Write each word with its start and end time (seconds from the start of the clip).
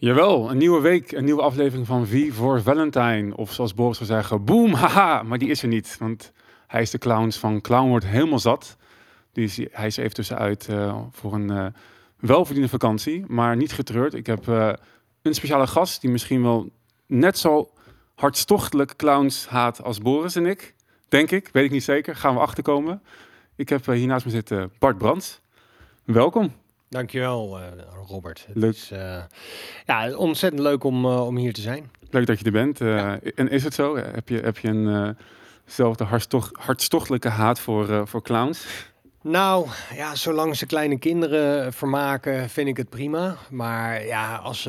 Jawel, 0.00 0.50
een 0.50 0.56
nieuwe 0.56 0.80
week, 0.80 1.12
een 1.12 1.24
nieuwe 1.24 1.42
aflevering 1.42 1.86
van 1.86 2.06
V 2.06 2.32
voor 2.32 2.62
Valentine. 2.62 3.36
Of 3.36 3.52
zoals 3.52 3.74
Boris 3.74 3.96
zou 3.96 4.08
zeggen, 4.08 4.44
boom, 4.44 4.72
haha. 4.72 5.22
Maar 5.22 5.38
die 5.38 5.48
is 5.48 5.62
er 5.62 5.68
niet, 5.68 5.96
want 5.98 6.32
hij 6.66 6.82
is 6.82 6.90
de 6.90 6.98
clowns 6.98 7.38
van 7.38 7.60
Clown 7.60 7.88
wordt 7.88 8.06
helemaal 8.06 8.38
zat. 8.38 8.76
Dus 9.32 9.60
hij 9.70 9.86
is 9.86 9.96
even 9.96 10.14
tussenuit 10.14 10.68
uh, 10.70 10.98
voor 11.10 11.34
een 11.34 11.50
uh, 11.50 11.66
welverdiende 12.16 12.68
vakantie, 12.68 13.24
maar 13.28 13.56
niet 13.56 13.72
getreurd. 13.72 14.14
Ik 14.14 14.26
heb 14.26 14.46
uh, 14.46 14.72
een 15.22 15.34
speciale 15.34 15.66
gast 15.66 16.00
die 16.00 16.10
misschien 16.10 16.42
wel 16.42 16.70
net 17.06 17.38
zo 17.38 17.70
hartstochtelijk 18.14 18.96
clowns 18.96 19.46
haat 19.46 19.82
als 19.82 19.98
Boris 19.98 20.36
en 20.36 20.46
ik. 20.46 20.74
Denk 21.08 21.30
ik, 21.30 21.48
weet 21.52 21.64
ik 21.64 21.70
niet 21.70 21.84
zeker. 21.84 22.16
Gaan 22.16 22.34
we 22.34 22.40
achterkomen. 22.40 23.02
Ik 23.56 23.68
heb 23.68 23.86
hier 23.86 24.06
naast 24.06 24.24
me 24.24 24.30
zitten 24.30 24.72
Bart 24.78 24.98
Brands. 24.98 25.40
Welkom. 26.04 26.52
Dankjewel, 26.88 27.58
uh, 27.58 27.64
Robert. 28.06 28.44
Het 28.46 28.56
leuk. 28.56 28.72
Is, 28.72 28.90
uh, 28.92 29.22
ja, 29.86 30.16
ontzettend 30.16 30.62
leuk 30.62 30.84
om, 30.84 31.04
uh, 31.04 31.26
om 31.26 31.36
hier 31.36 31.52
te 31.52 31.60
zijn. 31.60 31.90
Leuk 32.10 32.26
dat 32.26 32.38
je 32.38 32.44
er 32.44 32.52
bent. 32.52 32.78
Ja. 32.78 33.20
En 33.34 33.50
is 33.50 33.64
het 33.64 33.74
zo? 33.74 33.96
Heb 33.96 34.28
je, 34.28 34.38
heb 34.38 34.58
je 34.58 35.14
eenzelfde 35.66 36.04
hartstocht, 36.04 36.56
hartstochtelijke 36.56 37.28
haat 37.28 37.60
voor, 37.60 38.08
voor 38.08 38.22
clowns? 38.22 38.66
Nou, 39.22 39.66
ja, 39.94 40.14
zolang 40.14 40.56
ze 40.56 40.66
kleine 40.66 40.98
kinderen 40.98 41.72
vermaken, 41.72 42.50
vind 42.50 42.68
ik 42.68 42.76
het 42.76 42.88
prima. 42.88 43.36
Maar 43.50 44.04
ja, 44.06 44.36
als 44.36 44.68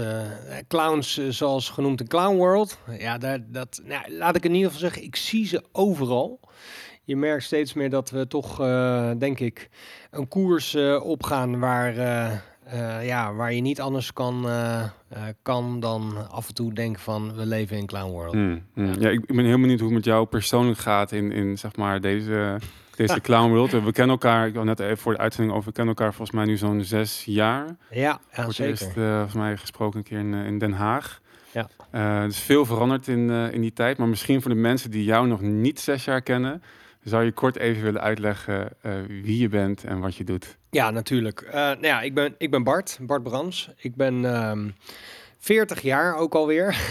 clowns, 0.68 1.30
zoals 1.30 1.70
genoemd 1.70 1.98
de 1.98 2.08
Clown 2.08 2.36
World, 2.36 2.78
ja, 2.98 3.18
daar, 3.18 3.40
dat, 3.48 3.82
nou, 3.84 4.12
laat 4.12 4.36
ik 4.36 4.44
in 4.44 4.54
ieder 4.54 4.72
geval 4.72 4.90
zeggen, 4.90 5.04
ik 5.04 5.16
zie 5.16 5.48
ze 5.48 5.64
overal 5.72 6.40
je 7.10 7.16
merkt 7.16 7.44
steeds 7.44 7.74
meer 7.74 7.90
dat 7.90 8.10
we 8.10 8.28
toch, 8.28 8.62
uh, 8.62 9.12
denk 9.18 9.40
ik, 9.40 9.70
een 10.12 10.28
koers 10.28 10.76
uh, 10.76 11.06
opgaan 11.06 11.60
waar, 11.60 11.96
uh, 11.96 13.06
ja, 13.06 13.34
waar 13.34 13.54
je 13.54 13.62
niet 13.62 13.82
anders 13.82 14.14
kan, 14.14 14.46
kan 15.42 15.80
dan 15.80 16.30
af 16.32 16.48
en 16.48 16.54
toe 16.54 16.74
denken 16.74 17.02
van 17.02 17.36
we 17.36 17.46
leven 17.46 17.78
in 17.78 17.86
Clown 17.86 18.12
World. 18.12 18.34
Mm, 18.34 18.64
mm. 18.74 18.94
Ja, 19.00 19.10
ik, 19.10 19.26
ben 19.26 19.46
heel 19.46 19.60
benieuwd 19.60 19.80
hoe 19.80 19.88
het 19.88 19.98
met 19.98 20.06
jou 20.06 20.26
persoonlijk 20.26 20.80
gaat 20.80 21.12
in, 21.12 21.32
in 21.32 21.58
zeg 21.58 21.76
maar 21.76 22.02
deze, 22.02 22.58
deze 22.96 23.22
Clown 23.22 23.52
World. 23.52 23.72
We 23.72 23.92
kennen 23.92 24.16
elkaar, 24.16 24.48
ik 24.48 24.56
had 24.56 24.64
net 24.64 24.80
even 24.80 24.98
voor 24.98 25.14
de 25.14 25.20
uitzending 25.20 25.56
over, 25.56 25.68
we 25.70 25.76
kennen 25.76 25.96
elkaar 25.96 26.14
volgens 26.14 26.38
mij 26.38 26.46
nu 26.46 26.58
zo'n 26.58 26.84
zes 26.84 27.26
jaar. 27.26 27.76
Ja, 27.90 28.20
ja 28.32 28.44
voor 28.44 28.54
zeker. 28.54 28.72
Eerst, 28.72 28.94
volgens 28.94 29.34
mij 29.34 29.58
gesproken 29.58 29.98
een 29.98 30.06
keer 30.06 30.20
in, 30.20 30.34
in 30.34 30.58
Den 30.58 30.74
Haag. 30.74 31.22
Ja. 31.52 31.70
Uh, 31.96 32.24
dus 32.24 32.40
veel 32.40 32.66
veranderd 32.66 33.08
in, 33.08 33.30
in 33.30 33.62
die 33.62 33.74
tijd. 33.74 33.98
Maar 33.98 34.08
misschien 34.08 34.42
voor 34.42 34.52
de 34.52 34.58
mensen 34.58 34.92
die 34.92 35.04
jou 35.04 35.28
nog 35.28 35.42
niet 35.42 35.80
zes 35.80 36.06
jaar 36.06 36.22
kennen, 36.22 36.62
zou 37.04 37.24
je 37.24 37.32
kort 37.32 37.58
even 37.58 37.84
willen 37.84 38.02
uitleggen 38.02 38.70
uh, 38.84 38.94
wie 39.08 39.40
je 39.40 39.50
bent 39.50 39.84
en 39.84 40.00
wat 40.00 40.16
je 40.16 40.24
doet? 40.24 40.58
Ja, 40.70 40.92
natuurlijk. 40.92 41.42
Uh, 41.42 41.54
nou 41.54 41.86
ja, 41.86 42.02
ik 42.02 42.14
ben, 42.14 42.36
ik 42.38 42.52
ben 42.52 42.64
Bart, 42.64 42.98
Bart 43.02 43.24
Brams. 43.24 43.70
Ik 43.78 43.96
ben 43.96 44.24
um, 44.24 44.76
40 45.38 45.82
jaar 45.82 46.16
ook 46.16 46.36
alweer. 46.36 46.78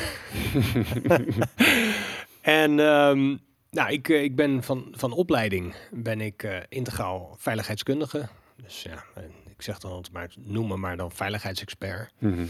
en 2.42 2.78
um, 2.78 3.40
nou, 3.70 3.92
ik, 3.92 4.08
ik 4.08 4.36
ben 4.36 4.62
van, 4.62 4.88
van 4.90 5.12
opleiding 5.12 5.74
ben 5.90 6.20
ik 6.20 6.42
uh, 6.42 6.56
integraal 6.68 7.36
veiligheidskundige. 7.38 8.28
Dus 8.62 8.82
ja, 8.82 9.04
ik 9.46 9.62
zeg 9.62 9.78
dan 9.78 9.90
altijd 9.90 10.12
maar, 10.12 10.30
noem 10.38 10.66
me 10.66 10.76
maar 10.76 10.96
dan 10.96 11.12
veiligheidsexpert. 11.12 12.12
Mm 12.18 12.34
-hmm. 12.34 12.48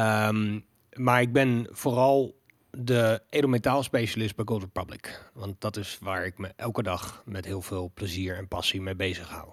um, 0.00 0.64
maar 0.92 1.20
ik 1.20 1.32
ben 1.32 1.66
vooral 1.70 2.34
de 2.76 3.22
edelmetaalspecialist 3.30 4.36
bij 4.36 4.44
Gold 4.48 4.62
Republic. 4.62 5.30
Want 5.32 5.60
dat 5.60 5.76
is 5.76 5.98
waar 6.00 6.26
ik 6.26 6.38
me 6.38 6.52
elke 6.56 6.82
dag 6.82 7.22
met 7.24 7.44
heel 7.44 7.62
veel 7.62 7.90
plezier 7.94 8.36
en 8.36 8.48
passie 8.48 8.80
mee 8.80 8.94
bezig 8.94 9.28
hou. 9.28 9.48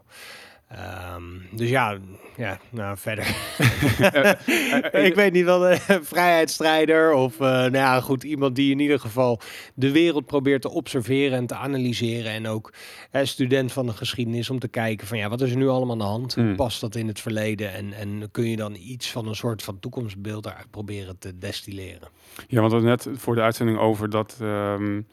Um, 1.15 1.41
dus 1.51 1.69
ja, 1.69 1.97
ja, 2.37 2.59
nou 2.69 2.97
verder. 2.97 3.27
ik 5.07 5.15
weet 5.15 5.33
niet 5.33 5.45
wel, 5.45 5.69
een 5.71 5.79
vrijheidsstrijder 6.13 7.13
of 7.13 7.33
uh, 7.33 7.39
nou 7.47 7.71
ja, 7.71 8.01
goed, 8.01 8.23
iemand 8.23 8.55
die 8.55 8.71
in 8.71 8.79
ieder 8.79 8.99
geval 8.99 9.39
de 9.73 9.91
wereld 9.91 10.25
probeert 10.25 10.61
te 10.61 10.69
observeren 10.69 11.37
en 11.37 11.45
te 11.45 11.55
analyseren. 11.55 12.31
En 12.31 12.47
ook 12.47 12.73
hè, 13.09 13.25
student 13.25 13.71
van 13.71 13.85
de 13.85 13.93
geschiedenis 13.93 14.49
om 14.49 14.59
te 14.59 14.67
kijken 14.67 15.07
van 15.07 15.17
ja, 15.17 15.29
wat 15.29 15.41
is 15.41 15.51
er 15.51 15.57
nu 15.57 15.67
allemaal 15.67 15.91
aan 15.91 15.97
de 15.97 16.03
hand? 16.03 16.35
Hoe 16.35 16.43
Mm. 16.43 16.55
past 16.55 16.81
dat 16.81 16.95
in 16.95 17.07
het 17.07 17.19
verleden? 17.19 17.73
En, 17.73 17.93
en 17.93 18.29
kun 18.31 18.49
je 18.49 18.55
dan 18.55 18.75
iets 18.75 19.11
van 19.11 19.27
een 19.27 19.35
soort 19.35 19.63
van 19.63 19.79
toekomstbeeld 19.79 20.43
daaruit 20.43 20.71
proberen 20.71 21.17
te 21.19 21.37
destilleren? 21.37 22.07
Ja, 22.47 22.59
want 22.61 22.71
we 22.71 22.77
hadden 22.77 22.83
net 22.83 23.19
voor 23.19 23.35
de 23.35 23.41
uitzending 23.41 23.77
over 23.77 24.09
dat 24.09 24.37
um, 24.41 25.07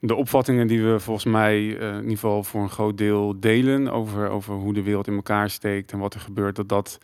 de 0.00 0.14
opvattingen 0.14 0.66
die 0.66 0.82
we 0.82 1.00
volgens 1.00 1.26
mij 1.26 1.60
uh, 1.60 1.88
in 1.88 1.94
ieder 1.94 2.10
geval 2.10 2.44
voor 2.44 2.62
een 2.62 2.70
groot 2.70 2.98
deel 2.98 3.40
delen 3.40 3.88
over, 3.88 4.28
over 4.28 4.54
hoe 4.54 4.74
de 4.74 4.82
wereld 4.82 5.06
in 5.06 5.14
elkaar 5.14 5.50
steekt 5.50 5.92
en 5.92 5.98
wat 5.98 6.14
er 6.14 6.20
gebeurt, 6.20 6.56
dat 6.56 6.68
dat 6.68 6.98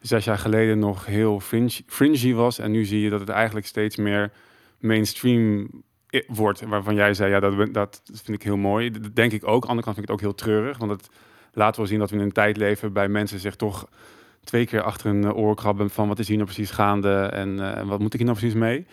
zes 0.00 0.24
jaar 0.24 0.38
geleden 0.38 0.78
nog 0.78 1.06
heel 1.06 1.40
fringe, 1.40 1.82
fringy 1.86 2.34
was. 2.34 2.58
En 2.58 2.70
nu 2.70 2.84
zie 2.84 3.00
je 3.00 3.10
dat 3.10 3.20
het 3.20 3.28
eigenlijk 3.28 3.66
steeds 3.66 3.96
meer 3.96 4.32
mainstream 4.78 5.70
wordt. 6.26 6.60
Waarvan 6.60 6.94
jij 6.94 7.14
zei, 7.14 7.30
ja, 7.30 7.40
dat, 7.40 7.72
dat 7.72 8.02
vind 8.04 8.38
ik 8.38 8.42
heel 8.42 8.56
mooi. 8.56 8.90
Dat 8.90 9.16
denk 9.16 9.32
ik 9.32 9.46
ook. 9.46 9.66
Aan 9.66 9.76
de 9.76 9.82
kant 9.82 9.96
vind 9.96 10.08
ik 10.08 10.10
het 10.10 10.10
ook 10.10 10.20
heel 10.20 10.34
treurig. 10.34 10.78
Want 10.78 10.90
het 10.90 11.08
laat 11.52 11.76
wel 11.76 11.86
zien 11.86 11.98
dat 11.98 12.10
we 12.10 12.16
in 12.16 12.22
een 12.22 12.32
tijd 12.32 12.56
leven 12.56 12.92
bij 12.92 13.08
mensen 13.08 13.38
zich 13.38 13.56
toch 13.56 13.88
twee 14.44 14.66
keer 14.66 14.82
achter 14.82 15.10
een 15.10 15.32
oor 15.32 15.54
krabben 15.54 15.90
van 15.90 16.08
wat 16.08 16.18
is 16.18 16.28
hier 16.28 16.36
nou 16.36 16.48
precies 16.48 16.70
gaande 16.70 17.22
en 17.22 17.56
wat 17.86 17.98
moet 17.98 18.12
ik 18.12 18.20
hier 18.20 18.28
nou 18.28 18.38
precies 18.38 18.58
mee. 18.58 18.86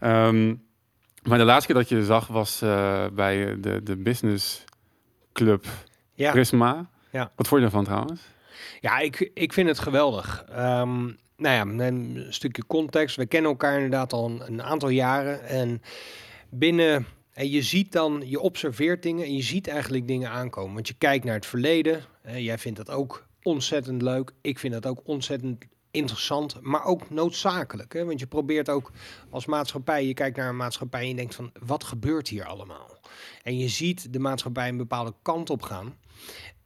Um, 0.00 0.62
maar 1.24 1.38
de 1.38 1.44
laatste 1.44 1.72
keer 1.72 1.80
dat 1.80 1.88
je 1.88 2.04
zag 2.04 2.26
was 2.26 2.62
uh, 2.62 3.06
bij 3.12 3.60
de, 3.60 3.82
de 3.82 3.96
business 3.96 4.64
club 5.32 5.66
ja. 6.14 6.30
Prisma. 6.30 6.90
Ja. 7.10 7.32
Wat 7.36 7.48
vond 7.48 7.62
je 7.62 7.66
daarvan 7.66 7.84
trouwens? 7.84 8.20
Ja, 8.80 8.98
ik, 8.98 9.30
ik 9.34 9.52
vind 9.52 9.68
het 9.68 9.78
geweldig. 9.78 10.44
Um, 10.50 11.16
nou 11.36 11.76
ja, 11.76 11.86
een 11.86 12.26
stukje 12.28 12.66
context. 12.66 13.16
We 13.16 13.26
kennen 13.26 13.50
elkaar 13.50 13.74
inderdaad 13.74 14.12
al 14.12 14.30
een, 14.30 14.42
een 14.46 14.62
aantal 14.62 14.88
jaren. 14.88 15.42
En 15.42 15.82
binnen 16.50 17.06
en 17.34 17.50
je 17.50 17.62
ziet 17.62 17.92
dan, 17.92 18.22
je 18.26 18.40
observeert 18.40 19.02
dingen 19.02 19.24
en 19.24 19.34
je 19.34 19.42
ziet 19.42 19.68
eigenlijk 19.68 20.06
dingen 20.06 20.30
aankomen. 20.30 20.74
Want 20.74 20.88
je 20.88 20.94
kijkt 20.98 21.24
naar 21.24 21.34
het 21.34 21.46
verleden. 21.46 22.04
Uh, 22.26 22.38
jij 22.38 22.58
vindt 22.58 22.78
dat 22.78 22.90
ook 22.90 23.26
ontzettend 23.42 24.02
leuk. 24.02 24.32
Ik 24.40 24.58
vind 24.58 24.72
dat 24.72 24.86
ook 24.86 25.00
ontzettend 25.04 25.64
interessant, 25.94 26.60
maar 26.60 26.84
ook 26.84 27.10
noodzakelijk. 27.10 27.92
Hè? 27.92 28.04
Want 28.04 28.20
je 28.20 28.26
probeert 28.26 28.68
ook 28.68 28.90
als 29.30 29.46
maatschappij, 29.46 30.06
je 30.06 30.14
kijkt 30.14 30.36
naar 30.36 30.48
een 30.48 30.56
maatschappij 30.56 31.00
en 31.00 31.08
je 31.08 31.14
denkt 31.14 31.34
van, 31.34 31.52
wat 31.66 31.84
gebeurt 31.84 32.28
hier 32.28 32.44
allemaal? 32.44 32.98
En 33.42 33.58
je 33.58 33.68
ziet 33.68 34.12
de 34.12 34.18
maatschappij 34.18 34.68
een 34.68 34.76
bepaalde 34.76 35.14
kant 35.22 35.50
op 35.50 35.62
gaan. 35.62 35.96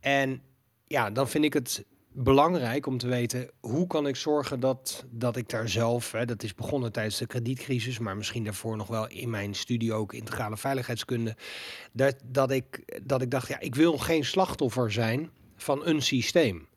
En 0.01 0.43
ja, 0.87 1.11
dan 1.11 1.29
vind 1.29 1.45
ik 1.45 1.53
het 1.53 1.85
belangrijk 2.13 2.87
om 2.87 2.99
te 2.99 3.09
weten, 3.09 3.51
hoe 3.61 3.87
kan 3.87 4.07
ik 4.07 4.17
zorgen 4.17 4.61
dat, 4.61 5.05
dat 5.11 5.37
ik 5.37 5.49
daar 5.49 5.69
zelf, 5.69 6.13
hè, 6.13 6.25
dat 6.25 6.43
is 6.43 6.55
begonnen 6.55 6.93
tijdens 6.93 7.19
de 7.19 7.27
kredietcrisis, 7.27 7.99
maar 7.99 8.17
misschien 8.17 8.45
daarvoor 8.45 8.77
nog 8.77 8.87
wel 8.87 9.09
in 9.09 9.31
mijn 9.31 9.55
studie 9.55 9.93
ook 9.93 10.13
integrale 10.13 10.57
veiligheidskunde, 10.57 11.37
dat, 11.93 12.17
dat, 12.25 12.51
ik, 12.51 13.01
dat 13.03 13.23
ik 13.23 13.31
dacht, 13.31 13.49
ja, 13.49 13.61
ik 13.61 13.75
wil 13.75 13.99
geen 13.99 14.25
slachtoffer 14.25 14.93
zijn 14.93 15.31
van 15.57 15.87
een 15.87 16.03
systeem. 16.03 16.69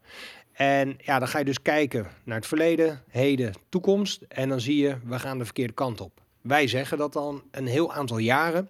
En 0.61 0.97
ja, 0.97 1.19
dan 1.19 1.27
ga 1.27 1.39
je 1.39 1.45
dus 1.45 1.61
kijken 1.61 2.07
naar 2.23 2.37
het 2.37 2.47
verleden, 2.47 3.03
heden, 3.07 3.53
toekomst. 3.69 4.21
En 4.27 4.49
dan 4.49 4.61
zie 4.61 4.77
je, 4.77 4.97
we 5.05 5.19
gaan 5.19 5.37
de 5.37 5.45
verkeerde 5.45 5.73
kant 5.73 6.01
op. 6.01 6.21
Wij 6.41 6.67
zeggen 6.67 6.97
dat 6.97 7.13
dan 7.13 7.43
een 7.51 7.67
heel 7.67 7.93
aantal 7.93 8.17
jaren. 8.17 8.69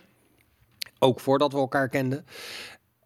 Ook 0.99 1.19
voordat 1.19 1.51
we 1.51 1.57
elkaar 1.57 1.89
kenden. 1.89 2.25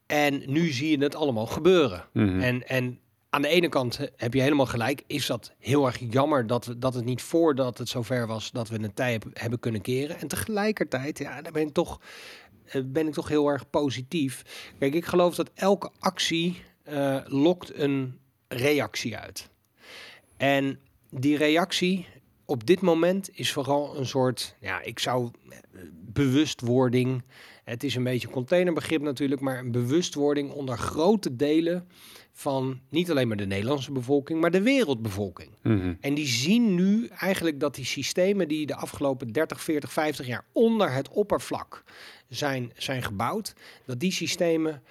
En 0.05 0.43
nu 0.45 0.71
zie 0.71 0.97
je 0.97 1.03
het 1.03 1.15
allemaal 1.15 1.45
gebeuren. 1.45 2.05
Mhm. 2.13 2.39
En, 2.39 2.67
en 2.67 2.99
aan 3.29 3.41
de 3.41 3.47
ene 3.47 3.69
kant 3.69 3.99
heb 4.15 4.33
je 4.33 4.41
helemaal 4.41 4.65
gelijk. 4.65 5.03
Is 5.07 5.25
dat 5.25 5.53
heel 5.59 5.85
erg 5.85 5.99
jammer 6.09 6.47
dat, 6.47 6.65
we, 6.65 6.77
dat 6.79 6.93
het 6.93 7.05
niet 7.05 7.21
voordat 7.21 7.77
het 7.77 7.89
zover 7.89 8.27
was... 8.27 8.51
dat 8.51 8.69
we 8.69 8.79
een 8.79 8.93
tijd 8.93 9.25
hebben 9.33 9.59
kunnen 9.59 9.81
keren. 9.81 10.19
En 10.19 10.27
tegelijkertijd, 10.27 11.17
ja, 11.17 11.41
daar 11.41 11.51
ben 11.51 11.67
ik 11.67 11.73
toch, 11.73 11.99
ben 12.85 13.07
ik 13.07 13.13
toch 13.13 13.27
heel 13.27 13.47
erg 13.47 13.69
positief. 13.69 14.41
Kijk, 14.79 14.93
ik 14.93 15.05
geloof 15.05 15.35
dat 15.35 15.51
elke 15.53 15.91
actie 15.99 16.61
uh, 16.89 17.17
lokt 17.25 17.77
een 17.77 18.23
reactie 18.47 19.17
uit. 19.17 19.49
En 20.37 20.79
die 21.09 21.37
reactie 21.37 22.07
op 22.45 22.65
dit 22.65 22.81
moment 22.81 23.29
is 23.33 23.51
vooral 23.51 23.97
een 23.97 24.05
soort, 24.05 24.55
ja, 24.59 24.81
ik 24.81 24.99
zou 24.99 25.31
bewustwording. 25.91 27.23
Het 27.63 27.83
is 27.83 27.95
een 27.95 28.03
beetje 28.03 28.27
een 28.27 28.33
containerbegrip 28.33 29.01
natuurlijk, 29.01 29.41
maar 29.41 29.59
een 29.59 29.71
bewustwording 29.71 30.51
onder 30.51 30.77
grote 30.77 31.35
delen 31.35 31.87
van 32.31 32.79
niet 32.89 33.09
alleen 33.11 33.27
maar 33.27 33.37
de 33.37 33.45
Nederlandse 33.45 33.91
bevolking, 33.91 34.41
maar 34.41 34.51
de 34.51 34.61
wereldbevolking. 34.61 35.49
Mm 35.63 35.79
-hmm. 35.79 35.97
En 35.99 36.13
die 36.13 36.27
zien 36.27 36.75
nu 36.75 37.07
eigenlijk 37.07 37.59
dat 37.59 37.75
die 37.75 37.85
systemen 37.85 38.47
die 38.47 38.65
de 38.65 38.75
afgelopen 38.75 39.31
30, 39.31 39.61
40, 39.61 39.91
50 39.93 40.27
jaar 40.27 40.45
onder 40.51 40.91
het 40.91 41.09
oppervlak 41.09 41.83
zijn, 42.29 42.71
zijn 42.75 43.03
gebouwd, 43.03 43.53
dat 43.85 43.99
die 43.99 44.11
systemen 44.11 44.83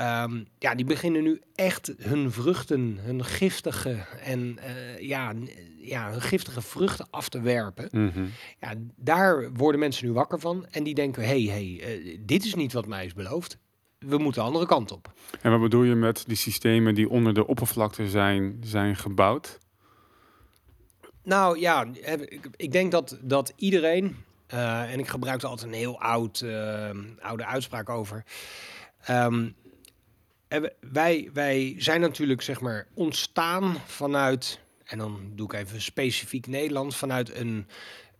Um, 0.00 0.46
ja, 0.58 0.74
die 0.74 0.84
beginnen 0.84 1.22
nu 1.22 1.40
echt 1.54 1.92
hun 1.98 2.32
vruchten, 2.32 2.98
hun 3.00 3.24
giftige 3.24 3.96
en 4.24 4.58
uh, 4.58 5.00
ja, 5.00 5.32
ja, 5.78 6.10
hun 6.10 6.20
giftige 6.20 6.62
vruchten 6.62 7.06
af 7.10 7.28
te 7.28 7.40
werpen. 7.40 7.88
Mm 7.90 8.10
-hmm. 8.14 8.30
Ja, 8.60 8.72
daar 8.96 9.52
worden 9.52 9.80
mensen 9.80 10.06
nu 10.06 10.12
wakker 10.12 10.40
van 10.40 10.66
en 10.70 10.84
die 10.84 10.94
denken: 10.94 11.22
hé, 11.22 11.44
hey, 11.44 11.80
hey, 11.82 11.98
uh, 11.98 12.18
dit 12.20 12.44
is 12.44 12.54
niet 12.54 12.72
wat 12.72 12.86
mij 12.86 13.04
is 13.04 13.14
beloofd. 13.14 13.58
We 13.98 14.18
moeten 14.18 14.40
de 14.40 14.46
andere 14.46 14.66
kant 14.66 14.92
op. 14.92 15.12
En 15.40 15.50
wat 15.50 15.60
bedoel 15.60 15.82
je 15.82 15.94
met 15.94 16.24
die 16.26 16.36
systemen 16.36 16.94
die 16.94 17.08
onder 17.08 17.34
de 17.34 17.46
oppervlakte 17.46 18.08
zijn, 18.08 18.56
zijn 18.64 18.96
gebouwd? 18.96 19.58
Nou 21.22 21.58
ja, 21.58 21.86
heb- 22.00 22.34
ik, 22.56 22.72
denk 22.72 22.90
dat, 22.90 23.18
dat 23.22 23.52
iedereen, 23.56 24.16
eh, 24.46 24.92
en 24.92 24.98
ik 24.98 25.08
gebruik 25.08 25.42
er 25.42 25.48
altijd 25.48 25.68
een 25.72 25.78
heel 25.78 26.00
oud, 26.00 26.40
eh, 26.40 26.90
oude 27.20 27.44
uitspraak 27.46 27.88
over. 27.88 28.24
Ehm, 29.04 29.48
wij, 30.80 31.30
wij 31.32 31.74
zijn 31.78 32.00
natuurlijk 32.00 32.42
zeg 32.42 32.60
maar 32.60 32.86
ontstaan 32.94 33.76
vanuit, 33.86 34.60
en 34.84 34.98
dan 34.98 35.32
doe 35.34 35.46
ik 35.46 35.52
even 35.52 35.80
specifiek 35.82 36.46
Nederland, 36.46 36.96
vanuit 36.96 37.34
een, 37.34 37.66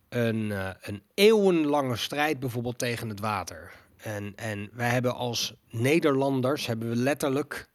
een, 0.09 0.51
eh, 0.51 0.69
een 0.81 1.01
eeuwenlange 1.13 1.95
strijd 1.95 2.39
bijvoorbeeld 2.39 2.77
tegen 2.77 3.09
het 3.09 3.19
water. 3.19 3.71
En, 3.97 4.33
en 4.35 4.69
wij 4.73 4.89
hebben 4.89 5.15
als 5.15 5.53
Nederlanders, 5.69 6.65
hebben 6.65 6.89
we 6.89 6.95
letterlijk 6.95 7.69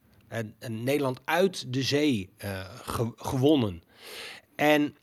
Nederland 0.69 1.21
uit 1.25 1.73
de 1.73 1.83
zee 1.83 2.31
eh, 2.37 2.65
ge- 2.83 3.13
gewonnen. 3.17 3.83
En 4.57 4.97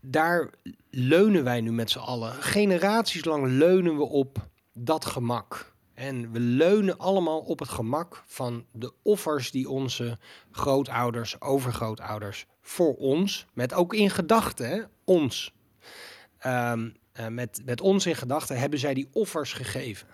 daar 0.00 0.50
leunen 0.90 1.44
wij 1.44 1.60
nu 1.60 1.72
met 1.72 1.90
z'n 1.90 1.98
allen. 1.98 2.32
Generaties 2.32 3.24
lang 3.24 3.46
leunen 3.46 3.96
we 3.96 4.04
op 4.04 4.48
dat 4.72 5.04
gemak. 5.04 5.76
En 5.98 6.32
we 6.32 6.40
leunen 6.40 6.98
allemaal 6.98 7.40
op 7.40 7.58
het 7.58 7.68
gemak 7.68 8.22
van 8.26 8.64
de 8.72 8.92
offers 9.02 9.50
die 9.50 9.68
onze 9.68 10.18
grootouders, 10.50 11.40
overgrootouders 11.40 12.46
voor 12.60 12.94
ons, 12.94 13.46
met 13.52 13.72
ook 13.72 13.94
in 13.94 14.10
gedachten, 14.10 14.90
ons, 15.04 15.54
ehm, 16.38 16.90
eh, 17.12 17.26
met, 17.26 17.62
met 17.64 17.80
ons 17.80 18.06
in 18.06 18.14
gedachten 18.14 18.58
hebben 18.58 18.78
zij 18.78 18.94
die 18.94 19.08
offers 19.12 19.52
gegeven. 19.52 20.08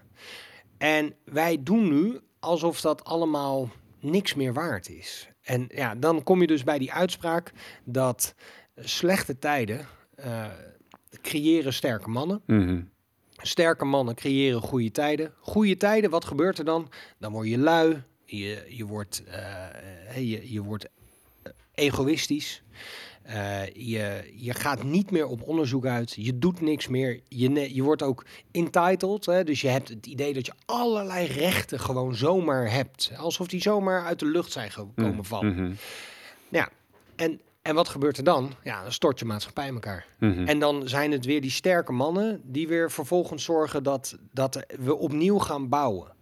En 0.79 1.15
wij 1.25 1.63
doen 1.63 1.89
nu 1.89 2.21
alsof 2.39 2.81
dat 2.81 3.05
allemaal 3.05 3.71
niks 4.01 4.35
meer 4.35 4.53
waard 4.53 4.89
is. 4.89 5.29
En 5.43 5.65
ja, 5.69 5.95
dan 5.95 6.23
kom 6.23 6.41
je 6.41 6.47
dus 6.47 6.65
bij 6.65 6.79
die 6.79 6.93
uitspraak 6.93 7.53
dat 7.85 8.35
slechte 8.77 9.39
tijden 9.39 9.87
eh, 10.15 10.47
creëren 11.23 11.73
sterke 11.73 12.09
mannen. 12.09 12.43
Mhm. 12.47 12.83
Sterke 13.47 13.85
mannen 13.85 14.15
creëren 14.15 14.61
goede 14.61 14.91
tijden. 14.91 15.33
Goede 15.41 15.77
tijden, 15.77 16.11
wat 16.11 16.25
gebeurt 16.25 16.59
er 16.59 16.65
dan? 16.65 16.91
Dan 17.19 17.33
word 17.33 17.49
je 17.49 17.59
lui, 17.59 18.03
je, 18.25 18.65
je, 18.69 18.87
wordt, 18.87 19.25
eh, 19.25 20.31
je, 20.31 20.53
je 20.53 20.63
wordt 20.63 20.89
eh, 21.43 21.53
egoïstisch. 21.75 22.63
Eh, 23.23 23.67
je, 23.67 24.33
je 24.35 24.55
gaat 24.55 24.83
niet 24.83 25.11
meer 25.11 25.27
op 25.27 25.43
onderzoek 25.43 25.87
uit. 25.87 26.15
Je 26.17 26.39
doet 26.39 26.61
niks 26.61 26.89
meer. 26.89 27.21
Je, 27.29 27.75
je 27.75 27.83
wordt 27.83 28.03
ook 28.03 28.25
entitled. 28.51 29.27
Hè? 29.27 29.45
Dus 29.45 29.61
je 29.61 29.69
hebt 29.69 29.89
het 29.89 30.07
idee 30.07 30.35
dat 30.35 30.47
je 30.47 30.53
allerlei 30.65 31.27
rechten 31.27 31.81
gewoon 31.81 32.15
zomaar 32.15 32.71
hebt. 32.71 33.13
Alsof 33.17 33.47
die 33.47 33.63
zomaar 33.63 34.05
uit 34.05 34.19
de 34.19 34.27
lucht 34.27 34.53
zijn 34.53 34.71
gekomen 34.71 35.25
vallen. 35.25 35.55
Mhm. 35.55 35.73
Ja, 36.49 36.69
en, 37.17 37.41
en 37.65 37.75
wat 37.75 37.89
gebeurt 37.89 38.17
er 38.17 38.25
dan? 38.25 38.53
Ja, 38.63 38.83
dan 38.83 38.93
stort 38.93 39.19
je 39.19 39.25
maatschappij 39.25 39.67
in 39.67 39.75
elkaar. 39.75 40.07
Mhm. 40.19 40.47
En 40.47 40.59
dan 40.59 40.89
zijn 40.89 41.13
het 41.13 41.25
weer 41.25 41.41
die 41.41 41.51
sterke 41.51 41.93
mannen 41.93 42.41
die 42.45 42.69
weer 42.69 42.91
vervolgens 42.91 43.45
zorgen 43.45 43.83
dat, 43.83 44.19
dat 44.33 44.65
we 44.79 44.97
opnieuw 44.97 45.39
gaan 45.39 45.69
bouwen. 45.69 46.13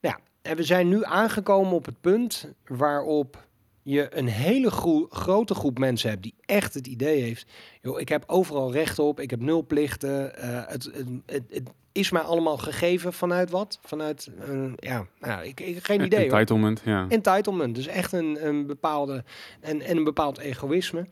Ja, 0.00 0.18
en 0.42 0.56
we 0.56 0.62
zijn 0.62 0.88
nu 0.88 1.04
aangekomen 1.04 1.72
op 1.72 1.84
het 1.84 2.00
punt 2.00 2.52
waarop 2.66 3.47
je 3.90 4.16
een 4.16 4.26
hele 4.26 4.70
grote 5.10 5.54
groep 5.54 5.78
mensen 5.78 6.10
hebt 6.10 6.22
die 6.22 6.34
echt 6.40 6.74
het 6.74 6.86
idee 6.86 7.22
heeft, 7.22 7.50
joh, 7.82 8.00
ik 8.00 8.08
heb 8.08 8.24
overal 8.26 8.72
recht 8.72 8.98
op, 8.98 9.20
ik 9.20 9.30
heb 9.30 9.40
nul 9.40 9.66
plichten, 9.66 10.36
eh, 10.36 10.62
het, 10.66 10.84
het, 10.84 11.06
het, 11.26 11.44
het 11.48 11.70
is 11.92 12.10
mij 12.10 12.22
allemaal 12.22 12.58
gegeven 12.58 13.12
vanuit 13.12 13.50
wat? 13.50 13.78
Vanuit, 13.82 14.30
ja, 14.76 15.06
nou, 15.20 15.44
ik, 15.44 15.60
ik 15.60 15.84
geen 15.84 16.04
idee 16.04 16.28
hoor. 16.28 16.38
Entitlement, 16.38 16.82
ja. 16.84 17.06
Entitlement, 17.08 17.74
dus 17.74 17.86
echt 17.86 18.12
een, 18.12 18.46
een 18.46 18.66
bepaalde 18.66 19.24
en, 19.60 19.80
en 19.80 19.96
een 19.96 20.04
bepaald 20.04 20.38
egoïsme. 20.38 21.06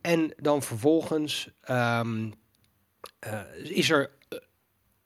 En 0.00 0.34
dan 0.36 0.62
vervolgens 0.62 1.50
ehm, 1.60 2.30
eh, 3.18 3.40
is 3.62 3.90
er 3.90 4.10
eh, 4.28 4.38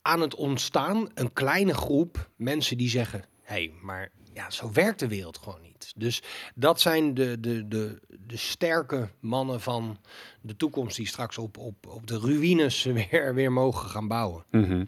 aan 0.03 0.21
het 0.21 0.35
ontstaan 0.35 1.09
een 1.15 1.33
kleine 1.33 1.75
groep 1.75 2.31
mensen 2.37 2.77
die 2.77 2.89
zeggen: 2.89 3.25
hé, 3.43 3.55
hey, 3.55 3.73
maar 3.83 4.11
ja, 4.33 4.51
zo 4.51 4.73
werkt 4.73 4.99
de 4.99 5.09
wereld 5.09 5.39
gewoon 5.39 5.61
niet. 5.63 5.72
Dus 5.97 6.23
dat 6.55 6.81
zijn 6.81 7.15
de, 7.15 7.41
de, 7.41 7.69
de, 7.69 8.01
de 8.27 8.37
sterke 8.37 9.09
mannen 9.21 9.61
van 9.61 9.99
de 10.41 10.57
toekomst 10.57 10.97
die 10.97 11.07
straks 11.07 11.39
op, 11.39 11.59
op, 11.59 11.87
op 11.87 12.07
de 12.07 12.19
ruïnes 12.19 12.85
weer, 13.11 13.35
weer 13.35 13.53
mogen 13.53 13.89
gaan 13.89 14.09
bouwen. 14.09 14.45
Mhm. 14.51 14.85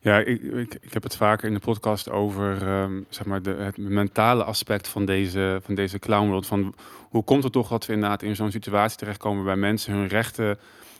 Ja, 0.00 0.18
ik, 0.18 0.42
ik, 0.42 0.74
ik 0.80 0.92
heb 0.92 1.02
het 1.02 1.16
vaker 1.16 1.48
in 1.48 1.54
de 1.54 1.60
podcast 1.60 2.10
over 2.10 2.66
ehm, 2.66 3.02
zeg 3.08 3.26
maar 3.26 3.42
de, 3.42 3.50
het 3.50 3.76
mentale 3.76 4.44
aspect 4.44 4.88
van 4.88 5.04
deze, 5.04 5.60
van 5.62 5.74
deze 5.74 5.98
clownworld. 5.98 6.46
Van 6.46 6.74
hoe 7.10 7.24
komt 7.24 7.42
het 7.42 7.52
toch 7.52 7.68
dat 7.68 7.86
we 7.86 7.92
inderdaad 7.92 8.22
in 8.22 8.36
zo'n 8.36 8.50
situatie 8.50 8.98
terechtkomen 8.98 9.44
waar 9.44 9.58
mensen 9.58 9.94
hun 9.94 10.06
rechten 10.06 10.58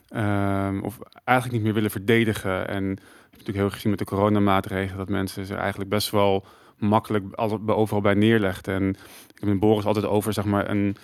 ehm, 0.09 0.81
of 0.83 0.99
eigenlijk 1.25 1.57
niet 1.57 1.67
meer 1.67 1.75
willen 1.75 1.91
verdedigen. 1.91 2.69
En 2.69 2.85
je 2.85 2.89
hebt 2.89 3.31
natuurlijk 3.31 3.59
heel 3.59 3.71
gezien 3.71 3.91
met 3.91 3.99
de 3.99 4.05
coronamaatregelen 4.05 4.99
dat 4.99 5.09
mensen 5.09 5.47
ze 5.47 5.55
eigenlijk 5.55 5.91
best 5.91 6.11
wel 6.11 6.45
makkelijk 6.83 7.25
overal 7.67 8.01
bij 8.01 8.15
neerlegden. 8.15 8.75
En 8.75 8.89
ik 9.29 9.39
heb 9.39 9.49
met 9.49 9.61
Boris 9.61 9.85
altijd 9.85 10.07
over 10.07 10.33
zeg 10.33 10.45
maar 10.45 10.71
een, 10.71 10.97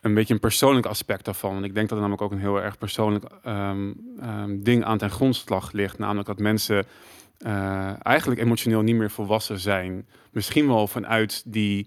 een 0.00 0.14
beetje 0.14 0.34
een 0.34 0.40
persoonlijk 0.40 0.86
aspect 0.86 1.24
daarvan. 1.24 1.56
En 1.56 1.64
ik 1.64 1.74
denk 1.74 1.88
dat 1.88 1.98
er 1.98 2.04
namelijk 2.04 2.22
ook 2.22 2.32
een 2.32 2.44
heel 2.44 2.60
erg 2.60 2.78
persoonlijk 2.78 3.24
ehm, 3.44 3.92
ehm, 4.20 4.62
ding 4.62 4.84
aan 4.84 4.98
ten 4.98 5.10
grondslag 5.10 5.72
ligt. 5.72 5.98
Namelijk 5.98 6.26
dat 6.26 6.38
mensen 6.38 6.86
eh, 7.38 8.06
eigenlijk 8.06 8.40
emotioneel 8.40 8.82
niet 8.82 8.96
meer 8.96 9.10
volwassen 9.10 9.58
zijn. 9.58 10.06
Misschien 10.30 10.66
wel 10.66 10.86
vanuit 10.86 11.42
die, 11.46 11.86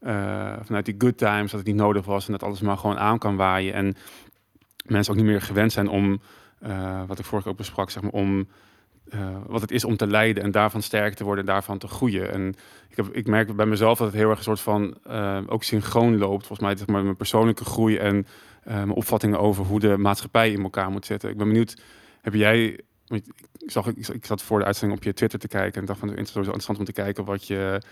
eh, 0.00 0.52
vanuit 0.62 0.84
die 0.84 0.94
good 0.98 1.18
times, 1.18 1.50
dat 1.50 1.60
het 1.60 1.66
niet 1.66 1.76
nodig 1.76 2.04
was 2.04 2.26
en 2.26 2.32
dat 2.32 2.42
alles 2.42 2.60
maar 2.60 2.76
gewoon 2.78 2.98
aan 2.98 3.18
kan 3.18 3.36
waaien. 3.36 3.74
En 3.74 3.96
mensen 4.86 5.12
ook 5.12 5.18
niet 5.18 5.28
meer 5.28 5.42
gewend 5.42 5.72
zijn 5.72 5.88
om, 5.88 6.20
eh, 6.58 7.02
wat 7.06 7.18
ik 7.18 7.24
vorige 7.24 7.48
ook 7.48 7.56
besprak, 7.56 7.90
zeg 7.90 8.02
maar, 8.02 8.12
om 8.12 8.48
eh, 9.10 9.36
wat 9.46 9.60
het 9.60 9.70
is 9.70 9.84
om 9.84 9.96
te 9.96 10.06
lijden 10.06 10.42
en 10.42 10.50
daarvan 10.50 10.82
sterk 10.82 11.14
te 11.14 11.24
worden 11.24 11.46
en 11.46 11.52
daarvan 11.52 11.78
te 11.78 11.88
groeien. 11.88 12.32
En 12.32 12.54
ik, 12.88 12.96
heb, 12.96 13.08
ik 13.12 13.26
merk 13.26 13.56
bij 13.56 13.66
mezelf 13.66 13.98
dat 13.98 14.06
het 14.06 14.16
heel 14.16 14.28
erg 14.28 14.38
een 14.38 14.44
soort 14.44 14.60
van 14.60 14.96
eh, 15.04 15.40
ook 15.46 15.62
synchroon 15.62 16.18
loopt. 16.18 16.46
Volgens 16.46 16.68
mij 16.68 16.76
zeg 16.76 16.86
maar, 16.86 17.02
mijn 17.02 17.16
persoonlijke 17.16 17.64
groei 17.64 17.96
en 17.96 18.26
eh, 18.62 18.74
mijn 18.74 18.90
opvattingen 18.90 19.38
over 19.38 19.64
hoe 19.64 19.80
de 19.80 19.96
maatschappij 19.96 20.52
in 20.52 20.62
elkaar 20.62 20.90
moet 20.90 21.06
zitten. 21.06 21.30
Ik 21.30 21.36
ben 21.36 21.46
benieuwd, 21.46 21.76
heb 22.20 22.34
jij 22.34 22.80
ik, 23.08 23.24
zag, 23.66 23.86
ik, 23.86 24.08
ik 24.08 24.26
zat 24.26 24.42
voor 24.42 24.58
de 24.58 24.64
uitzending 24.64 24.98
op 24.98 25.04
je 25.04 25.12
Twitter 25.12 25.38
te 25.38 25.48
kijken 25.48 25.80
en 25.80 25.86
dacht 25.86 25.98
van 25.98 26.08
het 26.08 26.18
interessant 26.18 26.78
om 26.78 26.84
te 26.84 26.92
kijken 26.92 27.24
wat 27.24 27.46
je, 27.46 27.82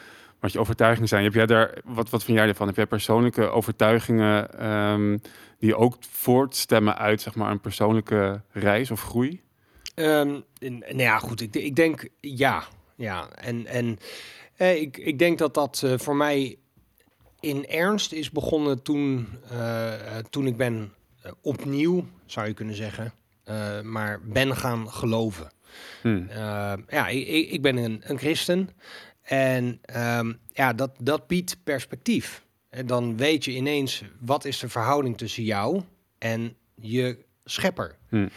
wat 0.40 0.52
je 0.52 0.60
overtuigingen 0.60 1.08
zijn. 1.08 1.24
Heb 1.24 1.34
jij 1.34 1.46
daar, 1.46 1.78
wat, 1.84 2.10
wat 2.10 2.24
vind 2.24 2.38
jij 2.38 2.48
ervan? 2.48 2.66
Heb 2.66 2.76
jij 2.76 2.86
persoonlijke 2.86 3.48
overtuigingen 3.48 4.58
ehm, 4.58 5.18
die 5.58 5.76
ook 5.76 5.96
voortstemmen 6.00 6.98
uit 6.98 7.20
zeg 7.20 7.34
maar, 7.34 7.50
een 7.50 7.60
persoonlijke 7.60 8.42
reis 8.50 8.90
of 8.90 9.02
groei? 9.02 9.40
Ehm, 9.94 10.40
nou 10.60 10.96
ja, 10.96 11.18
goed. 11.18 11.40
Ik, 11.40 11.54
ik 11.54 11.76
denk 11.76 12.08
ja. 12.20 12.64
Ja, 12.96 13.28
en, 13.30 13.66
en 13.66 13.98
eh, 14.56 14.80
ik, 14.80 14.96
ik 14.96 15.18
denk 15.18 15.38
dat 15.38 15.54
dat 15.54 15.82
eh, 15.84 15.98
voor 15.98 16.16
mij 16.16 16.56
in 17.40 17.66
ernst 17.66 18.12
is 18.12 18.30
begonnen 18.30 18.82
toen, 18.82 19.28
eh, 19.50 19.94
eh, 19.94 20.24
toen 20.30 20.46
ik 20.46 20.56
ben 20.56 20.92
opnieuw, 21.40 22.06
zou 22.26 22.46
je 22.46 22.54
kunnen 22.54 22.74
zeggen, 22.74 23.12
maar 23.82 24.20
ben 24.22 24.56
gaan 24.56 24.90
geloven. 24.90 25.52
Hm. 26.02 26.22
Uh, 26.28 26.72
ja, 26.88 27.08
ik, 27.08 27.26
ik 27.26 27.50
ik 27.50 27.62
ben 27.62 27.76
een, 27.76 28.00
een 28.04 28.18
christen. 28.18 28.68
En 29.22 29.78
ehm, 29.82 30.32
ja, 30.52 30.72
dat, 30.72 30.90
dat 31.00 31.26
biedt 31.26 31.56
perspectief. 31.64 32.44
En 32.68 32.86
dan 32.86 33.16
weet 33.16 33.44
je 33.44 33.52
ineens 33.52 34.02
wat 34.20 34.44
is 34.44 34.58
de 34.58 34.68
verhouding 34.68 35.18
tussen 35.18 35.44
jou 35.44 35.82
en 36.18 36.56
je 36.74 37.18
schepper. 37.44 37.96
Hm. 38.08 38.28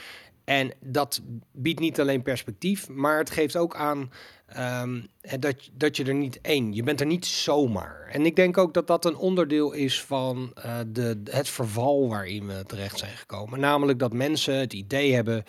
En 0.46 0.72
dat 0.80 1.22
biedt 1.52 1.80
niet 1.80 2.00
alleen 2.00 2.22
perspectief, 2.22 2.90
maar 2.90 3.18
het 3.18 3.30
geeft 3.30 3.58
ook 3.58 3.76
aan 3.76 4.12
ehm, 4.46 5.02
eh, 5.22 5.34
dat, 5.40 5.70
dat 5.74 5.98
je 5.98 6.04
er 6.04 6.14
niet 6.14 6.42
één, 6.42 6.74
je 6.74 6.84
bent 6.84 7.00
er 7.00 7.06
niet 7.06 7.26
zomaar. 7.26 8.10
En 8.12 8.26
ik 8.26 8.36
denk 8.36 8.58
ook 8.58 8.74
dat 8.74 8.88
dat 8.88 9.06
een 9.06 9.16
onderdeel 9.16 9.72
is 9.72 10.02
van 10.02 10.52
eh, 10.56 10.80
de, 10.88 11.22
het 11.24 11.50
verval 11.50 12.10
waarin 12.10 12.48
we 12.48 12.64
terecht 12.68 12.98
zijn 12.98 13.18
gekomen. 13.18 13.60
Namelijk 13.60 14.00
dat 14.00 14.14
mensen 14.14 14.56
het 14.56 14.74
idee 14.74 15.14
hebben, 15.14 15.44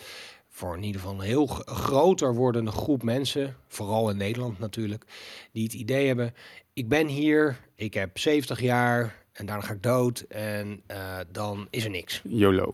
voor 0.49 0.75
in 0.75 0.83
ieder 0.83 1.01
geval 1.01 1.15
een 1.15 1.25
heel 1.25 1.47
groter 1.65 2.35
wordende 2.35 2.71
groep 2.71 3.03
mensen, 3.03 3.55
vooral 3.67 4.09
in 4.09 4.17
Nederland 4.17 4.59
natuurlijk, 4.59 5.03
die 5.51 5.63
het 5.63 5.73
idee 5.73 6.07
hebben, 6.07 6.33
ik 6.73 6.87
ben 6.87 7.07
hier, 7.07 7.59
ik 7.75 7.93
heb 7.93 8.17
70 8.17 8.61
jaar 8.61 9.25
en 9.31 9.45
daarna 9.45 9.63
ga 9.63 9.73
ik 9.73 9.83
dood 9.83 10.19
en 10.19 10.81
eh, 10.87 11.17
dan 11.31 11.67
is 11.69 11.83
er 11.83 11.89
niks. 11.89 12.21
YOLO. 12.23 12.73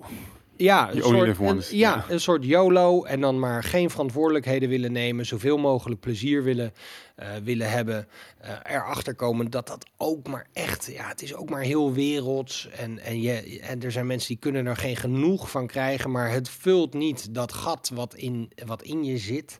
Ja, 0.58 0.90
een 0.92 0.96
soort, 1.04 1.38
een- 1.72 1.78
ja, 1.78 2.06
een 2.10 2.20
soort 2.20 2.46
YOLO 2.46 3.04
en 3.04 3.22
dan 3.22 3.40
maar 3.40 3.64
geen 3.64 3.90
verantwoordelijkheden 3.90 4.70
willen 4.70 4.92
nemen, 4.92 5.26
zoveel 5.26 5.58
mogelijk 5.58 6.00
plezier 6.02 6.44
willen, 6.44 6.74
eh, 7.16 7.28
willen 7.44 7.70
hebben, 7.72 8.08
eh, 8.40 8.50
erachter 8.64 9.16
komen 9.16 9.50
dat 9.50 9.68
dat 9.68 9.86
ook 9.98 10.28
maar 10.28 10.48
echt, 10.54 10.90
ja, 10.94 11.08
het 11.08 11.22
is 11.22 11.36
ook 11.36 11.50
maar 11.50 11.62
heel 11.62 11.94
werelds 11.94 12.70
en, 12.70 13.00
en, 13.00 13.22
je, 13.22 13.60
en 13.60 13.82
er 13.82 13.92
zijn 13.92 14.08
mensen 14.08 14.28
die 14.28 14.38
kunnen 14.38 14.66
er 14.66 14.78
geen 14.78 14.96
genoeg 14.96 15.50
van 15.52 15.68
krijgen, 15.68 16.12
maar 16.12 16.32
het 16.32 16.50
vult 16.50 16.94
niet 16.94 17.34
dat 17.36 17.54
gat 17.54 17.92
wat 17.94 18.16
in, 18.16 18.52
wat 18.66 18.84
in 18.84 19.04
je 19.04 19.18
zit. 19.18 19.60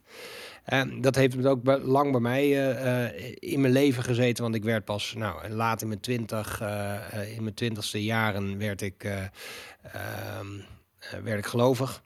Dat 1.00 1.14
heeft 1.14 1.34
het 1.36 1.46
ook 1.46 1.60
lang 1.82 2.10
bij 2.10 2.20
mij 2.20 2.72
eh, 2.74 3.34
in 3.38 3.60
mijn 3.60 3.72
leven 3.72 4.02
gezeten, 4.02 4.42
want 4.42 4.54
ik 4.54 4.64
werd 4.64 4.84
pas 4.84 5.14
nou, 5.16 5.48
laat 5.48 5.82
in 5.82 5.88
mijn 5.88 6.00
twintig, 6.00 6.60
in 7.36 7.42
mijn 7.42 7.54
twintigste 7.54 8.04
jaren 8.04 8.58
werd 8.58 8.82
ik 8.82 9.04
eh, 9.04 9.22
ehm, 9.82 10.46
werd 11.10 11.38
ik 11.38 11.46
gelovig. 11.46 12.03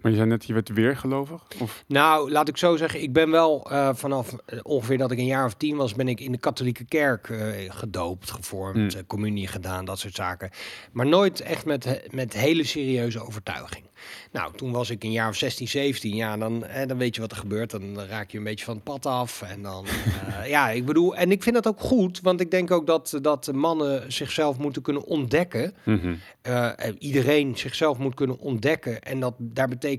Maar 0.00 0.10
je 0.10 0.16
zei 0.16 0.28
net, 0.28 0.44
je 0.44 0.52
werd 0.52 0.68
weer 0.68 0.96
gelovig? 0.96 1.42
Of? 1.58 1.84
Nou, 1.86 2.30
laat 2.30 2.48
ik 2.48 2.56
zo 2.56 2.76
zeggen, 2.76 3.02
ik 3.02 3.12
ben 3.12 3.30
wel 3.30 3.72
uh, 3.72 3.90
vanaf 3.94 4.34
ongeveer 4.62 4.98
dat 4.98 5.10
ik 5.10 5.18
een 5.18 5.24
jaar 5.24 5.44
of 5.44 5.54
tien 5.54 5.76
was, 5.76 5.94
ben 5.94 6.08
ik 6.08 6.20
in 6.20 6.32
de 6.32 6.38
katholieke 6.38 6.84
kerk 6.84 7.28
uh, 7.28 7.54
gedoopt, 7.68 8.30
gevormd, 8.30 8.94
mm. 8.94 9.06
communie 9.06 9.46
gedaan, 9.46 9.84
dat 9.84 9.98
soort 9.98 10.14
zaken. 10.14 10.50
Maar 10.92 11.06
nooit 11.06 11.40
echt 11.40 11.64
met, 11.64 12.08
met 12.10 12.32
hele 12.32 12.64
serieuze 12.64 13.20
overtuiging. 13.26 13.88
Nou, 14.32 14.52
toen 14.56 14.72
was 14.72 14.90
ik 14.90 15.04
een 15.04 15.12
jaar 15.12 15.28
of 15.28 15.36
16, 15.36 15.68
17. 15.68 16.14
Ja, 16.16 16.36
dan, 16.36 16.64
hè, 16.66 16.86
dan 16.86 16.98
weet 16.98 17.14
je 17.14 17.20
wat 17.20 17.30
er 17.30 17.36
gebeurt. 17.36 17.70
Dan 17.70 18.00
raak 18.00 18.30
je 18.30 18.38
een 18.38 18.44
beetje 18.44 18.64
van 18.64 18.74
het 18.74 18.84
pad 18.84 19.06
af. 19.06 19.42
En 19.42 19.62
dan, 19.62 19.86
uh, 19.86 20.48
ja, 20.54 20.70
ik 20.70 20.84
bedoel, 20.84 21.16
en 21.16 21.30
ik 21.30 21.42
vind 21.42 21.54
dat 21.54 21.66
ook 21.66 21.80
goed. 21.80 22.20
Want 22.20 22.40
ik 22.40 22.50
denk 22.50 22.70
ook 22.70 22.86
dat, 22.86 23.18
dat 23.22 23.52
mannen 23.52 24.12
zichzelf 24.12 24.58
moeten 24.58 24.82
kunnen 24.82 25.04
ontdekken. 25.04 25.74
Mm 25.84 26.18
iedereen 26.98 27.56
zichzelf 27.56 27.98
moet 27.98 28.14
kunnen 28.14 28.38
ontdekken. 28.38 29.02
En 29.02 29.20
dat, 29.20 29.34
daar 29.38 29.68
betekent, 29.68 29.89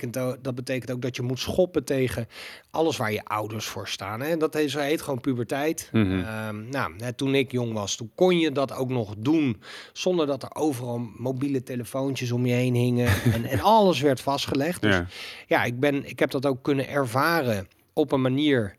dat 0.42 0.56
betekent 0.56 0.92
ook 0.92 1.02
dat 1.02 1.16
je 1.16 1.22
moet 1.22 1.40
schoppen 1.40 1.84
tegen 1.84 2.28
alles 2.72 2.98
waar 2.98 3.12
je 3.12 3.26
ouders 3.26 3.66
voor 3.66 3.88
staan. 3.88 4.22
Hè. 4.22 4.28
En 4.28 4.40
dat 4.40 4.54
heet, 4.54 4.74
heet 4.74 5.02
gewoon 5.02 5.22
puberteit. 5.22 5.90
Mm 5.92 6.04
-hmm. 6.04 6.70
nou, 6.70 6.94
hè, 6.98 7.14
toen 7.14 7.36
ik 7.36 7.52
jong 7.52 7.74
was, 7.74 7.96
toen 7.96 8.12
kon 8.16 8.40
je 8.40 8.52
dat 8.52 8.74
ook 8.74 8.90
nog 8.90 9.14
doen. 9.18 9.62
Zonder 9.94 10.28
dat 10.28 10.44
er 10.44 10.56
overal 10.56 11.10
mobiele 11.18 11.64
telefoontjes 11.64 12.32
om 12.32 12.46
je 12.46 12.54
heen 12.54 12.76
hingen. 12.76 13.08
en, 13.34 13.46
en 13.46 13.60
alles 13.60 14.02
werd 14.02 14.22
vastgelegd. 14.22 14.82
Dus 14.82 14.96
Ja. 14.96 15.08
ja, 15.48 15.64
ik, 15.64 15.80
ben, 15.80 16.10
ik 16.10 16.20
heb 16.20 16.32
dat 16.32 16.46
ook 16.46 16.64
kunnen 16.64 16.88
ervaren 16.88 17.68
op 17.94 18.12
een 18.12 18.22
manier 18.22 18.76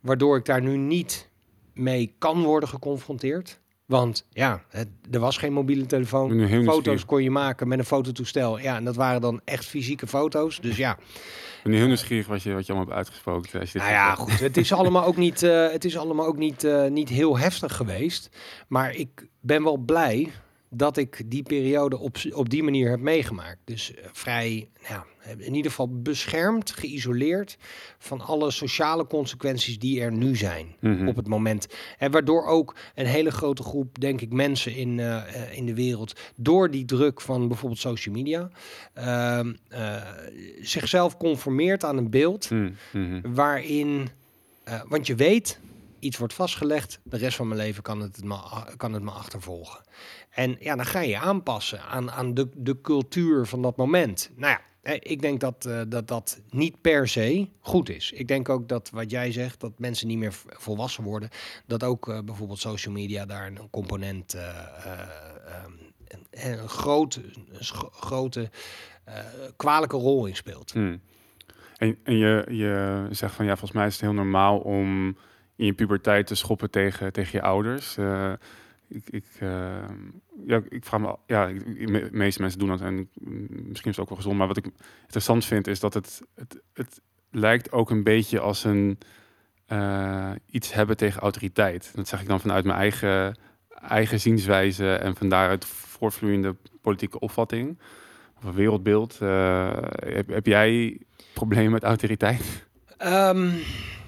waardoor 0.00 0.36
ik 0.36 0.44
daar 0.44 0.62
nu 0.62 0.76
niet 0.76 1.30
mee 1.74 2.14
kan 2.18 2.42
worden 2.42 2.68
geconfronteerd. 2.68 3.60
Want 3.92 4.26
ja, 4.30 4.62
het, 4.68 4.88
er 5.10 5.20
was 5.20 5.36
geen 5.36 5.52
mobiele 5.52 5.86
telefoon. 5.86 6.64
Foto's 6.64 7.04
kon 7.04 7.22
je 7.22 7.30
maken 7.30 7.68
met 7.68 7.78
een 7.78 7.84
fototoestel. 7.84 8.58
Ja, 8.58 8.76
en 8.76 8.84
dat 8.84 8.96
waren 8.96 9.20
dan 9.20 9.40
echt 9.44 9.64
fysieke 9.64 10.06
foto's. 10.06 10.60
Dus 10.60 10.76
ja, 10.76 10.98
ben 11.62 11.72
nu 11.72 11.78
heel 11.78 11.86
nieuwsgierig 11.86 12.26
wat 12.26 12.42
je, 12.42 12.52
wat 12.52 12.66
je 12.66 12.72
allemaal 12.72 12.88
hebt 12.88 12.98
uitgesproken. 12.98 13.60
Als 13.60 13.72
je 13.72 13.78
dit 13.78 13.88
nou 13.88 14.00
ja, 14.00 14.14
goed. 14.14 14.40
Het 14.40 14.56
is 14.56 14.72
allemaal 14.72 15.04
ook 15.04 15.16
niet, 15.16 15.42
eh, 15.42 15.70
het 15.70 15.84
is 15.84 15.98
allemaal 15.98 16.26
ook 16.26 16.36
niet, 16.36 16.64
eh, 16.64 16.86
niet 16.86 17.08
heel 17.08 17.38
heftig 17.38 17.76
geweest. 17.76 18.30
Maar 18.68 18.94
ik 18.94 19.28
ben 19.40 19.62
wel 19.62 19.76
blij 19.76 20.32
dat 20.74 20.96
ik 20.96 21.22
die 21.30 21.42
periode 21.42 21.98
op, 21.98 22.16
op 22.32 22.48
die 22.50 22.62
manier 22.62 22.90
heb 22.90 23.00
meegemaakt. 23.00 23.58
Dus 23.64 23.94
eh, 23.94 24.04
vrij, 24.12 24.68
nou, 24.88 25.02
in 25.38 25.54
ieder 25.54 25.70
geval 25.70 26.00
beschermd, 26.02 26.70
geïsoleerd 26.70 27.56
van 27.98 28.20
alle 28.20 28.50
sociale 28.50 29.06
consequenties 29.06 29.78
die 29.78 30.00
er 30.00 30.12
nu 30.12 30.36
zijn 30.36 30.76
Mhm. 30.80 31.08
op 31.08 31.16
het 31.16 31.26
moment. 31.28 31.66
En 31.98 32.10
waardoor 32.10 32.46
ook 32.46 32.76
een 32.94 33.06
hele 33.06 33.30
grote 33.30 33.62
groep, 33.62 34.00
denk 34.00 34.20
ik, 34.20 34.32
mensen 34.32 34.74
in, 34.76 35.00
eh, 35.00 35.16
eh, 35.16 35.56
in 35.56 35.66
de 35.66 35.74
wereld, 35.74 36.20
door 36.36 36.70
die 36.70 36.84
druk 36.84 37.20
van 37.20 37.48
bijvoorbeeld 37.48 37.80
social 37.80 38.14
media, 38.14 38.50
ehm, 38.94 39.52
eh, 39.68 39.96
zichzelf 40.60 41.16
conformeert 41.16 41.84
aan 41.84 41.96
een 41.96 42.10
beeld 42.10 42.50
Mm, 42.50 42.74
mhm. 42.92 43.34
waarin, 43.34 44.08
want 44.88 45.06
je 45.06 45.14
weet, 45.14 45.58
iets 45.98 46.18
wordt 46.18 46.34
vastgelegd, 46.34 47.00
de 47.02 47.16
rest 47.16 47.36
van 47.36 47.48
mijn 47.48 47.60
leven 47.60 47.82
kan 47.82 48.00
het 48.00 48.24
me, 48.24 48.36
kan 48.76 48.92
het 48.92 49.02
me 49.02 49.10
achtervolgen. 49.10 49.80
En 50.32 50.56
ja, 50.60 50.76
dan 50.76 50.86
ga 50.86 51.00
je 51.00 51.18
aanpassen 51.18 51.80
aan, 51.82 52.10
aan 52.10 52.34
de, 52.34 52.48
de 52.54 52.80
cultuur 52.80 53.46
van 53.46 53.62
dat 53.62 53.76
moment. 53.76 54.30
Nou 54.36 54.58
ja, 54.82 54.92
ik 55.00 55.20
denk 55.20 55.40
dat, 55.40 55.64
eh, 55.64 55.80
dat 55.88 56.08
dat 56.08 56.40
niet 56.50 56.80
per 56.80 57.08
se 57.08 57.48
goed 57.60 57.88
is. 57.88 58.12
Ik 58.12 58.28
denk 58.28 58.48
ook 58.48 58.68
dat 58.68 58.90
wat 58.90 59.10
jij 59.10 59.32
zegt, 59.32 59.60
dat 59.60 59.72
mensen 59.78 60.06
niet 60.08 60.18
meer 60.18 60.34
volwassen 60.46 61.04
worden, 61.04 61.28
dat 61.66 61.84
ook 61.84 62.08
eh, 62.08 62.20
bijvoorbeeld 62.20 62.58
social 62.58 62.94
media 62.94 63.26
daar 63.26 63.46
een 63.46 63.70
component, 63.70 64.34
eh, 64.34 64.48
eh, 64.48 65.00
ehm, 65.46 65.72
een, 66.08 66.60
een 66.60 66.68
grote, 66.68 67.20
een 68.34 68.50
kwalijke 69.56 69.96
rol 69.96 70.26
in 70.26 70.36
speelt. 70.36 70.74
Mm. 70.74 71.00
En, 71.76 71.98
en 72.02 72.16
je, 72.16 72.44
je 72.48 73.06
zegt 73.10 73.34
van 73.34 73.44
ja, 73.44 73.50
volgens 73.50 73.72
mij 73.72 73.86
is 73.86 73.92
het 73.92 74.02
heel 74.02 74.12
normaal 74.12 74.58
om 74.58 75.16
in 75.56 75.66
je 75.66 75.72
puberteit 75.72 76.26
te 76.26 76.34
schoppen 76.34 76.70
tegen, 76.70 77.12
tegen 77.12 77.30
je 77.32 77.42
ouders. 77.42 77.96
Ik, 78.92 79.10
ik, 79.10 79.24
eh, 79.38 79.88
ja, 80.46 80.60
ik 80.68 80.84
vraag 80.84 81.00
me, 81.00 81.16
ja, 81.26 81.46
de 81.46 82.08
meeste 82.12 82.40
mensen 82.40 82.58
doen 82.58 82.68
dat 82.68 82.80
en 82.80 83.08
misschien 83.48 83.90
is 83.90 83.96
het 83.96 83.98
ook 83.98 84.08
wel 84.08 84.16
gezond. 84.16 84.36
Maar 84.38 84.46
wat 84.46 84.56
ik 84.56 84.70
interessant 85.02 85.44
vind 85.44 85.66
is 85.66 85.80
dat 85.80 85.94
het, 85.94 86.22
het, 86.34 86.60
het 86.72 87.00
lijkt 87.30 87.72
ook 87.72 87.90
een 87.90 88.02
beetje 88.02 88.40
als 88.40 88.64
een 88.64 88.98
eh, 89.66 90.30
iets 90.46 90.72
hebben 90.72 90.96
tegen 90.96 91.20
autoriteit. 91.20 91.92
Dat 91.94 92.08
zeg 92.08 92.20
ik 92.20 92.28
dan 92.28 92.40
vanuit 92.40 92.64
mijn 92.64 92.78
eigen, 92.78 93.38
eigen 93.68 94.20
zienswijze 94.20 94.94
en 94.94 95.16
van 95.16 95.28
daaruit 95.28 95.64
voortvloeiende 95.64 96.56
politieke 96.80 97.18
opvatting 97.18 97.78
of 98.42 98.54
wereldbeeld. 98.54 99.18
Eh, 99.20 99.76
heb, 100.26 100.46
jij 100.46 101.00
problemen 101.32 101.72
met 101.72 101.82
autoriteit? 101.82 102.66
Ehm, 102.96 103.50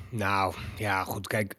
nou, 0.08 0.54
ja, 0.76 1.04
goed. 1.04 1.26
Kijk, 1.26 1.54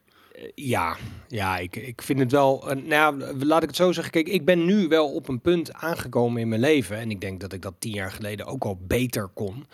ja, 0.56 0.98
ja 1.28 1.58
ik, 1.58 1.76
ik 1.76 2.02
vind 2.02 2.20
het 2.20 2.32
wel. 2.32 2.64
nou, 2.86 3.20
ja, 3.20 3.34
laat 3.40 3.62
ik 3.62 3.68
het 3.68 3.78
zo 3.78 3.92
zeggen. 3.92 4.14
Kijk, 4.14 4.28
ik 4.28 4.46
ben 4.46 4.66
nu 4.66 4.88
wel 4.88 5.14
op 5.14 5.28
een 5.28 5.42
punt 5.42 5.74
aangekomen 5.74 6.42
in 6.42 6.48
mijn 6.48 6.62
leven. 6.62 6.98
En 6.98 7.10
ik 7.12 7.22
denk 7.22 7.40
dat 7.40 7.54
ik 7.54 7.62
dat 7.62 7.74
tien 7.80 7.94
jaar 7.94 8.12
geleden 8.12 8.46
ook 8.46 8.64
al 8.64 8.78
beter 8.88 9.28
kon. 9.28 9.66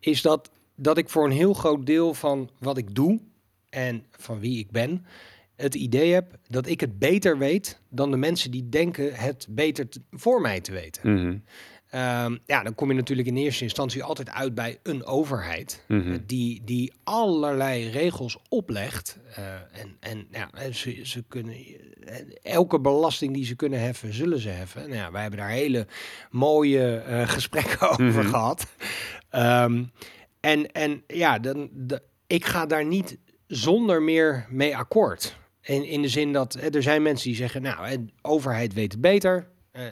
Is 0.00 0.22
dat, 0.22 0.50
dat 0.76 0.98
ik 0.98 1.08
voor 1.08 1.24
een 1.24 1.30
heel 1.30 1.54
groot 1.54 1.86
deel 1.86 2.14
van 2.14 2.50
wat 2.58 2.78
ik 2.78 2.94
doe 2.94 3.20
en 3.68 4.04
van 4.10 4.38
wie 4.40 4.58
ik 4.58 4.70
ben. 4.70 5.06
Het 5.56 5.74
idee 5.74 6.12
heb 6.12 6.38
dat 6.48 6.66
ik 6.66 6.80
het 6.80 6.98
beter 6.98 7.38
weet 7.38 7.80
dan 7.88 8.10
de 8.10 8.16
mensen 8.16 8.50
die 8.50 8.68
denken 8.68 9.14
het 9.14 9.46
beter 9.50 9.88
te- 9.88 10.00
voor 10.10 10.40
mij 10.40 10.60
te 10.60 10.72
weten. 10.72 11.14
Mhm. 11.14 11.36
Ehm, 11.94 12.36
ja, 12.46 12.62
dan 12.62 12.74
kom 12.74 12.88
je 12.88 12.94
natuurlijk 12.94 13.28
in 13.28 13.36
eerste 13.36 13.62
instantie 13.64 14.02
altijd 14.02 14.30
uit 14.30 14.54
bij 14.54 14.78
een 14.82 15.04
overheid. 15.04 15.84
Mhm. 15.88 16.18
Die, 16.26 16.62
die 16.64 16.92
allerlei 17.04 17.88
regels 17.90 18.38
oplegt. 18.48 19.18
eh, 19.34 19.44
en 19.54 19.96
en 20.00 20.26
ja, 20.30 20.50
ze, 20.72 21.00
ze 21.02 21.24
kunnen, 21.28 21.54
elke 22.42 22.80
belasting 22.80 23.34
die 23.34 23.44
ze 23.44 23.54
kunnen 23.56 23.80
heffen, 23.80 24.14
zullen 24.14 24.38
ze 24.40 24.48
heffen. 24.48 24.80
Nou 24.82 24.94
ja, 24.94 25.10
wij 25.12 25.20
hebben 25.20 25.40
daar 25.40 25.48
hele 25.50 25.86
mooie 26.30 26.96
eh, 26.96 27.28
gesprekken 27.28 27.88
over 27.90 28.04
Mhm. 28.04 28.28
gehad. 28.28 28.66
Ehm, 29.30 29.84
en, 30.40 30.72
en 30.72 31.02
ja, 31.06 31.38
dan, 31.38 31.68
de, 31.72 32.02
ik 32.26 32.44
ga 32.44 32.66
daar 32.66 32.84
niet 32.86 33.18
zonder 33.46 34.02
meer 34.02 34.46
mee 34.50 34.76
akkoord. 34.76 35.36
In, 35.60 35.84
in 35.84 36.02
de 36.02 36.08
zin 36.08 36.32
dat 36.32 36.54
eh, 36.54 36.74
er 36.74 36.82
zijn 36.82 37.02
mensen 37.02 37.28
die 37.28 37.36
zeggen, 37.36 37.62
nou, 37.62 37.88
de 37.88 38.12
overheid 38.22 38.72
weet 38.72 38.92
het 38.92 39.00
beter. 39.00 39.48
eh, 39.72 39.82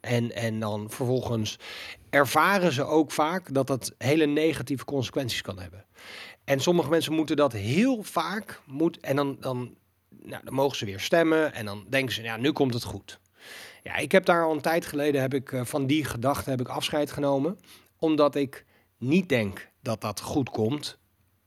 en, 0.00 0.34
en 0.34 0.60
dan 0.60 0.90
vervolgens 0.90 1.58
ervaren 2.10 2.72
ze 2.72 2.84
ook 2.84 3.10
vaak 3.10 3.54
dat 3.54 3.66
dat 3.66 3.94
hele 3.98 4.26
negatieve 4.26 4.84
consequenties 4.84 5.42
kan 5.42 5.58
hebben. 5.58 5.84
En 6.44 6.60
sommige 6.60 6.90
mensen 6.90 7.12
moeten 7.12 7.36
dat 7.36 7.52
heel 7.52 8.02
vaak, 8.02 8.60
moet, 8.66 9.00
en 9.00 9.16
dan, 9.16 9.36
dan, 9.40 9.74
nou, 10.22 10.44
dan 10.44 10.54
mogen 10.54 10.76
ze 10.76 10.84
weer 10.84 11.00
stemmen 11.00 11.54
en 11.54 11.64
dan 11.64 11.86
denken 11.88 12.14
ze, 12.14 12.22
ja, 12.22 12.36
nu 12.36 12.52
komt 12.52 12.74
het 12.74 12.84
goed. 12.84 13.20
Ja, 13.82 13.96
ik 13.96 14.12
heb 14.12 14.24
daar 14.24 14.44
al 14.44 14.52
een 14.52 14.60
tijd 14.60 14.86
geleden, 14.86 15.20
heb 15.20 15.34
ik, 15.34 15.52
eh, 15.52 15.64
van 15.64 15.86
die 15.86 16.04
gedachte 16.04 16.50
heb 16.50 16.60
ik 16.60 16.68
afscheid 16.68 17.10
genomen. 17.10 17.58
Omdat 17.98 18.34
ik 18.34 18.64
niet 18.98 19.28
denk 19.28 19.70
dat 19.82 20.00
dat 20.00 20.20
goed 20.20 20.50
komt. 20.50 20.98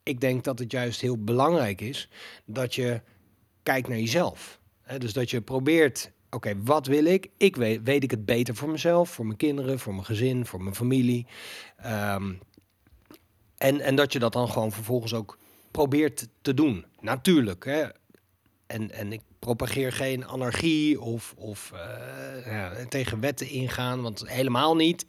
Ik 0.04 0.22
denk 0.22 0.44
dat 0.44 0.60
het 0.60 0.72
juist 0.72 1.02
heel 1.02 1.24
belangrijk 1.24 1.82
is 1.82 2.10
dat 2.46 2.76
je 2.76 3.02
kijkt 3.64 3.88
naar 3.88 3.98
jezelf. 3.98 4.60
Dus 4.98 5.14
dat 5.14 5.30
je 5.30 5.42
probeert, 5.42 6.12
oké, 6.34 6.64
wat 6.64 6.88
wil 6.88 7.06
ik? 7.06 7.30
Ik 7.38 7.56
weet, 7.56 7.84
weet 7.84 8.04
ik 8.04 8.12
het 8.12 8.26
beter 8.26 8.56
voor 8.56 8.70
mezelf, 8.70 9.10
voor 9.10 9.26
mijn 9.26 9.38
kinderen, 9.38 9.80
voor 9.80 9.94
mijn 9.94 10.06
gezin, 10.06 10.46
voor 10.46 10.64
mijn 10.64 10.76
familie. 10.76 11.28
Ehm, 11.78 12.34
en, 13.58 13.80
en 13.80 13.96
dat 13.96 14.14
je 14.14 14.20
dat 14.20 14.34
dan 14.34 14.50
gewoon 14.50 14.72
vervolgens 14.72 15.14
ook 15.14 15.38
probeert 15.72 16.28
te 16.42 16.54
doen. 16.54 16.86
Natuurlijk. 17.00 17.66
Hè? 17.66 17.84
En, 18.66 18.92
en 18.92 19.14
ik 19.14 19.22
propageer 19.44 19.92
geen 19.94 20.26
anarchie 20.28 21.02
of, 21.02 21.34
of 21.38 21.72
eh, 21.74 22.46
ja, 22.54 22.72
tegen 22.90 23.20
wetten 23.20 23.50
ingaan, 23.50 24.02
want 24.02 24.24
helemaal 24.30 24.76
niet. 24.76 25.06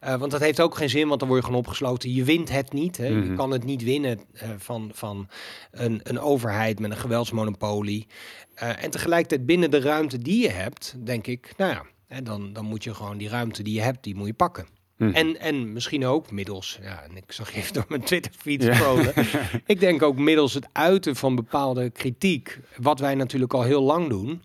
Eh, 0.00 0.14
want 0.16 0.30
dat 0.30 0.40
heeft 0.40 0.60
ook 0.60 0.76
geen 0.76 0.88
zin, 0.90 1.08
want 1.08 1.20
dan 1.20 1.28
word 1.28 1.40
je 1.40 1.46
gewoon 1.46 1.60
opgesloten. 1.62 2.14
Je 2.14 2.24
wint 2.24 2.48
het 2.50 2.72
niet. 2.72 2.96
Hè? 2.96 3.06
Je 3.06 3.14
Mhm. 3.14 3.34
kan 3.34 3.50
het 3.50 3.64
niet 3.64 3.82
winnen 3.82 4.20
eh, 4.32 4.48
van, 4.58 4.90
van 4.94 5.28
een, 5.70 6.00
een 6.02 6.20
overheid 6.20 6.78
met 6.80 6.90
een 6.90 6.96
geweldsmonopolie. 6.96 8.06
En 8.54 8.90
tegelijkertijd 8.90 9.46
binnen 9.46 9.70
de 9.70 9.80
ruimte 9.80 10.18
die 10.18 10.42
je 10.42 10.50
hebt, 10.50 10.94
denk 11.06 11.26
ik, 11.26 11.52
nou 11.56 11.72
ja, 11.72 11.82
hè, 12.06 12.22
dan, 12.22 12.52
dan 12.52 12.64
moet 12.64 12.84
je 12.84 12.94
gewoon 12.94 13.18
die 13.18 13.28
ruimte 13.28 13.62
die 13.62 13.74
je 13.74 13.80
hebt, 13.80 14.04
die 14.04 14.14
moet 14.14 14.26
je 14.26 14.34
pakken. 14.34 14.66
Mhm. 14.96 15.14
En, 15.14 15.40
en 15.40 15.72
misschien 15.72 16.06
ook 16.06 16.30
middels, 16.30 16.78
ja, 16.82 17.02
en 17.02 17.16
ik 17.16 17.32
zag 17.32 17.54
even 17.54 17.72
door 17.74 17.84
mijn 17.88 18.02
Twitter-feed 18.02 18.62
Ja. 18.62 18.74
scrollen. 18.74 19.12
ik 19.66 19.80
denk 19.80 20.02
ook 20.02 20.18
middels 20.18 20.54
het 20.54 20.66
uiten 20.72 21.16
van 21.16 21.34
bepaalde 21.34 21.90
kritiek, 21.90 22.58
wat 22.76 23.00
wij 23.00 23.14
natuurlijk 23.14 23.54
al 23.54 23.62
heel 23.62 23.82
lang 23.82 24.08
doen, 24.08 24.42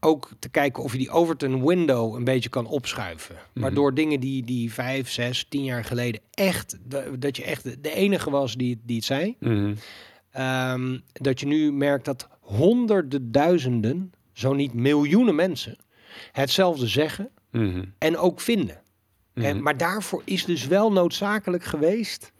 ook 0.00 0.30
te 0.38 0.48
kijken 0.48 0.82
of 0.82 0.92
je 0.92 0.98
die 0.98 1.10
Overton 1.10 1.66
window 1.66 2.14
een 2.14 2.24
beetje 2.24 2.48
kan 2.48 2.66
opschuiven. 2.66 3.36
Waardoor 3.54 3.94
dingen 3.94 4.20
die, 4.20 4.44
die 4.44 4.72
vijf, 4.72 5.10
zes, 5.10 5.46
tien 5.48 5.64
jaar 5.64 5.84
geleden 5.84 6.20
echt, 6.34 6.78
da- 6.84 7.04
dat 7.18 7.36
je 7.36 7.44
echt 7.44 7.62
de, 7.64 7.80
de 7.80 7.92
enige 7.94 8.30
was 8.30 8.54
die, 8.54 8.80
die 8.84 8.96
het 8.96 9.04
zei, 9.04 9.36
Mhm. 9.40 9.74
Ehm, 10.30 10.98
dat 11.12 11.40
je 11.40 11.46
nu 11.46 11.72
merkt 11.72 12.04
dat 12.04 12.28
honderden 12.40 13.32
duizenden, 13.32 14.12
zo 14.32 14.52
niet 14.52 14.74
miljoenen 14.74 15.34
mensen, 15.34 15.76
hetzelfde 16.32 16.86
zeggen 16.86 17.28
Mhm. 17.50 17.84
en 17.98 18.16
ook 18.16 18.40
vinden. 18.40 18.80
En, 19.36 19.54
Mhm. 19.54 19.62
maar 19.62 19.76
daarvoor 19.76 20.22
is 20.24 20.44
dus 20.44 20.66
wel 20.66 20.92
noodzakelijk 20.92 21.64
geweest 21.64 22.32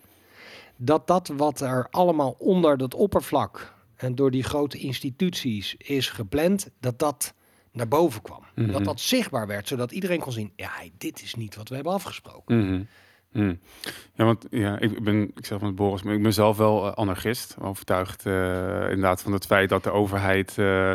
dat 0.77 1.07
dat 1.07 1.33
wat 1.37 1.61
er 1.61 1.87
allemaal 1.91 2.35
onder 2.39 2.77
dat 2.77 2.95
oppervlak 2.95 3.75
en 3.97 4.15
door 4.15 4.31
die 4.31 4.43
grote 4.43 4.79
instituties 4.79 5.75
is 5.79 6.11
gepland, 6.11 6.69
dat 6.81 6.99
dat 6.99 7.35
naar 7.73 7.89
boven 7.89 8.23
kwam. 8.23 8.43
Mhm. 8.55 8.73
Dat 8.73 8.85
dat 8.85 9.01
zichtbaar 9.01 9.47
werd, 9.47 9.69
zodat 9.69 9.93
iedereen 9.93 10.21
kon 10.21 10.33
zien, 10.33 10.53
ja, 10.57 10.71
dit 10.99 11.23
is 11.23 11.35
niet 11.35 11.57
wat 11.57 11.69
we 11.69 11.75
hebben 11.75 11.93
afgesproken. 11.93 12.59
Mhm. 12.59 12.83
Ja, 14.15 14.25
want 14.25 14.47
ja, 14.51 14.79
ik 14.79 15.05
ben, 15.05 15.33
ik 15.35 15.47
zeg 15.47 15.59
van 15.59 15.75
Boris, 15.75 16.03
maar 16.03 16.15
ik 16.15 16.23
ben 16.23 16.33
zelf 16.33 16.57
wel 16.57 16.87
eh, 16.87 16.93
anarchist. 16.93 17.57
Overtuigd 17.61 18.27
eh, 18.27 18.33
inderdaad 18.83 19.23
van 19.23 19.33
het 19.33 19.47
feit 19.47 19.69
dat 19.69 19.85
de 19.85 19.91
overheid 19.91 20.59
eh, 20.59 20.93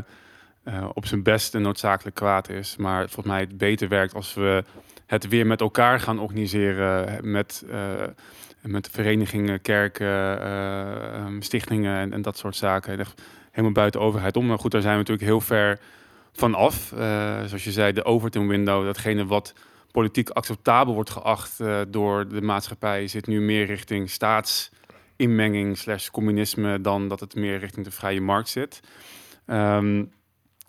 op 0.93 1.05
zijn 1.05 1.23
best 1.23 1.53
een 1.53 1.61
noodzakelijk 1.61 2.15
kwaad 2.15 2.49
is. 2.49 2.75
Maar 2.75 3.01
volgens 3.03 3.25
mij 3.25 3.39
het 3.39 3.57
beter 3.57 3.87
werkt 3.87 4.13
als 4.13 4.33
we 4.33 4.63
het 5.11 5.27
weer 5.27 5.47
met 5.47 5.61
elkaar 5.61 5.99
gaan 5.99 6.19
organiseren. 6.19 7.19
Met, 7.31 7.65
eh, 7.69 7.79
met 8.61 8.89
verenigingen, 8.91 9.61
kerken, 9.61 10.41
eh, 10.41 11.15
ehm, 11.15 11.41
stichtingen 11.41 12.13
en, 12.13 12.21
dat 12.21 12.37
soort 12.37 12.55
zaken. 12.55 13.05
Helemaal 13.51 13.71
buiten 13.71 14.01
overheid 14.01 14.37
om. 14.37 14.45
Maar 14.45 14.59
goed, 14.59 14.71
daar 14.71 14.81
zijn 14.81 14.93
we 14.93 14.99
natuurlijk 14.99 15.27
heel 15.27 15.41
ver 15.41 15.79
van 16.33 16.53
af. 16.55 16.91
Eh, 16.91 17.43
zoals 17.45 17.63
je 17.63 17.71
zei, 17.71 17.93
de 17.93 18.03
Overton 18.03 18.47
window, 18.47 18.85
datgene 18.85 19.25
wat 19.25 19.53
politiek 19.91 20.29
acceptabel 20.29 20.93
wordt 20.93 21.09
geacht 21.09 21.59
door 21.87 22.27
de 22.27 22.41
maatschappij, 22.41 23.07
zit 23.07 23.27
nu 23.27 23.41
meer 23.41 23.65
richting 23.65 24.09
staatsinmenging 24.09 25.77
slash 25.77 26.09
communisme 26.09 26.81
dan 26.81 27.07
dat 27.07 27.19
het 27.19 27.35
meer 27.35 27.59
richting 27.59 27.85
de 27.85 27.91
vrije 27.91 28.21
markt 28.21 28.49
zit. 28.49 28.79
Ehm, 29.45 30.03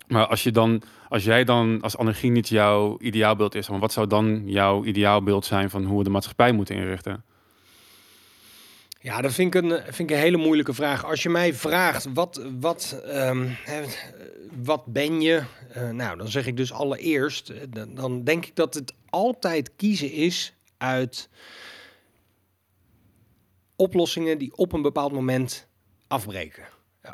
maar 0.07 0.27
als, 0.27 0.43
je 0.43 0.51
dan, 0.51 0.81
als 1.09 1.23
jij 1.23 1.43
dan 1.43 1.81
als 1.81 1.97
anarchie 1.97 2.31
niet 2.31 2.47
jouw 2.47 2.97
ideaalbeeld 2.99 3.55
is, 3.55 3.67
wat 3.67 3.91
zou 3.91 4.07
dan 4.07 4.41
jouw 4.45 4.83
ideaalbeeld 4.83 5.45
zijn 5.45 5.69
van 5.69 5.83
hoe 5.83 5.97
we 5.97 6.03
de 6.03 6.09
maatschappij 6.09 6.51
moeten 6.51 6.75
inrichten? 6.75 7.23
Ja, 9.03 9.21
dat 9.21 9.33
vind 9.33 9.55
ik, 9.55 9.63
een, 9.63 9.69
vind 9.83 10.09
ik 10.09 10.15
een 10.15 10.21
hele 10.21 10.37
moeilijke 10.37 10.73
vraag. 10.73 11.05
Als 11.05 11.23
je 11.23 11.29
mij 11.29 11.53
vraagt, 11.53 12.07
wat, 12.13 12.41
wat, 12.59 13.01
ehm, 13.05 13.47
wat 14.63 14.85
ben 14.85 15.21
je? 15.21 15.43
Eh, 15.69 15.89
nou, 15.89 16.17
dan 16.17 16.27
zeg 16.27 16.45
ik 16.45 16.57
dus 16.57 16.73
allereerst, 16.73 17.49
eh, 17.49 17.61
dan, 17.69 17.95
dan 17.95 18.23
denk 18.23 18.45
ik 18.45 18.55
dat 18.55 18.73
het 18.73 18.93
altijd 19.09 19.75
kiezen 19.75 20.11
is 20.11 20.53
uit 20.77 21.29
oplossingen 23.75 24.37
die 24.37 24.55
op 24.55 24.73
een 24.73 24.81
bepaald 24.81 25.11
moment 25.11 25.67
afbreken. 26.07 26.63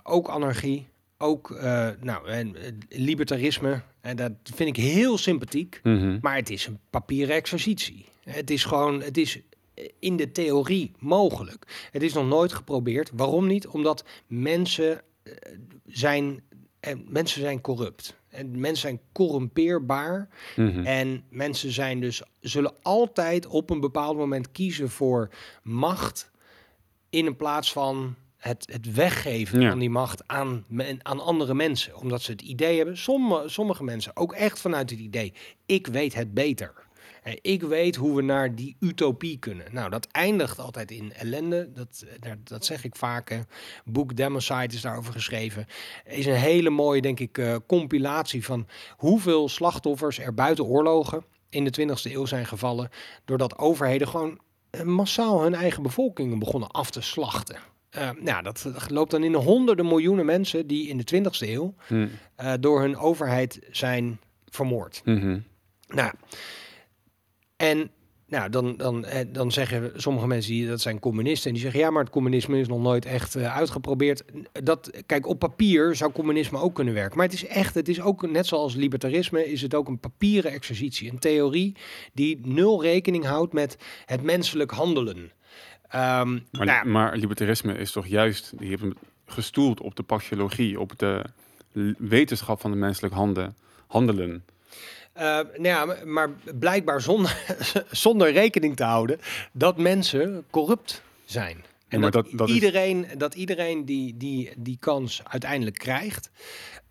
Ook 0.03 0.29
anarchie, 0.29 0.87
ook 1.21 1.51
eh, 1.51 1.89
nou, 2.01 2.27
en, 2.27 2.55
eh, 2.55 2.71
libertarisme. 2.89 3.81
En 4.01 4.15
dat 4.15 4.31
vind 4.43 4.77
ik 4.77 4.83
heel 4.83 5.17
sympathiek. 5.17 5.79
Mhm. 5.83 6.17
Maar 6.21 6.35
het 6.35 6.49
is 6.49 6.67
een 6.67 6.79
papieren 6.89 7.35
exercitie. 7.35 8.05
Het 8.23 8.49
is 8.49 8.63
gewoon, 8.63 9.01
het 9.01 9.17
is 9.17 9.39
in 9.99 10.15
de 10.15 10.31
theorie 10.31 10.91
mogelijk. 10.99 11.87
Het 11.91 12.03
is 12.03 12.13
nog 12.13 12.27
nooit 12.27 12.53
geprobeerd. 12.53 13.11
Waarom 13.13 13.47
niet? 13.47 13.67
Omdat 13.67 14.05
mensen 14.27 15.01
eh, 15.23 15.33
zijn, 15.85 16.43
en 16.79 17.05
mensen 17.07 17.41
zijn 17.41 17.61
corrupt. 17.61 18.17
En 18.29 18.59
mensen 18.59 18.89
zijn 18.89 18.99
corrumpeerbaar. 19.11 20.29
Mhm. 20.55 20.85
En 20.85 21.23
mensen 21.29 21.71
zijn 21.71 21.99
dus, 21.99 22.21
zullen 22.39 22.73
altijd 22.81 23.45
op 23.47 23.69
een 23.69 23.79
bepaald 23.79 24.17
moment 24.17 24.51
kiezen 24.51 24.89
voor 24.89 25.29
macht 25.63 26.31
in 27.09 27.25
een 27.25 27.35
plaats 27.35 27.71
van 27.71 28.15
het, 28.39 28.69
het 28.71 28.93
weggeven 28.93 29.61
Ja. 29.61 29.69
van 29.69 29.79
die 29.79 29.89
macht 29.89 30.23
aan, 30.27 30.65
aan 31.01 31.19
andere 31.19 31.53
mensen. 31.53 31.95
Omdat 31.95 32.21
ze 32.21 32.31
het 32.31 32.41
idee 32.41 32.77
hebben, 32.77 32.97
sommige, 32.97 33.49
sommige 33.49 33.83
mensen 33.83 34.15
ook 34.15 34.33
echt 34.33 34.59
vanuit 34.59 34.89
het 34.89 34.99
idee, 34.99 35.33
ik 35.65 35.87
weet 35.87 36.13
het 36.13 36.33
beter. 36.33 36.87
Ik 37.41 37.61
weet 37.61 37.95
hoe 37.95 38.15
we 38.15 38.21
naar 38.21 38.55
die 38.55 38.75
utopie 38.79 39.37
kunnen. 39.39 39.65
Nou, 39.71 39.89
dat 39.89 40.07
eindigt 40.11 40.59
altijd 40.59 40.91
in 40.91 41.13
ellende. 41.13 41.71
Dat, 41.73 42.05
eh, 42.21 42.31
dat 42.43 42.65
zeg 42.65 42.83
ik 42.83 42.95
vaak. 42.95 43.39
Boek 43.85 44.15
Democide 44.15 44.75
is 44.75 44.81
daarover 44.81 45.13
geschreven. 45.13 45.65
Is 46.05 46.25
een 46.25 46.33
hele 46.33 46.69
mooie, 46.69 47.01
denk 47.01 47.19
ik, 47.19 47.37
eh, 47.37 47.55
compilatie 47.67 48.45
van 48.45 48.67
hoeveel 48.97 49.49
slachtoffers 49.49 50.19
er 50.19 50.33
buiten 50.33 50.65
oorlogen 50.65 51.23
in 51.49 51.63
de 51.63 51.69
20e 51.69 52.13
eeuw 52.13 52.25
zijn 52.25 52.45
gevallen. 52.45 52.89
Doordat 53.25 53.57
overheden 53.57 54.07
gewoon 54.07 54.39
eh, 54.69 54.81
massaal 54.81 55.41
hun 55.41 55.55
eigen 55.55 55.83
bevolkingen 55.83 56.39
begonnen 56.39 56.69
af 56.71 56.91
te 56.91 57.01
slachten. 57.01 57.57
Eh, 57.89 58.09
nou, 58.19 58.43
dat 58.43 58.69
loopt 58.87 59.11
dan 59.11 59.23
in 59.23 59.31
de 59.31 59.37
honderden 59.37 59.87
miljoenen 59.87 60.25
mensen 60.25 60.67
die 60.67 60.87
in 60.87 60.97
de 60.97 61.03
20e 61.03 61.51
eeuw 61.51 61.73
Mhm. 61.89 62.07
eh, 62.35 62.53
door 62.59 62.81
hun 62.81 62.97
overheid 62.97 63.59
zijn 63.71 64.19
vermoord. 64.45 65.01
Mhm. 65.05 65.39
Nou, 65.87 66.11
en 67.55 67.91
nou, 68.27 68.49
dan, 68.49 68.77
dan, 68.77 69.05
eh, 69.05 69.25
dan 69.31 69.51
zeggen 69.51 69.91
sommige 69.95 70.27
mensen 70.27 70.51
die 70.51 70.67
dat 70.67 70.81
zijn 70.81 70.99
communisten 70.99 71.47
en 71.47 71.53
die 71.53 71.61
zeggen 71.63 71.81
ja, 71.81 71.89
maar 71.89 72.03
het 72.03 72.11
communisme 72.11 72.59
is 72.59 72.67
nog 72.67 72.81
nooit 72.81 73.05
echt 73.05 73.35
eh, 73.35 73.55
uitgeprobeerd. 73.55 74.23
Dat, 74.51 74.91
kijk, 75.05 75.27
op 75.27 75.39
papier 75.39 75.95
zou 75.95 76.11
communisme 76.11 76.59
ook 76.59 76.75
kunnen 76.75 76.93
werken, 76.93 77.17
maar 77.17 77.25
het 77.25 77.35
is 77.35 77.45
echt, 77.45 77.75
het 77.75 77.87
is 77.87 78.01
ook 78.01 78.29
net 78.31 78.47
zoals 78.47 78.75
libertarisme, 78.75 79.51
is 79.51 79.61
het 79.61 79.73
ook 79.73 79.87
een 79.87 79.99
papieren 79.99 80.51
exercitie, 80.51 81.11
een 81.11 81.19
theorie 81.19 81.75
die 82.13 82.39
nul 82.43 82.81
rekening 82.81 83.25
houdt 83.25 83.53
met 83.53 83.77
het 84.05 84.21
menselijk 84.23 84.71
handelen. 84.71 85.31
Ehm, 85.89 86.39
Maar, 86.51 86.65
nou, 86.65 86.87
maar 86.87 87.17
libertarisme 87.17 87.73
is 87.77 87.91
toch 87.91 88.07
juist, 88.07 88.51
die 88.59 88.69
hebben 88.69 88.93
gestoeld 89.25 89.81
op 89.81 89.95
de 89.95 90.03
pathologie, 90.03 90.79
op 90.79 90.93
de 90.97 91.23
wetenschap 91.97 92.61
van 92.61 92.71
de 92.71 92.77
menselijk 92.77 93.13
handen, 93.13 93.55
handelen. 93.87 94.43
Eh, 95.13 95.23
nou 95.25 95.63
ja, 95.63 95.95
maar- 96.05 96.29
blijkbaar 96.59 97.01
zonder, 97.01 97.37
zonder 97.91 98.31
rekening 98.31 98.75
te 98.75 98.83
houden 98.83 99.19
dat 99.51 99.77
mensen 99.77 100.43
corrupt 100.49 101.01
zijn. 101.25 101.63
En 101.87 102.01
dat, 102.01 102.11
dat- 102.13 102.27
dat 102.31 102.49
is- 102.49 102.53
iedereen, 102.55 103.05
dat 103.17 103.33
iedereen 103.35 103.85
die, 103.85 104.17
die 104.17 104.51
die 104.57 104.77
kans 104.79 105.21
uiteindelijk 105.23 105.77
krijgt. 105.77 106.29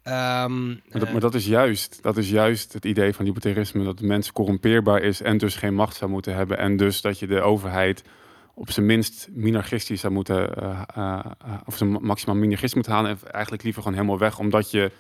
Ehm, 0.03 0.67
Maar 0.69 0.79
dat, 0.91 1.03
eh, 1.03 1.11
maar 1.13 1.21
dat 1.21 1.35
is 1.35 1.47
juist, 1.47 1.99
dat 2.03 2.17
is 2.17 2.31
juist 2.31 2.73
het 2.73 2.85
idee 2.85 3.13
van 3.15 3.25
libertarisme, 3.25 3.85
dat 3.85 3.99
de 3.99 4.07
mens 4.07 4.33
corrumpeerbaar 4.33 5.03
is 5.03 5.21
en 5.23 5.39
dus 5.39 5.55
geen 5.55 5.75
macht 5.75 5.97
zou 5.97 6.11
moeten 6.11 6.35
hebben. 6.35 6.59
En 6.59 6.77
dus 6.77 7.01
dat 7.01 7.19
je 7.19 7.27
de 7.27 7.41
overheid 7.41 8.03
op 8.59 8.71
zijn 8.71 8.87
minst 8.87 9.29
minarchistisch 9.31 10.01
zou 10.01 10.13
moeten, 10.13 10.55
eh, 10.55 10.83
eh, 10.95 11.25
eh, 11.39 11.55
of 11.65 11.77
zijn 11.77 11.91
ma- 11.91 11.99
maximaal 11.99 12.37
minarchist 12.37 12.75
moet 12.75 12.87
halen. 12.87 13.11
En 13.11 13.31
eigenlijk 13.31 13.63
liever 13.63 13.83
gewoon 13.83 13.97
helemaal 13.97 14.19
weg, 14.19 14.39
omdat 14.39 14.71
je 14.71 14.91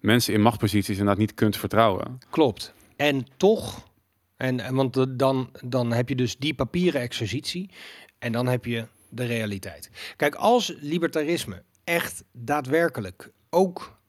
mensen 0.00 0.34
in 0.34 0.40
machtposities 0.42 0.98
inderdaad 0.98 1.18
niet 1.18 1.34
kunt 1.34 1.56
vertrouwen. 1.56 2.18
Klopt. 2.30 2.74
En 2.96 3.26
toch, 3.36 3.88
en, 4.36 4.60
en 4.60 4.74
want 4.74 5.18
dan, 5.18 5.50
dan 5.64 5.92
heb 5.92 6.08
je 6.08 6.14
dus 6.14 6.36
die 6.36 6.54
papieren 6.54 7.00
exercitie 7.00 7.70
en 8.18 8.32
dan 8.32 8.46
heb 8.46 8.64
je 8.64 8.86
de 9.08 9.24
realiteit. 9.24 9.90
Kijk, 10.16 10.34
als 10.34 10.74
libertarisme 10.80 11.62
echt 11.84 12.24
daadwerkelijk 12.32 13.30
ook 13.50 14.02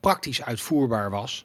praktisch 0.00 0.42
uitvoerbaar 0.42 1.10
was, 1.10 1.44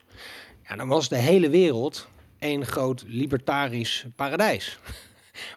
ja, 0.67 0.75
dan 0.75 0.87
was 0.87 1.09
de 1.09 1.17
hele 1.17 1.49
wereld 1.49 2.07
één 2.39 2.65
groot 2.65 3.03
libertarisch 3.07 4.05
paradijs. 4.15 4.79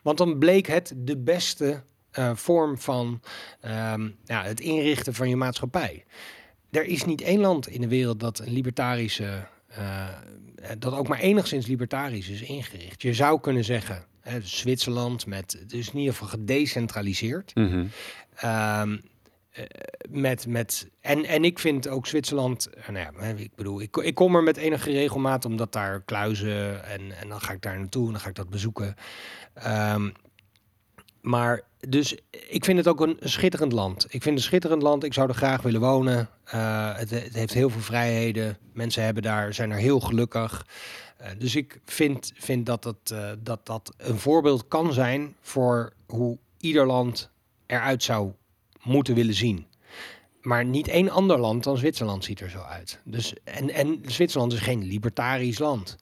Want 0.02 0.18
dan 0.18 0.38
bleek 0.38 0.66
het 0.66 0.92
de 0.96 1.16
beste 1.16 1.82
eh, 2.10 2.30
vorm 2.34 2.78
van 2.78 3.20
ehm, 3.60 4.08
ja, 4.24 4.42
het 4.42 4.60
inrichten 4.60 5.14
van 5.14 5.28
je 5.28 5.36
maatschappij. 5.36 6.04
Er 6.70 6.84
is 6.84 7.04
niet 7.04 7.20
één 7.20 7.40
land 7.40 7.68
in 7.68 7.80
de 7.80 7.88
wereld 7.88 8.20
dat 8.20 8.38
een 8.38 8.52
libertarische, 8.52 9.46
eh, 9.66 10.08
dat 10.78 10.92
ook 10.94 11.08
maar 11.08 11.18
enigszins 11.18 11.66
libertarisch 11.66 12.28
is 12.28 12.42
ingericht. 12.42 13.02
Je 13.02 13.14
zou 13.14 13.40
kunnen 13.40 13.64
zeggen, 13.64 14.04
hè, 14.20 14.40
Zwitserland 14.40 15.26
met, 15.26 15.56
het 15.60 15.72
is 15.72 15.88
in 15.88 15.98
ieder 15.98 16.12
geval 16.12 16.28
gedecentraliseerd. 16.28 17.54
Mhm. 17.54 17.86
Ehm, 18.34 18.92
eh, 18.92 18.98
met, 20.10 20.46
met, 20.46 20.88
en, 21.00 21.24
en 21.24 21.44
ik 21.44 21.58
vind 21.58 21.88
ook 21.88 22.06
Zwitserland, 22.06 22.66
eh, 22.66 22.88
nou 22.88 23.18
ja, 23.18 23.26
ik 23.26 23.54
bedoel, 23.54 23.80
ik, 23.80 23.96
ik 23.96 24.14
kom 24.14 24.36
er 24.36 24.42
met 24.42 24.56
enige 24.56 24.90
regelmaat, 24.90 25.44
omdat 25.44 25.72
daar 25.72 26.00
kluizen 26.00 26.84
en, 26.84 27.18
en 27.18 27.28
dan 27.28 27.40
ga 27.40 27.52
ik 27.52 27.62
daar 27.62 27.78
naartoe 27.78 28.06
en 28.06 28.12
dan 28.12 28.20
ga 28.20 28.28
ik 28.28 28.34
dat 28.34 28.50
bezoeken. 28.50 28.94
Ehm, 29.54 30.10
maar 31.20 31.62
dus 31.88 32.16
ik 32.48 32.64
vind 32.64 32.78
het 32.78 32.88
ook 32.88 33.00
een, 33.00 33.16
schitterend 33.20 33.72
land. 33.72 34.06
Ik 34.08 34.22
vind 34.22 34.36
een 34.36 34.42
schitterend 34.42 34.82
land. 34.82 35.04
Ik 35.04 35.14
zou 35.14 35.28
er 35.28 35.34
graag 35.34 35.62
willen 35.62 35.80
wonen. 35.80 36.28
Eh, 36.44 36.96
het, 36.96 37.10
het 37.10 37.34
heeft 37.34 37.54
heel 37.54 37.70
veel 37.70 37.80
vrijheden. 37.80 38.58
Mensen 38.72 39.04
hebben 39.04 39.22
daar, 39.22 39.54
zijn 39.54 39.70
er 39.70 39.78
heel 39.78 40.00
gelukkig. 40.00 40.66
Eh, 41.16 41.30
dus 41.38 41.56
ik 41.56 41.80
vind, 41.84 42.32
vind 42.34 42.66
dat, 42.66 42.94
eh, 43.12 43.30
dat 43.38 43.66
dat 43.66 43.94
een 43.96 44.18
voorbeeld 44.18 44.68
kan 44.68 44.92
zijn 44.92 45.36
voor 45.40 45.92
hoe 46.06 46.38
ieder 46.60 46.86
land 46.86 47.30
eruit 47.66 48.02
zou 48.02 48.32
moeten 48.86 49.14
willen 49.14 49.34
zien. 49.34 49.66
Maar 50.40 50.64
niet 50.64 50.88
één 50.88 51.10
ander 51.10 51.38
land 51.38 51.64
dan 51.64 51.76
Zwitserland 51.76 52.24
ziet 52.24 52.40
er 52.40 52.50
zo 52.50 52.60
uit. 52.60 53.00
Dus, 53.04 53.34
en, 53.44 53.70
en 53.70 54.00
Zwitserland 54.06 54.52
is 54.52 54.58
geen 54.58 54.84
libertarisch 54.84 55.58
land. 55.58 55.96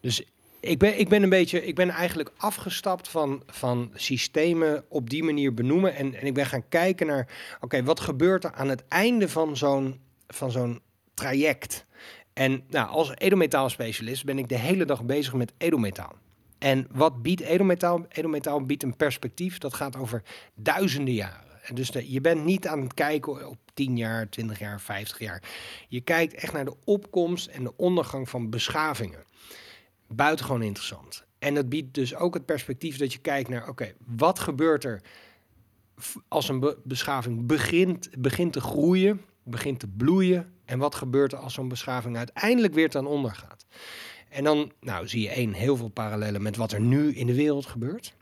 Dus 0.00 0.24
ik 0.60 0.78
ben, 0.78 0.98
ik 0.98 1.08
ben 1.08 1.22
een 1.22 1.28
beetje, 1.28 1.66
ik 1.66 1.74
ben 1.74 1.90
eigenlijk 1.90 2.32
afgestapt 2.36 3.08
van, 3.08 3.42
van 3.46 3.90
systemen 3.94 4.84
op 4.88 5.10
die 5.10 5.22
manier 5.22 5.54
benoemen. 5.54 5.94
En, 5.94 6.14
en 6.14 6.26
ik 6.26 6.34
ben 6.34 6.46
gaan 6.46 6.68
kijken 6.68 7.06
naar, 7.06 7.56
oké, 7.60 7.82
wat 7.82 8.00
gebeurt 8.00 8.44
er 8.44 8.52
aan 8.52 8.68
het 8.68 8.88
einde 8.88 9.28
van 9.28 9.56
zo'n, 9.56 10.00
van 10.28 10.50
zo'n 10.50 10.80
traject? 11.14 11.86
En 12.32 12.64
nou, 12.68 12.88
als 12.88 13.12
edelmetaalspecialist 13.16 14.24
ben 14.24 14.38
ik 14.38 14.48
de 14.48 14.58
hele 14.58 14.84
dag 14.84 15.04
bezig 15.04 15.34
met 15.34 15.52
edelmetaal. 15.58 16.12
En 16.58 16.86
wat 16.90 17.22
biedt 17.22 17.40
edelmetaal? 17.40 18.06
Edelmetaal 18.08 18.62
biedt 18.62 18.82
een 18.82 18.96
perspectief 18.96 19.58
dat 19.58 19.74
gaat 19.74 19.96
over 19.96 20.22
duizenden 20.54 21.14
jaren. 21.14 21.51
Dus 21.74 21.90
de, 21.90 22.10
je 22.10 22.20
bent 22.20 22.44
niet 22.44 22.66
aan 22.66 22.80
het 22.80 22.94
kijken 22.94 23.48
op 23.48 23.58
10 23.74 23.96
jaar, 23.96 24.28
20 24.28 24.58
jaar, 24.58 24.80
50 24.80 25.18
jaar. 25.18 25.42
Je 25.88 26.00
kijkt 26.00 26.34
echt 26.34 26.52
naar 26.52 26.64
de 26.64 26.76
opkomst 26.84 27.46
en 27.46 27.62
de 27.62 27.76
ondergang 27.76 28.28
van 28.28 28.50
beschavingen. 28.50 29.24
Buitengewoon 30.08 30.62
interessant. 30.62 31.24
En 31.38 31.54
dat 31.54 31.68
biedt 31.68 31.94
dus 31.94 32.14
ook 32.14 32.34
het 32.34 32.44
perspectief 32.44 32.96
dat 32.96 33.12
je 33.12 33.18
kijkt 33.18 33.48
naar, 33.48 33.68
oké, 33.68 33.92
wat 34.06 34.38
gebeurt 34.38 34.84
er 34.84 35.00
als 36.28 36.48
een 36.48 36.74
beschaving 36.84 37.46
begint, 37.46 38.10
begint 38.18 38.52
te 38.52 38.60
groeien, 38.60 39.20
begint 39.42 39.80
te 39.80 39.88
bloeien? 39.88 40.52
En 40.64 40.78
wat 40.78 40.94
gebeurt 40.94 41.32
er 41.32 41.38
als 41.38 41.54
zo'n 41.54 41.68
beschaving 41.68 42.16
uiteindelijk 42.16 42.74
weer 42.74 42.90
ten 42.90 43.06
onder 43.06 43.34
gaat? 43.34 43.66
En 44.28 44.44
dan 44.44 44.72
nou, 44.80 45.08
zie 45.08 45.22
je 45.22 45.28
één, 45.28 45.52
heel 45.52 45.76
veel 45.76 45.88
parallellen 45.88 46.42
met 46.42 46.56
wat 46.56 46.72
er 46.72 46.80
nu 46.80 47.14
in 47.14 47.26
de 47.26 47.34
wereld 47.34 47.66
gebeurt. 47.66 48.14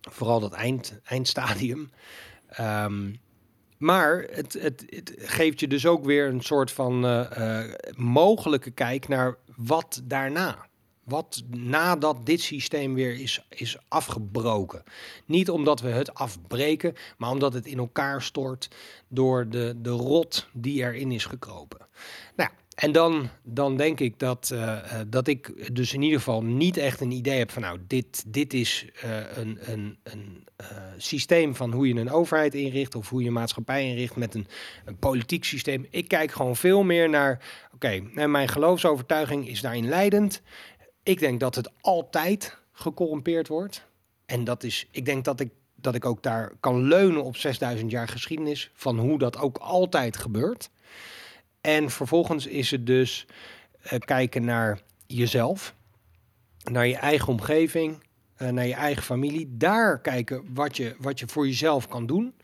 Vooral 0.00 0.40
dat 0.40 0.52
eind, 0.52 1.00
eindstadium. 1.04 1.90
Um, 2.60 3.20
maar 3.80 4.26
het, 4.30 4.52
het, 4.52 4.84
het, 4.86 5.14
geeft 5.16 5.60
je 5.60 5.68
dus 5.68 5.86
ook 5.86 6.04
weer 6.04 6.28
een 6.28 6.42
soort 6.42 6.72
van 6.72 7.04
uh, 7.04 7.30
uh, 7.38 7.72
mogelijke 7.96 8.70
kijk 8.70 9.08
naar 9.08 9.36
wat 9.56 10.00
daarna. 10.04 10.68
Wat 11.04 11.42
nadat 11.50 12.26
dit 12.26 12.40
systeem 12.40 12.94
weer 12.94 13.20
is, 13.20 13.46
is 13.48 13.78
afgebroken. 13.88 14.82
Niet 15.26 15.50
omdat 15.50 15.80
we 15.80 15.88
het 15.88 16.14
afbreken, 16.14 16.94
maar 17.18 17.30
omdat 17.30 17.52
het 17.52 17.66
in 17.66 17.78
elkaar 17.78 18.22
stort 18.22 18.68
door 19.08 19.48
de, 19.48 19.74
de 19.76 19.90
rot 19.90 20.48
die 20.52 20.82
erin 20.82 21.12
is 21.12 21.24
gekropen. 21.24 21.86
Nou, 22.36 22.50
en 22.80 22.92
dan, 22.92 23.28
dan 23.42 23.76
denk 23.76 24.00
ik 24.00 24.18
dat, 24.18 24.50
uh, 24.52 24.78
dat 25.06 25.26
ik 25.26 25.74
dus 25.74 25.94
in 25.94 26.02
ieder 26.02 26.18
geval 26.18 26.42
niet 26.42 26.76
echt 26.76 27.00
een 27.00 27.10
idee 27.10 27.38
heb 27.38 27.50
van 27.50 27.62
nou, 27.62 27.78
dit, 27.86 28.24
dit 28.26 28.54
is 28.54 28.86
uh, 29.04 29.36
een, 29.36 29.58
een, 29.60 29.98
een 30.02 30.44
systeem 30.96 31.54
van 31.54 31.72
hoe 31.72 31.88
je 31.88 31.94
een 31.94 32.10
overheid 32.10 32.54
inricht 32.54 32.94
of 32.94 33.08
hoe 33.08 33.20
je 33.20 33.26
een 33.26 33.32
maatschappij 33.32 33.88
inricht 33.88 34.16
met 34.16 34.34
een, 34.34 34.46
een 34.84 34.98
politiek 34.98 35.44
systeem. 35.44 35.86
Ik 35.90 36.08
kijk 36.08 36.32
gewoon 36.32 36.56
veel 36.56 36.82
meer 36.82 37.08
naar, 37.08 37.44
oké, 37.74 38.00
mijn 38.26 38.48
geloofsovertuiging 38.48 39.48
is 39.48 39.60
daarin 39.60 39.88
leidend. 39.88 40.42
Ik 41.02 41.18
denk 41.18 41.40
dat 41.40 41.54
het 41.54 41.70
altijd 41.80 42.58
gecorrumpeerd 42.72 43.48
wordt. 43.48 43.86
En 44.26 44.44
dat 44.44 44.62
is, 44.62 44.88
ik 44.90 45.04
denk 45.04 45.24
dat 45.24 45.40
ik, 45.40 45.50
dat 45.74 45.94
ik 45.94 46.04
ook 46.04 46.22
daar 46.22 46.52
kan 46.60 46.82
leunen 46.82 47.24
op 47.24 47.36
6000 47.36 47.90
jaar 47.90 48.08
geschiedenis 48.08 48.70
van 48.74 48.98
hoe 48.98 49.18
dat 49.18 49.38
ook 49.38 49.58
altijd 49.58 50.16
gebeurt. 50.16 50.70
En 51.60 51.90
vervolgens 51.90 52.46
is 52.46 52.70
het 52.70 52.86
dus 52.86 53.26
uh, 53.84 53.98
kijken 53.98 54.44
naar 54.44 54.80
jezelf, 55.06 55.74
naar 56.70 56.86
je 56.86 56.96
eigen 56.96 57.28
omgeving, 57.28 58.02
uh, 58.38 58.48
naar 58.48 58.66
je 58.66 58.74
eigen 58.74 59.02
familie. 59.02 59.48
Daar 59.50 60.00
kijken 60.00 60.44
wat 60.54 60.76
je, 60.76 60.94
wat 60.98 61.18
je 61.18 61.28
voor 61.28 61.46
jezelf 61.46 61.88
kan 61.88 62.06
doen. 62.06 62.34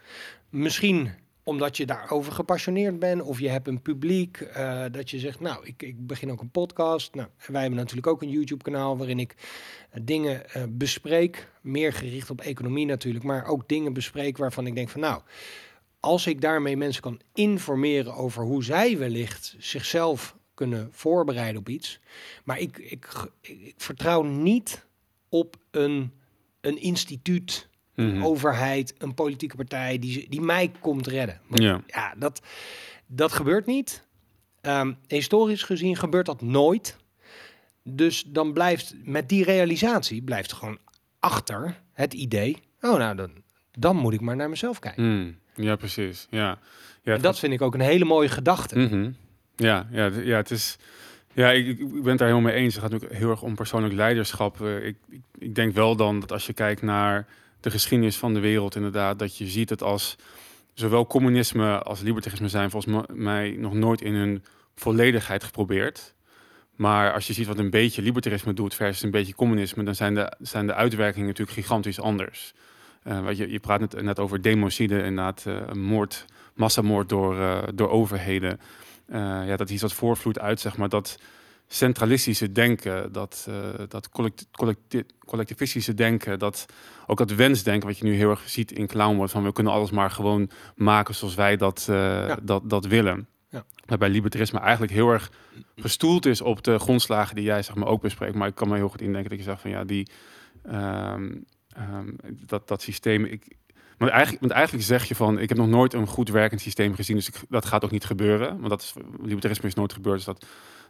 Misschien 0.48 1.10
omdat 1.42 1.76
je 1.76 1.86
daarover 1.86 2.32
gepassioneerd 2.32 2.98
bent 2.98 3.22
of 3.22 3.40
je 3.40 3.48
hebt 3.48 3.68
een 3.68 3.82
publiek 3.82 4.40
uh, 4.40 4.84
dat 4.90 5.10
je 5.10 5.18
zegt, 5.18 5.40
nou, 5.40 5.66
ik, 5.66 5.82
ik 5.82 6.06
begin 6.06 6.30
ook 6.30 6.40
een 6.40 6.50
podcast. 6.50 7.14
Nou, 7.14 7.28
wij 7.46 7.60
hebben 7.60 7.78
natuurlijk 7.78 8.06
ook 8.06 8.22
een 8.22 8.30
YouTube-kanaal 8.30 8.96
waarin 8.96 9.18
ik 9.18 9.34
dingen 10.02 10.42
bespreek, 10.68 11.48
meer 11.60 11.92
gericht 11.92 12.30
op 12.30 12.40
economie 12.40 12.86
natuurlijk, 12.86 13.24
maar 13.24 13.46
ook 13.46 13.68
dingen 13.68 13.92
bespreek 13.92 14.36
waarvan 14.36 14.66
ik 14.66 14.74
denk 14.74 14.88
van, 14.88 15.00
nou, 15.00 15.22
als 16.06 16.26
ik 16.26 16.40
daarmee 16.40 16.76
mensen 16.76 17.02
kan 17.02 17.20
informeren 17.34 18.14
over 18.14 18.44
hoe 18.44 18.64
zij 18.64 18.98
wellicht 18.98 19.54
zichzelf 19.58 20.36
kunnen 20.54 20.88
voorbereiden 20.92 21.60
op 21.60 21.68
iets. 21.68 22.00
Maar 22.44 22.58
ik, 22.58 22.78
ik, 22.78 23.30
ik, 23.40 23.74
vertrouw 23.76 24.22
niet 24.22 24.86
op 25.28 25.56
een, 25.70 26.12
een 26.60 26.80
instituut, 26.80 27.68
een 27.94 28.14
mhm. 28.14 28.24
overheid, 28.24 28.94
een 28.98 29.14
politieke 29.14 29.56
partij 29.56 29.98
die, 29.98 30.26
die 30.28 30.40
mij 30.40 30.72
komt 30.80 31.06
redden. 31.06 31.40
ja. 31.50 31.82
ja, 31.86 32.14
dat, 32.16 32.42
dat 33.06 33.32
gebeurt 33.32 33.66
niet. 33.66 34.04
Um, 34.62 34.96
historisch 35.06 35.62
gezien 35.62 35.96
gebeurt 35.96 36.26
dat 36.26 36.42
nooit. 36.42 36.96
Dus 37.82 38.24
dan 38.26 38.52
blijft 38.52 38.94
met 39.04 39.28
die 39.28 39.44
realisatie 39.44 40.22
blijft 40.22 40.52
gewoon 40.52 40.78
achter 41.18 41.82
het 41.92 42.14
idee. 42.14 42.56
Oh, 42.80 42.98
nou 42.98 43.16
dan, 43.16 43.30
dan 43.72 43.96
moet 43.96 44.12
ik 44.12 44.20
maar 44.20 44.36
naar 44.36 44.48
mezelf 44.48 44.78
kijken. 44.78 45.04
Mm. 45.04 45.36
Ja, 45.56 45.76
precies. 45.76 46.26
Ja. 46.30 46.58
ja 47.02 47.16
dat 47.16 47.38
vind 47.38 47.52
ik 47.52 47.62
ook 47.62 47.74
een 47.74 47.80
hele 47.80 48.04
mooie 48.04 48.28
gedachte. 48.28 48.78
Mhm. 48.78 49.10
Ja, 49.56 49.86
ja, 49.90 50.10
ja, 50.22 50.36
het 50.36 50.50
is. 50.50 50.76
Ja, 51.32 51.50
ik, 51.50 51.66
ik, 51.66 51.78
ben 51.78 52.10
het 52.10 52.18
daar 52.18 52.28
helemaal 52.28 52.52
mee 52.52 52.62
eens. 52.62 52.74
Het 52.74 52.82
gaat 52.82 52.92
natuurlijk 52.92 53.20
heel 53.20 53.30
erg 53.30 53.42
om 53.42 53.54
persoonlijk 53.54 53.94
leiderschap. 53.94 54.60
Uh, 54.60 54.86
ik, 54.86 54.96
ik, 55.08 55.20
ik, 55.38 55.54
denk 55.54 55.74
wel 55.74 55.96
dan 55.96 56.20
dat 56.20 56.32
als 56.32 56.46
je 56.46 56.52
kijkt 56.52 56.82
naar 56.82 57.26
de 57.60 57.70
geschiedenis 57.70 58.16
van 58.16 58.34
de 58.34 58.40
wereld, 58.40 58.74
inderdaad, 58.74 59.18
dat 59.18 59.36
je 59.36 59.46
ziet 59.46 59.70
het 59.70 59.82
als 59.82 60.16
zowel 60.74 61.06
communisme 61.06 61.82
als 61.82 62.00
libertarisme 62.00 62.48
zijn 62.48 62.70
volgens 62.70 63.04
mij 63.12 63.56
nog 63.58 63.74
nooit 63.74 64.00
in 64.00 64.14
hun 64.14 64.44
volledigheid 64.74 65.44
geprobeerd. 65.44 66.14
Maar 66.76 67.12
als 67.12 67.26
je 67.26 67.32
ziet 67.32 67.46
wat 67.46 67.58
een 67.58 67.70
beetje 67.70 68.02
libertarisme 68.02 68.54
doet 68.54 68.74
versus 68.74 69.02
een 69.02 69.10
beetje 69.10 69.34
communisme, 69.34 69.82
dan 69.82 69.94
zijn 69.94 70.14
de, 70.14 70.32
zijn 70.38 70.66
de 70.66 70.74
uitwerkingen 70.74 71.28
natuurlijk 71.28 71.58
gigantisch 71.58 72.00
anders. 72.00 72.54
Wat 73.06 73.36
je, 73.36 73.50
je 73.50 73.58
praat 73.58 73.80
net, 73.80 74.02
net 74.02 74.18
over 74.18 74.42
democide, 74.42 74.96
inderdaad, 74.96 75.44
uh, 75.48 75.72
moord, 75.72 76.24
massamoord 76.54 77.08
door, 77.08 77.36
uh, 77.36 77.62
door 77.74 77.88
overheden. 77.88 78.60
ja, 79.10 79.56
dat 79.56 79.70
iets 79.70 79.82
wat 79.82 79.92
voorvloeit 79.92 80.38
uit, 80.38 80.60
zeg 80.60 80.76
maar, 80.76 80.88
dat 80.88 81.18
centralistische 81.66 82.52
denken, 82.52 83.12
dat, 83.12 83.48
dat 83.88 84.08
collect, 84.08 84.46
collectivistische 85.26 85.94
denken, 85.94 86.38
dat 86.38 86.66
ook 87.06 87.18
dat 87.18 87.34
wensdenken, 87.34 87.88
wat 87.88 87.98
je 87.98 88.04
nu 88.04 88.14
heel 88.14 88.30
erg 88.30 88.48
ziet 88.48 88.72
in 88.72 88.86
Clownwood, 88.86 89.30
van 89.30 89.44
we 89.44 89.52
kunnen 89.52 89.72
alles 89.72 89.90
maar 89.90 90.10
gewoon 90.10 90.50
maken 90.74 91.14
zoals 91.14 91.34
wij 91.34 91.56
dat, 91.56 91.84
ja. 91.86 92.38
dat, 92.42 92.70
dat 92.70 92.86
willen. 92.86 93.28
Ja. 93.50 93.64
Waarbij 93.84 94.08
libertarisme 94.08 94.58
eigenlijk 94.58 94.92
heel 94.92 95.10
erg 95.10 95.30
gestoeld 95.76 96.26
is 96.26 96.40
op 96.40 96.62
de 96.62 96.78
grondslagen 96.78 97.34
die 97.34 97.44
jij 97.44 97.62
zeg 97.62 97.74
maar, 97.74 97.88
ook 97.88 98.00
bespreekt. 98.02 98.34
Maar 98.34 98.48
ik 98.48 98.54
kan 98.54 98.68
me 98.68 98.76
heel 98.76 98.88
goed 98.88 99.02
indenken 99.02 99.30
dat 99.30 99.38
je 99.38 99.44
zegt 99.44 99.60
van 99.60 99.70
ja, 99.70 99.84
die, 99.84 100.08
um, 100.72 101.44
um, 101.78 102.16
dat, 102.46 102.68
dat 102.68 102.82
systeem. 102.82 103.24
Ik, 103.24 103.56
want 103.98 104.10
eigenlijk, 104.10 104.40
want 104.40 104.52
eigenlijk 104.52 104.84
zeg 104.84 105.04
je 105.04 105.14
van, 105.14 105.38
ik 105.38 105.48
heb 105.48 105.58
nog 105.58 105.68
nooit 105.68 105.92
een 105.92 106.06
goed 106.06 106.28
werkend 106.28 106.60
systeem 106.60 106.94
gezien, 106.94 107.16
dus 107.16 107.28
ik, 107.28 107.34
dat 107.48 107.64
gaat 107.66 107.84
ook 107.84 107.90
niet 107.90 108.04
gebeuren. 108.04 108.48
Want 108.58 108.68
dat 108.68 108.82
is, 108.82 108.94
libertarisme 109.22 109.68
is 109.68 109.74
nooit 109.74 109.92
gebeurd, 109.92 110.16
dus 110.16 110.24
dat, 110.24 110.46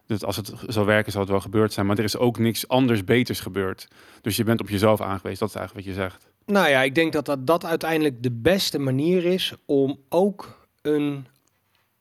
dus 0.07 0.25
als 0.25 0.37
het 0.37 0.53
zou 0.66 0.87
werken, 0.87 1.12
zou 1.12 1.25
het 1.25 1.33
wel 1.33 1.42
gebeurd 1.42 1.72
zijn. 1.72 1.87
Maar 1.87 1.99
er 1.99 2.05
is 2.05 2.16
ook 2.16 2.38
niks 2.38 2.68
anders 2.68 3.05
beters 3.05 3.40
gebeurd. 3.40 3.88
Dus 4.20 4.37
je 4.37 4.44
bent 4.44 4.61
op 4.61 4.68
jezelf 4.68 5.01
aangewezen, 5.01 5.38
dat 5.38 5.49
is 5.49 5.55
eigenlijk 5.55 5.87
wat 5.87 5.96
je 5.96 6.03
zegt. 6.03 6.29
Nou 6.46 6.68
ja, 6.68 6.83
ik 6.83 6.94
denk 6.94 7.12
dat 7.12 7.27
dat, 7.27 7.46
dat 7.46 7.64
uiteindelijk 7.64 8.22
de 8.22 8.33
beste 8.33 8.79
manier 8.79 9.25
is 9.25 9.55
om 9.64 10.01
ook 10.09 10.68
een, 10.83 11.27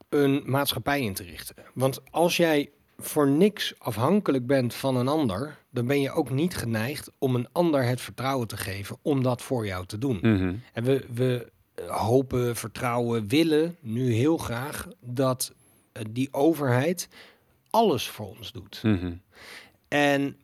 een 0.10 0.44
maatschappij 0.46 1.02
in 1.02 1.14
te 1.14 1.24
richten. 1.24 1.56
Want 1.74 2.12
als 2.12 2.38
jij 2.38 2.70
voor 2.98 3.28
niks 3.28 3.74
afhankelijk 3.78 4.48
bent 4.48 4.74
van 4.74 4.96
een 4.96 5.08
ander, 5.08 5.58
dan 5.70 5.88
ben 5.88 6.02
je 6.02 6.12
ook 6.12 6.30
niet 6.30 6.56
geneigd 6.56 7.12
om 7.18 7.36
een 7.36 7.48
ander 7.52 7.84
het 7.84 8.02
vertrouwen 8.02 8.48
te 8.48 8.58
geven 8.58 8.98
om 9.02 9.24
dat 9.24 9.42
voor 9.42 9.66
jou 9.66 9.86
te 9.86 9.98
doen. 9.98 10.18
Mhm. 10.22 10.54
En 10.74 10.84
we, 10.84 11.06
we 11.14 11.52
hopen, 11.88 12.56
vertrouwen, 12.56 13.28
willen 13.28 13.76
nu 13.80 14.14
heel 14.14 14.38
graag 14.38 14.88
dat 15.00 15.54
uh, 15.94 16.04
die 16.12 16.34
overheid 16.34 17.08
alles 17.70 18.10
voor 18.10 18.28
ons 18.38 18.52
doet. 18.52 18.80
Mhm. 18.84 19.14
En 19.88 20.38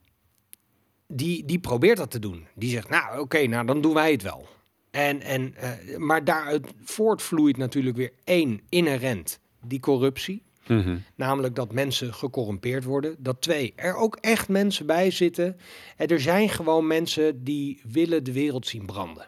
die, 1.07 1.45
die 1.45 1.59
probeert 1.59 1.97
dat 1.97 2.11
te 2.11 2.19
doen. 2.19 2.47
Die 2.55 2.69
zegt, 2.69 2.89
nou 2.89 3.19
oké, 3.19 3.47
nou 3.47 3.65
dan 3.65 3.81
doen 3.81 3.93
wij 3.93 4.11
het 4.11 4.21
wel. 4.21 4.47
En, 4.91 5.21
en, 5.21 5.55
uh, 5.63 5.97
maar 5.97 6.23
daaruit 6.23 6.67
voortvloeit 6.83 7.57
natuurlijk 7.57 7.97
weer 7.97 8.13
één 8.23 8.61
inherent, 8.69 9.39
die 9.65 9.79
corruptie. 9.79 10.43
Mhm. 10.71 10.97
Namelijk 11.15 11.55
dat 11.55 11.73
mensen 11.73 12.13
gecorrumpeerd 12.13 12.83
worden. 12.83 13.15
Dat 13.19 13.41
twee, 13.41 13.73
er 13.75 13.95
ook 13.95 14.17
echt 14.21 14.49
mensen 14.49 14.85
bij 14.85 15.11
zitten. 15.11 15.57
En 15.97 16.07
er 16.07 16.21
zijn 16.21 16.49
gewoon 16.49 16.87
mensen 16.87 17.43
die 17.43 17.81
willen 17.83 18.23
de 18.23 18.31
wereld 18.31 18.67
zien 18.67 18.85
branden. 18.85 19.27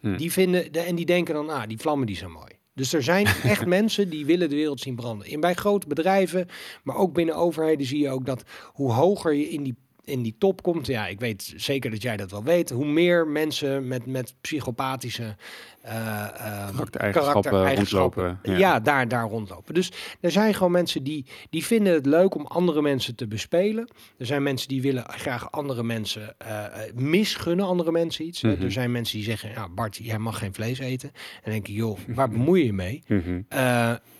Mhm. 0.00 0.16
Die 0.16 0.32
vinden, 0.32 0.72
en 0.72 0.94
die 0.94 1.06
denken 1.06 1.34
dan, 1.34 1.50
ah, 1.50 1.68
die 1.68 1.78
vlammen 1.78 2.06
die 2.06 2.16
zijn 2.16 2.30
mooi. 2.30 2.52
Dus 2.74 2.92
er 2.92 3.02
zijn 3.02 3.26
echt 3.52 3.66
mensen 3.66 4.08
die 4.08 4.26
willen 4.26 4.48
de 4.48 4.56
wereld 4.56 4.80
zien 4.80 4.96
branden. 4.96 5.26
In 5.26 5.40
bij 5.40 5.54
grote 5.54 5.86
bedrijven, 5.86 6.48
maar 6.82 6.96
ook 6.96 7.12
binnen 7.12 7.36
overheden 7.36 7.86
zie 7.86 8.02
je 8.02 8.10
ook 8.10 8.26
dat 8.26 8.42
hoe 8.72 8.92
hoger 8.92 9.32
je 9.32 9.48
in 9.48 9.62
die 9.62 9.76
in 10.08 10.22
die 10.22 10.36
top 10.38 10.62
komt, 10.62 10.86
ja, 10.86 11.06
ik 11.06 11.20
weet 11.20 11.52
zeker 11.56 11.90
dat 11.90 12.02
jij 12.02 12.16
dat 12.16 12.30
wel 12.30 12.42
weet, 12.42 12.70
hoe 12.70 12.86
meer 12.86 13.26
mensen 13.26 13.88
met, 13.88 14.06
met 14.06 14.34
psychopathische 14.40 15.36
uh, 15.84 16.68
karaktereigenschappen 16.74 17.74
rondlopen. 17.74 18.38
Ja. 18.42 18.80
daar, 18.80 19.08
daar 19.08 19.28
rondlopen. 19.28 19.74
Dus 19.74 19.92
er 20.20 20.30
zijn 20.30 20.54
gewoon 20.54 20.72
mensen 20.72 21.02
die, 21.02 21.26
die 21.50 21.64
vinden 21.64 21.92
het 21.92 22.06
leuk 22.06 22.34
om 22.34 22.46
andere 22.46 22.82
mensen 22.82 23.14
te 23.14 23.26
bespelen. 23.26 23.88
Er 24.18 24.26
zijn 24.26 24.42
mensen 24.42 24.68
die 24.68 24.82
willen 24.82 25.04
graag 25.06 25.50
andere 25.50 25.82
mensen 25.82 26.36
uh, 26.42 26.64
misgunnen, 26.94 27.66
andere 27.66 27.90
mensen 27.92 28.26
iets. 28.26 28.42
Mm 28.42 28.56
Er 28.60 28.72
zijn 28.72 28.92
mensen 28.92 29.16
die 29.16 29.26
zeggen, 29.26 29.50
ja, 29.50 29.68
Bart, 29.68 29.96
jij 29.96 30.18
mag 30.18 30.38
geen 30.38 30.54
vlees 30.54 30.78
eten. 30.78 31.08
En 31.08 31.40
dan 31.42 31.52
denk 31.52 31.68
ik, 31.68 31.74
joh, 31.74 31.98
waar 32.06 32.28
bemoei 32.28 32.64
je 32.64 32.72
mee? 32.72 33.02
Mm 33.06 33.46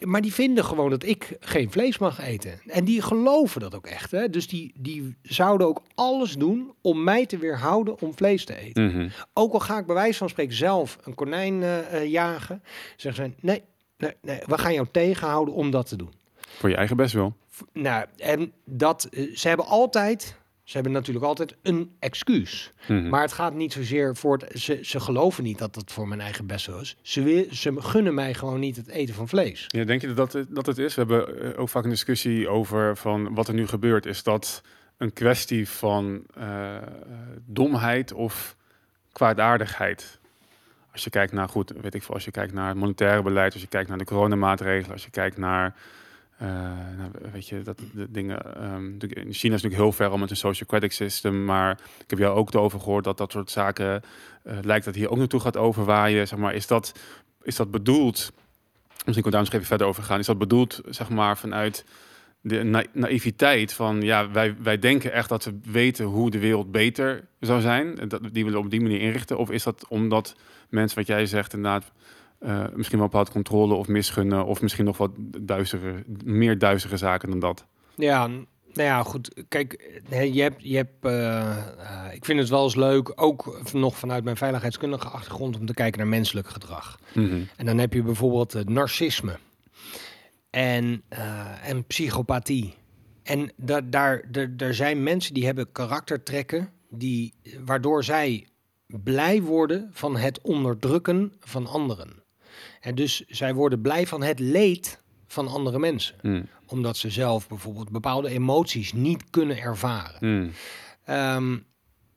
maar 0.00 0.20
die 0.20 0.32
vinden 0.32 0.64
gewoon 0.64 0.90
dat 0.90 1.04
ik 1.04 1.36
geen 1.40 1.70
vlees 1.70 1.98
mag 1.98 2.20
eten. 2.20 2.60
En 2.66 2.84
die 2.84 3.02
geloven 3.02 3.60
dat 3.60 3.74
ook 3.74 3.86
echt. 3.86 4.10
Hè? 4.10 4.30
Dus 4.30 4.48
die, 4.48 4.72
die 4.76 5.16
zouden 5.22 5.66
ook 5.66 5.82
alles 5.94 6.34
doen 6.34 6.72
om 6.80 7.04
mij 7.04 7.26
te 7.26 7.38
weerhouden 7.38 8.00
om 8.00 8.12
vlees 8.16 8.44
te 8.44 8.56
eten. 8.56 8.86
Mhm. 8.86 9.08
Ook 9.34 9.52
al 9.52 9.60
ga 9.60 9.78
ik 9.78 9.86
bij 9.86 9.94
wijze 9.94 10.18
van 10.18 10.28
spreken 10.28 10.56
zelf 10.56 10.98
een 11.02 11.14
konijn 11.14 11.47
jagen, 12.08 12.62
zeggen 12.96 13.24
ze: 13.24 13.46
nee, 13.46 13.62
nee, 13.96 14.12
nee, 14.22 14.40
we 14.46 14.58
gaan 14.58 14.72
jou 14.72 14.86
tegenhouden 14.92 15.54
om 15.54 15.70
dat 15.70 15.88
te 15.88 15.96
doen. 15.96 16.12
Voor 16.38 16.68
je 16.68 16.76
eigen 16.76 16.96
best 16.96 17.12
wel. 17.12 17.36
Nou, 17.72 18.06
en 18.16 18.52
dat 18.64 19.04
eh, 19.04 19.36
ze 19.36 19.48
hebben 19.48 19.66
altijd 19.66 20.36
ze 20.68 20.74
hebben 20.74 20.92
natuurlijk 20.92 21.26
altijd 21.26 21.56
een 21.62 21.96
excuus. 21.98 22.72
Mhm. 22.88 23.08
Maar 23.08 23.20
het 23.20 23.32
gaat 23.32 23.54
niet 23.54 23.72
zozeer 23.72 24.16
voor 24.16 24.38
het. 24.38 24.60
Ze, 24.60 24.78
ze 24.82 25.00
geloven 25.00 25.44
niet 25.44 25.58
dat 25.58 25.74
het 25.74 25.92
voor 25.92 26.08
mijn 26.08 26.20
eigen 26.20 26.46
best 26.46 26.68
is. 26.68 26.96
Ze, 27.02 27.22
wil, 27.22 27.46
ze 27.50 27.74
gunnen 27.80 28.14
mij 28.14 28.34
gewoon 28.34 28.60
niet 28.60 28.76
het 28.76 28.88
eten 28.88 29.14
van 29.14 29.28
vlees. 29.28 29.64
Ja, 29.68 29.84
denk 29.84 30.00
je 30.00 30.14
dat, 30.14 30.44
dat 30.48 30.66
het 30.66 30.78
is? 30.78 30.94
We 30.94 31.00
hebben 31.00 31.56
ook 31.56 31.68
vaak 31.68 31.84
een 31.84 31.90
discussie 31.90 32.48
over 32.48 32.96
van 32.96 33.34
wat 33.34 33.48
er 33.48 33.54
nu 33.54 33.66
gebeurt. 33.66 34.06
Is 34.06 34.22
dat 34.22 34.62
een 34.96 35.12
kwestie 35.12 35.68
van 35.68 36.22
uh, 36.38 36.76
domheid 37.44 38.12
of 38.12 38.56
kwaadaardigheid? 39.12 40.17
Als 40.98 41.06
je 41.06 41.12
kijkt 41.12 41.32
naar, 41.32 41.48
goed, 41.48 41.72
weet 41.80 41.94
ik 41.94 42.02
veel, 42.02 42.14
als 42.14 42.24
je 42.24 42.30
kijkt 42.30 42.52
naar 42.52 42.68
het 42.68 42.76
monetaire 42.76 43.22
beleid, 43.22 43.52
als 43.52 43.62
je 43.62 43.68
kijkt 43.68 43.88
naar 43.88 43.98
de 43.98 44.04
coronamaatregelen, 44.04 44.92
als 44.92 45.04
je 45.04 45.10
kijkt 45.10 45.36
naar, 45.36 45.74
uh, 46.42 46.48
nou, 46.96 47.10
weet 47.32 47.48
je, 47.48 47.62
dat 47.62 47.78
de 47.92 48.10
dingen, 48.10 48.64
um, 48.74 48.96
in 48.98 49.08
China 49.08 49.54
is 49.54 49.62
natuurlijk 49.62 49.74
heel 49.74 49.92
ver 49.92 50.08
al 50.08 50.18
met 50.18 50.30
een 50.30 50.36
social 50.36 50.68
credit 50.68 50.94
system, 50.94 51.44
maar 51.44 51.70
ik 51.98 52.10
heb 52.10 52.18
jou 52.18 52.36
ook 52.36 52.54
over 52.54 52.80
gehoord 52.80 53.04
dat 53.04 53.18
dat 53.18 53.32
soort 53.32 53.50
zaken, 53.50 54.02
uh, 54.44 54.58
lijkt 54.62 54.84
dat 54.84 54.94
hier 54.94 55.10
ook 55.10 55.18
naartoe 55.18 55.40
gaat 55.40 55.56
overwaaien, 55.56 56.28
zeg 56.28 56.38
maar, 56.38 56.54
is 56.54 56.66
dat, 56.66 56.92
is 57.42 57.56
dat 57.56 57.70
bedoeld, 57.70 58.32
misschien 59.04 59.22
kan 59.22 59.32
daar 59.32 59.42
nog 59.42 59.52
even 59.52 59.66
verder 59.66 59.86
over 59.86 60.02
gaan, 60.02 60.18
is 60.18 60.26
dat 60.26 60.38
bedoeld, 60.38 60.80
zeg 60.88 61.08
maar, 61.08 61.38
vanuit 61.38 61.84
de 62.40 62.86
naïviteit 62.92 63.72
van 63.72 64.02
ja, 64.02 64.30
wij, 64.30 64.56
wij 64.62 64.78
denken 64.78 65.12
echt 65.12 65.28
dat 65.28 65.44
we 65.44 65.58
weten 65.62 66.04
hoe 66.04 66.30
de 66.30 66.38
wereld 66.38 66.70
beter 66.70 67.28
zou 67.40 67.60
zijn. 67.60 68.08
Dat, 68.08 68.20
die 68.32 68.44
willen 68.44 68.58
op 68.58 68.70
die 68.70 68.80
manier 68.80 69.00
inrichten. 69.00 69.38
Of 69.38 69.50
is 69.50 69.62
dat 69.62 69.86
omdat 69.88 70.36
mensen, 70.68 70.98
wat 70.98 71.06
jij 71.06 71.26
zegt, 71.26 71.52
inderdaad, 71.52 71.92
uh, 72.40 72.64
misschien 72.74 72.98
wel 72.98 73.08
bepaald 73.08 73.30
controle 73.30 73.74
of 73.74 73.88
misgunnen. 73.88 74.44
Of 74.44 74.62
misschien 74.62 74.84
nog 74.84 74.96
wat 74.96 75.10
duistere, 75.38 76.04
meer 76.24 76.58
duistere 76.58 76.96
zaken 76.96 77.30
dan 77.30 77.38
dat. 77.38 77.66
Ja, 77.94 78.26
nou 78.26 78.88
ja, 78.88 79.02
goed. 79.02 79.44
Kijk, 79.48 80.00
je 80.10 80.42
hebt, 80.42 80.62
je 80.62 80.76
hebt 80.76 81.04
uh, 81.04 81.56
ik 82.12 82.24
vind 82.24 82.38
het 82.38 82.48
wel 82.48 82.64
eens 82.64 82.76
leuk, 82.76 83.12
ook 83.14 83.60
nog 83.72 83.96
vanuit 83.96 84.24
mijn 84.24 84.36
veiligheidskundige 84.36 85.08
achtergrond, 85.08 85.58
om 85.58 85.66
te 85.66 85.74
kijken 85.74 85.98
naar 85.98 86.08
menselijk 86.08 86.48
gedrag. 86.48 86.98
Mhm. 87.12 87.40
En 87.56 87.66
dan 87.66 87.78
heb 87.78 87.92
je 87.92 88.02
bijvoorbeeld 88.02 88.52
het 88.52 88.68
narcisme 88.68 89.38
en, 90.50 91.02
uh, 91.12 91.68
en 91.68 91.84
psychopathie. 91.84 92.74
En 93.22 93.52
da 93.56 93.80
daar, 93.80 94.24
er 94.56 94.74
zijn 94.74 95.02
mensen 95.02 95.34
die 95.34 95.44
hebben 95.44 95.72
karaktertrekken 95.72 96.72
die, 96.90 97.34
waardoor 97.64 98.04
zij 98.04 98.46
blij 98.86 99.42
worden 99.42 99.90
van 99.92 100.16
het 100.16 100.40
onderdrukken 100.40 101.32
van 101.40 101.66
anderen. 101.66 102.22
En 102.80 102.94
dus 102.94 103.24
zij 103.26 103.54
worden 103.54 103.80
blij 103.80 104.06
van 104.06 104.22
het 104.22 104.38
leed 104.38 105.00
van 105.26 105.48
andere 105.48 105.78
mensen. 105.78 106.16
Hmm. 106.20 106.48
Omdat 106.66 106.96
ze 106.96 107.10
zelf 107.10 107.48
bijvoorbeeld 107.48 107.90
bepaalde 107.90 108.28
emoties 108.28 108.92
niet 108.92 109.30
kunnen 109.30 109.58
ervaren. 109.58 110.18
Hmm. 110.18 110.50
Ehm, 111.04 111.58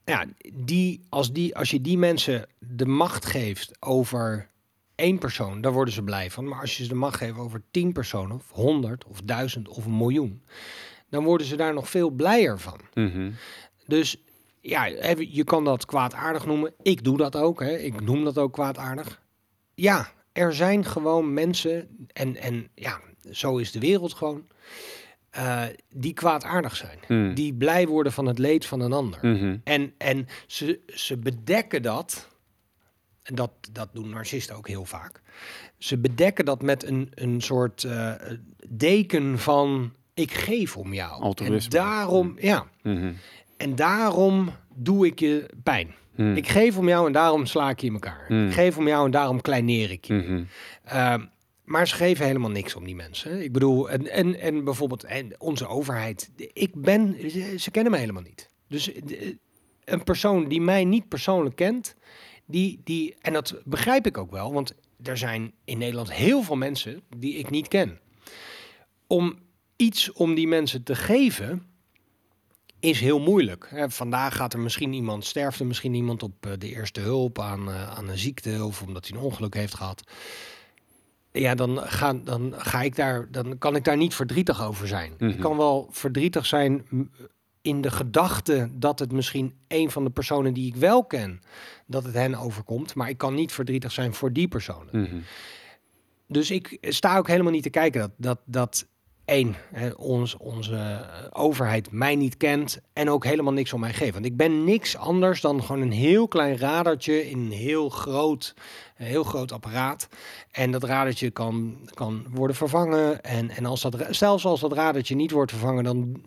ja, 0.06 0.26
die, 0.54 1.06
als, 1.10 1.32
die, 1.32 1.56
als 1.56 1.70
je 1.70 1.82
die 1.82 1.98
mensen 1.98 2.48
de 2.60 2.86
macht 2.86 3.26
geeft 3.26 3.72
over 3.80 4.50
één 5.02 5.18
persoon, 5.18 5.62
daar 5.62 5.72
worden 5.72 5.94
ze 5.94 6.04
blij 6.04 6.32
van. 6.32 6.48
Maar 6.48 6.60
als 6.60 6.78
je 6.78 6.84
ze 6.84 6.90
de 6.90 6.96
macht 6.96 7.18
geeft 7.18 7.38
over 7.38 7.62
tien 7.72 7.94
personen, 7.94 8.36
of 8.36 8.52
honderd, 8.52 9.06
of 9.06 9.22
duizend, 9.22 9.68
of 9.68 9.86
een 9.86 9.98
miljoen, 9.98 10.44
dan 11.10 11.24
worden 11.24 11.48
ze 11.48 11.56
daar 11.56 11.74
nog 11.74 11.90
veel 11.90 12.10
blijer 12.10 12.60
van. 12.60 12.80
Mhm. 12.94 13.32
Dus 13.88 14.24
ja, 14.62 14.86
je 15.18 15.44
kan 15.44 15.64
dat 15.64 15.86
kwaadaardig 15.86 16.46
noemen. 16.46 16.74
Ik 16.82 17.04
doe 17.04 17.18
dat 17.18 17.36
ook. 17.36 17.60
Hè. 17.60 17.78
Ik 17.78 18.02
noem 18.02 18.24
dat 18.24 18.38
ook 18.38 18.54
kwaadaardig. 18.54 19.22
Ja, 19.74 20.12
er 20.32 20.54
zijn 20.54 20.86
gewoon 20.86 21.34
mensen, 21.34 22.08
en, 22.14 22.36
en 22.36 22.68
ja, 22.76 23.00
zo 23.32 23.58
is 23.58 23.72
de 23.72 23.80
wereld 23.80 24.14
gewoon, 24.14 24.48
uh, 25.38 25.64
die 25.90 26.14
kwaadaardig 26.14 26.76
zijn. 26.76 27.00
Hmm. 27.08 27.34
Die 27.34 27.54
blij 27.54 27.88
worden 27.88 28.12
van 28.12 28.26
het 28.26 28.38
leed 28.38 28.66
van 28.66 28.80
een 28.80 28.94
ander. 28.94 29.20
Mhm. 29.22 29.58
En, 29.64 29.94
en 29.98 30.28
ze, 30.48 30.80
ze 30.86 31.18
bedekken 31.18 31.82
dat 31.82 32.28
en 33.24 33.36
dat, 33.36 33.52
dat 33.72 33.90
doen 33.94 34.10
narcisten 34.10 34.56
ook 34.56 34.68
heel 34.68 34.86
vaak. 34.86 35.22
Ze 35.78 35.98
bedekken 35.98 36.46
dat 36.46 36.62
met 36.62 36.84
een, 36.84 37.12
een 37.14 37.42
soort 37.42 37.84
uh, 37.84 38.14
deken 38.70 39.40
van 39.40 39.94
ik 40.14 40.34
geef 40.34 40.78
om 40.78 40.94
jou. 40.94 41.22
Altruïsme. 41.22 41.80
En 41.80 41.86
daarom, 41.86 42.28
mm. 42.28 42.38
ja. 42.40 42.68
Mm-hmm. 42.84 43.16
En 43.58 43.76
daarom 43.76 44.50
doe 44.76 45.06
ik 45.06 45.20
je 45.20 45.46
pijn. 45.64 45.94
Mm. 46.16 46.36
Ik 46.36 46.48
geef 46.48 46.78
om 46.78 46.88
jou 46.88 47.08
en 47.08 47.14
daarom 47.14 47.46
sla 47.46 47.70
ik 47.70 47.80
je 47.80 47.88
in 47.88 47.94
elkaar. 47.94 48.26
Mm. 48.28 48.48
Ik 48.48 48.54
geef 48.54 48.78
om 48.78 48.88
jou 48.88 49.06
en 49.06 49.12
daarom 49.12 49.42
kleineer 49.42 49.92
ik 49.92 50.06
je. 50.06 50.14
Mm-hmm. 50.14 50.48
Ehm, 50.84 51.26
maar 51.64 51.88
ze 51.88 51.96
geven 51.96 52.26
helemaal 52.26 52.50
niks 52.50 52.76
om 52.76 52.84
die 52.84 52.96
mensen. 52.96 53.44
Ik 53.44 53.52
bedoel, 53.52 53.90
en, 53.90 54.08
en, 54.08 54.40
en 54.40 54.64
bijvoorbeeld 54.64 55.04
en 55.04 55.36
onze 55.38 55.68
overheid. 55.68 56.32
Ik 56.54 56.82
ben, 56.82 57.16
ze 57.60 57.72
kennen 57.72 57.92
me 57.92 57.98
helemaal 57.98 58.22
niet. 58.22 58.50
Dus 58.68 58.94
eh, 58.94 59.34
een 59.84 60.04
persoon 60.04 60.48
die 60.48 60.62
mij 60.62 60.86
niet 60.86 61.08
persoonlijk 61.08 61.56
kent, 61.56 61.96
die, 62.52 62.82
die, 62.84 63.16
en 63.22 63.34
dat 63.34 63.62
begrijp 63.64 64.06
ik 64.06 64.18
ook 64.18 64.32
wel, 64.32 64.54
want 64.54 64.74
er 65.04 65.18
zijn 65.18 65.54
in 65.66 65.78
Nederland 65.78 66.14
heel 66.14 66.44
veel 66.44 66.56
mensen 66.56 67.02
die 67.18 67.34
ik 67.34 67.50
niet 67.50 67.68
ken. 67.68 68.00
Om 69.08 69.40
iets 69.76 70.12
om 70.12 70.36
die 70.36 70.48
mensen 70.48 70.84
te 70.84 70.96
geven, 70.96 71.66
is 72.80 73.00
heel 73.00 73.20
moeilijk. 73.20 73.86
Vandaag 73.88 74.36
gaat 74.36 74.54
er 74.54 74.60
misschien 74.60 74.94
iemand, 74.94 75.26
sterft 75.26 75.60
er 75.60 75.66
misschien 75.66 75.94
iemand 75.94 76.24
op 76.24 76.46
eh, 76.46 76.52
de 76.58 76.70
eerste 76.70 77.00
hulp 77.00 77.40
aan, 77.40 77.70
eh, 77.70 77.98
aan 77.98 78.10
een 78.10 78.18
ziekte 78.18 78.64
of 78.66 78.82
omdat 78.82 79.08
hij 79.08 79.18
een 79.18 79.24
ongeluk 79.24 79.54
heeft 79.54 79.76
gehad. 79.76 80.04
Ja, 81.32 81.56
dan 81.56 81.78
ga, 81.78 82.14
dan 82.14 82.54
ga 82.58 82.82
ik 82.82 82.96
daar, 82.96 83.32
dan 83.32 83.58
kan 83.58 83.76
ik 83.76 83.84
daar 83.84 83.98
niet 83.98 84.16
verdrietig 84.16 84.64
over 84.64 84.88
zijn. 84.88 85.12
Ik 85.12 85.20
mhm. 85.20 85.40
kan 85.40 85.58
wel 85.58 85.88
verdrietig 85.92 86.46
zijn 86.46 86.86
in 87.62 87.82
de 87.82 87.92
gedachte 87.92 88.70
dat 88.74 89.00
het 89.00 89.12
misschien 89.12 89.54
een 89.68 89.92
van 89.92 90.04
de 90.04 90.10
personen 90.10 90.54
die 90.54 90.68
ik 90.68 90.76
wel 90.76 91.06
ken, 91.06 91.42
dat 91.86 92.04
het 92.04 92.14
hen 92.14 92.36
overkomt. 92.36 92.96
Maar 92.96 93.10
ik 93.10 93.18
kan 93.18 93.34
niet 93.34 93.52
verdrietig 93.52 93.92
zijn 93.92 94.14
voor 94.14 94.34
die 94.34 94.48
personen. 94.48 95.02
Mhm. 95.02 95.20
Dus 96.28 96.52
ik 96.52 96.78
sta 96.82 97.18
ook 97.18 97.28
helemaal 97.28 97.52
niet 97.52 97.64
te 97.64 97.70
kijken 97.70 98.00
dat, 98.00 98.12
dat, 98.18 98.40
dat 98.46 98.88
één, 99.32 99.56
hè, 99.72 99.90
ons, 99.90 100.38
onze 100.38 101.06
overheid 101.32 101.92
mij 101.92 102.16
niet 102.16 102.38
kent 102.38 102.80
en 102.94 103.10
ook 103.10 103.26
helemaal 103.26 103.54
niks 103.54 103.74
om 103.74 103.80
mij 103.80 103.94
geeft. 103.94 104.14
Want 104.14 104.26
ik 104.26 104.38
ben 104.38 104.64
niks 104.64 104.98
anders 104.98 105.42
dan 105.42 105.64
gewoon 105.64 105.82
een 105.82 105.92
heel 105.92 106.28
klein 106.28 106.58
radertje 106.58 107.30
in 107.30 107.40
een 107.40 107.52
heel 107.52 107.90
groot, 107.90 108.54
een 108.98 109.06
heel 109.06 109.24
groot 109.24 109.52
apparaat. 109.52 110.08
En 110.52 110.72
dat 110.72 110.84
radertje 110.84 111.30
kan, 111.30 111.78
kan 111.94 112.26
worden 112.30 112.56
vervangen. 112.56 113.24
En, 113.24 113.50
en 113.50 113.66
als 113.66 113.82
dat, 113.82 113.96
zelfs 114.10 114.46
als 114.46 114.60
dat 114.60 114.74
radertje 114.74 115.16
niet 115.16 115.32
wordt 115.32 115.52
vervangen, 115.52 115.84
dan 115.84 116.22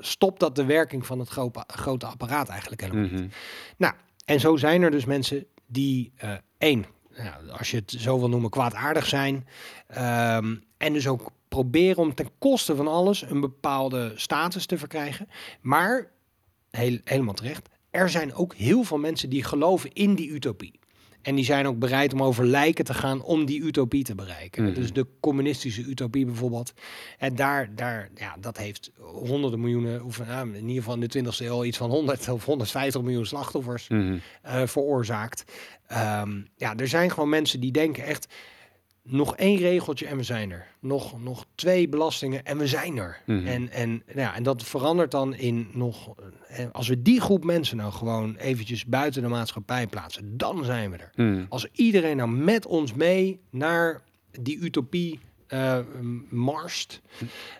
stopt 0.00 0.40
dat 0.40 0.56
de 0.56 0.64
werking 0.64 1.06
van 1.06 1.18
het 1.18 1.28
grote, 1.28 1.64
grote 1.66 2.06
apparaat 2.06 2.48
eigenlijk 2.48 2.80
helemaal 2.80 3.02
niet. 3.02 3.12
Mhm. 3.12 3.28
Nou, 3.76 3.94
en 4.24 4.40
zo 4.40 4.56
zijn 4.56 4.82
er 4.82 4.90
dus 4.90 5.04
mensen 5.04 5.46
die 5.66 6.12
uh, 6.24 6.30
één, 6.58 6.86
als 7.58 7.70
je 7.70 7.76
het 7.76 7.94
zo 7.98 8.18
wil 8.18 8.28
noemen, 8.28 8.50
kwaadaardig 8.50 9.06
zijn. 9.06 9.46
Ehm, 9.86 10.56
en 10.76 10.92
dus 10.92 11.08
ook 11.08 11.30
proberen 11.56 12.02
om 12.02 12.14
ten 12.14 12.28
koste 12.38 12.76
van 12.76 12.88
alles 12.88 13.22
een 13.22 13.40
bepaalde 13.40 14.12
status 14.14 14.66
te 14.66 14.78
verkrijgen. 14.78 15.28
Maar, 15.60 16.10
heel, 16.70 16.98
helemaal 17.04 17.34
terecht, 17.34 17.68
er 17.90 18.10
zijn 18.10 18.34
ook 18.34 18.54
heel 18.54 18.82
veel 18.82 18.98
mensen 18.98 19.30
die 19.30 19.44
geloven 19.44 19.92
in 19.92 20.14
die 20.14 20.30
utopie. 20.30 20.80
En 21.22 21.34
die 21.34 21.44
zijn 21.44 21.66
ook 21.66 21.78
bereid 21.78 22.12
om 22.12 22.22
over 22.22 22.46
lijken 22.46 22.84
te 22.84 22.94
gaan 22.94 23.22
om 23.22 23.44
die 23.44 23.62
utopie 23.62 24.04
te 24.04 24.14
bereiken. 24.14 24.64
Mhm. 24.64 24.74
Dus 24.74 24.92
de 24.92 25.06
communistische 25.20 25.82
utopie 25.82 26.24
bijvoorbeeld. 26.24 26.72
En 27.18 27.34
daar, 27.34 27.74
daar 27.74 28.08
ja, 28.14 28.36
dat 28.40 28.56
heeft 28.56 28.90
honderden 28.98 29.60
miljoenen, 29.60 30.04
of 30.04 30.26
nou, 30.26 30.48
in 30.48 30.68
ieder 30.68 30.82
geval 30.82 30.94
in 30.94 31.08
de 31.08 31.24
20e 31.24 31.46
eeuw 31.46 31.64
iets 31.64 31.78
van 31.78 31.90
100 31.90 32.28
of 32.28 32.44
150 32.44 33.02
miljoen 33.02 33.26
slachtoffers 33.26 33.88
mm 33.88 34.20
veroorzaakt. 34.64 35.44
Um, 36.22 36.48
ja, 36.56 36.76
er 36.76 36.88
zijn 36.88 37.10
gewoon 37.10 37.28
mensen 37.28 37.60
die 37.60 37.72
denken 37.72 38.04
echt 38.04 38.26
nog 39.06 39.36
één 39.36 39.58
regeltje 39.58 40.06
en 40.06 40.16
we 40.16 40.22
zijn 40.22 40.50
er. 40.50 40.66
Nog, 40.80 41.22
nog 41.22 41.46
twee 41.54 41.88
belastingen 41.88 42.44
en 42.44 42.58
we 42.58 42.66
zijn 42.66 42.96
er. 42.96 43.22
Mhm. 43.26 43.46
En, 43.46 43.70
en, 43.70 43.90
nou 44.06 44.20
ja, 44.20 44.34
en 44.34 44.42
dat 44.42 44.62
verandert 44.62 45.10
dan 45.10 45.34
in 45.34 45.68
nog... 45.72 46.14
eh, 46.48 46.64
Als 46.72 46.88
we 46.88 47.02
die 47.02 47.20
groep 47.20 47.44
mensen 47.44 47.76
nou 47.76 47.92
gewoon 47.92 48.36
eventjes 48.36 48.84
buiten 48.84 49.22
de 49.22 49.28
maatschappij 49.28 49.86
plaatsen, 49.86 50.36
dan 50.36 50.64
zijn 50.64 50.90
we 50.90 50.96
er. 50.96 51.10
Hmm. 51.14 51.46
Als 51.48 51.66
iedereen 51.72 52.16
nou 52.16 52.30
met 52.30 52.66
ons 52.66 52.94
mee 52.94 53.40
naar 53.50 54.02
die 54.40 54.58
utopie 54.58 55.20
eh, 55.46 55.78
marst, 56.28 57.00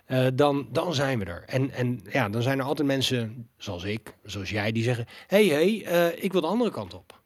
eh, 0.05 0.27
dan, 0.33 0.67
dan 0.71 0.93
zijn 0.93 1.19
we 1.19 1.25
er. 1.25 1.43
En, 1.45 1.71
en 1.71 2.01
ja, 2.11 2.29
dan 2.29 2.41
zijn 2.41 2.59
er 2.59 2.65
altijd 2.65 2.87
mensen 2.87 3.47
zoals 3.57 3.83
ik, 3.83 4.13
zoals 4.23 4.49
jij, 4.49 4.71
die 4.71 4.83
zeggen: 4.83 5.05
hé, 5.27 5.47
hey, 5.47 5.55
hey, 5.55 5.85
eh, 5.85 6.23
ik 6.23 6.31
wil 6.31 6.41
de 6.41 6.47
andere 6.47 6.71
kant 6.71 6.93
op. 6.93 7.19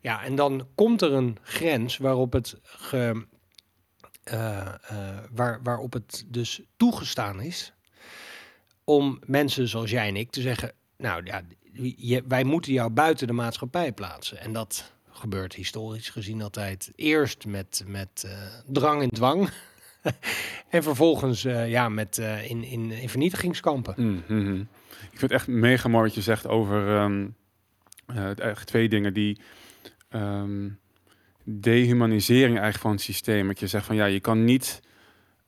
Ja, 0.00 0.24
en 0.24 0.34
dan 0.34 0.66
komt 0.74 1.02
er 1.02 1.12
een 1.12 1.36
grens 1.42 1.96
waarop 1.96 2.32
het, 2.32 2.56
ge, 2.62 2.96
eh, 2.96 3.08
eh, 3.10 3.16
waar, 5.30 5.60
waarop 5.62 5.92
het 5.92 6.24
dus 6.26 6.60
toegestaan 6.76 7.40
is 7.40 7.72
om 8.84 9.18
mensen 9.26 9.68
zoals 9.68 9.90
jij 9.90 10.08
en 10.08 10.16
ik 10.16 10.30
te 10.30 10.40
zeggen: 10.40 10.72
Nou 10.96 11.24
ja, 11.24 11.42
wij 12.28 12.44
moeten 12.44 12.72
jou 12.72 12.90
buiten 12.90 13.26
de 13.26 13.32
maatschappij 13.32 13.92
plaatsen. 13.92 14.40
En 14.40 14.52
dat 14.52 14.92
gebeurt 15.10 15.54
historisch 15.54 16.08
gezien 16.08 16.42
altijd 16.42 16.92
eerst 16.94 17.46
met, 17.46 17.84
met 17.86 18.22
eh, 18.26 18.32
drang 18.66 19.02
en 19.02 19.10
dwang. 19.10 19.50
en 20.68 20.82
vervolgens 20.82 21.44
eh, 21.44 21.70
ja, 21.70 21.88
met, 21.88 22.18
eh, 22.18 22.50
in, 22.50 22.64
in, 22.64 22.90
in 22.90 23.08
vernietigingskampen. 23.08 23.94
Mm, 23.96 24.22
mhm. 24.26 24.60
Ik 24.90 25.18
vind 25.18 25.20
het 25.20 25.30
echt 25.30 25.46
mega 25.46 25.88
mooi 25.88 26.04
wat 26.04 26.14
je 26.14 26.22
zegt 26.22 26.46
over 26.46 26.96
ehm, 26.96 27.26
eh, 28.06 28.14
het 28.14 28.40
eigenlijk 28.40 28.70
twee 28.70 28.88
dingen 28.88 29.14
die 29.14 29.40
ehm, 30.08 30.68
dehumanisering 31.50 32.58
eigenlijk 32.58 32.78
van 32.78 32.90
het 32.90 33.00
systeem. 33.00 33.46
Dat 33.46 33.60
je 33.60 33.66
zegt 33.66 33.86
van 33.86 33.96
ja, 33.96 34.04
je 34.04 34.20
kan 34.20 34.44
niet 34.44 34.82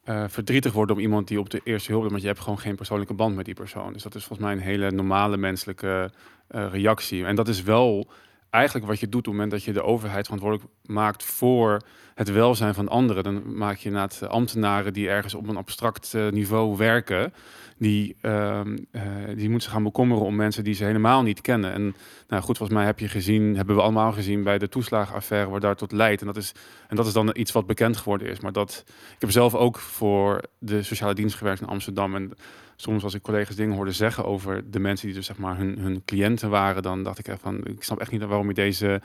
eh, 0.04 0.24
verdrietig 0.28 0.72
worden 0.72 0.96
om 0.96 1.02
iemand 1.02 1.28
die 1.28 1.40
op 1.40 1.50
de 1.50 1.60
eerste 1.64 1.92
hulp 1.92 2.10
want 2.10 2.20
je 2.20 2.26
hebt 2.26 2.40
gewoon 2.40 2.58
geen 2.58 2.76
persoonlijke 2.76 3.14
band 3.14 3.36
met 3.36 3.44
die 3.44 3.54
persoon. 3.54 3.92
Dus 3.92 4.02
dat 4.02 4.14
is 4.14 4.24
volgens 4.24 4.48
mij 4.48 4.56
een 4.56 4.62
hele 4.62 4.90
normale 4.90 5.36
menselijke 5.36 6.10
eh, 6.48 6.66
reactie. 6.72 7.24
En 7.24 7.36
dat 7.36 7.48
is 7.48 7.62
wel 7.62 8.10
eigenlijk 8.50 8.86
wat 8.86 9.00
je 9.00 9.08
doet 9.08 9.20
op 9.20 9.24
het 9.24 9.32
moment 9.32 9.50
dat 9.50 9.64
je 9.64 9.72
de 9.72 9.82
overheid 9.82 10.24
verantwoordelijk 10.24 10.70
maakt 10.84 11.24
voor 11.24 11.80
het 12.14 12.30
welzijn 12.30 12.74
van 12.74 12.88
anderen. 12.88 13.22
Dan 13.22 13.56
maak 13.56 13.76
je 13.76 13.88
inderdaad 13.88 14.28
ambtenaren 14.28 14.92
die 14.92 15.08
ergens 15.08 15.34
op 15.34 15.48
een 15.48 15.56
abstract 15.56 16.14
eh, 16.14 16.28
niveau 16.28 16.76
werken. 16.76 17.32
Die, 17.78 18.16
ehm, 18.20 18.76
eh, 18.90 19.02
die 19.36 19.50
moeten 19.50 19.70
gaan 19.70 19.82
bekommeren 19.82 20.24
om 20.24 20.36
mensen 20.36 20.64
die 20.64 20.74
ze 20.74 20.84
helemaal 20.84 21.22
niet 21.22 21.40
kennen. 21.40 21.72
En 21.72 21.82
nou 22.28 22.42
goed, 22.42 22.56
volgens 22.56 22.78
mij 22.78 22.86
heb 22.86 22.98
je 22.98 23.08
gezien, 23.08 23.56
hebben 23.56 23.76
we 23.76 23.82
allemaal 23.82 24.12
gezien 24.12 24.42
bij 24.42 24.58
de 24.58 24.68
toeslagenaffaire 24.68 25.50
waar 25.50 25.60
daar 25.60 25.76
tot 25.76 25.92
leidt. 25.92 26.20
En 26.20 26.26
dat 26.26 26.36
is, 26.36 26.52
en 26.88 26.96
dat 26.96 27.06
is 27.06 27.12
dan 27.12 27.30
iets 27.32 27.52
wat 27.52 27.66
bekend 27.66 27.96
geworden 27.96 28.28
is. 28.28 28.40
Maar 28.40 28.52
dat, 28.52 28.84
ik 28.86 29.20
heb 29.20 29.30
zelf 29.30 29.54
ook 29.54 29.78
voor 29.78 30.42
de 30.58 30.82
sociale 30.82 31.14
dienst 31.14 31.36
gewerkt 31.36 31.60
in 31.60 31.66
Amsterdam. 31.66 32.14
En 32.14 32.32
soms 32.80 33.02
als 33.02 33.14
ik 33.14 33.22
collega's 33.22 33.56
dingen 33.56 33.76
hoorde 33.76 33.92
zeggen 33.92 34.24
over 34.24 34.70
de 34.70 34.78
mensen 34.78 35.06
die 35.06 35.16
dus 35.16 35.26
zeg 35.26 35.38
maar 35.38 35.56
hun, 35.56 35.78
hun 35.78 36.04
cliënten 36.04 36.50
waren, 36.50 36.82
dan 36.82 37.02
dacht 37.02 37.18
ik 37.18 37.28
echt 37.28 37.40
van, 37.40 37.64
ik 37.64 37.82
snap 37.82 38.00
echt 38.00 38.10
niet 38.10 38.22
waarom 38.22 38.48
je 38.48 38.54
deze, 38.54 39.00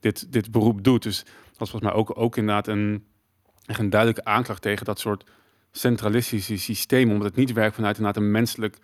dit, 0.00 0.32
dit 0.32 0.50
beroep 0.50 0.84
doet. 0.84 1.02
Dus 1.02 1.18
dat 1.24 1.58
was 1.58 1.70
volgens 1.70 1.90
mij 1.90 2.00
ook, 2.00 2.18
ook 2.18 2.36
inderdaad 2.36 2.68
een, 2.68 3.04
echt 3.64 3.78
een 3.78 3.90
duidelijke 3.90 4.30
aanklacht 4.30 4.62
tegen 4.62 4.84
dat 4.84 4.98
soort 4.98 5.30
centralistische 5.72 6.58
systeem, 6.58 7.10
omdat 7.10 7.26
het 7.26 7.36
niet 7.36 7.52
werkt 7.52 7.74
vanuit 7.74 7.96
inderdaad 7.96 8.22
een 8.22 8.30
menselijk 8.30 8.78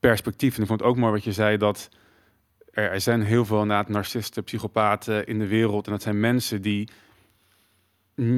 perspectief. 0.00 0.56
En 0.56 0.62
ik 0.62 0.68
vond 0.68 0.80
het 0.80 0.88
ook 0.88 0.96
mooi 0.96 1.12
wat 1.12 1.24
je 1.24 1.32
zei 1.32 1.56
dat 1.56 1.88
er, 2.70 2.90
er 2.90 3.00
zijn 3.00 3.22
heel 3.22 3.44
veel 3.44 3.62
inderdaad 3.62 3.88
narcisten, 3.88 4.44
psychopaten 4.44 5.26
in 5.26 5.38
de 5.38 5.46
wereld. 5.46 5.86
En 5.86 5.92
dat 5.92 6.02
zijn 6.02 6.20
mensen 6.20 6.62
die 6.62 6.88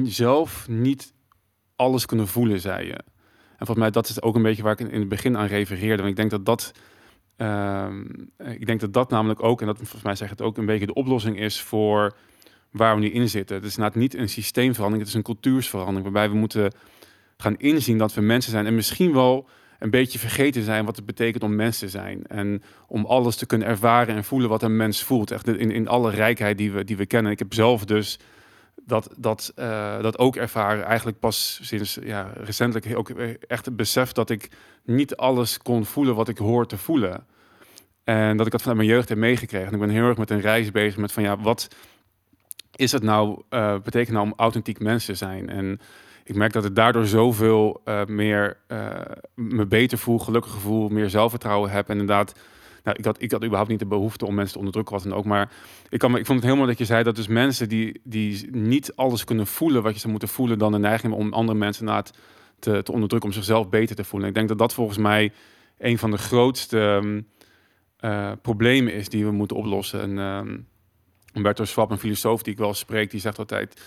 zelf 0.03 0.67
niet 0.67 1.13
alles 1.75 2.05
kunnen 2.05 2.27
voelen, 2.27 2.59
zei 2.59 2.87
je. 2.87 3.13
En 3.57 3.65
volgens 3.65 3.79
mij 3.79 3.91
dat 3.91 4.09
is 4.09 4.21
ook 4.21 4.35
een 4.35 4.41
beetje 4.41 4.63
waar 4.63 4.79
ik 4.79 4.79
in, 4.79 4.99
het 4.99 5.09
begin 5.09 5.37
aan 5.37 5.47
refereerde. 5.47 5.95
Want 5.95 6.09
ik 6.09 6.15
denk 6.15 6.29
dat 6.29 6.45
dat, 6.45 6.71
ehm, 7.37 8.01
ik 8.37 8.65
denk 8.65 8.79
dat 8.79 8.93
dat 8.93 9.09
namelijk 9.09 9.43
ook, 9.43 9.61
en 9.61 9.67
dat 9.67 9.77
volgens 9.77 10.03
mij 10.03 10.15
zegt 10.15 10.31
het 10.31 10.41
ook 10.41 10.57
een 10.57 10.65
beetje 10.65 10.85
de 10.85 10.93
oplossing 10.93 11.39
is 11.39 11.61
voor 11.61 12.15
waar 12.71 12.95
we 12.95 13.01
nu 13.01 13.09
in 13.09 13.29
zitten. 13.29 13.55
Het 13.55 13.65
is 13.65 13.75
inderdaad 13.75 14.01
niet 14.01 14.15
een 14.15 14.29
systeemverandering, 14.29 14.99
het 14.99 15.09
is 15.09 15.19
een 15.19 15.33
cultuursverandering 15.33 16.03
waarbij 16.03 16.29
we 16.29 16.35
moeten 16.35 16.73
gaan 17.37 17.57
inzien 17.57 17.97
dat 17.97 18.13
we 18.13 18.21
mensen 18.21 18.51
zijn 18.51 18.65
en 18.65 18.75
misschien 18.75 19.13
wel 19.13 19.47
een 19.79 19.89
beetje 19.89 20.19
vergeten 20.19 20.63
zijn 20.63 20.85
wat 20.85 20.95
het 20.95 21.05
betekent 21.05 21.43
om 21.43 21.55
mens 21.55 21.79
te 21.79 21.89
zijn. 21.89 22.27
En 22.27 22.63
om 22.87 23.05
alles 23.05 23.35
te 23.35 23.45
kunnen 23.45 23.67
ervaren 23.67 24.15
en 24.15 24.23
voelen 24.23 24.49
wat 24.49 24.63
een 24.63 24.75
mens 24.75 25.03
voelt. 25.03 25.31
Echt 25.31 25.47
in, 25.47 25.71
in 25.71 25.87
alle 25.87 26.11
rijkheid 26.11 26.57
die 26.57 26.71
we, 26.71 26.83
die 26.83 26.97
we 26.97 27.05
kennen. 27.05 27.31
Ik 27.31 27.39
heb 27.39 27.53
zelf 27.53 27.85
dus 27.85 28.19
dat, 28.85 29.09
dat, 29.17 29.51
eh, 29.55 30.01
dat 30.01 30.17
ook 30.17 30.35
ervaren. 30.35 30.85
Eigenlijk 30.85 31.19
pas 31.19 31.59
sinds 31.61 31.99
ja, 32.03 32.31
recentelijk 32.35 32.97
ook 32.97 33.09
echt 33.47 33.65
het 33.65 33.75
besef 33.75 34.11
dat 34.11 34.29
ik 34.29 34.49
niet 34.83 35.15
alles 35.15 35.57
kon 35.57 35.85
voelen 35.85 36.15
wat 36.15 36.27
ik 36.27 36.37
hoor 36.37 36.67
te 36.67 36.77
voelen. 36.77 37.25
En 38.03 38.37
dat 38.37 38.45
ik 38.45 38.51
dat 38.51 38.61
vanuit 38.61 38.79
mijn 38.79 38.89
jeugd 38.89 39.09
heb 39.09 39.17
meegekregen. 39.17 39.67
En 39.67 39.73
ik 39.73 39.79
ben 39.79 39.89
heel 39.89 40.07
erg 40.07 40.17
met 40.17 40.29
een 40.29 40.41
reis 40.41 40.71
bezig 40.71 40.97
met 40.97 41.11
van 41.11 41.23
ja, 41.23 41.37
wat 41.37 41.67
is 42.75 42.91
het 42.91 43.03
nou, 43.03 43.41
eh, 43.49 43.75
betekent 43.83 44.15
nou 44.15 44.25
om 44.25 44.33
authentiek 44.35 44.79
mens 44.79 45.05
te 45.05 45.15
zijn? 45.15 45.49
En 45.49 45.79
ik 46.23 46.35
merk 46.35 46.53
dat 46.53 46.65
ik 46.65 46.75
daardoor 46.75 47.05
zoveel 47.05 47.81
eh, 47.83 48.05
meer 48.05 48.57
me 49.35 49.65
beter 49.65 49.97
voel, 49.97 50.19
gelukkiger 50.19 50.59
voel, 50.59 50.89
meer 50.89 51.09
zelfvertrouwen 51.09 51.69
heb. 51.69 51.89
En 51.89 51.99
inderdaad, 51.99 52.33
nou, 52.85 52.97
ik, 52.97 53.05
had, 53.05 53.21
ik 53.21 53.31
had 53.31 53.43
überhaupt 53.43 53.69
niet 53.69 53.79
de 53.79 53.85
behoefte 53.85 54.25
om 54.25 54.33
mensen 54.33 54.53
te 54.53 54.57
onderdrukken, 54.57 54.95
wat 54.95 55.03
dan 55.03 55.13
ook. 55.13 55.25
Maar 55.25 55.51
ik, 55.89 55.99
kan, 55.99 56.17
ik 56.17 56.25
vond 56.25 56.43
het 56.43 56.55
mooi 56.55 56.67
dat 56.67 56.77
je 56.77 56.85
zei 56.85 57.03
dat 57.03 57.15
dus 57.15 57.27
mensen 57.27 57.69
die, 57.69 58.01
die 58.03 58.49
niet 58.51 58.95
alles 58.95 59.23
kunnen 59.23 59.47
voelen 59.47 59.83
wat 59.83 59.93
je 59.93 59.99
zou 59.99 60.11
moeten 60.11 60.29
voelen, 60.29 60.57
dan 60.57 60.71
de 60.71 60.77
neiging 60.77 61.13
om 61.13 61.33
andere 61.33 61.57
mensen 61.57 61.85
na 61.85 62.03
te, 62.59 62.83
te 62.83 62.91
onderdrukken, 62.91 63.29
om 63.29 63.35
zichzelf 63.35 63.69
beter 63.69 63.95
te 63.95 64.03
voelen. 64.03 64.29
Ik 64.29 64.35
denk 64.35 64.47
dat 64.47 64.57
dat 64.57 64.73
volgens 64.73 64.97
mij 64.97 65.31
een 65.77 65.97
van 65.97 66.11
de 66.11 66.17
grootste 66.17 66.79
ehm, 66.79 67.21
eh, 67.97 68.31
problemen 68.41 68.93
is 68.93 69.09
die 69.09 69.25
we 69.25 69.31
moeten 69.31 69.57
oplossen. 69.57 70.01
En 70.01 70.17
ehm 70.17 70.57
Humberto 71.33 71.65
Schwab, 71.65 71.91
een 71.91 71.97
filosoof 71.97 72.43
die 72.43 72.53
ik 72.53 72.59
wel 72.59 72.73
spreek, 72.73 73.11
die 73.11 73.19
zegt 73.19 73.39
altijd... 73.39 73.81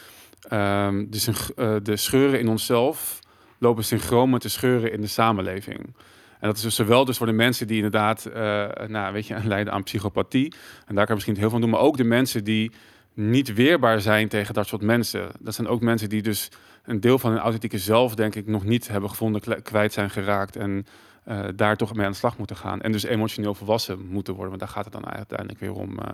ehm, 0.48 1.04
de, 1.08 1.32
eh, 1.56 1.76
de 1.82 1.96
scheuren 1.96 2.40
in 2.40 2.48
onszelf 2.48 3.18
lopen 3.58 3.84
synchroon 3.84 4.30
met 4.30 4.42
de 4.42 4.48
scheuren 4.48 4.92
in 4.92 5.00
de 5.00 5.06
samenleving. 5.06 5.94
En 6.40 6.48
dat 6.48 6.56
is 6.56 6.62
dus 6.62 6.74
zowel 6.74 7.04
dus 7.04 7.16
voor 7.16 7.26
de 7.26 7.32
mensen 7.32 7.66
die 7.66 7.76
inderdaad 7.76 8.24
eh, 8.24 8.68
nou, 8.86 9.12
weet 9.12 9.26
je, 9.26 9.36
lijden 9.54 9.72
aan 9.72 9.82
psychopathie. 9.82 10.54
En 10.86 10.94
daar 10.94 11.06
kan 11.06 11.14
misschien 11.14 11.36
heel 11.36 11.50
van 11.50 11.60
doen. 11.60 11.70
Maar 11.70 11.80
ook 11.80 11.96
de 11.96 12.04
mensen 12.04 12.44
die 12.44 12.72
niet 13.14 13.54
weerbaar 13.54 14.00
zijn 14.00 14.28
tegen 14.28 14.54
dat 14.54 14.66
soort 14.66 14.82
mensen. 14.82 15.28
Dat 15.40 15.54
zijn 15.54 15.68
ook 15.68 15.80
mensen 15.80 16.08
die 16.08 16.22
dus 16.22 16.50
een 16.84 17.00
deel 17.00 17.18
van 17.18 17.30
hun 17.30 17.40
authentieke 17.40 17.78
zelf, 17.78 18.14
denk 18.14 18.34
ik, 18.34 18.46
nog 18.46 18.64
niet 18.64 18.88
hebben 18.88 19.10
gevonden, 19.10 19.62
kwijt 19.62 19.92
zijn 19.92 20.10
geraakt. 20.10 20.56
En 20.56 20.86
eh, 21.24 21.44
daar 21.54 21.76
toch 21.76 21.94
mee 21.94 22.06
aan 22.06 22.12
de 22.12 22.18
slag 22.18 22.38
moeten 22.38 22.56
gaan. 22.56 22.80
En 22.80 22.92
dus 22.92 23.02
emotioneel 23.02 23.54
volwassen 23.54 24.06
moeten 24.06 24.34
worden. 24.34 24.48
Want 24.48 24.60
daar 24.60 24.70
gaat 24.72 24.84
het 24.84 24.92
dan 24.92 25.06
uiteindelijk 25.06 25.60
weer 25.60 25.72
om. 25.72 25.98
eh. 25.98 26.10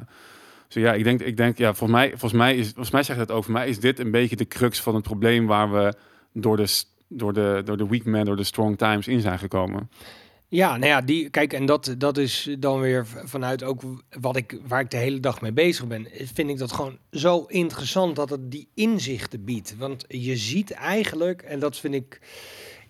Dus 0.68 0.82
ja, 0.82 0.92
ik 0.92 1.04
denk, 1.04 1.20
ik 1.20 1.37
denk 1.37 1.58
ja, 1.58 1.74
volgens 1.74 1.98
mij, 1.98 2.08
volgens 2.08 2.32
mij, 2.32 2.56
is, 2.56 2.66
volgens 2.66 2.90
mij 2.90 3.02
zegt 3.02 3.18
het 3.18 3.30
ook, 3.30 3.44
voor 3.44 3.52
mij 3.52 3.68
is 3.68 3.80
dit 3.80 3.98
een 3.98 4.10
beetje 4.10 4.37
de 4.37 4.46
crux 4.46 4.80
van 4.80 4.94
het 4.94 5.02
probleem 5.02 5.46
waar 5.46 5.72
we 5.72 5.94
door 6.32 6.56
de, 6.56 6.84
door 7.14 7.33
de, 7.33 7.62
door 7.64 7.77
de 7.77 7.88
weak 7.88 8.05
man, 8.05 8.24
door 8.24 8.37
de 8.37 8.44
strong 8.44 8.79
times 8.79 9.09
in 9.09 9.20
zijn 9.20 9.38
gekomen. 9.38 9.90
Ja, 10.48 10.77
nou 10.77 10.87
ja, 10.87 11.00
die, 11.00 11.31
kijk, 11.31 11.53
en 11.53 11.66
dat, 11.66 11.94
dat 11.98 12.18
is 12.18 12.57
dan 12.59 12.81
weer 12.81 13.07
vanuit 13.07 13.62
ook 13.62 13.83
wat 14.20 14.37
ik, 14.37 14.59
waar 14.66 14.81
ik 14.81 14.90
de 14.90 14.96
hele 14.96 15.20
dag 15.20 15.40
mee 15.40 15.53
bezig 15.53 15.87
ben. 15.87 16.09
Vind 16.12 16.50
ik 16.50 16.59
dat 16.59 16.72
gewoon 16.72 16.98
zo 17.11 17.44
interessant 17.44 18.16
dat 18.16 18.31
het 18.31 18.50
die 18.50 18.68
inzichten 18.74 19.44
biedt. 19.44 19.77
Want 19.77 20.05
je 20.09 20.37
ziet 20.37 20.70
eigenlijk, 20.70 21.42
en 21.42 21.59
dat 21.59 21.77
vind 21.77 21.94
ik, 21.94 22.20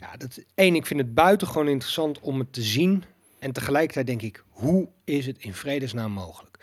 ja, 0.00 0.16
dat, 0.16 0.44
één, 0.54 0.74
ik 0.74 0.86
vind 0.86 1.00
het 1.00 1.14
buitengewoon 1.14 1.68
interessant 1.68 2.20
om 2.20 2.38
het 2.38 2.52
te 2.52 2.62
zien. 2.62 3.04
En 3.38 3.52
tegelijkertijd 3.52 4.06
denk 4.06 4.22
ik, 4.22 4.44
hoe 4.48 4.88
is 5.04 5.26
het 5.26 5.36
in 5.38 5.54
vredesnaam 5.54 6.12
mogelijk? 6.12 6.58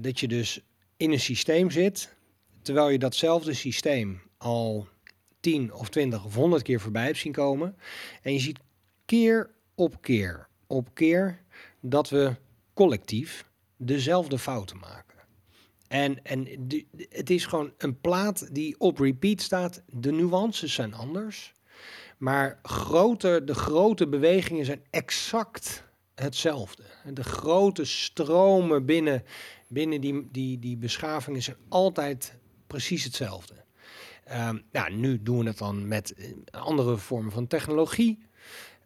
Dat 0.00 0.20
je 0.20 0.28
dus 0.28 0.60
in 0.96 1.12
een 1.12 1.20
systeem 1.20 1.70
zit, 1.70 2.16
terwijl 2.62 2.88
je 2.88 2.98
datzelfde 2.98 3.54
systeem 3.54 4.20
al 4.38 4.88
10 5.40 5.74
of 5.74 5.88
20 5.88 6.24
of 6.24 6.34
100 6.34 6.62
keer 6.62 6.80
voorbij 6.80 7.04
hebt 7.04 7.18
zien 7.18 7.32
komen. 7.32 7.76
En 8.22 8.32
je 8.32 8.40
ziet 8.40 8.58
keer 9.04 9.50
op 9.74 10.02
keer 10.02 10.48
op 10.70 10.94
keer 10.94 11.40
dat 11.80 12.08
we 12.08 12.36
collectief 12.74 13.44
dezelfde 13.76 14.38
fouten 14.38 14.78
maken. 14.78 15.18
En, 15.88 16.24
en 16.24 16.46
het 17.08 17.30
is 17.30 17.46
gewoon 17.46 17.72
een 17.78 18.00
plaat 18.00 18.54
die 18.54 18.74
op 18.78 18.98
repeat 18.98 19.40
staat. 19.40 19.82
De 19.86 20.12
nuances 20.12 20.74
zijn 20.74 20.94
anders. 20.94 21.52
Maar 22.18 22.58
grote, 22.62 23.42
de 23.44 23.54
grote 23.54 24.08
bewegingen 24.08 24.64
zijn 24.64 24.82
exact 24.90 25.84
hetzelfde. 26.14 26.82
De 27.12 27.24
grote 27.24 27.84
stromen 27.84 28.86
binnen, 28.86 29.24
binnen 29.68 30.00
die, 30.00 30.28
die, 30.30 30.58
die 30.58 30.76
beschavingen 30.76 31.42
zijn 31.42 31.56
altijd 31.68 32.38
precies 32.66 33.04
hetzelfde. 33.04 33.54
Ehm, 34.30 34.58
nou, 34.72 34.92
nu 34.92 35.22
doen 35.22 35.38
we 35.38 35.44
het 35.46 35.58
dan 35.58 35.88
met 35.88 36.12
eh, 36.14 36.26
andere 36.62 36.96
vormen 36.96 37.32
van 37.32 37.46
technologie. 37.46 38.18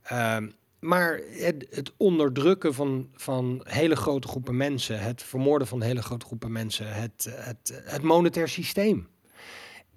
Ehm, 0.03 0.49
maar 0.81 1.21
het, 1.31 1.67
het 1.71 1.93
onderdrukken 1.97 2.75
van, 2.75 3.09
van 3.15 3.61
hele 3.69 3.97
grote 3.97 4.29
groepen 4.29 4.57
mensen, 4.57 5.01
het 5.01 5.23
vermoorden 5.23 5.69
van 5.69 5.83
hele 5.83 6.03
grote 6.03 6.27
groepen 6.27 6.53
mensen, 6.53 6.95
het, 6.95 7.29
het, 7.31 7.83
het 7.85 8.03
monetair 8.03 8.49
systeem 8.49 9.09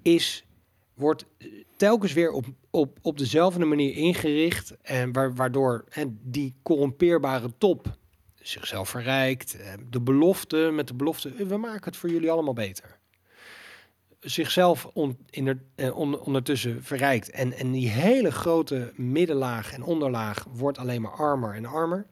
is 0.02 0.46
wordt 0.94 1.26
telkens 1.76 2.14
weer 2.14 2.32
op, 2.32 2.46
op, 2.70 2.98
op 3.02 3.18
dezelfde 3.18 3.66
manier 3.66 3.96
ingericht. 3.96 4.78
En 4.82 5.12
wa- 5.12 5.34
waardoor 5.34 5.84
die 6.22 6.56
corrumpeerbare 6.64 7.54
top 7.58 7.98
zichzelf 8.36 8.90
verrijkt. 8.90 9.56
eh, 9.60 9.74
De 9.90 10.02
belofte 10.02 10.70
met 10.74 10.88
de 10.88 10.94
belofte, 10.94 11.30
eh, 11.30 11.46
we 11.46 11.58
maken 11.58 11.84
het 11.86 11.98
voor 11.98 12.10
jullie 12.10 12.32
allemaal 12.32 12.54
beter. 12.54 13.00
Zichzelf 14.20 14.90
in 15.30 15.62
eh, 15.76 15.98
on- 15.98 16.20
ondertussen 16.20 16.84
verrijkt. 16.84 17.30
En, 17.30 17.54
en 17.54 17.72
die 17.72 17.90
hele 17.90 18.32
grote 18.32 18.92
middenlaag 18.96 19.74
en 19.74 19.84
onderlaag 19.84 20.46
wordt 20.52 20.78
alleen 20.78 21.02
maar 21.02 21.12
armer 21.12 21.54
en 21.56 21.66
armer. 21.66 22.08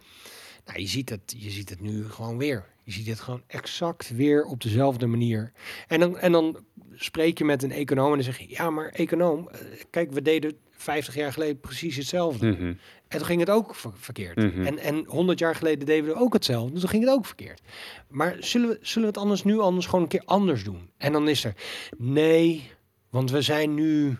Nou, 0.66 0.80
je 0.80 0.88
ziet 0.88 1.10
het, 1.10 1.36
je 1.38 1.50
ziet 1.50 1.70
het 1.70 1.82
nu 1.82 2.10
gewoon 2.10 2.38
weer. 2.38 2.66
Je 2.84 2.92
ziet 2.92 3.08
het 3.08 3.20
gewoon 3.20 3.44
exact 3.48 4.10
weer 4.10 4.44
op 4.44 4.62
dezelfde 4.62 5.06
manier. 5.06 5.52
En 5.88 6.00
dan, 6.00 6.18
en 6.18 6.32
dan 6.32 6.66
spreek 6.94 7.38
je 7.38 7.46
met 7.46 7.64
een 7.64 7.72
econoom 7.72 8.10
en 8.10 8.16
dan 8.16 8.24
zeg 8.24 8.38
je, 8.40 8.50
ja, 8.50 8.70
maar 8.70 8.90
econoom, 8.90 9.50
eh, 9.50 9.60
kijk, 9.90 10.12
we 10.12 10.22
deden 10.22 10.58
50 10.78 11.16
jaar 11.16 11.34
geleden 11.34 11.60
precies 11.60 11.96
hetzelfde. 11.96 12.48
Mhm. 12.52 12.74
En 13.08 13.18
toen 13.18 13.26
ging 13.26 13.40
het 13.40 13.50
ook 13.50 13.76
ver- 13.76 13.92
verkeerd. 13.96 14.36
Mhm. 14.36 14.66
En, 14.66 14.78
en 14.78 15.04
100 15.08 15.40
jaar 15.40 15.56
geleden 15.56 15.86
deden 15.86 16.06
we 16.06 16.16
ook 16.16 16.34
hetzelfde. 16.34 16.72
Dus 16.72 16.80
toen 16.82 16.90
ging 16.90 17.04
het 17.04 17.14
ook 17.14 17.26
verkeerd. 17.26 17.62
Maar 18.10 18.36
zullen 18.40 18.70
we, 18.70 18.78
zullen 18.82 19.02
we 19.08 19.14
het 19.14 19.24
anders 19.24 19.44
nu 19.44 19.60
anders 19.60 19.86
gewoon 19.86 20.02
een 20.02 20.08
keer 20.08 20.24
anders 20.26 20.64
doen? 20.64 20.90
En 20.98 21.12
dan 21.12 21.28
is 21.28 21.44
er, 21.44 21.54
nee, 21.98 22.70
want 23.10 23.32
we 23.32 23.42
zijn 23.42 23.74
nu 23.74 24.18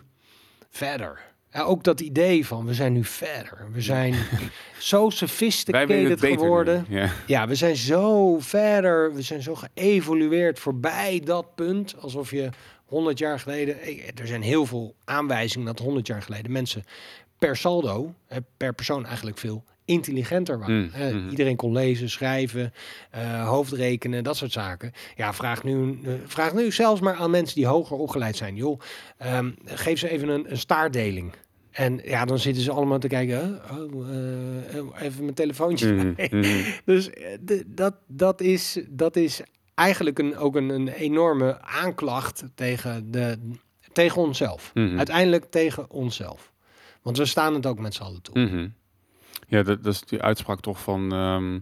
verder. 0.70 1.20
Ja, 1.50 1.62
ook 1.62 1.84
dat 1.84 2.00
idee 2.00 2.46
van, 2.46 2.66
we 2.66 2.74
zijn 2.74 2.92
nu 2.92 3.04
verder. 3.04 3.68
We 3.72 3.80
zijn 3.80 4.14
zo 4.78 5.10
sophisticated 5.10 6.20
geworden. 6.20 6.86
Ja, 7.26 7.48
we 7.48 7.54
zijn 7.54 7.76
zo 7.76 8.38
verder, 8.40 9.14
we 9.14 9.22
zijn 9.22 9.42
zo 9.42 9.54
geëvolueerd 9.54 10.58
voorbij 10.58 11.20
dat 11.24 11.54
punt. 11.54 11.94
Alsof 12.00 12.30
je 12.30 12.48
100 12.86 13.18
jaar 13.18 13.40
geleden, 13.40 13.80
eh, 13.80 14.08
er 14.20 14.26
zijn 14.26 14.42
heel 14.42 14.66
veel 14.66 14.94
aanwijzingen 15.04 15.66
dat 15.66 15.78
100 15.78 16.06
jaar 16.06 16.22
geleden 16.22 16.52
mensen 16.52 16.84
per 17.38 17.56
saldo, 17.56 18.14
per 18.56 18.72
persoon 18.74 19.06
eigenlijk 19.06 19.38
veel 19.38 19.64
intelligenter 19.84 20.58
waren. 20.58 20.74
Mm, 20.82 20.90
Eh, 20.94 21.14
mhm. 21.14 21.28
Iedereen 21.28 21.56
kon 21.56 21.72
lezen, 21.72 22.10
schrijven, 22.10 22.72
eh, 23.10 23.48
hoofdrekenen, 23.48 24.24
dat 24.24 24.36
soort 24.36 24.52
zaken. 24.52 24.92
Ja, 25.16 25.34
vraag 25.34 25.64
nu, 25.64 25.98
eh, 26.04 26.12
vraag 26.26 26.54
nu 26.54 26.72
zelfs 26.72 27.00
maar 27.00 27.14
aan 27.14 27.30
mensen 27.30 27.54
die 27.56 27.66
hoger 27.66 27.96
opgeleid 27.96 28.36
zijn. 28.36 28.56
Joh, 28.56 28.80
ehm, 29.18 29.50
geef 29.64 29.98
ze 29.98 30.08
even 30.10 30.28
een, 30.28 30.50
een 30.50 30.58
staartdeling. 30.58 31.32
En 31.70 32.00
ja, 32.04 32.24
dan 32.24 32.38
zitten 32.38 32.62
ze 32.62 32.70
allemaal 32.70 32.98
te 32.98 33.08
kijken. 33.08 33.60
Oh, 33.70 33.94
oh, 33.94 35.00
even 35.00 35.22
mijn 35.22 35.34
telefoontje. 35.34 36.14
Dus 36.84 37.10
de- 37.40 37.64
dat, 37.66 37.94
dat, 38.06 38.40
is, 38.40 38.78
dat 38.88 39.16
is 39.16 39.40
eigenlijk 39.76 40.18
een, 40.18 40.36
ook 40.36 40.56
een, 40.56 40.68
een 40.68 40.88
enorme 40.88 41.60
aanklacht 41.62 42.44
tegen, 42.54 43.10
de, 43.10 43.38
tegen 43.92 44.22
onszelf. 44.22 44.70
Mhm. 44.74 44.96
Uiteindelijk 44.96 45.44
tegen 45.50 45.90
onszelf. 45.90 46.52
Want 47.02 47.16
we 47.18 47.24
staan 47.24 47.54
het 47.54 47.66
ook 47.66 47.78
met 47.78 47.94
z'n 47.94 48.02
allen 48.02 48.22
toe. 48.22 48.38
Mhm. 48.44 48.68
Ja, 49.48 49.62
dat, 49.62 49.82
dat 49.82 49.92
is 49.92 50.00
die 50.00 50.22
uitspraak 50.22 50.60
toch 50.60 50.80
van... 50.80 51.12
ehm, 51.12 51.58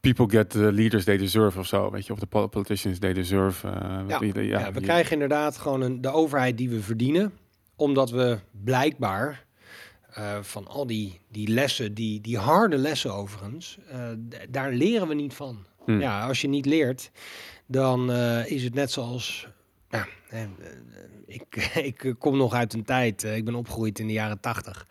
people 0.00 0.28
get 0.28 0.50
the 0.50 0.72
leaders 0.72 1.04
they 1.04 1.16
deserve 1.16 1.58
of 1.58 1.66
zo, 1.66 1.90
weet 1.90 2.06
je. 2.06 2.12
Of 2.12 2.18
de 2.18 2.26
pol- 2.26 2.46
politicians 2.46 2.98
they 2.98 3.12
deserve. 3.12 3.68
eh, 3.68 4.00
Ja, 4.08 4.18
je, 4.20 4.42
Ja, 4.46 4.72
we 4.72 4.80
krijgen 4.80 5.12
inderdaad 5.12 5.56
gewoon 5.58 5.80
een, 5.80 6.00
de 6.00 6.10
overheid 6.10 6.56
die 6.58 6.70
we 6.70 6.80
verdienen. 6.82 7.32
Omdat 7.76 8.10
we 8.10 8.38
blijkbaar 8.64 9.44
eh, 10.10 10.38
van 10.40 10.66
al 10.66 10.86
die, 10.86 11.20
die 11.28 11.48
lessen, 11.48 11.94
die, 11.94 12.20
die 12.20 12.38
harde 12.38 12.76
lessen 12.76 13.14
overigens, 13.14 13.78
d- 14.28 14.46
daar 14.50 14.72
leren 14.72 15.08
we 15.08 15.14
niet 15.14 15.34
van. 15.34 15.64
Hm. 15.84 16.00
Ja, 16.00 16.26
als 16.26 16.40
je 16.40 16.48
niet 16.48 16.66
leert, 16.66 17.10
dan 17.66 18.12
eh, 18.12 18.50
is 18.50 18.62
het 18.64 18.74
net 18.74 18.90
zoals. 18.90 19.48
Nou, 19.90 20.06
eh, 20.28 20.42
eh, 20.42 20.48
ik, 21.26 21.56
ik 21.90 22.14
kom 22.18 22.36
nog 22.36 22.52
uit 22.52 22.72
een 22.72 22.84
tijd, 22.84 23.22
ik 23.22 23.44
ben 23.44 23.54
opgegroeid 23.54 23.98
in 23.98 24.06
de 24.06 24.12
jaren 24.12 24.40
tachtig. 24.40 24.86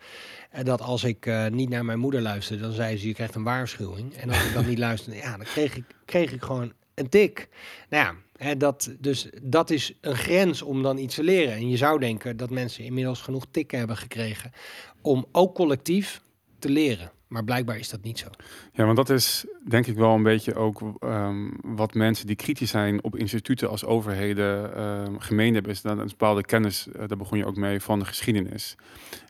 En 0.50 0.64
dat 0.64 0.80
als 0.80 1.04
ik 1.04 1.30
niet 1.50 1.68
naar 1.68 1.84
mijn 1.84 1.98
moeder 1.98 2.20
luisterde, 2.20 2.62
dan 2.62 2.72
zei 2.72 2.96
ze: 2.96 3.06
Je 3.06 3.14
krijgt 3.14 3.34
een 3.34 3.42
waarschuwing. 3.42 4.14
En 4.14 4.28
als 4.28 4.44
ik 4.44 4.52
dan 4.52 4.66
niet 4.66 4.78
luisterde, 4.88 5.18
ja, 5.18 5.36
dan 5.36 5.46
kreeg 5.46 5.76
ik, 5.76 5.84
kreeg 6.04 6.32
ik 6.32 6.42
gewoon 6.42 6.72
een 6.94 7.08
tik. 7.08 7.48
Nou 7.88 8.04
ja, 8.04 8.14
hè, 8.46 8.56
dat, 8.56 8.94
dus 8.98 9.28
dat 9.42 9.70
is 9.70 9.92
een 10.00 10.16
grens 10.16 10.62
om 10.62 10.82
dan 10.82 10.98
iets 10.98 11.14
te 11.14 11.22
leren. 11.22 11.54
En 11.54 11.68
je 11.68 11.76
zou 11.76 11.98
denken 11.98 12.36
dat 12.36 12.50
mensen 12.50 12.84
inmiddels 12.84 13.20
genoeg 13.20 13.46
tikken 13.50 13.78
hebben 13.78 13.96
gekregen 13.96 14.52
om 15.00 15.26
ook 15.32 15.54
collectief 15.54 16.22
te 16.58 16.68
leren. 16.68 17.10
Maar 17.28 17.44
blijkbaar 17.44 17.78
is 17.78 17.88
dat 17.90 18.02
niet 18.02 18.18
zo. 18.18 18.26
Ja, 18.72 18.84
want 18.84 18.96
dat 18.96 19.10
is 19.10 19.44
denk 19.68 19.86
ik 19.86 19.96
wel 19.96 20.14
een 20.14 20.22
beetje 20.22 20.54
ook 20.54 20.80
ehm, 21.00 21.48
wat 21.62 21.94
mensen 21.94 22.26
die 22.26 22.36
kritisch 22.36 22.70
zijn 22.70 23.02
op 23.02 23.16
instituten 23.16 23.68
als 23.68 23.84
overheden 23.84 24.74
ehm 24.76 25.18
gemeen 25.18 25.54
hebben. 25.54 25.72
Is 25.72 25.82
dan 25.82 25.98
een 25.98 26.06
bepaalde 26.06 26.42
kennis, 26.44 26.86
eh, 26.88 27.08
daar 27.08 27.16
begon 27.16 27.38
je 27.38 27.46
ook 27.46 27.56
mee, 27.56 27.80
van 27.80 27.98
de 27.98 28.04
geschiedenis. 28.04 28.76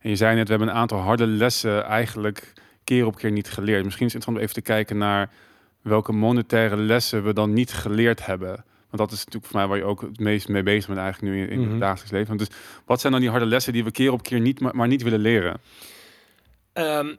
En 0.01 0.11
je 0.11 0.17
zei 0.17 0.35
net, 0.35 0.45
we 0.45 0.51
hebben 0.51 0.69
een 0.69 0.81
aantal 0.81 0.99
harde 0.99 1.27
lessen 1.27 1.85
eigenlijk 1.85 2.53
keer 2.85 3.07
op 3.07 3.17
keer 3.17 3.31
niet 3.31 3.51
geleerd. 3.51 3.85
Misschien 3.85 4.07
is 4.07 4.13
het 4.13 4.27
interessant 4.27 4.37
om 4.37 4.43
even 4.43 4.55
te 4.55 4.61
kijken 4.73 4.99
naar 4.99 5.31
welke 5.83 6.13
monetaire 6.13 6.77
lessen 6.77 7.25
we 7.25 7.33
dan 7.33 7.53
niet 7.53 7.73
geleerd 7.73 8.27
hebben. 8.27 8.65
Want 8.91 9.11
dat 9.11 9.13
is 9.13 9.25
natuurlijk 9.25 9.47
voor 9.47 9.57
mij 9.61 9.67
waar 9.69 9.77
je 9.79 9.85
ook 9.85 10.01
het 10.01 10.19
meest 10.19 10.49
mee 10.49 10.63
bezig 10.63 10.87
bent 10.87 10.99
eigenlijk 10.99 11.35
nu 11.35 11.43
in, 11.43 11.49
in 11.49 11.61
Mhm. 11.61 11.71
het 11.71 11.81
dagelijks 11.81 12.11
leven. 12.13 12.37
Dus 12.37 12.49
wat 12.85 13.01
zijn 13.01 13.13
dan 13.13 13.21
die 13.21 13.31
harde 13.31 13.47
lessen 13.47 13.73
die 13.73 13.85
we 13.85 13.91
keer 13.91 14.13
op 14.13 14.23
keer 14.23 14.41
niet, 14.41 14.61
maar, 14.61 14.77
maar 14.77 14.89
niet 14.89 15.03
willen 15.03 15.19
leren? 15.21 15.61
Ehm, 16.73 17.15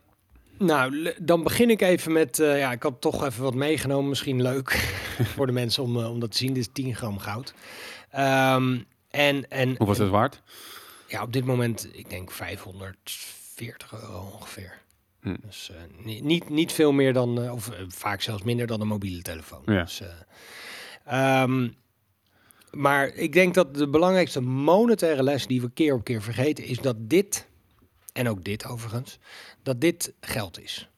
nou, 0.58 1.14
dan 1.22 1.44
begin 1.44 1.70
ik 1.70 1.82
even 1.82 2.12
met... 2.12 2.40
eh, 2.40 2.60
ja, 2.60 2.72
ik 2.72 2.84
had 2.84 3.02
toch 3.02 3.26
even 3.26 3.44
wat 3.44 3.54
meegenomen. 3.56 4.10
Misschien 4.10 4.42
leuk 4.42 4.72
voor 5.36 5.46
de 5.46 5.52
mensen 5.52 5.84
om, 5.84 6.00
eh, 6.00 6.10
om 6.12 6.20
dat 6.20 6.32
te 6.32 6.38
zien. 6.38 6.54
Dit 6.54 6.64
is 6.64 6.70
10 6.74 6.96
gram 6.96 7.18
goud. 7.20 7.54
Ehm, 8.12 8.80
en, 9.10 9.50
en, 9.50 9.76
Hoe 9.78 9.88
was 9.88 9.98
het 9.98 10.10
waard? 10.10 10.42
Ja, 11.08 11.22
op 11.22 11.34
dit 11.34 11.46
moment, 11.46 11.88
ik 11.92 12.10
denk 12.10 12.32
540 12.32 13.94
euro 14.02 14.30
ongeveer. 14.34 14.82
Hm. 15.22 15.36
Dus 15.46 15.70
eh, 15.72 16.06
ni- 16.06 16.22
niet, 16.22 16.50
niet 16.50 16.72
veel 16.72 16.92
meer 16.92 17.14
dan, 17.14 17.50
of 17.52 17.70
vaak 17.88 18.22
zelfs 18.22 18.44
minder 18.44 18.68
dan 18.68 18.82
een 18.82 18.88
mobiele 18.88 19.22
telefoon. 19.22 19.62
Ja. 19.66 19.82
Dus, 19.84 20.02
eh, 20.02 21.42
ehm, 21.42 21.70
maar 22.72 23.08
ik 23.08 23.34
denk 23.34 23.54
dat 23.54 23.76
de 23.76 23.90
belangrijkste 23.90 24.42
monetaire 24.42 25.24
les 25.24 25.48
die 25.48 25.62
we 25.62 25.70
keer 25.72 25.94
op 25.94 26.04
keer 26.04 26.22
vergeten 26.22 26.64
is 26.64 26.78
dat 26.80 26.96
dit, 27.00 27.48
en 28.16 28.30
ook 28.30 28.44
dit 28.44 28.66
overigens, 28.66 29.18
dat 29.64 29.82
dit 29.82 30.14
geld 30.20 30.62
is. 30.62 30.90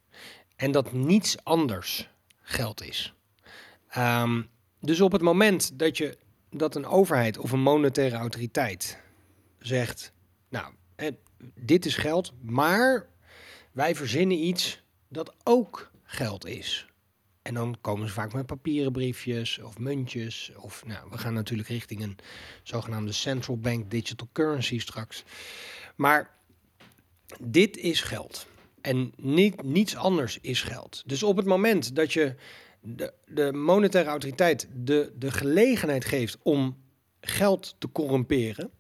En 0.56 0.72
dat 0.72 0.94
niets 0.94 1.44
anders 1.44 2.10
geld 2.42 2.84
is. 2.84 3.14
Ehm, 3.90 4.42
dus 4.80 5.02
op 5.02 5.12
het 5.12 5.22
moment 5.22 5.80
dat 5.80 5.98
je 5.98 6.18
dat 6.50 6.76
een 6.76 6.86
overheid 6.86 7.38
of 7.38 7.52
een 7.52 7.62
monetaire 7.62 8.16
autoriteit 8.16 8.98
zegt, 9.60 10.12
nou, 10.50 10.74
eh, 10.96 11.12
dit 11.56 11.86
is 11.86 11.96
geld, 11.96 12.34
maar 12.42 13.08
wij 13.72 13.96
verzinnen 13.96 14.38
iets 14.38 14.82
dat 15.08 15.36
ook 15.44 15.92
geld 16.04 16.46
is. 16.46 16.88
En 17.42 17.54
dan 17.54 17.78
komen 17.82 18.08
ze 18.08 18.14
vaak 18.14 18.34
met 18.34 18.46
papieren 18.46 18.92
briefjes 18.92 19.60
of 19.60 19.80
muntjes. 19.80 20.52
Of 20.56 20.86
nou, 20.86 21.10
we 21.10 21.18
gaan 21.18 21.34
natuurlijk 21.34 21.70
richting 21.70 22.02
een 22.02 22.18
zogenaamde 22.64 23.12
central 23.12 23.58
bank 23.58 23.92
digital 23.92 24.30
currency 24.32 24.80
straks. 24.80 25.24
Maar 25.96 26.37
dit 27.40 27.78
is 27.78 28.02
geld. 28.02 28.48
En 28.82 29.14
niet, 29.16 29.64
niets 29.64 29.96
anders 29.96 30.40
is 30.42 30.62
geld. 30.62 31.04
Dus 31.06 31.24
op 31.24 31.38
het 31.38 31.46
moment 31.46 31.96
dat 31.96 32.14
je 32.14 32.36
de, 32.82 33.14
de 33.26 33.54
monetaire 33.54 34.10
autoriteit 34.10 34.68
de, 34.74 35.12
de 35.16 35.32
gelegenheid 35.32 36.06
geeft 36.06 36.38
om 36.42 36.78
geld 37.22 37.76
te 37.80 37.92
corrumperen, 37.92 38.72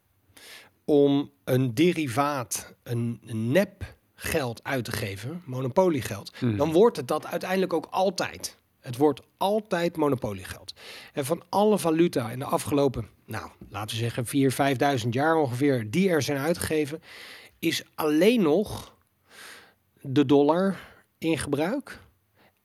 om 0.85 1.31
een 1.43 1.73
derivaat, 1.73 2.73
een, 2.83 3.19
nep 3.31 3.95
geld 4.15 4.63
uit 4.63 4.85
te 4.85 4.91
geven, 4.91 5.41
monopoliegeld, 5.45 6.31
Mhm. 6.39 6.57
dan 6.57 6.71
wordt 6.71 6.97
het 6.97 7.07
dat 7.07 7.25
uiteindelijk 7.25 7.73
ook 7.73 7.87
altijd. 7.89 8.57
Het 8.79 8.97
wordt 8.97 9.21
altijd 9.37 9.97
monopoliegeld. 9.97 10.73
En 11.13 11.25
van 11.25 11.43
alle 11.49 11.79
valuta 11.79 12.31
in 12.31 12.39
de 12.39 12.45
afgelopen, 12.45 13.09
nou, 13.25 13.49
laten 13.69 13.97
we 13.97 14.01
zeggen 14.01 14.25
4.000, 14.25 15.01
5.000 15.03 15.09
jaar 15.09 15.35
ongeveer, 15.35 15.91
die 15.91 16.09
er 16.09 16.21
zijn 16.21 16.37
uitgegeven, 16.37 17.01
is 17.59 17.83
alleen 17.95 18.41
nog 18.41 18.95
de 20.01 20.25
dollar 20.25 20.79
in 21.17 21.37
gebruik. 21.37 21.99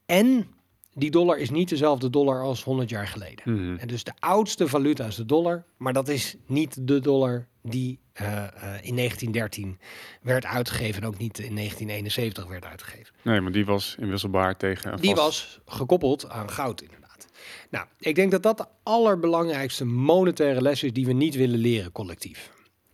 En 0.06 0.46
die 0.94 1.10
dollar 1.10 1.38
is 1.38 1.50
niet 1.50 1.68
dezelfde 1.68 2.10
dollar 2.10 2.42
als 2.42 2.64
100 2.64 2.90
jaar 2.90 3.06
geleden. 3.06 3.54
Mhm. 3.54 3.76
En 3.76 3.88
dus 3.88 4.04
de 4.04 4.12
oudste 4.18 4.68
valuta 4.68 5.06
is 5.06 5.16
de 5.16 5.26
dollar, 5.26 5.64
maar 5.76 5.92
dat 5.92 6.08
is 6.08 6.36
niet 6.46 6.86
de 6.86 7.00
dollar 7.00 7.46
die 7.62 8.00
eh, 8.12 8.26
eh, 8.42 8.48
in 8.82 8.96
1913 8.96 9.78
werd 10.22 10.44
uitgegeven 10.44 11.02
en 11.02 11.08
ook 11.08 11.18
niet 11.18 11.38
in 11.38 11.54
1971 11.54 12.46
werd 12.46 12.64
uitgegeven. 12.64 13.14
Nee, 13.22 13.40
maar 13.40 13.52
die 13.52 13.64
was 13.64 13.96
inwisselbaar 13.98 14.56
tegen. 14.56 15.00
Die 15.00 15.14
vast- 15.14 15.60
was 15.64 15.76
gekoppeld 15.78 16.28
aan 16.28 16.50
goud 16.50 16.80
inderdaad. 16.82 17.26
Nou, 17.70 17.86
ik 17.98 18.14
denk 18.14 18.30
dat 18.30 18.42
dat 18.42 18.56
de 18.58 18.66
allerbelangrijkste 18.82 19.84
monetaire 19.84 20.62
les 20.62 20.82
is 20.82 20.92
die 20.92 21.06
we 21.06 21.12
niet 21.12 21.34
willen 21.34 21.58
leren 21.58 21.92
collectief. 21.92 22.50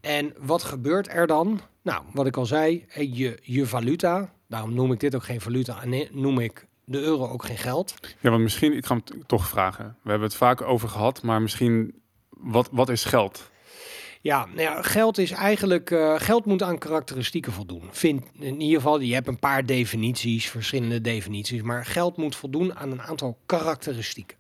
En 0.09 0.34
wat 0.38 0.62
gebeurt 0.62 1.09
er 1.09 1.26
dan? 1.26 1.61
Nou, 1.82 2.02
wat 2.12 2.26
ik 2.26 2.36
al 2.36 2.46
zei, 2.46 2.84
eh, 2.88 3.16
je, 3.16 3.38
je 3.42 3.66
valuta, 3.66 4.32
daarom 4.46 4.74
noem 4.74 4.92
ik 4.92 5.00
dit 5.00 5.14
ook 5.14 5.24
geen 5.24 5.40
valuta 5.40 5.82
en 5.82 6.09
noem 6.11 6.38
ik 6.38 6.66
de 6.84 7.00
euro 7.00 7.28
ook 7.28 7.44
geen 7.44 7.59
geld. 7.59 7.94
Ja, 8.20 8.30
want 8.30 8.42
misschien, 8.42 8.72
ik 8.72 8.86
ga 8.86 8.94
hem 8.94 9.26
toch 9.26 9.48
vragen. 9.48 9.96
We 10.02 10.11
hebben 10.11 10.28
het 10.28 10.36
vaak 10.36 10.62
over 10.62 10.88
gehad, 10.88 11.22
maar 11.22 11.42
misschien, 11.42 12.02
wat, 12.28 12.68
wat 12.72 12.88
is 12.88 13.04
geld? 13.04 13.50
Ja, 14.20 14.46
nou 14.46 14.60
ja, 14.60 14.82
geld 14.82 15.18
is 15.18 15.30
eigenlijk. 15.30 15.90
eh, 15.90 16.14
geld 16.18 16.44
moet 16.44 16.62
aan 16.62 16.78
karakteristieken 16.78 17.52
voldoen. 17.52 17.82
Vind 17.90 18.24
in 18.38 18.60
ieder 18.60 18.76
geval, 18.76 19.00
je 19.00 19.14
hebt 19.14 19.28
een 19.28 19.38
paar 19.38 19.66
definities, 19.66 20.50
verschillende 20.50 21.00
definities, 21.00 21.62
maar 21.62 21.86
geld 21.86 22.16
moet 22.16 22.36
voldoen 22.36 22.74
aan 22.74 22.90
een 22.90 23.02
aantal 23.02 23.38
karakteristieken. 23.46 24.36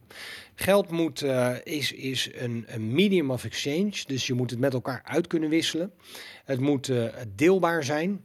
Geld 0.54 0.90
moet, 0.90 1.22
eh, 1.22 1.54
is, 1.64 1.92
is 1.92 2.30
een, 2.34 2.66
medium 2.94 3.30
of 3.30 3.44
exchange, 3.44 4.02
dus 4.06 4.26
je 4.26 4.34
moet 4.34 4.50
het 4.50 4.58
met 4.58 4.72
elkaar 4.72 5.00
uit 5.04 5.26
kunnen 5.26 5.48
wisselen. 5.48 5.92
Het 6.44 6.60
moet 6.60 6.88
eh, 6.88 7.04
deelbaar 7.34 7.84
zijn. 7.84 8.24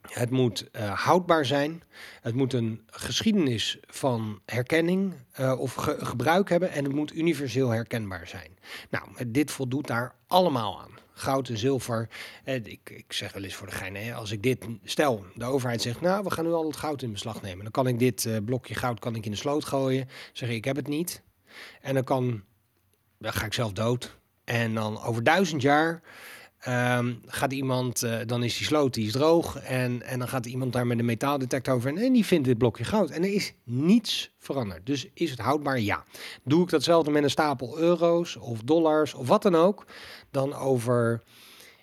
Het 0.00 0.30
moet 0.30 0.70
eh, 0.70 1.00
houdbaar 1.04 1.44
zijn. 1.44 1.82
Het 2.20 2.34
moet 2.34 2.52
een 2.52 2.82
geschiedenis 2.86 3.78
van 3.86 4.40
herkenning 4.46 5.14
eh, 5.32 5.60
of 5.60 5.74
ge- 5.74 6.04
gebruik 6.04 6.48
hebben. 6.48 6.70
En 6.70 6.84
het 6.84 6.92
moet 6.92 7.14
universeel 7.14 7.68
herkenbaar 7.68 8.26
zijn. 8.28 8.58
Nou, 8.90 9.04
dit 9.26 9.50
voldoet 9.50 9.86
daar 9.86 10.14
allemaal 10.26 10.80
aan. 10.80 10.98
Goud 11.12 11.48
en 11.48 11.58
zilver. 11.58 12.08
Eh, 12.44 12.54
ik, 12.54 12.90
ik 12.90 13.12
zeg 13.12 13.32
wel 13.32 13.42
eens 13.42 13.54
voor 13.54 13.66
de 13.66 13.72
gein, 13.72 14.14
als 14.14 14.30
ik 14.30 14.42
dit 14.42 14.66
stel, 14.84 15.24
de 15.34 15.44
overheid 15.44 15.82
zegt, 15.82 16.00
nou, 16.00 16.24
we 16.24 16.30
gaan 16.30 16.44
nu 16.44 16.52
al 16.52 16.66
het 16.66 16.76
goud 16.76 17.02
in 17.02 17.12
beslag 17.12 17.42
nemen. 17.42 17.62
Dan 17.62 17.72
kan 17.72 17.86
ik 17.86 17.98
dit 17.98 18.24
eh, 18.26 18.36
blokje 18.44 18.74
goud 18.74 18.98
kan 18.98 19.14
ik 19.14 19.24
in 19.24 19.30
de 19.30 19.36
sloot 19.36 19.64
gooien. 19.64 20.08
Zeg 20.32 20.48
ik, 20.48 20.54
ik 20.54 20.64
heb 20.64 20.76
het 20.76 20.88
niet. 20.88 21.22
En 21.80 21.94
dan 21.94 22.04
kan, 22.04 22.42
dan 23.18 23.32
ga 23.32 23.44
ik 23.44 23.52
zelf 23.52 23.72
dood. 23.72 24.18
En 24.44 24.74
dan 24.74 25.02
over 25.02 25.22
duizend 25.24 25.62
jaar 25.62 26.02
Ehm, 26.60 27.14
gaat 27.26 27.52
iemand, 27.52 28.02
eh, 28.02 28.18
dan 28.26 28.42
is 28.42 28.56
die 28.56 28.66
sloot, 28.66 28.94
die 28.94 29.06
is 29.06 29.12
droog. 29.12 29.56
En, 29.56 30.02
en 30.02 30.18
dan 30.18 30.28
gaat 30.28 30.46
iemand 30.46 30.72
daar 30.72 30.86
met 30.86 30.98
een 30.98 31.04
metaaldetector 31.04 31.74
over. 31.74 31.90
En, 31.90 31.98
en 31.98 32.12
die 32.12 32.26
vindt 32.26 32.46
dit 32.46 32.58
blokje 32.58 32.84
goud. 32.84 33.10
En 33.10 33.22
er 33.22 33.32
is 33.32 33.52
niets 33.64 34.30
veranderd. 34.38 34.86
Dus 34.86 35.08
is 35.14 35.30
het 35.30 35.38
houdbaar? 35.38 35.80
Ja. 35.80 36.04
Doe 36.44 36.62
ik 36.62 36.70
datzelfde 36.70 37.10
met 37.10 37.22
een 37.22 37.30
stapel 37.30 37.78
euro's 37.78 38.36
of 38.36 38.60
dollars 38.62 39.14
of 39.14 39.28
wat 39.28 39.42
dan 39.42 39.54
ook. 39.54 39.86
Dan 40.30 40.54
over. 40.54 41.22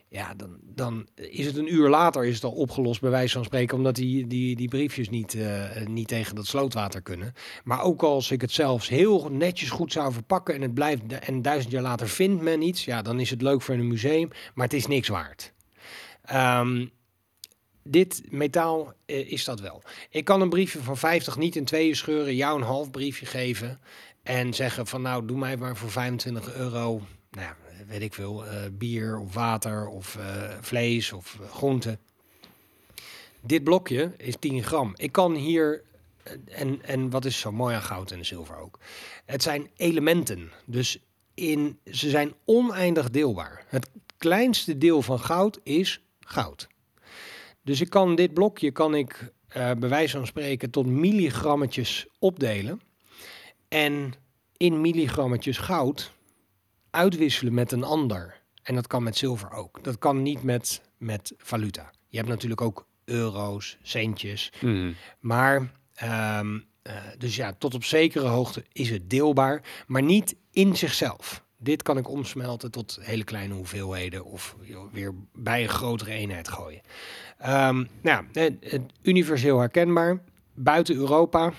Ja, 0.10 0.34
dan, 0.34 0.58
dan 0.62 1.08
is 1.16 1.46
het 1.46 1.58
een 1.58 1.74
uur 1.74 1.90
later 1.90 2.26
is 2.26 2.36
het 2.36 2.44
al 2.44 2.52
opgelost, 2.52 3.02
bij 3.02 3.10
wijze 3.10 3.34
van 3.34 3.44
spreken, 3.44 3.78
omdat 3.78 3.96
die, 3.96 4.28
die, 4.28 4.56
die 4.56 4.68
briefjes 4.68 5.10
niet, 5.10 5.34
eh, 5.34 5.86
niet 5.86 6.08
tegen 6.08 6.36
dat 6.36 6.46
slootwater 6.46 7.02
kunnen. 7.02 7.34
Maar 7.64 7.82
ook 7.82 8.04
als 8.04 8.32
ik 8.32 8.42
het 8.42 8.52
zelfs 8.52 8.90
heel 8.90 9.30
netjes 9.32 9.70
goed 9.70 9.92
zou 9.92 10.14
verpakken 10.14 10.56
en 10.56 10.62
het 10.62 10.74
blijft 10.74 11.20
en 11.20 11.42
duizend 11.42 11.72
jaar 11.72 11.82
later 11.82 12.10
vindt 12.10 12.42
men 12.42 12.62
iets, 12.62 12.86
ja, 12.86 13.02
dan 13.02 13.20
is 13.20 13.30
het 13.30 13.42
leuk 13.42 13.62
voor 13.62 13.76
een 13.76 13.88
museum, 13.88 14.30
maar 14.54 14.66
het 14.66 14.74
is 14.76 14.88
niks 14.88 15.08
waard. 15.08 15.54
Ehm, 16.22 16.86
dit 17.84 18.22
metaal 18.30 18.94
eh, 19.06 19.32
is 19.32 19.44
dat 19.46 19.60
wel. 19.60 19.82
Ik 20.10 20.26
kan 20.26 20.42
een 20.42 20.50
briefje 20.50 20.80
van 20.80 20.98
50 20.98 21.38
niet 21.38 21.56
in 21.56 21.66
tweeën 21.66 21.96
scheuren, 21.96 22.36
jou 22.36 22.58
een 22.58 22.68
half 22.68 22.92
briefje 22.92 23.26
geven 23.26 23.80
en 24.24 24.54
zeggen 24.54 24.88
van 24.88 25.02
nou, 25.02 25.26
doe 25.26 25.38
mij 25.38 25.58
maar 25.58 25.78
voor 25.78 25.92
25 25.92 26.56
euro, 26.56 27.02
nou 27.32 27.48
ja, 27.48 27.56
weet 27.88 28.02
ik 28.02 28.14
veel, 28.14 28.46
eh, 28.46 28.62
bier 28.72 29.20
of 29.20 29.34
water 29.34 29.88
of 29.88 30.16
eh, 30.16 30.58
vlees 30.62 31.12
of 31.12 31.38
uh, 31.42 31.50
groente. 31.50 31.98
Dit 33.42 33.64
blokje 33.64 34.14
is 34.18 34.36
10 34.40 34.64
gram. 34.64 34.94
Ik 34.96 35.12
kan 35.12 35.34
hier, 35.34 35.84
eh, 36.24 36.34
en, 36.46 36.84
en 36.84 37.10
wat 37.10 37.26
is 37.26 37.40
zo 37.40 37.52
mooi 37.52 37.76
aan 37.76 37.82
goud 37.82 38.12
en 38.12 38.26
zilver 38.26 38.58
ook? 38.58 38.80
Het 39.26 39.44
zijn 39.44 39.70
elementen, 39.76 40.52
dus 40.66 41.00
in, 41.34 41.80
ze 41.92 42.10
zijn 42.10 42.34
oneindig 42.46 43.10
deelbaar. 43.10 43.66
Het 43.68 43.90
kleinste 44.18 44.78
deel 44.78 45.02
van 45.02 45.20
goud 45.20 45.60
is 45.64 46.02
goud. 46.20 46.68
Dus 47.62 47.82
ik 47.82 47.90
kan 47.90 48.16
dit 48.16 48.34
blokje, 48.34 48.72
kan 48.72 48.96
ik 48.96 49.32
uh, 49.58 49.72
bij 49.72 49.90
wijze 49.90 50.18
van 50.18 50.28
spreken 50.28 50.70
tot 50.70 50.86
milligrammetjes 50.86 52.08
opdelen. 52.20 52.82
En 53.68 54.14
in 54.58 54.82
milligrammetjes 54.82 55.58
goud 55.58 56.12
uitwisselen 56.98 57.54
met 57.54 57.72
een 57.72 57.84
ander. 57.84 58.42
En 58.64 58.76
dat 58.76 58.88
kan 58.88 59.04
met 59.04 59.18
zilver 59.18 59.52
ook. 59.52 59.84
Dat 59.84 59.98
kan 59.98 60.22
niet 60.22 60.44
met, 60.44 60.82
met 60.98 61.34
valuta. 61.38 61.92
Je 62.08 62.18
hebt 62.18 62.30
natuurlijk 62.30 62.62
ook 62.62 62.88
euro's, 63.06 63.78
centjes. 63.82 64.52
Mhm. 64.62 64.92
Maar, 65.20 65.72
ehm, 65.94 66.60
eh, 66.82 66.94
dus 67.18 67.36
ja, 67.36 67.54
tot 67.58 67.74
op 67.74 67.84
zekere 67.84 68.28
hoogte 68.28 68.64
is 68.72 68.90
het 68.90 69.10
deelbaar, 69.10 69.62
maar 69.88 70.04
niet 70.04 70.36
in 70.52 70.76
zichzelf. 70.76 71.46
Dit 71.58 71.84
kan 71.84 71.98
ik 71.98 72.10
omsmelten 72.10 72.72
tot 72.72 73.00
hele 73.02 73.24
kleine 73.24 73.54
hoeveelheden 73.54 74.26
of 74.26 74.56
joh, 74.62 74.94
weer 74.94 75.14
bij 75.34 75.64
een 75.64 75.70
grotere 75.70 76.12
eenheid 76.12 76.48
gooien. 76.48 76.82
Ehm, 77.38 77.86
nou, 78.02 78.26
het 78.32 78.82
universeel 79.02 79.60
herkenbaar. 79.60 80.24
Buiten 80.54 80.96
Europa 80.96 81.54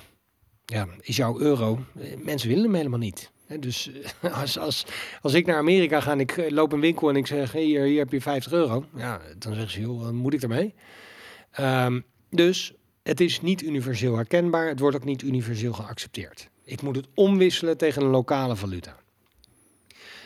ja, 0.64 0.86
is 1.00 1.16
jouw 1.16 1.40
euro. 1.40 1.84
eh, 2.00 2.16
Mensen 2.16 2.48
willen 2.48 2.64
hem 2.64 2.74
helemaal 2.74 2.98
niet. 2.98 3.30
Dus 3.56 3.90
eh, 4.20 4.34
als, 4.40 4.58
als, 4.58 4.86
als 5.20 5.34
ik 5.34 5.46
naar 5.46 5.56
Amerika 5.56 6.00
ga 6.00 6.12
en 6.12 6.20
ik 6.20 6.36
eh, 6.36 6.50
loop 6.50 6.72
een 6.72 6.80
winkel 6.80 7.08
en 7.08 7.16
ik 7.16 7.26
zeg, 7.26 7.52
hier, 7.52 7.82
hier 7.82 7.98
heb 7.98 8.12
je 8.12 8.20
50 8.20 8.52
euro. 8.52 8.84
Ja, 8.94 9.20
dan 9.38 9.54
zeggen 9.54 9.72
ze, 9.72 9.80
joh, 9.80 10.10
moet 10.10 10.34
ik 10.34 10.42
ermee? 10.42 10.74
Ehm, 11.50 12.00
dus 12.30 12.74
het 13.02 13.20
is 13.20 13.40
niet 13.40 13.62
universeel 13.62 14.16
herkenbaar. 14.16 14.68
Het 14.68 14.80
wordt 14.80 14.96
ook 14.96 15.04
niet 15.04 15.22
universeel 15.22 15.72
geaccepteerd. 15.72 16.48
Ik 16.64 16.82
moet 16.82 16.96
het 16.96 17.06
omwisselen 17.14 17.76
tegen 17.76 18.02
een 18.02 18.08
lokale 18.08 18.56
valuta. 18.56 18.96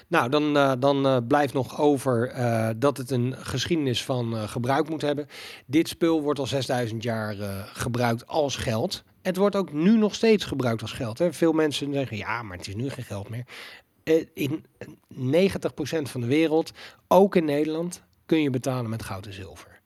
Nou, 0.08 0.28
dan, 0.28 0.56
uh, 0.56 0.72
dan 0.78 1.26
blijft 1.26 1.52
nog 1.52 1.80
over 1.80 2.34
dat 2.78 2.96
het 2.96 3.10
een 3.10 3.34
geschiedenis 3.36 4.04
van 4.04 4.48
gebruik 4.48 4.88
moet 4.88 5.02
hebben. 5.02 5.26
Dit 5.66 5.88
spul 5.88 6.22
wordt 6.22 6.38
al 6.38 6.46
6000 6.46 7.02
jaar 7.02 7.34
gebruikt 7.72 8.26
als 8.26 8.56
geld. 8.56 9.04
Het 9.22 9.36
wordt 9.36 9.56
ook 9.56 9.72
nu 9.72 9.96
nog 9.96 10.14
steeds 10.14 10.44
gebruikt 10.44 10.82
als 10.82 10.92
geld. 10.92 11.18
Hè. 11.18 11.32
Veel 11.32 11.52
mensen 11.52 11.92
zeggen, 11.92 12.16
ja, 12.16 12.42
maar 12.42 12.56
het 12.56 12.68
is 12.68 12.74
nu 12.74 12.90
geen 12.90 13.04
geld 13.04 13.28
meer. 13.28 13.44
Uh, 14.04 14.24
in 14.34 14.64
90% 15.16 16.02
van 16.02 16.20
de 16.20 16.26
wereld, 16.26 16.72
ook 17.08 17.36
in 17.36 17.44
Nederland, 17.44 18.02
kun 18.26 18.42
je 18.42 18.50
betalen 18.50 18.90
met 18.90 19.02
goud 19.02 19.26
en 19.26 19.32
zilver. 19.32 19.80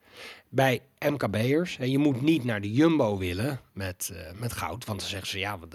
Bij 0.49 0.81
MKB'ers, 0.99 1.77
je 1.81 1.97
moet 1.97 2.21
niet 2.21 2.43
naar 2.43 2.61
de 2.61 2.71
Jumbo 2.71 3.17
willen 3.17 3.59
met, 3.73 4.09
uh, 4.13 4.39
met 4.39 4.53
goud, 4.53 4.85
want 4.85 4.99
dan 4.99 5.09
zeggen 5.09 5.27
ze, 5.27 5.39
ja, 5.39 5.59
wat, 5.59 5.71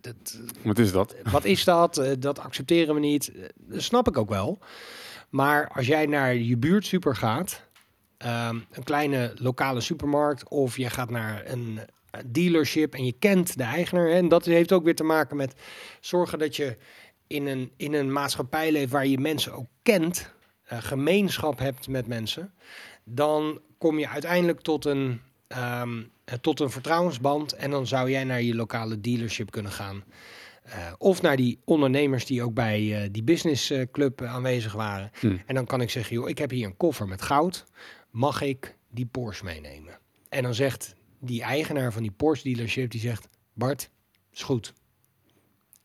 dat, 0.00 0.40
wat 0.62 0.78
is 0.78 0.92
dat? 0.92 1.14
Wat 1.30 1.44
is 1.44 1.64
dat? 1.64 1.98
Uh, 1.98 2.12
dat 2.18 2.38
accepteren 2.38 2.94
we 2.94 3.00
niet. 3.00 3.32
Dat 3.56 3.82
snap 3.82 4.08
ik 4.08 4.18
ook 4.18 4.28
wel. 4.28 4.58
Maar 5.28 5.68
als 5.68 5.86
jij 5.86 6.06
naar 6.06 6.34
je 6.34 6.56
buurtsuper 6.56 7.16
gaat, 7.16 7.62
um, 8.18 8.64
een 8.70 8.84
kleine 8.84 9.32
lokale 9.34 9.80
supermarkt, 9.80 10.48
of 10.48 10.76
je 10.76 10.90
gaat 10.90 11.10
naar 11.10 11.42
een 11.46 11.80
dealership 12.26 12.94
en 12.94 13.04
je 13.04 13.14
kent 13.18 13.56
de 13.56 13.62
eigenaar. 13.62 14.08
En 14.08 14.28
dat 14.28 14.44
heeft 14.44 14.72
ook 14.72 14.84
weer 14.84 14.94
te 14.94 15.04
maken 15.04 15.36
met 15.36 15.54
zorgen 16.00 16.38
dat 16.38 16.56
je 16.56 16.76
in 17.26 17.46
een, 17.46 17.72
in 17.76 17.94
een 17.94 18.12
maatschappij 18.12 18.72
leeft 18.72 18.90
waar 18.90 19.06
je 19.06 19.18
mensen 19.18 19.52
ook 19.52 19.68
kent, 19.82 20.32
uh, 20.72 20.78
gemeenschap 20.82 21.58
hebt 21.58 21.88
met 21.88 22.06
mensen, 22.06 22.54
dan 23.04 23.60
kom 23.78 23.98
je 23.98 24.08
uiteindelijk 24.08 24.60
tot 24.60 24.84
een, 24.84 25.20
um, 25.82 26.10
tot 26.40 26.60
een 26.60 26.70
vertrouwensband 26.70 27.52
en 27.52 27.70
dan 27.70 27.86
zou 27.86 28.10
jij 28.10 28.24
naar 28.24 28.42
je 28.42 28.54
lokale 28.54 29.00
dealership 29.00 29.50
kunnen 29.50 29.72
gaan. 29.72 30.04
Uh, 30.66 30.92
of 30.98 31.22
naar 31.22 31.36
die 31.36 31.58
ondernemers 31.64 32.26
die 32.26 32.42
ook 32.42 32.54
bij 32.54 32.82
uh, 32.82 33.08
die 33.10 33.22
businessclub 33.22 34.22
aanwezig 34.22 34.72
waren. 34.72 35.10
Hmm. 35.20 35.42
En 35.46 35.54
dan 35.54 35.66
kan 35.66 35.80
ik 35.80 35.90
zeggen, 35.90 36.14
joh, 36.16 36.28
ik 36.28 36.38
heb 36.38 36.50
hier 36.50 36.66
een 36.66 36.76
koffer 36.76 37.08
met 37.08 37.22
goud. 37.22 37.64
Mag 38.10 38.40
ik 38.40 38.76
die 38.90 39.06
Porsche 39.06 39.44
meenemen? 39.44 39.98
En 40.28 40.42
dan 40.42 40.54
zegt 40.54 40.94
die 41.26 41.42
eigenaar 41.42 41.92
van 41.92 42.02
die 42.02 42.10
Porsche 42.10 42.48
dealership, 42.48 42.90
die 42.90 43.00
zegt, 43.00 43.28
Bart, 43.52 43.90
is 44.32 44.42
goed. 44.42 44.72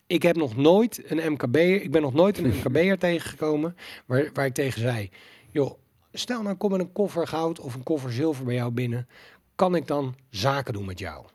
Ik 0.07 0.23
heb 0.23 0.35
nog 0.35 0.55
nooit 0.55 1.11
een 1.11 1.31
MKB, 1.31 1.55
ik 1.55 1.91
ben 1.91 2.01
nog 2.01 2.13
nooit 2.13 2.37
een 2.37 2.47
MKB'er 2.47 2.97
tegengekomen 3.07 3.75
waar, 4.05 4.29
waar 4.33 4.45
ik 4.45 4.53
tegen 4.53 4.81
zei, 4.81 5.09
joh, 5.51 5.79
stel 6.11 6.41
nou 6.41 6.55
kom 6.55 6.71
met 6.71 6.79
een 6.79 6.91
koffer 6.91 7.27
goud 7.27 7.59
of 7.59 7.75
een 7.75 7.83
koffer 7.83 8.11
zilver 8.11 8.45
bij 8.45 8.55
jou 8.55 8.71
binnen, 8.71 9.07
kan 9.55 9.75
ik 9.75 9.87
dan 9.87 10.15
zaken 10.29 10.73
doen 10.73 10.85
met 10.85 10.99
jou? 10.99 11.25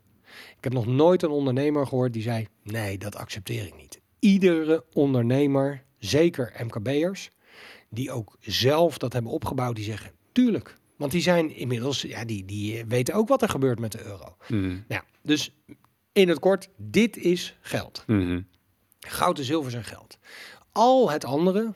Ik 0.57 0.65
heb 0.65 0.73
nog 0.73 0.87
nooit 0.87 1.23
een 1.23 1.31
ondernemer 1.31 1.87
gehoord 1.87 2.13
die 2.13 2.23
zei, 2.23 2.47
nee, 2.63 2.99
dat 2.99 3.17
accepteer 3.17 3.67
ik 3.67 3.77
niet. 3.77 4.01
Iedere 4.19 4.85
ondernemer, 4.93 5.85
zeker 5.99 6.53
MKB'ers, 6.65 7.31
die 7.91 8.11
ook 8.11 8.37
zelf 8.41 8.99
dat 8.99 9.13
hebben 9.13 9.33
opgebouwd, 9.33 9.77
die 9.77 9.85
zeggen, 9.85 10.13
tuurlijk. 10.33 10.77
Want 10.97 11.13
die 11.13 11.23
zijn 11.23 11.57
inmiddels, 11.57 12.03
ja, 12.03 12.25
die, 12.25 12.45
die 12.45 12.85
weten 12.85 13.15
ook 13.15 13.29
wat 13.29 13.43
er 13.43 13.49
gebeurt 13.49 13.79
met 13.79 13.93
de 13.93 14.05
euro. 14.05 14.37
Mm. 14.49 14.85
Nou, 14.89 15.03
dus 15.23 15.53
in 16.13 16.29
het 16.29 16.39
kort, 16.39 16.69
dit 16.77 17.17
is 17.17 17.57
geld. 17.61 18.05
Mm 18.07 18.27
-hmm. 18.27 18.47
Goud 19.01 19.39
en 19.39 19.45
zilver 19.45 19.71
zijn 19.71 19.85
geld. 19.85 20.19
Al 20.73 21.11
het 21.11 21.25
andere 21.25 21.73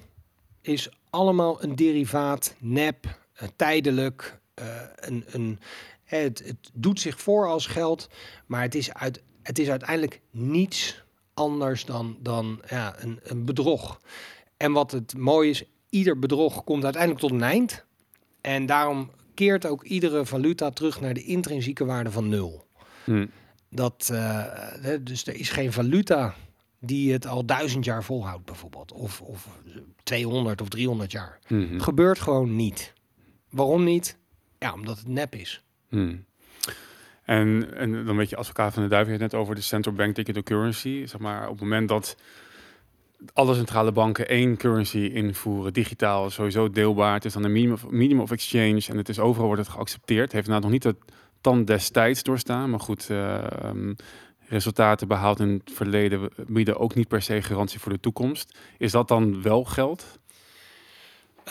is 0.61 0.89
allemaal 1.11 1.63
een 1.63 1.77
derivaat, 1.77 2.55
nep, 2.59 3.05
uh, 3.43 3.49
tijdelijk. 3.57 4.41
Uh, 4.61 4.67
een, 4.95 5.25
een, 5.27 5.59
het, 6.05 6.43
het, 6.45 6.71
doet 6.73 7.01
zich 7.01 7.21
voor 7.21 7.47
als 7.47 7.67
geld, 7.67 8.09
maar 8.47 8.63
het 8.63 8.75
is, 8.75 8.93
uit, 8.95 9.23
het 9.43 9.59
is 9.59 9.69
uiteindelijk 9.69 10.21
niets 10.31 11.03
anders 11.35 11.85
dan, 11.85 12.17
dan 12.21 12.63
ja, 12.69 12.95
een, 13.03 13.21
een 13.23 13.45
bedrog. 13.45 14.01
En 14.57 14.73
wat 14.73 14.91
het 14.91 15.17
mooie 15.17 15.51
is, 15.51 15.65
ieder 15.91 16.19
bedrog 16.19 16.65
komt 16.65 16.85
uiteindelijk 16.85 17.23
tot 17.23 17.31
een 17.31 17.43
eind. 17.43 17.87
En 18.41 18.67
daarom 18.67 19.11
keert 19.35 19.67
ook 19.67 19.85
iedere 19.85 20.25
valuta 20.25 20.71
terug 20.71 21.01
naar 21.01 21.15
de 21.15 21.25
intrinsieke 21.25 21.85
waarde 21.85 22.11
van 22.11 22.29
nul. 22.29 22.65
Mm. 23.05 23.31
Dat, 23.71 24.09
uh, 24.13 24.45
dus 25.01 25.27
er 25.27 25.35
is 25.35 25.51
geen 25.51 25.73
valuta 25.73 26.35
die 26.79 27.13
het 27.13 27.27
al 27.27 27.45
duizend 27.45 27.85
jaar 27.85 28.05
volhoudt 28.05 28.45
bijvoorbeeld. 28.45 28.93
Of, 28.93 29.21
of 29.21 29.49
200 30.03 30.61
of 30.61 30.69
300 30.69 31.13
jaar. 31.13 31.39
Mhm. 31.49 31.79
Gebeurt 31.79 32.21
gewoon 32.21 32.57
niet. 32.57 32.93
Waarom 33.51 33.85
niet? 33.85 34.19
Ja, 34.59 34.73
omdat 34.73 34.99
het 34.99 35.09
nep 35.09 35.35
is. 35.35 35.63
Hmm. 35.89 36.25
En, 37.23 37.75
en 37.75 38.05
dan 38.05 38.17
weet 38.17 38.31
je, 38.31 38.37
advocaat 38.37 38.75
van 38.75 38.83
de 38.83 38.89
duivel 38.89 39.11
heeft 39.11 39.33
net 39.33 39.41
over 39.41 39.55
de 39.55 39.61
central 39.61 39.95
bank 39.95 40.15
digital 40.15 40.43
currency. 40.43 41.07
Zeg 41.07 41.21
maar, 41.21 41.43
op 41.45 41.51
het 41.51 41.61
moment 41.61 41.89
dat 41.89 42.17
alle 43.33 43.55
centrale 43.55 43.93
banken 43.93 44.29
één 44.29 44.57
currency 44.57 44.99
invoeren, 44.99 45.73
digitaal, 45.73 46.31
sowieso 46.31 46.71
deelbaar. 46.71 47.15
Het 47.15 47.25
is 47.25 47.33
dan 47.33 47.45
een 47.45 47.53
minimum 47.89 48.21
of, 48.21 48.23
of 48.23 48.31
exchange 48.31 48.85
en 48.89 48.97
het 48.97 49.09
is 49.09 49.19
overal 49.19 49.47
wordt 49.47 49.63
het 49.63 49.71
geaccepteerd. 49.71 50.33
Heeft 50.33 50.49
nou 50.49 50.61
nog 50.61 50.71
niet 50.71 50.85
het 50.85 50.97
tand 51.41 51.67
destijds 51.67 52.23
doorstaan, 52.23 52.71
maar 52.71 52.81
goed, 52.81 53.11
eh, 53.11 53.63
ehm, 53.63 53.95
resultaten 54.49 55.09
behaald 55.09 55.41
in 55.41 55.63
het 55.65 55.77
verleden 55.77 56.31
bieden 56.47 56.79
ook 56.79 56.95
niet 56.95 57.09
per 57.09 57.23
se 57.23 57.43
garantie 57.43 57.81
voor 57.81 57.93
de 57.93 58.01
toekomst. 58.01 58.59
Is 58.79 58.93
dat 58.93 59.09
dan 59.09 59.43
wel 59.43 59.65
geld? 59.65 60.19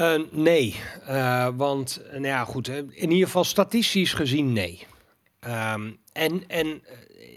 Uh, 0.02 0.22
nee, 0.32 0.76
uh, 1.10 1.48
want 1.56 2.02
nou 2.12 2.26
ja, 2.26 2.44
goed, 2.44 2.68
in 2.68 3.12
ieder 3.12 3.26
geval 3.26 3.44
statistisch 3.44 4.14
gezien 4.14 4.54
nee. 4.54 4.86
Um, 5.48 5.98
en 6.14 6.44
en 6.48 6.68
uh, 6.68 6.82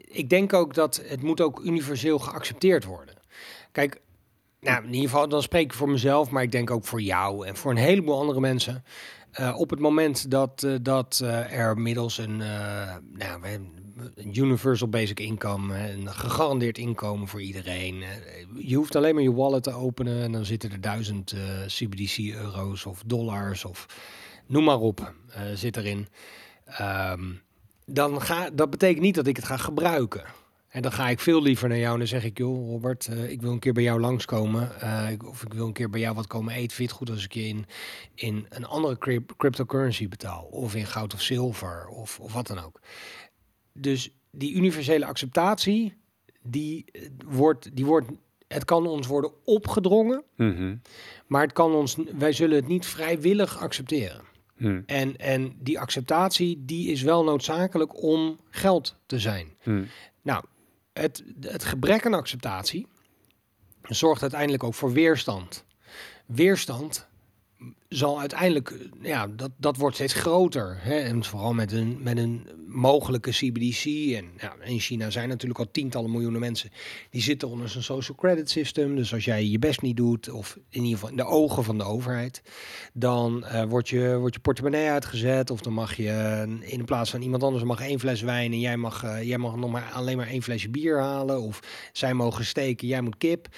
ik 0.04 0.28
denk 0.28 0.52
ook 0.52 0.74
dat 0.74 1.02
het 1.06 1.22
moet 1.22 1.40
ook 1.40 1.60
universeel 1.64 2.18
geaccepteerd 2.18 2.84
worden. 2.84 3.14
Kijk, 3.72 4.00
nou, 4.60 4.84
in 4.84 4.94
ieder 4.94 5.10
geval, 5.10 5.28
dan 5.28 5.42
spreek 5.42 5.64
ik 5.64 5.72
voor 5.72 5.88
mezelf, 5.88 6.30
maar 6.30 6.42
ik 6.42 6.52
denk 6.52 6.70
ook 6.70 6.84
voor 6.84 7.00
jou 7.00 7.46
en 7.46 7.56
voor 7.56 7.70
een 7.70 7.76
heleboel 7.76 8.18
andere 8.18 8.40
mensen. 8.40 8.84
Uh, 9.40 9.54
op 9.58 9.70
het 9.70 9.78
moment 9.78 10.30
dat, 10.30 10.62
uh, 10.62 10.74
dat 10.82 11.20
uh, 11.22 11.52
er 11.52 11.78
middels 11.78 12.18
een, 12.18 12.36
nou, 13.12 13.44
een 13.44 14.36
universal 14.36 14.88
basic 14.88 15.20
income, 15.20 15.90
een 15.90 16.08
gegarandeerd 16.08 16.78
inkomen 16.78 17.28
voor 17.28 17.42
iedereen. 17.42 18.02
je 18.58 18.76
hoeft 18.76 18.96
alleen 18.96 19.14
maar 19.14 19.22
je 19.22 19.32
wallet 19.32 19.62
te 19.62 19.72
openen 19.72 20.22
en 20.22 20.32
dan 20.32 20.44
zitten 20.44 20.70
er 20.70 20.80
duizend 20.80 21.34
CBDC-euro's 21.66 22.86
of 22.86 23.02
dollars 23.06 23.64
of 23.64 23.86
noem 24.46 24.64
maar 24.64 24.80
op, 24.80 25.14
zit 25.54 25.76
erin. 25.76 26.08
Um, 26.80 27.40
dan 27.84 28.22
ga, 28.22 28.50
dat 28.50 28.70
betekent 28.70 29.02
niet 29.02 29.14
dat 29.14 29.26
ik 29.26 29.36
het 29.36 29.44
ga 29.44 29.56
gebruiken. 29.56 30.24
En 30.70 30.82
dan 30.82 30.92
ga 30.92 31.08
ik 31.08 31.20
veel 31.20 31.42
liever 31.42 31.68
naar 31.68 31.78
jou 31.78 31.92
en 31.92 31.98
dan 31.98 32.08
zeg 32.08 32.24
ik, 32.24 32.38
joh 32.38 32.70
Robert, 32.70 33.08
uh, 33.10 33.30
ik 33.30 33.40
wil 33.40 33.52
een 33.52 33.58
keer 33.58 33.72
bij 33.72 33.82
jou 33.82 34.00
langskomen. 34.00 34.72
Uh, 34.82 35.08
of 35.24 35.42
ik 35.42 35.52
wil 35.52 35.66
een 35.66 35.72
keer 35.72 35.90
bij 35.90 36.00
jou 36.00 36.14
wat 36.14 36.26
komen 36.26 36.54
eten. 36.54 36.76
Vind 36.76 36.90
goed 36.90 37.10
als 37.10 37.24
ik 37.24 37.32
je 37.32 37.46
in, 37.46 37.66
in 38.14 38.46
een 38.48 38.66
andere 38.66 38.98
crypt 38.98 39.36
cryptocurrency 39.36 40.08
betaal? 40.08 40.42
Of 40.42 40.74
in 40.74 40.86
goud 40.86 41.14
of 41.14 41.22
zilver 41.22 41.86
of, 41.86 42.20
of 42.20 42.32
wat 42.32 42.46
dan 42.46 42.58
ook. 42.58 42.80
Dus 43.72 44.10
die 44.30 44.54
universele 44.54 45.06
acceptatie, 45.06 45.94
die 46.42 46.84
wordt, 47.26 47.76
die 47.76 47.86
wordt, 47.86 48.06
het 48.48 48.64
kan 48.64 48.86
ons 48.86 49.06
worden 49.06 49.32
opgedrongen. 49.44 50.24
Mm 50.36 50.56
-hmm. 50.56 50.80
Maar 51.26 51.42
het 51.42 51.52
kan 51.52 51.74
ons, 51.74 51.96
wij 52.18 52.32
zullen 52.32 52.56
het 52.56 52.68
niet 52.68 52.86
vrijwillig 52.86 53.58
accepteren. 53.58 54.28
Hmm. 54.56 54.82
En, 54.86 55.16
en 55.16 55.56
die 55.58 55.80
acceptatie, 55.80 56.62
die 56.64 56.90
is 56.90 57.02
wel 57.02 57.24
noodzakelijk 57.24 58.02
om 58.02 58.40
geld 58.50 58.96
te 59.06 59.18
zijn. 59.18 59.48
Hmm. 59.62 59.86
Nou, 60.22 60.44
het, 61.00 61.24
het 61.40 61.64
gebrek 61.64 62.06
aan 62.06 62.14
acceptatie 62.14 62.86
zorgt 63.82 64.22
uiteindelijk 64.22 64.64
ook 64.64 64.74
voor 64.74 64.92
weerstand. 64.92 65.64
Weerstand 66.26 67.08
zal 67.90 68.20
uiteindelijk, 68.20 68.74
ja, 69.02 69.26
dat, 69.26 69.50
dat 69.56 69.76
wordt 69.76 69.94
steeds 69.94 70.12
groter. 70.12 70.76
Hè? 70.80 70.98
En 70.98 71.24
vooral 71.24 71.52
met 71.52 71.72
een, 71.72 71.98
met 72.02 72.18
een 72.18 72.48
mogelijke 72.66 73.30
CBDC. 73.30 73.84
En 74.16 74.24
ja, 74.38 74.54
in 74.64 74.78
China 74.78 75.10
zijn 75.10 75.28
natuurlijk 75.28 75.58
al 75.58 75.70
tientallen 75.70 76.10
miljoenen 76.10 76.40
mensen 76.40 76.70
die 77.10 77.22
zitten 77.22 77.48
onder 77.48 77.68
zijn 77.68 77.84
social 77.84 78.16
credit 78.16 78.50
system. 78.50 78.96
Dus 78.96 79.12
als 79.12 79.24
jij 79.24 79.46
je 79.46 79.58
best 79.58 79.82
niet 79.82 79.96
doet, 79.96 80.28
of 80.28 80.56
in 80.68 80.82
ieder 80.82 80.92
geval 80.92 81.08
in 81.08 81.16
de 81.16 81.24
ogen 81.24 81.64
van 81.64 81.78
de 81.78 81.84
overheid, 81.84 82.42
dan 82.92 83.44
uh, 83.44 83.64
wordt, 83.64 83.88
je, 83.88 84.16
wordt 84.16 84.34
je 84.34 84.40
portemonnee 84.40 84.88
uitgezet. 84.88 85.50
Of 85.50 85.60
dan 85.60 85.72
mag 85.72 85.96
je 85.96 86.44
in 86.60 86.84
plaats 86.84 87.10
van 87.10 87.22
iemand 87.22 87.42
anders 87.42 87.64
mag 87.64 87.80
één 87.80 88.00
fles 88.00 88.20
wijn 88.22 88.52
en 88.52 88.60
jij 88.60 88.76
mag, 88.76 89.22
jij 89.22 89.38
mag 89.38 89.56
nog 89.56 89.70
maar 89.70 89.90
alleen 89.92 90.16
maar 90.16 90.28
één 90.28 90.42
flesje 90.42 90.70
bier 90.70 90.98
halen. 91.00 91.40
Of 91.40 91.60
zij 91.92 92.14
mogen 92.14 92.44
steken, 92.44 92.88
jij 92.88 93.00
moet 93.00 93.18
kip. 93.18 93.48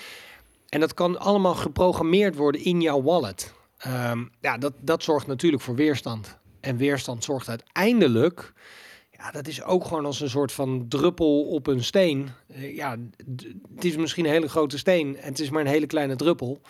En 0.68 0.80
dat 0.80 0.95
kan 0.95 1.18
allemaal 1.18 1.55
geprogrammeerd 1.55 2.37
worden 2.37 2.64
in 2.64 2.80
jouw 2.80 3.03
wallet. 3.03 3.53
Um, 3.87 4.30
ja, 4.41 4.59
dat, 4.59 4.72
dat 4.80 5.03
zorgt 5.03 5.26
natuurlijk 5.26 5.62
voor 5.62 5.74
weerstand. 5.74 6.39
En 6.61 6.76
weerstand 6.76 7.24
zorgt 7.24 7.49
uiteindelijk, 7.49 8.53
ja, 9.11 9.30
dat 9.30 9.47
is 9.47 9.62
ook 9.62 9.85
gewoon 9.85 10.07
als 10.07 10.20
een 10.20 10.30
soort 10.30 10.53
van 10.53 10.89
druppel 10.89 11.45
op 11.45 11.66
een 11.66 11.85
steen. 11.85 12.28
Uh, 12.47 12.76
ja, 12.76 12.97
het 13.74 13.85
is 13.85 13.97
misschien 13.97 14.24
een 14.24 14.30
hele 14.30 14.49
grote 14.49 14.78
steen 14.78 15.16
en 15.16 15.28
het 15.28 15.41
is 15.41 15.51
maar 15.51 15.61
een 15.61 15.66
hele 15.66 15.87
kleine 15.87 16.16
druppel. 16.16 16.61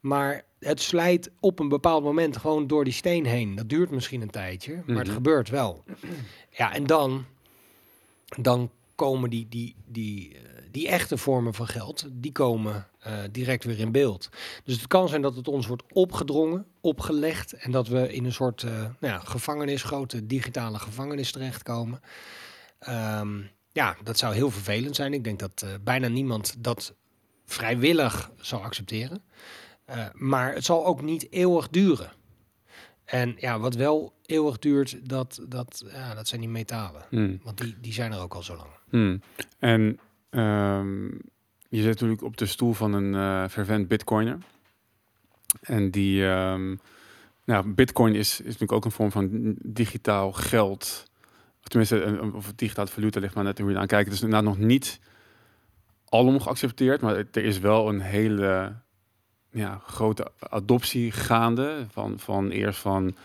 Maar 0.00 0.42
het 0.58 0.80
slijt 0.80 1.30
op 1.40 1.58
een 1.58 1.68
bepaald 1.68 2.02
moment 2.02 2.36
gewoon 2.36 2.66
door 2.66 2.84
die 2.84 2.92
steen 2.92 3.24
heen. 3.24 3.54
Dat 3.54 3.68
duurt 3.68 3.90
misschien 3.90 4.22
een 4.22 4.30
tijdje, 4.30 4.72
maar 4.72 4.82
mm 4.82 4.88
-hmm. 4.88 4.98
het 4.98 5.08
gebeurt 5.08 5.48
wel. 5.48 5.84
Ja, 6.50 6.74
en 6.74 6.86
dan, 6.86 7.24
dan 8.40 8.70
komen 8.94 9.30
die, 9.30 9.46
die, 9.48 9.74
die, 9.86 10.36
die 10.72 10.88
echte 10.88 11.16
vormen 11.16 11.54
van 11.54 11.66
geld, 11.66 12.06
die 12.12 12.32
komen 12.32 12.86
uh, 13.06 13.12
direct 13.30 13.64
weer 13.64 13.78
in 13.78 13.92
beeld. 13.92 14.28
Dus 14.64 14.74
het 14.76 14.86
kan 14.86 15.08
zijn 15.08 15.22
dat 15.22 15.36
het 15.36 15.48
ons 15.48 15.66
wordt 15.66 15.82
opgedrongen, 15.92 16.66
opgelegd 16.80 17.52
en 17.52 17.70
dat 17.70 17.88
we 17.88 18.12
in 18.12 18.24
een 18.24 18.32
soort 18.32 18.62
uh, 18.62 18.72
nou 18.72 18.94
ja, 19.00 19.18
gevangenis, 19.18 19.82
grote 19.82 20.26
digitale 20.26 20.78
gevangenis 20.78 21.32
terechtkomen. 21.32 22.00
Um, 22.88 23.50
ja, 23.72 23.96
dat 24.02 24.18
zou 24.18 24.34
heel 24.34 24.50
vervelend 24.50 24.96
zijn. 24.96 25.12
Ik 25.12 25.24
denk 25.24 25.38
dat 25.38 25.62
uh, 25.64 25.70
bijna 25.84 26.08
niemand 26.08 26.54
dat 26.58 26.94
vrijwillig 27.44 28.30
zal 28.40 28.62
accepteren. 28.62 29.22
maar 30.12 30.54
het 30.54 30.64
zal 30.64 30.86
ook 30.86 31.02
niet 31.02 31.32
eeuwig 31.32 31.68
duren. 31.68 32.12
En 33.10 33.34
ja, 33.38 33.58
wat 33.58 33.74
wel 33.74 34.12
eeuwig 34.26 34.58
duurt, 34.58 35.08
dat, 35.08 35.40
dat, 35.48 35.84
ja, 35.92 36.14
dat 36.14 36.28
zijn 36.28 36.40
die 36.40 36.50
metalen. 36.50 37.02
Hmm. 37.08 37.40
Want 37.42 37.58
die, 37.58 37.76
die 37.80 37.92
zijn 37.92 38.12
er 38.12 38.20
ook 38.20 38.34
al 38.34 38.42
zo 38.42 38.56
lang. 38.56 38.70
Hmm. 38.88 39.22
En 39.58 39.98
um, 40.30 41.20
je 41.68 41.82
zit 41.82 41.86
natuurlijk 41.86 42.22
op 42.22 42.36
de 42.36 42.46
stoel 42.46 42.72
van 42.72 42.92
een 42.92 43.12
uh, 43.12 43.48
fervent 43.48 43.88
bitcoiner. 43.88 44.38
En 45.60 45.90
die, 45.90 46.24
um, 46.24 46.80
nou, 47.44 47.68
bitcoin 47.68 48.14
is, 48.14 48.30
is 48.40 48.44
natuurlijk 48.44 48.72
ook 48.72 48.84
een 48.84 48.90
vorm 48.90 49.10
van 49.10 49.54
digitaal 49.62 50.32
geld. 50.32 51.10
Tenminste, 51.62 52.02
een, 52.02 52.34
of 52.34 52.52
digitaal 52.56 52.86
valuta 52.86 53.20
ligt 53.20 53.34
maar 53.34 53.44
net 53.44 53.58
hoe 53.58 53.70
je 53.70 53.78
aan 53.78 53.86
kijkt. 53.86 54.04
Het 54.04 54.14
is 54.14 54.22
inderdaad 54.22 54.48
nog 54.48 54.58
niet 54.58 55.00
alom 56.08 56.40
geaccepteerd, 56.40 57.00
maar 57.00 57.16
er 57.16 57.44
is 57.44 57.58
wel 57.58 57.88
een 57.88 58.00
hele 58.00 58.74
ja, 59.50 59.82
grote 59.86 60.32
adoptie 60.38 61.12
gaande. 61.12 61.86
Van, 61.90 62.18
van 62.18 62.50
eerst 62.50 62.80
van 62.80 63.16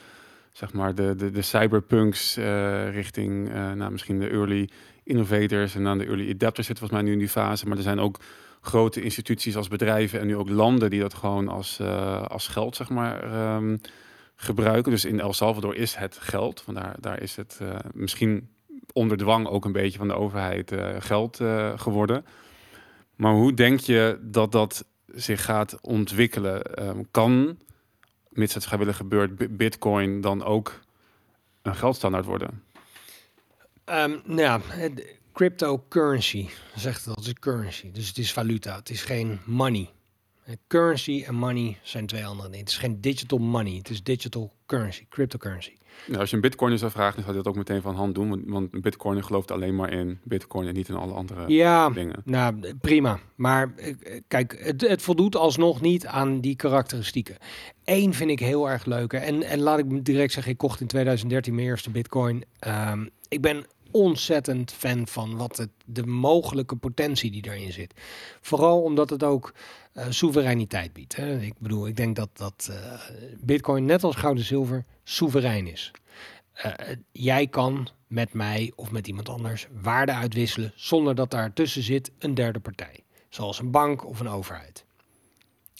zeg 0.52 0.74
maar 0.74 0.96
de, 0.96 1.16
de, 1.16 1.32
de 1.32 1.42
cyberpunks 1.42 2.38
uh, 2.38 2.94
richting 2.94 3.50
uh, 3.50 3.72
nou, 3.72 3.92
misschien 3.92 4.20
de 4.20 4.30
early 4.30 4.70
innovators 5.06 5.76
en 5.76 5.84
dan 5.84 5.98
de 5.98 6.06
early 6.06 6.32
adapters 6.32 6.68
zitten 6.68 6.88
volgens 6.88 6.92
mij 6.92 7.02
nu 7.02 7.12
in 7.12 7.20
die 7.20 7.30
fase. 7.30 7.68
Maar 7.68 7.78
er 7.78 7.84
zijn 7.84 8.00
ook 8.00 8.20
grote 8.62 9.02
instituties 9.02 9.56
als 9.56 9.68
bedrijven 9.68 10.20
en 10.20 10.28
nu 10.28 10.36
ook 10.36 10.50
landen 10.50 10.90
die 10.90 11.00
dat 11.00 11.14
gewoon 11.14 11.48
als, 11.48 11.80
uh, 11.82 12.22
als 12.22 12.48
geld 12.48 12.76
zeg 12.76 12.90
maar 12.90 13.56
um, 13.56 13.82
gebruiken. 14.36 14.92
Dus 14.92 15.06
in 15.06 15.20
El 15.20 15.34
Salvador 15.34 15.76
is 15.76 15.96
het 15.96 16.18
geld. 16.18 16.62
Vandaar 16.62 16.96
daar 17.00 17.22
is 17.22 17.36
het 17.36 17.60
uh, 17.62 17.76
misschien 17.94 18.50
onder 18.94 19.18
dwang 19.18 19.48
ook 19.48 19.66
een 19.66 19.72
beetje 19.72 19.98
van 19.98 20.08
de 20.08 20.16
overheid 20.16 20.72
uh, 20.72 20.96
geld 21.00 21.38
geworden. 21.76 22.26
Maar 23.16 23.34
hoe 23.34 23.54
denk 23.54 23.80
je 23.80 24.20
dat 24.22 24.52
dat 24.52 24.86
zich 25.08 25.46
gaat 25.46 25.78
ontwikkelen? 25.82 26.88
Um, 26.88 27.08
kan, 27.12 27.58
mits 28.30 28.54
het 28.54 28.66
vrijwillig 28.66 28.98
gebeurt, 28.98 29.58
bitcoin 29.58 30.22
dan 30.22 30.44
ook 30.44 30.80
een 31.62 31.76
geldstandaard 31.76 32.26
worden? 32.26 32.64
Um, 33.92 34.22
nou 34.26 34.42
ja, 34.42 34.62
cryptocurrency, 35.34 36.48
zegt 36.76 37.06
het, 37.06 37.16
het 37.16 37.26
is 37.26 37.34
currency. 37.34 37.92
Dus 37.92 38.08
het 38.08 38.18
is 38.18 38.34
valuta, 38.34 38.76
het 38.76 38.90
is 38.90 39.04
geen 39.04 39.40
money. 39.46 39.90
Currency 40.68 41.24
en 41.28 41.36
money 41.36 41.78
zijn 41.82 42.06
twee 42.06 42.26
andere 42.26 42.50
dingen. 42.50 42.66
Het 42.66 42.74
is 42.74 42.78
geen 42.78 43.02
digital 43.02 43.38
money, 43.38 43.74
het 43.74 43.90
is 43.90 44.04
digital 44.04 44.54
currency, 44.66 45.06
cryptocurrency. 45.10 45.74
Nou, 46.08 46.20
als 46.20 46.30
je 46.30 46.36
een 46.36 46.42
bitcoiner 46.42 46.80
zou 46.80 46.92
vragen, 46.92 47.16
dan 47.16 47.24
zou 47.24 47.38
je 47.38 47.44
dat 47.44 47.52
ook 47.52 47.58
meteen 47.58 47.82
van 47.82 47.96
hand 47.96 48.16
doen. 48.16 48.50
Want, 48.50 48.74
een 48.74 48.82
bitcoiner 48.82 49.24
gelooft 49.24 49.52
alleen 49.52 49.76
maar 49.76 49.92
in 49.92 50.20
bitcoin 50.24 50.68
en 50.68 50.74
niet 50.74 50.90
in 50.90 50.96
alle 50.96 51.14
andere 51.14 51.48
ja, 51.48 51.90
dingen. 51.90 52.22
Nou, 52.24 52.76
prima. 52.82 53.20
Maar 53.36 53.74
kijk, 54.28 54.58
het, 54.60 54.82
het 54.82 55.02
voldoet 55.02 55.36
alsnog 55.36 55.82
niet 55.82 56.06
aan 56.06 56.42
die 56.42 56.56
karakteristieken. 56.56 57.38
Eén 57.84 58.14
vind 58.14 58.30
ik 58.30 58.40
heel 58.40 58.70
erg 58.70 58.86
leuk. 58.86 59.14
En, 59.14 59.44
en 59.44 59.60
laat 59.60 59.80
ik 59.80 60.06
direct 60.06 60.34
zeggen, 60.34 60.52
ik 60.52 60.58
kocht 60.58 60.82
in 60.82 60.88
2013 60.88 61.56
mijn 61.56 61.68
eerste 61.68 61.90
bitcoin. 61.90 62.44
Um, 62.68 63.10
ik 63.28 63.42
ben 63.42 63.66
ontzettend 63.96 64.72
fan 64.72 65.08
van 65.08 65.38
wat 65.38 65.58
het, 65.58 65.70
de 65.86 66.06
mogelijke 66.06 66.76
potentie 66.76 67.32
die 67.32 67.42
daarin 67.42 67.72
zit. 67.72 67.94
Vooral 68.42 68.82
omdat 68.82 69.10
het 69.10 69.24
ook 69.24 69.54
uh, 69.94 70.06
soevereiniteit 70.10 70.94
biedt. 70.94 71.16
Hè. 71.16 71.40
Ik 71.40 71.54
bedoel, 71.60 71.88
ik 71.88 71.96
denk 71.96 72.16
dat, 72.16 72.30
dat 72.34 72.68
uh, 72.72 72.76
Bitcoin, 73.40 73.86
net 73.86 74.04
als 74.04 74.16
goud 74.16 74.38
en 74.38 74.44
zilver, 74.44 74.86
soeverein 75.04 75.68
is. 75.68 75.92
Uh, 76.66 76.72
jij 77.12 77.48
kan 77.48 77.88
met 78.08 78.34
mij 78.34 78.72
of 78.76 78.92
met 78.92 79.08
iemand 79.08 79.30
anders 79.30 79.68
waarde 79.82 80.14
uitwisselen 80.14 80.74
zonder 80.76 81.16
dat 81.16 81.32
daar 81.32 81.54
tussen 81.54 81.84
zit 81.84 82.12
een 82.20 82.34
derde 82.34 82.60
partij. 82.60 83.04
zoals 83.30 83.60
een 83.60 83.72
bank 83.72 84.06
of 84.06 84.20
een 84.20 84.30
overheid. 84.30 84.86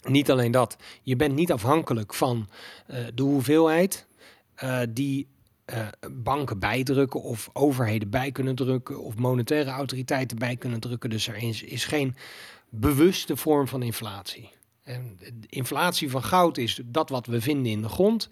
Niet 0.04 0.32
alleen 0.32 0.52
dat, 0.52 0.78
je 1.02 1.16
bent 1.16 1.36
niet 1.36 1.52
afhankelijk 1.52 2.14
van 2.14 2.50
de 3.14 3.24
hoeveelheid 3.24 4.08
die 4.90 5.28
uh, 5.74 5.88
banken 6.12 6.60
bijdrukken 6.60 7.22
of 7.22 7.50
overheden 7.54 8.10
bij 8.10 8.32
kunnen 8.32 8.56
drukken 8.56 9.04
of 9.04 9.16
monetaire 9.16 9.70
autoriteiten 9.70 10.38
bij 10.38 10.56
kunnen 10.56 10.80
drukken. 10.80 11.10
Dus 11.10 11.28
er 11.28 11.36
is, 11.36 11.64
is 11.64 11.86
geen 11.86 12.16
bewuste 12.70 13.38
vorm 13.38 13.68
van 13.68 13.84
inflatie. 13.84 14.50
En 14.84 15.18
de 15.20 15.48
inflatie 15.48 16.10
van 16.10 16.24
goud 16.24 16.58
is 16.58 16.82
dat 16.86 17.10
wat 17.10 17.26
we 17.26 17.42
vinden 17.42 17.72
in 17.72 17.82
de 17.82 17.90
grond. 17.90 18.30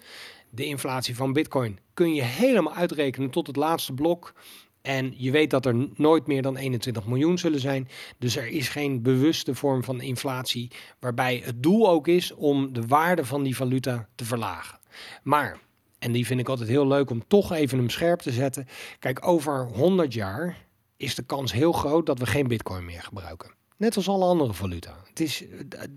De 0.50 0.64
inflatie 0.64 1.16
van 1.16 1.32
bitcoin 1.32 1.78
kun 1.94 2.14
je 2.14 2.22
helemaal 2.22 2.74
uitrekenen 2.74 3.30
tot 3.30 3.46
het 3.46 3.56
laatste 3.56 3.92
blok. 3.92 4.34
En 4.82 5.14
je 5.16 5.30
weet 5.30 5.50
dat 5.50 5.66
er 5.66 5.88
nooit 5.96 6.26
meer 6.26 6.42
dan 6.42 6.56
21 6.56 7.06
miljoen 7.06 7.38
zullen 7.38 7.60
zijn. 7.60 7.88
Dus 8.18 8.36
er 8.36 8.46
is 8.46 8.68
geen 8.68 9.02
bewuste 9.02 9.54
vorm 9.54 9.84
van 9.84 10.00
inflatie 10.00 10.70
waarbij 11.00 11.42
het 11.44 11.62
doel 11.62 11.88
ook 11.88 12.08
is 12.08 12.32
om 12.32 12.72
de 12.72 12.86
waarde 12.86 13.24
van 13.24 13.42
die 13.42 13.56
valuta 13.56 14.08
te 14.14 14.24
verlagen. 14.24 14.78
Maar, 15.22 15.58
en 16.04 16.12
die 16.12 16.26
vind 16.26 16.40
ik 16.40 16.48
altijd 16.48 16.68
heel 16.68 16.86
leuk 16.86 17.10
om 17.10 17.26
toch 17.26 17.52
even 17.52 17.78
hem 17.78 17.90
scherp 17.90 18.20
te 18.20 18.32
zetten. 18.32 18.66
Kijk, 18.98 19.26
over 19.26 19.66
100 19.66 20.12
jaar 20.12 20.66
is 20.96 21.14
de 21.14 21.22
kans 21.22 21.52
heel 21.52 21.72
groot 21.72 22.06
dat 22.06 22.18
we 22.18 22.26
geen 22.26 22.48
bitcoin 22.48 22.84
meer 22.84 23.02
gebruiken. 23.02 23.50
Net 23.76 23.96
als 23.96 24.08
alle 24.08 24.24
andere 24.24 24.52
valuta. 24.52 24.96
Het 25.08 25.20
is, 25.20 25.44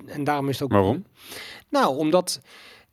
en 0.05 0.23
daarom 0.23 0.49
is 0.49 0.59
het 0.59 0.63
ook. 0.63 0.71
Waarom? 0.71 1.05
Nou, 1.69 1.97
omdat 1.97 2.41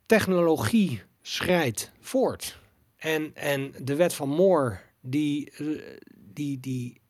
technologie 0.05 1.01
schrijdt 1.21 1.91
voort. 1.99 2.59
En, 2.97 3.31
en 3.35 3.73
de 3.81 3.95
wet 3.95 4.13
van 4.13 4.29
Moore, 4.29 4.79
die, 5.01 5.53
die, 6.15 6.59
die 6.59 7.01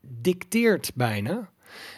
dicteert 0.00 0.90
bijna 0.94 1.50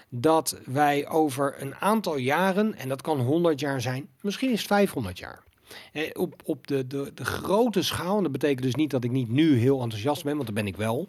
dat 0.08 0.60
wij 0.64 1.08
over 1.08 1.62
een 1.62 1.74
aantal 1.74 2.16
jaren, 2.16 2.74
en 2.74 2.88
dat 2.88 3.02
kan 3.02 3.20
100 3.20 3.60
jaar 3.60 3.80
zijn, 3.80 4.08
misschien 4.20 4.50
is 4.50 4.58
het 4.58 4.68
500 4.68 5.18
jaar. 5.18 5.46
Eh, 5.92 6.10
op 6.44 6.66
de, 6.66 6.86
de, 6.86 7.10
de 7.14 7.24
grote 7.24 7.82
schaal, 7.82 8.16
en 8.16 8.22
dat 8.22 8.32
betekent 8.32 8.62
dus 8.62 8.74
niet 8.74 8.90
dat 8.90 9.04
ik 9.04 9.10
niet 9.10 9.28
nu 9.28 9.58
heel 9.58 9.82
enthousiast 9.82 10.24
ben, 10.24 10.34
want 10.34 10.46
dat 10.46 10.54
ben 10.54 10.66
ik 10.66 10.76
wel. 10.76 11.08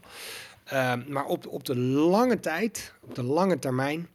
Uh, 0.73 0.93
maar 1.07 1.25
op, 1.25 1.47
op 1.47 1.65
de 1.65 1.77
lange 1.77 2.39
tijd, 2.39 2.93
op 3.01 3.15
de 3.15 3.23
lange 3.23 3.59
termijn, 3.59 4.09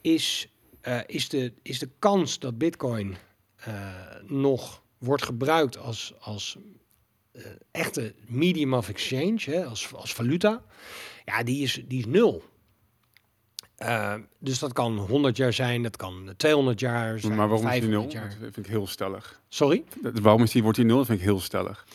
is, 0.00 0.48
uh, 0.82 1.00
is, 1.06 1.28
de, 1.28 1.52
is 1.62 1.78
de 1.78 1.88
kans 1.98 2.38
dat 2.38 2.58
Bitcoin 2.58 3.16
uh, 3.68 3.74
nog 4.26 4.82
wordt 4.98 5.24
gebruikt 5.24 5.78
als, 5.78 6.14
als 6.20 6.58
uh, 7.32 7.46
echte 7.70 8.14
medium 8.26 8.74
of 8.74 8.88
exchange, 8.88 9.40
hè, 9.44 9.64
als, 9.64 9.94
als 9.94 10.12
valuta, 10.12 10.62
ja, 11.24 11.42
die 11.42 11.62
is, 11.62 11.82
die 11.88 11.98
is 11.98 12.06
nul. 12.06 12.42
Uh, 13.78 14.14
dus 14.38 14.58
dat 14.58 14.72
kan 14.72 14.98
100 14.98 15.36
jaar 15.36 15.52
zijn, 15.52 15.82
dat 15.82 15.96
kan 15.96 16.32
200 16.36 16.80
jaar 16.80 17.18
zijn. 17.18 17.34
Maar 17.34 17.48
waarom 17.48 17.68
is 17.68 17.80
die 17.80 17.88
nul? 17.88 18.10
Jaar. 18.10 18.28
Dat 18.28 18.38
vind 18.38 18.56
ik 18.56 18.66
heel 18.66 18.86
stellig. 18.86 19.40
Sorry? 19.48 19.84
Dat, 20.00 20.18
waarom 20.18 20.42
is 20.42 20.50
die, 20.50 20.62
wordt 20.62 20.78
die 20.78 20.86
nul? 20.86 20.96
Dat 20.96 21.06
vind 21.06 21.18
ik 21.18 21.24
heel 21.24 21.40
stellig. 21.40 21.86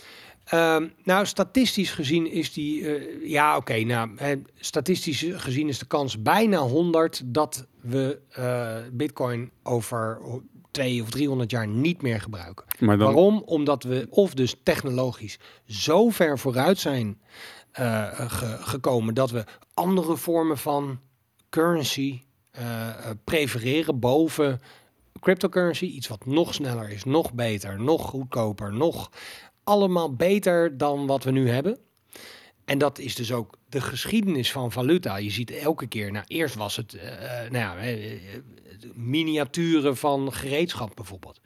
Uh, 0.53 0.77
nou, 1.03 1.25
statistisch 1.25 1.91
gezien 1.91 2.31
is 2.31 2.53
die, 2.53 2.81
uh, 2.81 3.29
ja 3.29 3.49
oké, 3.49 3.71
okay, 3.71 3.83
nou, 3.83 4.09
statistisch 4.55 5.25
gezien 5.31 5.67
is 5.67 5.79
de 5.79 5.85
kans 5.85 6.21
bijna 6.21 6.57
100 6.57 7.21
dat 7.25 7.67
we 7.81 8.19
uh, 8.39 8.75
bitcoin 8.91 9.51
over 9.63 10.21
twee 10.71 11.01
of 11.01 11.09
300 11.09 11.51
jaar 11.51 11.67
niet 11.67 12.01
meer 12.01 12.21
gebruiken. 12.21 12.65
Maar 12.79 12.97
dan... 12.97 13.13
Waarom? 13.13 13.41
Omdat 13.45 13.83
we 13.83 14.07
of 14.09 14.33
dus 14.33 14.55
technologisch 14.63 15.39
zo 15.65 16.09
ver 16.09 16.39
vooruit 16.39 16.79
zijn 16.79 17.21
ge 17.71 18.57
gekomen 18.59 19.13
dat 19.13 19.31
we 19.31 19.43
andere 19.73 20.17
vormen 20.17 20.57
van 20.57 20.99
currency 21.49 22.21
uh, 22.59 22.89
prefereren 23.23 23.99
boven 23.99 24.61
cryptocurrency. 25.19 25.85
Iets 25.85 26.07
wat 26.07 26.25
nog 26.25 26.53
sneller 26.53 26.89
is, 26.89 27.03
nog 27.03 27.33
beter, 27.33 27.81
nog 27.81 28.01
goedkoper, 28.01 28.73
nog 28.73 29.11
allemaal 29.63 30.15
beter 30.15 30.77
dan 30.77 31.07
wat 31.07 31.23
we 31.23 31.31
nu 31.31 31.49
hebben. 31.49 31.77
En 32.65 32.77
dat 32.77 32.99
is 32.99 33.15
dus 33.15 33.31
ook 33.31 33.57
de 33.69 33.81
geschiedenis 33.81 34.51
van 34.51 34.71
valuta. 34.71 35.17
Je 35.17 35.29
ziet 35.29 35.51
elke 35.51 35.87
keer, 35.87 36.11
nou 36.11 36.25
eerst 36.27 36.55
was 36.55 36.75
het 36.75 36.93
uh, 36.93 37.01
nou 37.49 37.81
ja, 37.81 37.97
miniaturen 38.93 39.97
van 39.97 40.33
gereedschap 40.33 40.95
bijvoorbeeld. 40.95 41.39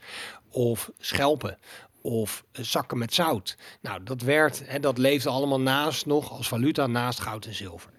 Of 0.50 0.92
schelpen. 1.00 1.58
Of 2.02 2.44
zakken 2.52 2.98
met 2.98 3.14
zout. 3.14 3.58
Nou, 3.82 4.04
dat 4.04 4.22
werd, 4.22 4.64
hè, 4.66 4.80
dat 4.80 4.98
leefde 4.98 5.30
allemaal 5.30 5.62
naast 5.62 6.06
nog 6.06 6.32
als 6.32 6.48
valuta 6.48 6.88
naast 6.88 7.20
goud 7.20 7.46
en 7.46 7.54
zilver. 7.54 7.93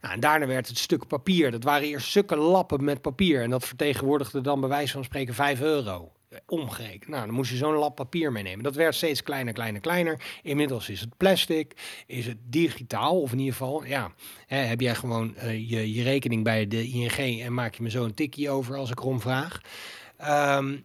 Nou, 0.00 0.14
en 0.14 0.20
daarna 0.20 0.46
werd 0.46 0.68
het 0.68 0.78
stuk 0.78 1.06
papier. 1.06 1.50
Dat 1.50 1.64
waren 1.64 1.88
eerst 1.88 2.08
stukken 2.08 2.38
lappen 2.38 2.84
met 2.84 3.00
papier. 3.02 3.42
En 3.42 3.50
dat 3.50 3.66
vertegenwoordigde 3.66 4.40
dan 4.40 4.60
bij 4.60 4.68
wijze 4.68 4.92
van 4.92 5.04
spreken 5.04 5.34
5 5.34 5.60
euro 5.60 6.12
omgerekend. 6.46 7.08
Nou, 7.08 7.26
dan 7.26 7.34
moest 7.34 7.50
je 7.50 7.56
zo'n 7.56 7.74
lap 7.74 7.94
papier 7.94 8.32
meenemen. 8.32 8.64
Dat 8.64 8.74
werd 8.74 8.94
steeds 8.94 9.22
kleiner, 9.22 9.52
kleiner, 9.52 9.80
kleiner. 9.80 10.22
Inmiddels 10.42 10.88
is 10.88 11.00
het 11.00 11.16
plastic, 11.16 11.72
is 12.06 12.26
het 12.26 12.38
digitaal, 12.42 13.20
of 13.20 13.32
in 13.32 13.38
ieder 13.38 13.52
geval, 13.52 13.84
ja, 13.84 14.12
hè, 14.46 14.56
heb 14.56 14.80
jij 14.80 14.94
gewoon 14.94 15.34
uh, 15.36 15.70
je, 15.70 15.94
je 15.94 16.02
rekening 16.02 16.44
bij 16.44 16.68
de 16.68 16.88
ING 16.88 17.42
en 17.42 17.54
maak 17.54 17.74
je 17.74 17.82
me 17.82 17.90
zo 17.90 18.04
een 18.04 18.14
tikje 18.14 18.50
over 18.50 18.76
als 18.76 18.90
ik 18.90 18.98
erom 18.98 19.20
vraag. 19.20 19.60
Um, 20.58 20.84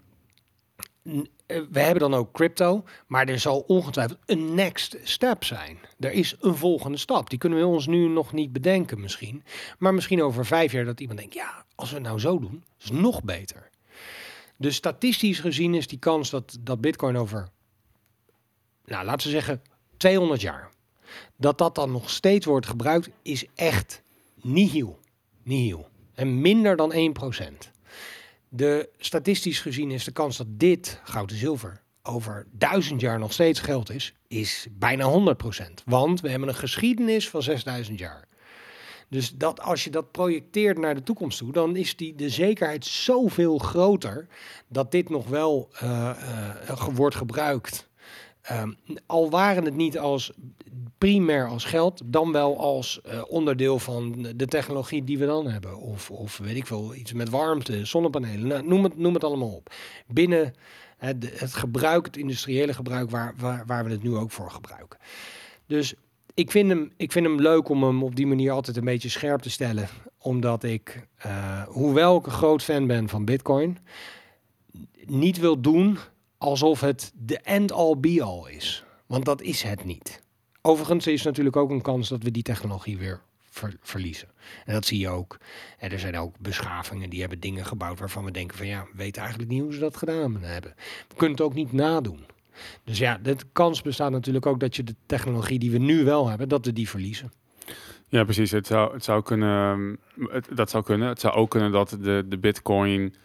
we 1.47 1.79
hebben 1.79 1.99
dan 1.99 2.13
ook 2.13 2.31
crypto, 2.31 2.83
maar 3.07 3.27
er 3.27 3.39
zal 3.39 3.59
ongetwijfeld 3.67 4.19
een 4.25 4.53
next 4.53 4.97
step 5.03 5.43
zijn. 5.43 5.77
Er 5.99 6.11
is 6.11 6.35
een 6.39 6.55
volgende 6.55 6.97
stap. 6.97 7.29
Die 7.29 7.39
kunnen 7.39 7.59
we 7.59 7.65
ons 7.65 7.87
nu 7.87 8.07
nog 8.07 8.33
niet 8.33 8.53
bedenken 8.53 8.99
misschien. 8.99 9.43
Maar 9.77 9.93
misschien 9.93 10.23
over 10.23 10.45
vijf 10.45 10.71
jaar 10.71 10.85
dat 10.85 10.99
iemand 10.99 11.19
denkt, 11.19 11.33
ja, 11.33 11.65
als 11.75 11.89
we 11.89 11.95
het 11.95 12.05
nou 12.05 12.19
zo 12.19 12.39
doen, 12.39 12.63
is 12.79 12.85
het 12.89 12.99
nog 12.99 13.23
beter. 13.23 13.69
Dus 14.57 14.75
statistisch 14.75 15.39
gezien 15.39 15.73
is 15.73 15.87
die 15.87 15.99
kans 15.99 16.29
dat, 16.29 16.57
dat 16.59 16.81
Bitcoin 16.81 17.17
over, 17.17 17.49
nou 18.85 19.05
laten 19.05 19.27
we 19.27 19.33
zeggen, 19.33 19.61
200 19.97 20.41
jaar, 20.41 20.71
dat 21.35 21.57
dat 21.57 21.75
dan 21.75 21.91
nog 21.91 22.09
steeds 22.09 22.45
wordt 22.45 22.65
gebruikt, 22.65 23.09
is 23.21 23.45
echt 23.55 24.01
nihil. 24.41 24.99
Nihil. 25.43 25.87
En 26.13 26.41
minder 26.41 26.75
dan 26.75 26.93
1%. 26.93 27.74
De 28.55 28.89
statistisch 28.97 29.59
gezien 29.59 29.91
is 29.91 30.03
de 30.03 30.11
kans 30.11 30.37
dat 30.37 30.47
dit 30.49 30.99
goud 31.03 31.31
en 31.31 31.37
zilver 31.37 31.81
over 32.03 32.47
duizend 32.51 33.01
jaar 33.01 33.19
nog 33.19 33.33
steeds 33.33 33.59
geld 33.59 33.89
is, 33.89 34.13
is 34.27 34.67
bijna 34.71 35.35
100%. 35.35 35.83
Want 35.85 36.21
we 36.21 36.29
hebben 36.29 36.49
een 36.49 36.55
geschiedenis 36.55 37.29
van 37.29 37.43
6000 37.43 37.99
jaar. 37.99 38.27
Dus 39.09 39.31
dat 39.31 39.61
als 39.61 39.83
je 39.83 39.89
dat 39.89 40.11
projecteert 40.11 40.77
naar 40.77 40.95
de 40.95 41.03
toekomst 41.03 41.37
toe, 41.37 41.51
dan 41.51 41.75
is 41.75 41.95
die, 41.95 42.15
de 42.15 42.29
zekerheid 42.29 42.85
zoveel 42.85 43.57
groter 43.57 44.27
dat 44.67 44.91
dit 44.91 45.09
nog 45.09 45.27
wel 45.27 45.69
uh, 45.83 46.09
uh, 46.69 46.87
wordt 46.93 47.15
gebruikt. 47.15 47.89
Um, 48.51 48.77
al 49.05 49.29
waren 49.29 49.65
het 49.65 49.75
niet 49.75 49.99
als 49.99 50.31
primair 50.97 51.47
als 51.47 51.65
geld, 51.65 52.01
dan 52.05 52.31
wel 52.31 52.59
als 52.59 52.99
uh, 53.05 53.21
onderdeel 53.27 53.79
van 53.79 54.27
de 54.35 54.45
technologie 54.45 55.03
die 55.03 55.17
we 55.17 55.25
dan 55.25 55.47
hebben. 55.47 55.77
Of, 55.77 56.11
of 56.11 56.37
weet 56.37 56.55
ik 56.55 56.67
veel, 56.67 56.95
iets 56.95 57.13
met 57.13 57.29
warmte, 57.29 57.85
zonnepanelen, 57.85 58.47
nou, 58.47 58.67
noem, 58.67 58.83
het, 58.83 58.97
noem 58.97 59.13
het 59.13 59.23
allemaal 59.23 59.55
op. 59.55 59.73
Binnen 60.07 60.53
het, 60.97 61.39
het 61.39 61.53
gebruik, 61.53 62.05
het 62.05 62.17
industriële 62.17 62.73
gebruik, 62.73 63.09
waar, 63.09 63.33
waar, 63.37 63.63
waar 63.65 63.83
we 63.85 63.91
het 63.91 64.03
nu 64.03 64.15
ook 64.15 64.31
voor 64.31 64.51
gebruiken. 64.51 64.99
Dus 65.65 65.93
ik 66.33 66.51
vind, 66.51 66.69
hem, 66.69 66.91
ik 66.97 67.11
vind 67.11 67.25
hem 67.25 67.41
leuk 67.41 67.69
om 67.69 67.83
hem 67.83 68.03
op 68.03 68.15
die 68.15 68.27
manier 68.27 68.51
altijd 68.51 68.77
een 68.77 68.83
beetje 68.85 69.09
scherp 69.09 69.41
te 69.41 69.49
stellen. 69.49 69.87
Omdat 70.17 70.63
ik, 70.63 71.07
uh, 71.25 71.63
hoewel 71.63 72.17
ik 72.17 72.25
een 72.25 72.31
groot 72.31 72.63
fan 72.63 72.87
ben 72.87 73.09
van 73.09 73.25
Bitcoin, 73.25 73.77
niet 75.05 75.39
wil 75.39 75.61
doen 75.61 75.97
alsof 76.37 76.79
het 76.79 77.11
de 77.15 77.39
end-all 77.39 77.97
be-all 77.97 78.51
is. 78.51 78.83
Want 79.05 79.25
dat 79.25 79.41
is 79.41 79.61
het 79.61 79.85
niet. 79.85 80.23
Overigens 80.61 81.07
is 81.07 81.23
natuurlijk 81.23 81.55
ook 81.55 81.69
een 81.69 81.81
kans 81.81 82.09
dat 82.09 82.23
we 82.23 82.31
die 82.31 82.43
technologie 82.43 82.97
weer 82.97 83.21
verliezen. 83.81 84.27
En 84.65 84.73
dat 84.73 84.85
zie 84.85 84.99
je 84.99 85.09
ook. 85.09 85.37
Er 85.79 85.99
zijn 85.99 86.17
ook 86.17 86.39
beschavingen 86.39 87.09
die 87.09 87.19
hebben 87.19 87.39
dingen 87.39 87.65
gebouwd 87.65 87.99
waarvan 87.99 88.25
we 88.25 88.31
denken 88.31 88.57
van 88.57 88.67
ja, 88.67 88.83
we 88.83 88.97
weten 88.97 89.21
eigenlijk 89.21 89.51
niet 89.51 89.61
hoe 89.61 89.73
ze 89.73 89.79
dat 89.79 89.97
gedaan 89.97 90.37
hebben. 90.41 90.73
We 91.07 91.15
kunnen 91.15 91.37
het 91.37 91.45
ook 91.45 91.53
niet 91.53 91.71
nadoen. 91.71 92.25
Dus 92.83 92.97
ja, 92.97 93.17
de 93.17 93.35
kans 93.51 93.81
bestaat 93.81 94.11
natuurlijk 94.11 94.45
ook 94.45 94.59
dat 94.59 94.75
je 94.75 94.83
de 94.83 94.95
technologie 95.05 95.59
die 95.59 95.71
we 95.71 95.77
nu 95.77 96.03
wel 96.03 96.27
hebben, 96.27 96.49
dat 96.49 96.65
we 96.65 96.73
die 96.73 96.89
verliezen. 96.89 97.31
Ja, 98.07 98.23
precies. 98.23 98.51
Het 98.51 98.67
zou, 98.67 98.93
het 98.93 99.03
zou 99.03 99.23
kunnen, 99.23 99.99
het, 100.29 100.47
dat 100.53 100.69
zou 100.69 100.83
kunnen. 100.83 101.07
Het 101.07 101.19
zou 101.19 101.33
ook 101.33 101.49
kunnen 101.49 101.71
dat 101.71 101.97
de, 102.01 102.25
de 102.27 102.37
bitcoin, 102.37 103.15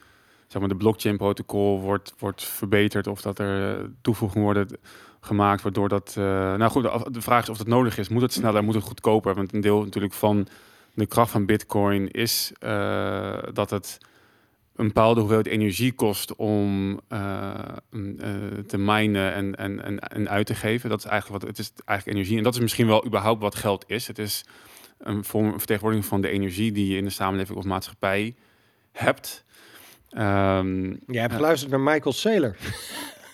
zeg 0.50 0.60
maar 0.60 0.70
de 0.70 0.76
blockchain 0.76 1.16
protocol 1.16 1.80
wordt, 1.80 2.14
wordt 2.18 2.44
verbeterd 2.44 3.06
of 3.06 3.20
dat 3.20 3.38
er 3.38 3.90
toevoegingen 4.02 4.44
worden 4.44 4.78
gemaakt, 5.20 5.62
waardoor 5.62 5.88
dat... 5.88 6.14
Uh, 6.18 6.24
nou 6.54 6.70
goed, 6.70 7.14
de 7.14 7.20
vraag 7.20 7.42
is 7.42 7.48
of 7.48 7.56
dat 7.56 7.66
nodig 7.66 7.98
is. 7.98 8.08
Moet 8.08 8.22
het 8.22 8.32
sneller, 8.32 8.64
moet 8.64 8.74
het 8.74 8.84
goedkoper? 8.84 9.34
Want 9.34 9.52
een 9.52 9.60
deel 9.60 9.84
natuurlijk 9.84 10.14
van 10.14 10.48
de 10.94 11.06
kracht 11.06 11.30
van 11.30 11.46
bitcoin 11.46 12.10
is 12.10 12.52
uh, 12.64 13.38
dat 13.52 13.70
het 13.70 13.98
een 14.76 14.86
bepaalde 14.86 15.20
hoeveelheid 15.20 15.48
energie 15.48 15.92
kost 15.92 16.36
om 16.36 17.00
te 18.66 18.78
minen 18.78 19.32
en, 19.34 19.54
en, 19.54 19.84
en, 19.84 19.98
en 19.98 20.28
uit 20.28 20.46
te 20.46 20.54
geven. 20.54 20.90
Dat 20.90 20.98
is 20.98 21.04
eigenlijk 21.04 21.42
wat 21.42 21.50
het 21.50 21.58
is 21.58 21.72
eigenlijk 21.84 22.18
energie. 22.18 22.38
En 22.38 22.44
dat 22.44 22.54
is 22.54 22.60
misschien 22.60 22.86
wel 22.86 23.06
überhaupt 23.06 23.40
wat 23.40 23.54
geld 23.54 23.84
is. 23.86 24.06
Het 24.06 24.18
is 24.18 24.44
een 24.98 25.24
vorm 25.24 25.46
een 25.46 25.58
vertegenwoordiging 25.58 26.08
van 26.08 26.20
de 26.20 26.28
energie 26.28 26.72
die 26.72 26.88
je 26.88 26.96
in 26.96 27.04
de 27.04 27.10
samenleving 27.10 27.58
of 27.58 27.64
maatschappij 27.64 28.34
hebt. 28.92 29.44
Um, 30.18 31.00
Jij 31.06 31.20
hebt 31.20 31.34
geluisterd 31.34 31.70
naar 31.70 31.80
Michael 31.80 32.12
Saylor. 32.12 32.56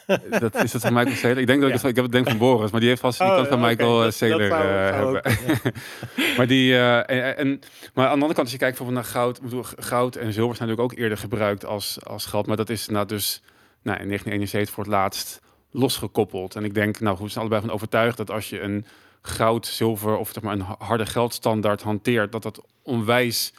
dat 0.41 0.55
is 0.55 0.73
dat 0.73 0.83
van 0.83 0.93
Michael 0.93 1.17
Saylor. 1.17 1.39
Ik 1.39 1.47
denk 1.47 1.61
dat 1.61 1.69
ik, 1.69 1.75
het, 1.75 1.85
ik 1.85 1.95
heb 1.95 2.05
het 2.05 2.13
denk 2.13 2.29
van 2.29 2.39
Boris, 2.39 2.71
maar 2.71 2.81
die 2.81 2.89
heeft 2.89 3.01
vast 3.01 3.19
die 3.19 3.29
oh, 3.29 3.35
kant 3.35 3.49
van 3.49 3.61
Michael 3.61 3.97
okay, 3.97 4.11
Saylor 4.11 4.49
dat, 4.49 4.59
uh, 4.59 4.91
hebben. 4.91 5.23
maar 6.37 6.47
die 6.47 6.73
uh, 6.73 7.39
en, 7.39 7.61
maar 7.95 8.05
aan 8.05 8.19
de 8.19 8.23
andere 8.23 8.35
kant 8.35 8.39
als 8.39 8.51
je 8.51 8.59
kijkt 8.59 8.77
bijvoorbeeld 8.79 9.05
naar 9.05 9.15
goud, 9.15 9.41
goud 9.77 10.17
en 10.17 10.33
zilver 10.33 10.57
zijn 10.57 10.69
natuurlijk 10.69 10.93
ook 10.93 10.99
eerder 10.99 11.19
gebruikt 11.19 11.65
als 11.65 11.99
als 12.05 12.27
geld, 12.27 12.47
maar 12.47 12.57
dat 12.57 12.71
is 12.71 12.89
nou 12.89 13.07
dus 13.07 13.43
nou, 13.83 13.99
in 13.99 14.07
1971 14.07 14.75
voor 14.75 14.85
het 14.85 14.93
laatst 14.93 15.41
losgekoppeld. 15.71 16.57
En 16.57 16.65
ik 16.65 16.75
denk, 16.75 17.01
nou 17.01 17.17
goed, 17.17 17.25
we 17.25 17.31
zijn 17.31 17.41
allebei 17.41 17.67
van 17.67 17.75
overtuigd 17.75 18.17
dat 18.17 18.31
als 18.31 18.49
je 18.49 18.61
een 18.61 18.87
goud, 19.23 19.67
zilver 19.67 20.17
of 20.17 20.31
zeg 20.33 20.43
maar 20.43 20.53
een 20.53 20.77
harde 20.79 21.07
geldstandaard 21.07 21.83
hanteert, 21.83 22.33
dat 22.33 22.43
dat 22.43 22.61
onwijs 22.83 23.53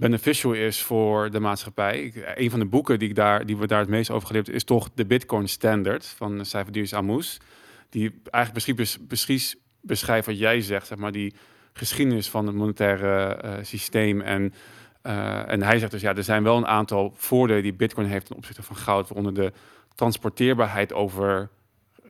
beneficial 0.00 0.52
is 0.52 0.82
voor 0.82 1.30
de 1.30 1.40
maatschappij. 1.40 2.02
Ik, 2.02 2.32
een 2.34 2.50
van 2.50 2.58
de 2.58 2.66
boeken 2.66 2.98
die, 2.98 3.08
ik 3.08 3.14
daar, 3.14 3.46
die 3.46 3.56
we 3.56 3.66
daar 3.66 3.80
het 3.80 3.88
meest 3.88 4.10
over 4.10 4.26
geleerd 4.26 4.48
is 4.48 4.64
toch 4.64 4.88
de 4.94 5.06
Bitcoin 5.06 5.48
Standard 5.48 6.06
van 6.06 6.44
Cijferdius 6.44 6.94
Amus. 6.94 7.40
Die 7.88 8.20
eigenlijk 8.30 8.66
precies, 8.66 8.98
precies 9.08 9.56
beschrijft 9.80 10.26
wat 10.26 10.38
jij 10.38 10.60
zegt, 10.60 10.86
zeg 10.86 10.98
maar, 10.98 11.12
die 11.12 11.34
geschiedenis 11.72 12.28
van 12.28 12.46
het 12.46 12.54
monetaire 12.54 13.42
uh, 13.44 13.52
systeem. 13.62 14.20
En, 14.20 14.54
uh, 15.02 15.50
en 15.50 15.62
hij 15.62 15.78
zegt 15.78 15.90
dus, 15.90 16.00
ja, 16.00 16.14
er 16.14 16.24
zijn 16.24 16.42
wel 16.42 16.56
een 16.56 16.66
aantal 16.66 17.12
voordelen 17.16 17.62
die 17.62 17.74
Bitcoin 17.74 18.06
heeft 18.06 18.26
ten 18.26 18.36
opzichte 18.36 18.62
van 18.62 18.76
goud, 18.76 19.08
waaronder 19.08 19.34
de 19.34 19.52
transporteerbaarheid 19.94 20.92
over 20.92 21.48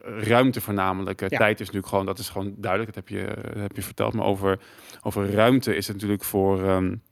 ruimte 0.03 0.61
voornamelijk. 0.61 1.21
Ja. 1.21 1.29
Tijd 1.29 1.53
is 1.53 1.67
natuurlijk 1.67 1.87
gewoon, 1.87 2.07
dat 2.07 2.19
is 2.19 2.29
gewoon 2.29 2.55
duidelijk, 2.57 2.95
dat 2.95 3.05
heb 3.05 3.19
je, 3.19 3.35
dat 3.43 3.63
heb 3.63 3.77
je 3.77 3.83
verteld. 3.83 4.13
Maar 4.15 4.27
over, 4.27 4.59
over 5.03 5.31
ruimte 5.31 5.77
is 5.77 5.87
het 5.87 5.97
natuurlijk 5.97 6.25
voor... 6.25 6.61
Um, 6.61 7.03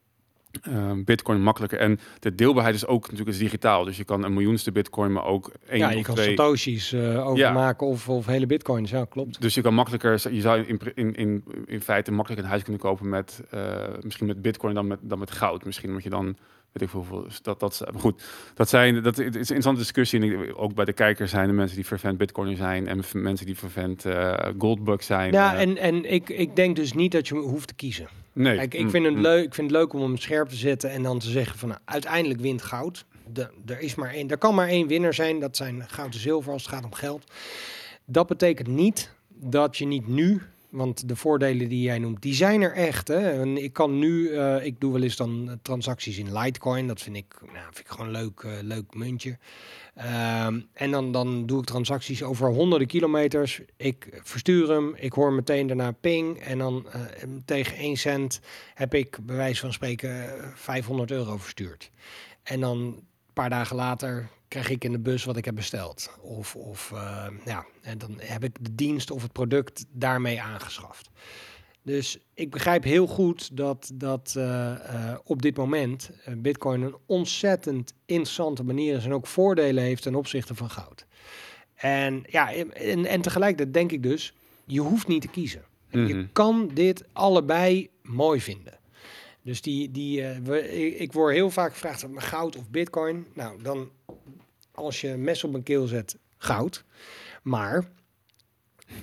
uh, 0.69 0.93
Bitcoin 1.05 1.43
makkelijker. 1.43 1.79
En 1.79 2.01
de 2.19 2.35
deelbaarheid 2.35 2.75
is 2.75 2.87
ook 2.87 3.03
natuurlijk 3.03 3.31
is 3.31 3.39
digitaal. 3.39 3.85
Dus 3.85 3.97
je 3.97 4.05
kan 4.05 4.25
een 4.25 4.33
miljoenste 4.33 4.73
Bitcoin, 4.73 5.13
maar 5.13 5.25
ook 5.25 5.53
één 5.69 5.79
ja, 5.79 5.91
je 5.91 5.99
of 5.99 6.03
kan 6.03 6.15
twee. 6.15 6.29
Satoshi's 6.29 6.93
uh, 6.93 7.27
overmaken 7.27 7.87
of, 7.87 8.09
of 8.09 8.27
hele 8.27 8.47
Bitcoins. 8.47 8.91
Ja, 8.91 9.05
klopt. 9.05 9.41
Dus 9.41 9.55
je 9.55 9.63
kan 9.63 9.75
makkelijker, 9.75 10.33
je 10.35 10.41
zou 10.41 10.63
in, 10.63 10.81
in, 10.95 11.15
in, 11.15 11.45
in 11.67 11.81
feite 11.81 12.13
makkelijker 12.13 12.45
een 12.45 12.51
huis 12.51 12.63
kunnen 12.63 12.83
kopen 12.83 13.09
met 13.09 13.43
uh, 13.55 13.61
misschien 14.03 14.27
met 14.27 14.43
Bitcoin 14.43 14.75
dan 14.75 14.87
met, 14.87 14.99
dan 15.03 15.19
met 15.19 15.31
goud. 15.31 15.65
Misschien 15.65 15.93
moet 15.93 16.03
je 16.03 16.11
dan 16.11 16.37
weet 16.73 16.83
ik 16.83 16.89
veel, 16.89 17.27
dat, 17.43 17.61
dat, 17.61 17.85
goed, 17.97 18.23
dat 18.55 18.69
zijn, 18.69 19.03
dat 19.03 19.19
is 19.19 19.25
een 19.25 19.35
interessante 19.35 19.81
discussie. 19.81 20.21
En 20.21 20.57
ook 20.57 20.75
bij 20.75 20.85
de 20.85 20.93
kijkers 20.93 21.31
zijn 21.31 21.49
er 21.49 21.55
mensen 21.55 21.77
die 21.77 21.87
vervent 21.87 22.19
Bitcoin 22.19 22.57
zijn 22.57 22.89
en 22.89 23.03
mensen 23.13 23.47
die 23.47 23.59
vervent 23.59 24.05
uh, 24.05 24.35
Goldbug 24.59 25.03
zijn. 25.03 25.33
Ja, 25.33 25.57
en, 25.57 25.77
en 25.77 26.13
ik, 26.13 26.29
ik 26.29 26.57
denk 26.57 26.77
dus 26.77 26.93
niet 26.93 27.13
dat 27.13 27.29
je 27.29 27.35
hoeft 27.35 27.69
te 27.69 27.75
kiezen. 27.75 28.09
Nee. 28.39 28.57
Kijk, 28.57 28.75
ik, 28.75 28.83
mm, 28.83 28.91
vind 28.91 29.05
het 29.05 29.15
mm. 29.15 29.21
leuk, 29.21 29.45
ik 29.45 29.55
vind 29.55 29.71
het 29.71 29.81
leuk 29.81 29.93
om 29.93 30.01
hem 30.01 30.17
scherp 30.17 30.49
te 30.49 30.57
zetten 30.57 30.91
en 30.91 31.03
dan 31.03 31.19
te 31.19 31.31
zeggen 31.31 31.59
van 31.59 31.69
nou, 31.69 31.81
uiteindelijk 31.85 32.41
wint 32.41 32.63
goud. 32.63 33.05
De, 33.33 33.49
er, 33.67 33.81
is 33.81 33.95
maar 33.95 34.11
één, 34.11 34.31
er 34.31 34.39
kan 34.39 34.55
maar 34.55 34.69
één 34.69 34.87
winnaar 34.87 35.15
zijn, 35.15 35.41
dat 35.41 35.57
zijn 35.57 35.85
goud 35.89 36.13
en 36.13 36.21
zilver 36.21 36.53
als 36.53 36.63
het 36.63 36.75
gaat 36.75 36.85
om 36.85 36.95
geld. 36.95 37.33
Dat 38.05 38.27
betekent 38.27 38.69
niet 38.69 39.11
dat 39.29 39.77
je 39.77 39.87
niet 39.87 40.09
nu 40.09 40.43
want 40.71 41.09
de 41.09 41.17
voordelen 41.17 41.69
die 41.69 41.83
jij 41.83 41.99
noemt, 41.99 42.23
die 42.23 42.35
zijn 42.35 42.63
er 42.63 42.73
echt. 42.73 43.09
Hè? 43.09 43.41
En 43.41 43.63
ik 43.63 43.73
kan 43.73 43.99
nu, 43.99 44.31
uh, 44.31 44.65
ik 44.65 44.81
doe 44.81 44.93
wel 44.93 45.03
eens 45.03 45.17
dan 45.17 45.59
transacties 45.63 46.19
in 46.19 46.39
Litecoin. 46.39 46.87
Dat 46.87 47.01
vind 47.01 47.17
ik, 47.17 47.35
nou, 47.41 47.65
vind 47.65 47.79
ik 47.79 47.89
gewoon 47.89 48.11
leuk, 48.11 48.43
uh, 48.43 48.53
leuk 48.63 48.95
muntje. 48.95 49.39
Um, 50.47 50.69
en 50.73 50.91
dan, 50.91 51.13
dan 51.13 51.47
doe 51.47 51.61
ik 51.61 51.65
transacties 51.65 52.23
over 52.23 52.49
honderden 52.49 52.89
kilometers. 52.89 53.61
Ik 53.77 54.21
verstuur 54.23 54.69
hem, 54.71 54.95
ik 54.97 55.13
hoor 55.13 55.33
meteen 55.33 55.67
daarna 55.67 55.91
ping. 55.91 56.39
En 56.39 56.59
dan 56.59 56.87
tegen 57.45 57.77
1 57.77 57.97
cent 57.97 58.41
heb 58.75 58.95
ik 58.95 59.19
bij 59.23 59.37
wijze 59.37 59.61
van 59.61 59.73
spreken 59.73 60.27
500 60.55 61.11
euro 61.11 61.37
verstuurd. 61.37 61.91
En 62.43 62.61
dan 62.61 62.79
een 62.79 63.07
paar 63.33 63.51
dagen 63.51 63.77
later 63.77 64.29
krijg 64.49 64.71
ik 64.71 64.85
in 64.85 64.93
de 64.93 64.99
bus 64.99 65.25
wat 65.25 65.37
ik 65.37 65.45
heb 65.45 65.55
besteld. 65.55 66.11
Of, 66.21 66.57
of 66.57 66.91
uh, 66.95 67.27
ja, 67.45 67.67
en 67.83 67.99
dan 67.99 68.15
heb 68.17 68.45
ik 68.45 68.57
de 68.61 68.75
dienst 68.75 69.11
of 69.11 69.23
het 69.23 69.33
product 69.33 69.85
daarmee 69.91 70.41
aangeschaft. 70.41 71.11
Dus 71.83 72.19
ik 72.35 72.51
begrijp 72.51 72.85
heel 72.85 73.07
goed 73.07 73.57
dat, 73.57 73.91
dat 73.95 74.35
uh, 74.37 74.45
uh, 74.45 75.15
op 75.25 75.43
dit 75.43 75.57
moment 75.57 76.11
Bitcoin 76.37 76.83
een 76.83 76.97
ontzettend 77.07 77.95
interessante 78.07 78.65
manier 78.65 78.97
is 78.97 79.05
en 79.05 79.15
ook 79.15 79.27
voordelen 79.27 79.85
heeft 79.85 80.03
ten 80.03 80.15
opzichte 80.15 80.55
van 80.55 80.71
goud. 80.71 81.07
En 81.75 82.23
ja, 82.27 82.53
en, 82.53 83.05
en 83.05 83.21
tegelijkertijd 83.21 83.75
denk 83.75 83.93
ik 83.93 84.03
dus, 84.03 84.35
je 84.67 84.81
hoeft 84.81 85.09
niet 85.09 85.23
te 85.23 85.29
kiezen. 85.29 85.65
Je 85.91 85.99
mhm. 85.99 86.27
kan 86.33 86.71
dit 86.75 87.05
allebei 87.13 87.91
mooi 88.03 88.41
vinden. 88.41 88.78
Dus 89.43 89.61
die, 89.61 89.91
die, 89.91 90.23
we, 90.25 90.87
ik, 90.87 90.99
ik 90.99 91.13
word 91.13 91.35
heel 91.35 91.51
vaak 91.51 91.73
gevraagd: 91.73 92.07
goud 92.15 92.57
of 92.57 92.71
bitcoin? 92.71 93.27
Nou, 93.35 93.63
dan 93.63 93.91
als 94.79 95.01
je 95.01 95.17
mes 95.17 95.45
op 95.45 95.51
mijn 95.51 95.63
keel 95.63 95.87
zet, 95.87 96.19
goud. 96.37 96.85
Maar 97.43 97.89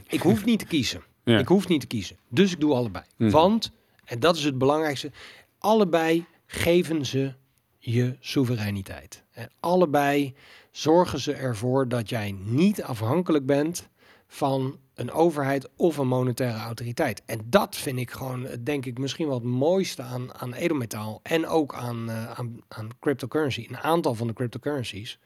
ik 0.08 0.22
hoef 0.22 0.46
niet 0.46 0.60
te 0.60 0.66
kiezen. 0.66 1.04
Ik 1.26 1.48
hoef 1.48 1.68
niet 1.68 1.82
te 1.82 1.88
kiezen. 1.88 2.18
Dus 2.30 2.52
ik 2.52 2.60
doe 2.60 2.74
allebei. 2.74 3.06
Mhm. 3.18 3.30
Want, 3.30 3.72
en 4.04 4.20
dat 4.20 4.36
is 4.36 4.44
het 4.44 4.58
belangrijkste, 4.58 5.12
allebei 5.58 6.26
geven 6.46 7.06
ze 7.06 7.34
je 7.78 8.16
soevereiniteit. 8.20 9.24
En 9.32 9.52
allebei 9.60 10.36
zorgen 10.72 11.20
ze 11.20 11.34
ervoor 11.34 11.88
dat 11.88 12.10
jij 12.10 12.32
niet 12.32 12.84
afhankelijk 12.84 13.46
bent 13.46 13.90
van 14.28 14.80
een 14.96 15.12
overheid 15.12 15.70
of 15.76 15.98
een 15.98 16.08
monetaire 16.08 16.58
autoriteit. 16.58 17.22
En 17.26 17.41
dat 17.46 17.76
vind 17.76 18.00
ik 18.00 18.12
gewoon, 18.12 18.48
denk 18.64 18.86
ik, 18.86 18.98
misschien 18.98 19.28
wel 19.28 19.36
het 19.36 19.43
mooiste 19.43 20.02
aan, 20.02 20.34
aan 20.34 20.54
edelmetaal 20.54 21.20
en 21.24 21.48
ook 21.48 21.74
aan, 21.76 22.10
uh, 22.10 22.32
aan, 22.32 22.62
aan 22.68 22.89
cryptocurrency. 23.00 23.66
Een 23.70 23.78
aantal 23.78 24.16
van 24.16 24.28
de 24.28 24.34
cryptocurrencies 24.34 25.20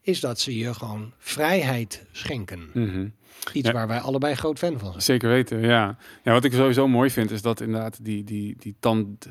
is 0.00 0.20
dat 0.20 0.40
ze 0.40 0.58
je 0.58 0.74
gewoon 0.74 1.12
vrijheid 1.18 2.04
schenken. 2.12 2.70
Mhm. 2.74 3.08
Iets 3.52 3.70
waar 3.70 3.88
wij 3.88 4.00
allebei 4.00 4.34
groot 4.34 4.58
fan 4.58 4.78
van 4.78 4.90
zijn. 4.90 5.02
Zeker 5.02 5.28
weten, 5.28 5.60
ja. 5.60 5.96
ja. 6.22 6.32
Wat 6.32 6.44
ik 6.44 6.52
sowieso 6.52 6.88
mooi 6.88 7.10
vind, 7.10 7.30
is 7.30 7.42
dat 7.42 7.60
inderdaad 7.60 8.04
die, 8.04 8.24
die, 8.24 8.56
die 8.58 8.74
tand, 8.80 9.28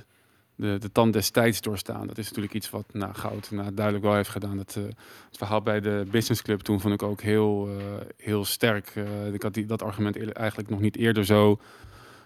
de, 0.62 0.78
de 0.80 0.92
tand 0.92 1.14
destijds 1.14 1.62
doorstaan. 1.62 2.08
Dat 2.08 2.18
is 2.18 2.26
natuurlijk 2.26 2.54
iets 2.54 2.70
wat 2.70 2.86
nou, 2.92 3.14
Goud 3.14 3.52
nou, 3.52 3.74
duidelijk 3.74 4.06
wel 4.06 4.16
heeft 4.16 4.30
gedaan. 4.30 4.58
Dat, 4.58 4.76
uh, 4.78 4.84
het 5.28 5.38
verhaal 5.38 5.62
bij 5.62 5.80
de 5.80 6.06
Business 6.12 6.42
Club 6.42 6.60
toen 6.60 6.80
vond 6.80 6.94
ik 6.94 7.04
ook 7.04 7.22
heel, 7.22 7.70
uh, 7.70 7.84
heel 8.18 8.46
sterk. 8.46 8.96
Uh, 8.96 9.34
ik 9.34 9.42
had 9.42 9.54
die, 9.54 9.66
dat 9.66 9.82
argument 9.82 10.34
eigenlijk 10.34 10.70
nog 10.70 10.80
niet 10.80 10.98
eerder 10.98 11.26
zo, 11.26 11.60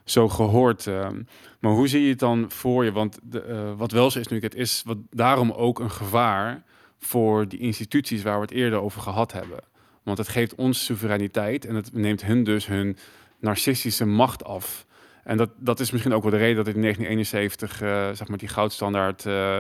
zo 0.04 0.30
gehoord. 0.30 0.88
Ehm. 0.88 1.22
maar 1.60 1.72
hoe 1.72 1.88
zie 1.88 2.02
je 2.02 2.10
het 2.10 2.20
dan 2.20 2.52
voor 2.52 2.86
je? 2.86 2.92
Want 2.92 3.20
de, 3.24 3.74
wat 3.78 3.92
wel 3.92 4.12
zo 4.12 4.20
is 4.20 4.28
nu, 4.28 4.40
het 4.40 4.56
is 4.56 4.82
wat, 4.86 4.98
daarom 5.10 5.52
ook 5.52 5.80
een 5.80 5.92
gevaar 5.92 6.64
voor 6.98 7.48
die 7.48 7.60
instituties 7.60 8.24
waar 8.24 8.36
we 8.36 8.42
het 8.42 8.52
eerder 8.52 8.80
over 8.80 9.02
gehad 9.02 9.32
hebben. 9.32 9.60
Want 10.04 10.18
het 10.18 10.28
geeft 10.28 10.56
ons 10.56 10.86
soevereiniteit 10.86 11.66
en 11.66 11.76
het 11.76 11.94
neemt 11.94 12.26
hun 12.26 12.44
dus 12.44 12.68
hun 12.68 12.98
narcistische 13.40 14.06
macht 14.06 14.44
af. 14.44 14.86
En 15.26 15.38
dat, 15.38 15.49
dat 15.57 15.80
is 15.80 15.91
misschien 15.91 16.13
ook 16.13 16.21
wel 16.21 16.32
de 16.32 16.38
reden 16.38 16.55
dat 16.55 16.73
in 16.76 16.82
1971 16.82 17.82
uh, 17.82 18.11
zeg 18.11 18.28
maar 18.28 18.38
die 18.38 18.47
goudstandaard 18.47 19.26
uh, 19.26 19.57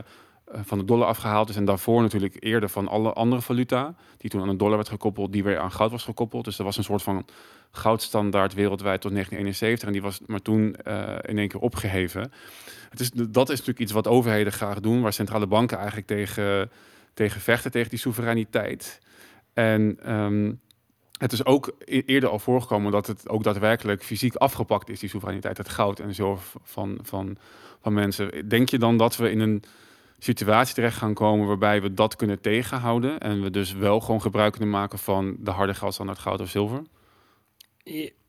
van 0.51 0.77
de 0.77 0.85
dollar 0.85 1.07
afgehaald 1.07 1.49
is. 1.49 1.55
En 1.55 1.65
daarvoor 1.65 2.01
natuurlijk 2.01 2.35
eerder 2.39 2.69
van 2.69 2.87
alle 2.87 3.13
andere 3.13 3.41
valuta, 3.41 3.95
die 4.17 4.29
toen 4.29 4.41
aan 4.41 4.49
de 4.49 4.55
dollar 4.55 4.75
werd 4.75 4.89
gekoppeld, 4.89 5.31
die 5.31 5.43
weer 5.43 5.59
aan 5.59 5.71
goud 5.71 5.91
was 5.91 6.03
gekoppeld. 6.03 6.45
Dus 6.45 6.57
er 6.57 6.63
was 6.63 6.77
een 6.77 6.83
soort 6.83 7.03
van 7.03 7.25
goudstandaard 7.71 8.53
wereldwijd 8.53 9.01
tot 9.01 9.11
1971. 9.11 9.87
En 9.87 9.93
die 9.93 10.01
was 10.01 10.19
maar 10.25 10.41
toen 10.41 10.75
in 11.21 11.37
één 11.37 11.47
keer 11.47 11.61
opgeheven. 11.61 12.31
Het 12.89 12.99
is, 12.99 13.11
dat 13.11 13.49
is 13.49 13.57
natuurlijk 13.57 13.79
iets 13.79 13.91
wat 13.91 14.07
overheden 14.07 14.53
graag 14.53 14.79
doen, 14.79 15.01
waar 15.01 15.13
centrale 15.13 15.47
banken 15.47 15.77
eigenlijk 15.77 16.07
tegen 16.07 16.69
tegen 17.15 17.41
vechten, 17.41 17.71
tegen 17.71 17.89
die 17.89 17.99
soevereiniteit. 17.99 18.99
En 19.53 20.13
um, 20.13 20.59
het 21.17 21.31
is 21.31 21.45
ook 21.45 21.75
e-, 21.79 22.01
eerder 22.05 22.29
al 22.29 22.39
voorgekomen 22.39 22.91
dat 22.91 23.07
het 23.07 23.29
ook 23.29 23.43
daadwerkelijk 23.43 24.03
fysiek 24.03 24.35
afgepakt 24.35 24.89
is, 24.89 24.99
die 24.99 25.09
soevereiniteit, 25.09 25.57
het 25.57 25.69
goud 25.69 25.99
en 25.99 26.15
zo 26.15 26.39
van, 26.63 26.99
van, 27.01 27.37
van 27.81 27.93
mensen. 27.93 28.49
Denk 28.49 28.69
je 28.69 28.79
dan 28.79 28.97
dat 28.97 29.15
we 29.15 29.31
in 29.31 29.39
een 29.39 29.63
situatie 30.19 30.75
terecht 30.75 30.97
gaan 30.97 31.13
komen 31.13 31.47
waarbij 31.47 31.81
we 31.81 31.93
dat 31.93 32.15
kunnen 32.15 32.41
tegenhouden 32.41 33.19
en 33.19 33.41
we 33.41 33.49
dus 33.49 33.73
wel 33.73 33.99
gewoon 33.99 34.21
gebruik 34.21 34.51
kunnen 34.51 34.69
maken 34.69 34.99
van 34.99 35.35
de 35.39 35.51
harde 35.51 35.73
geldstandaard 35.73 36.19
goud 36.19 36.41
of 36.41 36.49
zilver? 36.49 36.81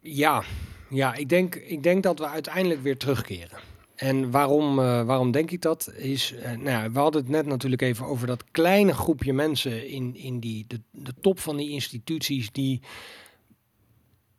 Ja, 0.00 0.42
ja 0.88 1.14
ik, 1.14 1.28
denk, 1.28 1.54
ik 1.54 1.82
denk 1.82 2.02
dat 2.02 2.18
we 2.18 2.26
uiteindelijk 2.28 2.82
weer 2.82 2.96
terugkeren. 2.96 3.58
En 3.96 4.30
waarom, 4.30 4.78
uh, 4.78 5.02
waarom 5.02 5.30
denk 5.30 5.50
ik 5.50 5.62
dat? 5.62 5.92
Is, 5.96 6.32
uh, 6.32 6.42
nou 6.42 6.68
ja, 6.68 6.90
we 6.90 6.98
hadden 6.98 7.22
het 7.22 7.30
net 7.30 7.46
natuurlijk 7.46 7.82
even 7.82 8.06
over 8.06 8.26
dat 8.26 8.44
kleine 8.50 8.92
groepje 8.92 9.32
mensen 9.32 9.88
in, 9.88 10.16
in 10.16 10.40
die, 10.40 10.64
de, 10.68 10.80
de 10.90 11.14
top 11.20 11.40
van 11.40 11.56
die 11.56 11.70
instituties 11.70 12.52
die 12.52 12.80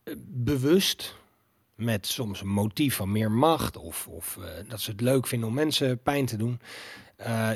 uh, 0.04 0.14
bewust 0.28 1.16
met 1.76 2.08
soms 2.08 2.42
een 2.42 2.48
motief 2.48 2.96
van 2.96 3.12
meer 3.12 3.32
macht 3.32 3.78
of, 3.78 4.08
of 4.08 4.40
dat 4.68 4.82
ze 4.82 4.92
het 4.92 5.02
leuk 5.02 5.28
vinden 5.28 5.50
om 5.50 5.56
mensen 5.56 6.02
pijn 6.02 6.26
te 6.26 6.38
doen, 6.38 6.60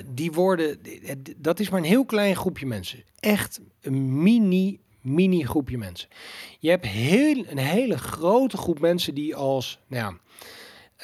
die 0.06 0.32
worden, 0.32 0.80
dat 1.38 1.60
is 1.60 1.70
maar 1.70 1.80
een 1.80 1.86
heel 1.86 2.06
klein 2.06 2.36
groepje 2.36 2.66
mensen. 2.66 3.04
Echt 3.20 3.62
een 3.82 4.24
mini, 4.24 4.80
mini 5.02 5.46
groepje 5.46 5.78
mensen. 5.78 6.10
Je 6.60 6.70
hebt 6.70 6.86
heel, 6.86 7.46
een 7.48 7.58
hele 7.58 7.98
grote 7.98 8.58
groep 8.58 8.80
mensen 8.80 9.16
die 9.16 9.36
als, 9.36 9.80
nou 9.88 10.04
ja, 10.04 10.20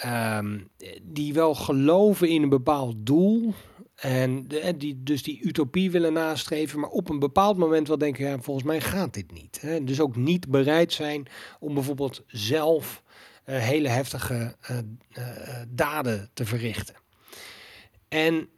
Um, 0.05 0.69
die 1.03 1.33
wel 1.33 1.55
geloven 1.55 2.29
in 2.29 2.43
een 2.43 2.49
bepaald 2.49 2.95
doel. 2.99 3.53
En 3.95 4.47
de, 4.47 4.73
die, 4.77 5.03
dus 5.03 5.23
die 5.23 5.39
utopie 5.43 5.91
willen 5.91 6.13
nastreven, 6.13 6.79
maar 6.79 6.89
op 6.89 7.09
een 7.09 7.19
bepaald 7.19 7.57
moment 7.57 7.87
wel 7.87 7.97
denken, 7.97 8.25
ja, 8.25 8.39
volgens 8.39 8.65
mij 8.65 8.81
gaat 8.81 9.13
dit 9.13 9.31
niet. 9.31 9.61
Hè? 9.61 9.83
Dus 9.83 9.99
ook 9.99 10.15
niet 10.15 10.49
bereid 10.49 10.93
zijn 10.93 11.27
om 11.59 11.73
bijvoorbeeld 11.73 12.23
zelf 12.27 13.03
uh, 13.45 13.57
hele 13.57 13.87
heftige 13.87 14.55
uh, 14.71 14.77
daden 15.67 16.29
te 16.33 16.45
verrichten. 16.45 16.95
En 18.07 18.49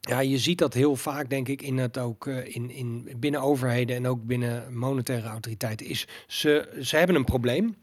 ja, 0.00 0.20
je 0.20 0.38
ziet 0.38 0.58
dat 0.58 0.74
heel 0.74 0.96
vaak, 0.96 1.30
denk 1.30 1.48
ik, 1.48 1.62
in 1.62 1.78
het 1.78 1.98
ook 1.98 2.26
in, 2.26 2.70
in 2.70 3.16
binnen 3.16 3.40
overheden 3.40 3.96
en 3.96 4.06
ook 4.06 4.24
binnen 4.24 4.78
monetaire 4.78 5.28
autoriteiten. 5.28 5.86
Is 5.86 6.08
ze, 6.26 6.78
ze 6.80 6.96
hebben 6.96 7.16
een 7.16 7.24
probleem 7.24 7.76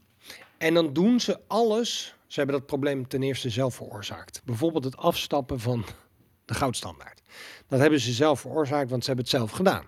en 0.58 0.74
dan 0.74 0.94
doen 0.94 1.20
ze 1.20 1.40
alles. 1.48 2.16
Ze 2.32 2.40
hebben 2.40 2.58
dat 2.58 2.66
probleem 2.66 3.08
ten 3.08 3.24
eerste 3.24 3.50
zelf 3.50 3.76
veroorzaakt. 3.76 4.42
Bijvoorbeeld 4.46 4.84
het 4.84 4.98
afstappen 4.98 5.60
van 5.60 5.86
de 6.46 6.54
goudstandaard. 6.54 7.22
Dat 7.68 7.80
hebben 7.80 8.00
ze 8.00 8.12
zelf 8.12 8.40
veroorzaakt, 8.40 8.90
want 8.90 9.02
ze 9.02 9.08
hebben 9.08 9.26
het 9.26 9.36
zelf 9.36 9.52
gedaan. 9.52 9.86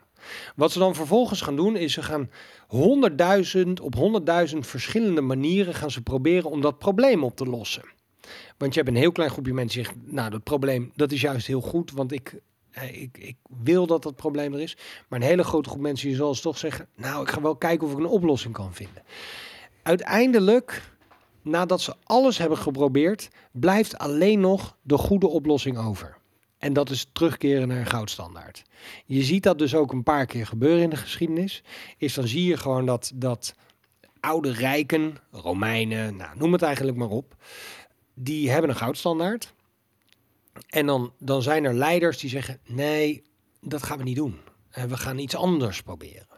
Wat 0.55 0.71
ze 0.71 0.79
dan 0.79 0.95
vervolgens 0.95 1.41
gaan 1.41 1.55
doen, 1.55 1.75
is 1.75 1.93
ze 1.93 2.01
gaan 2.01 2.29
honderdduizend 2.67 3.79
op 3.79 3.95
honderdduizend 3.95 4.67
verschillende 4.67 5.21
manieren 5.21 5.73
gaan 5.73 5.91
ze 5.91 6.01
proberen 6.01 6.49
om 6.49 6.61
dat 6.61 6.77
probleem 6.77 7.23
op 7.23 7.35
te 7.35 7.45
lossen. 7.45 7.83
Want 8.57 8.73
je 8.73 8.79
hebt 8.79 8.91
een 8.91 9.01
heel 9.01 9.11
klein 9.11 9.29
groepje 9.29 9.53
mensen 9.53 9.83
die 9.83 9.85
zeggen, 9.85 10.13
nou 10.13 10.29
dat 10.29 10.43
probleem, 10.43 10.91
dat 10.95 11.11
is 11.11 11.21
juist 11.21 11.47
heel 11.47 11.61
goed, 11.61 11.91
want 11.91 12.11
ik, 12.11 12.39
eh, 12.71 13.01
ik, 13.01 13.17
ik 13.17 13.35
wil 13.63 13.87
dat 13.87 14.03
dat 14.03 14.15
probleem 14.15 14.53
er 14.53 14.61
is. 14.61 14.77
Maar 15.07 15.19
een 15.19 15.25
hele 15.25 15.43
grote 15.43 15.69
groep 15.69 15.81
mensen 15.81 16.07
die 16.07 16.15
zal 16.15 16.33
toch 16.33 16.57
zeggen, 16.57 16.87
nou 16.95 17.21
ik 17.21 17.29
ga 17.29 17.41
wel 17.41 17.55
kijken 17.55 17.87
of 17.87 17.93
ik 17.93 17.99
een 17.99 18.05
oplossing 18.05 18.53
kan 18.53 18.73
vinden. 18.73 19.03
Uiteindelijk, 19.83 20.81
nadat 21.43 21.81
ze 21.81 21.95
alles 22.03 22.37
hebben 22.37 22.57
geprobeerd, 22.57 23.29
blijft 23.51 23.97
alleen 23.97 24.39
nog 24.39 24.77
de 24.81 24.97
goede 24.97 25.27
oplossing 25.27 25.77
over. 25.77 26.17
En 26.57 26.73
dat 26.73 26.89
is 26.89 27.07
terugkeren 27.11 27.67
naar 27.67 27.77
een 27.77 27.85
goudstandaard. 27.85 28.63
Je 29.05 29.23
ziet 29.23 29.43
dat 29.43 29.57
dus 29.57 29.75
ook 29.75 29.91
een 29.91 30.03
paar 30.03 30.25
keer 30.25 30.47
gebeuren 30.47 30.83
in 30.83 30.89
de 30.89 30.95
geschiedenis. 30.95 31.63
Is 31.97 32.13
dan 32.13 32.27
zie 32.27 32.45
je 32.45 32.57
gewoon 32.57 32.85
dat, 32.85 33.11
dat 33.15 33.55
oude 34.19 34.51
rijken, 34.51 35.17
Romeinen, 35.31 36.15
nou, 36.15 36.37
noem 36.37 36.53
het 36.53 36.61
eigenlijk 36.61 36.97
maar 36.97 37.09
op, 37.09 37.35
die 38.13 38.49
hebben 38.49 38.69
een 38.69 38.75
goudstandaard. 38.75 39.53
En 40.67 40.85
dan, 40.85 41.13
dan 41.19 41.41
zijn 41.41 41.63
er 41.63 41.73
leiders 41.73 42.17
die 42.17 42.29
zeggen: 42.29 42.59
nee, 42.65 43.23
dat 43.61 43.83
gaan 43.83 43.97
we 43.97 44.03
niet 44.03 44.15
doen. 44.15 44.39
We 44.69 44.97
gaan 44.97 45.17
iets 45.17 45.35
anders 45.35 45.81
proberen 45.81 46.32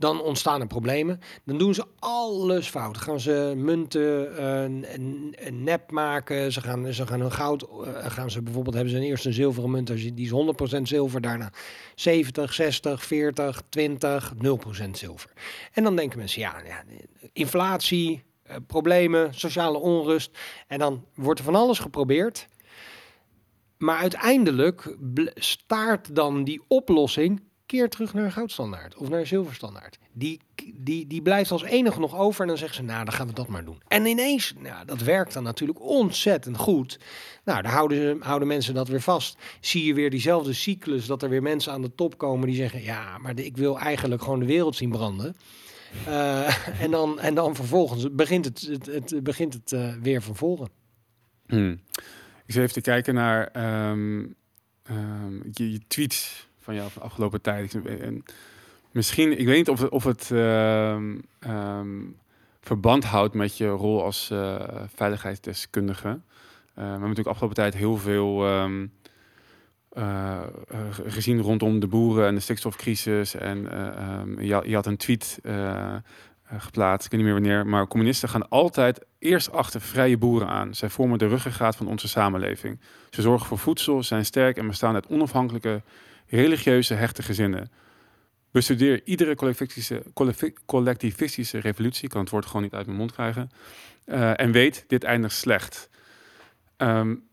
dan 0.00 0.22
ontstaan 0.22 0.60
er 0.60 0.66
problemen. 0.66 1.20
Dan 1.44 1.58
doen 1.58 1.74
ze 1.74 1.84
alles 1.98 2.68
fout. 2.68 2.96
gaan 2.96 3.20
ze 3.20 3.52
munten 3.56 4.32
uh, 4.98 5.50
nep 5.50 5.90
maken. 5.90 6.52
Ze 6.52 6.60
gaan, 6.60 6.92
ze 6.92 7.06
gaan 7.06 7.20
hun 7.20 7.32
goud. 7.32 7.62
Uh, 7.62 8.06
gaan 8.06 8.30
ze 8.30 8.42
bijvoorbeeld 8.42 8.74
hebben 8.74 8.92
ze 8.92 8.98
een 8.98 9.06
eerste 9.06 9.28
een 9.28 9.34
zilveren 9.34 9.70
munt. 9.70 9.86
Die 9.86 10.14
is 10.16 10.78
100% 10.78 10.82
zilver. 10.82 11.20
Daarna 11.20 11.52
70, 11.94 12.52
60, 12.52 13.04
40, 13.04 13.62
20, 13.68 14.32
0% 14.86 14.90
zilver. 14.90 15.30
En 15.72 15.82
dan 15.82 15.96
denken 15.96 16.18
mensen, 16.18 16.40
ja, 16.40 16.62
ja 16.66 16.82
inflatie, 17.32 18.22
uh, 18.50 18.56
problemen, 18.66 19.34
sociale 19.34 19.78
onrust. 19.78 20.38
En 20.66 20.78
dan 20.78 21.04
wordt 21.14 21.38
er 21.38 21.44
van 21.44 21.54
alles 21.54 21.78
geprobeerd. 21.78 22.48
Maar 23.78 23.98
uiteindelijk 23.98 24.96
staart 25.34 26.14
dan 26.14 26.44
die 26.44 26.62
oplossing 26.68 27.42
keer 27.70 27.88
terug 27.88 28.14
naar 28.14 28.24
een 28.24 28.32
goudstandaard 28.32 28.96
of 28.96 29.08
naar 29.08 29.20
een 29.20 29.26
zilverstandaard. 29.26 29.98
Die, 30.12 30.40
die, 30.74 31.06
die 31.06 31.22
blijft 31.22 31.50
als 31.50 31.62
enige 31.62 32.00
nog 32.00 32.16
over 32.16 32.40
en 32.40 32.46
dan 32.46 32.56
zeggen 32.56 32.76
ze, 32.76 32.82
nou, 32.82 33.04
dan 33.04 33.14
gaan 33.14 33.26
we 33.26 33.32
dat 33.32 33.48
maar 33.48 33.64
doen. 33.64 33.82
En 33.88 34.06
ineens, 34.06 34.54
nou, 34.58 34.84
dat 34.84 35.00
werkt 35.00 35.32
dan 35.32 35.42
natuurlijk 35.42 35.80
ontzettend 35.80 36.56
goed. 36.56 36.98
Nou, 37.44 37.62
daar 37.62 37.72
houden, 37.72 38.22
houden 38.22 38.48
mensen 38.48 38.74
dat 38.74 38.88
weer 38.88 39.00
vast. 39.00 39.38
Zie 39.60 39.84
je 39.84 39.94
weer 39.94 40.10
diezelfde 40.10 40.52
cyclus, 40.52 41.06
dat 41.06 41.22
er 41.22 41.28
weer 41.28 41.42
mensen 41.42 41.72
aan 41.72 41.82
de 41.82 41.94
top 41.94 42.18
komen 42.18 42.46
die 42.46 42.56
zeggen, 42.56 42.82
ja, 42.82 43.18
maar 43.18 43.38
ik 43.38 43.56
wil 43.56 43.78
eigenlijk 43.78 44.22
gewoon 44.22 44.40
de 44.40 44.46
wereld 44.46 44.76
zien 44.76 44.90
branden. 44.90 45.36
Uh, 46.08 46.80
en, 46.84 46.90
dan, 46.90 47.20
en 47.20 47.34
dan 47.34 47.54
vervolgens 47.54 48.14
begint 48.14 48.44
het, 48.44 48.60
het, 48.60 49.10
het 49.10 49.22
begint 49.22 49.52
het 49.52 49.72
uh, 49.72 49.94
weer 50.02 50.22
van 50.22 50.36
voren. 50.36 50.68
Hmm. 51.46 51.80
Ik 52.46 52.54
zit 52.54 52.62
even 52.62 52.74
te 52.74 52.80
kijken 52.80 53.14
naar 53.14 53.50
um, 53.90 54.34
um, 54.90 55.42
je, 55.50 55.72
je 55.72 55.80
tweets 55.86 56.48
van 56.70 56.78
jou 56.78 56.90
van 56.90 57.02
afgelopen 57.02 57.40
tijd. 57.40 57.78
En 58.00 58.24
misschien, 58.90 59.38
ik 59.38 59.46
weet 59.46 59.56
niet 59.56 59.68
of 59.68 59.80
het, 59.80 59.90
of 59.90 60.04
het 60.04 60.30
uh, 60.32 60.92
um, 61.46 62.16
verband 62.60 63.04
houdt 63.04 63.34
met 63.34 63.56
je 63.56 63.68
rol 63.68 64.02
als 64.02 64.30
uh, 64.32 64.56
veiligheidsdeskundige. 64.94 66.08
Uh, 66.08 66.18
we 66.74 66.80
hebben 66.80 67.00
natuurlijk 67.00 67.28
afgelopen 67.28 67.56
tijd 67.56 67.74
heel 67.74 67.96
veel 67.96 68.48
um, 68.48 68.92
uh, 69.92 70.40
gezien 71.06 71.40
rondom 71.40 71.80
de 71.80 71.86
boeren 71.86 72.26
en 72.26 72.34
de 72.34 72.40
stikstofcrisis. 72.40 73.34
En 73.34 73.58
je, 74.38 74.62
je, 74.66 74.74
had 74.74 74.86
een 74.86 74.96
tweet 74.96 75.40
geplaatst, 76.56 77.04
ik 77.04 77.10
weet 77.10 77.20
niet 77.20 77.30
meer 77.30 77.40
wanneer, 77.40 77.66
maar 77.66 77.86
communisten 77.86 78.28
gaan 78.28 78.48
altijd 78.48 79.04
eerst 79.18 79.52
achter 79.52 79.80
vrije 79.80 80.18
boeren 80.18 80.48
aan. 80.48 80.74
Zij 80.74 80.88
vormen 80.88 81.18
de 81.18 81.26
ruggengraat 81.26 81.76
van 81.76 81.86
onze 81.86 82.08
samenleving. 82.08 82.80
Ze 83.10 83.22
zorgen 83.22 83.46
voor 83.46 83.58
voedsel, 83.58 84.02
zijn 84.02 84.24
sterk 84.24 84.56
en 84.56 84.66
bestaan 84.66 84.94
uit 84.94 85.08
onafhankelijke 85.08 85.82
religieuze 86.30 86.94
hechte 86.94 87.22
gezinnen. 87.22 87.70
Bestudeer 88.50 89.00
iedere 89.04 89.34
collectivistische, 89.34 90.02
collectivistische 90.66 91.58
revolutie, 91.58 92.04
ik 92.04 92.10
kan 92.10 92.20
het 92.20 92.30
woord 92.30 92.46
gewoon 92.46 92.62
niet 92.62 92.74
uit 92.74 92.86
mijn 92.86 92.98
mond 92.98 93.12
krijgen, 93.12 93.50
uh, 94.06 94.40
en 94.40 94.52
weet, 94.52 94.84
dit 94.86 95.04
eindigt 95.04 95.34
slecht. 95.34 95.88
Um, 96.76 97.28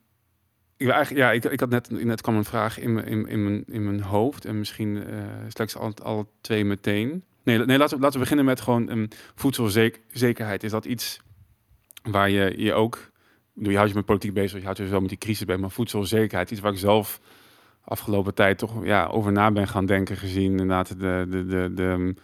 ik, 0.78 0.90
eigenlijk, 0.90 1.26
ja, 1.26 1.32
ik, 1.32 1.44
ik 1.44 1.60
had 1.60 1.70
net, 1.70 1.90
net 1.90 2.22
kwam 2.22 2.36
een 2.36 2.46
vraag 2.46 2.80
in, 2.80 3.06
in, 3.06 3.28
in, 3.28 3.44
mijn, 3.44 3.64
in 3.68 3.84
mijn 3.84 4.02
hoofd 4.02 4.46
en 4.46 4.58
misschien 4.58 4.96
uh, 4.96 5.04
slechts 5.48 5.76
al, 5.76 6.32
twee 6.42 6.66
meteen. 6.66 7.24
Nee, 7.44 7.58
nee 7.58 7.78
laten, 7.78 7.98
we, 7.98 8.04
laten 8.04 8.20
we 8.20 8.24
beginnen 8.24 8.46
met 8.46 8.62
gewoon 8.62 8.90
um, 8.90 9.08
voedselzekerheid. 9.36 10.64
Is 10.64 10.72
dat 10.72 10.86
iets 10.86 11.22
waar 12.04 12.30
je 12.30 12.54
je 12.58 12.74
ook, 12.74 13.12
je 13.54 13.76
houdt 13.76 13.90
je 13.90 13.96
met 13.96 14.06
politiek 14.06 14.34
bezig, 14.34 14.60
je 14.60 14.66
houdt 14.66 14.80
je 14.80 14.86
wel 14.86 15.00
met 15.00 15.10
die 15.10 15.18
crisis 15.18 15.46
bij, 15.46 15.58
maar 15.58 15.72
voedselzekerheid, 15.72 16.52
iets 16.52 16.60
waar 16.60 16.72
ik 16.72 16.78
zelf 16.78 17.20
afgelopen 17.88 18.34
tijd 18.34 18.58
toch 18.58 18.86
ja, 18.86 19.06
over 19.06 19.32
na 19.32 19.52
ben 19.52 19.68
gaan 19.68 19.86
denken. 19.86 20.18
Gezien 20.18 20.52
inderdaad 20.52 21.00
de, 21.00 21.26
de, 21.30 21.46
de, 21.46 21.72
de 21.74 22.16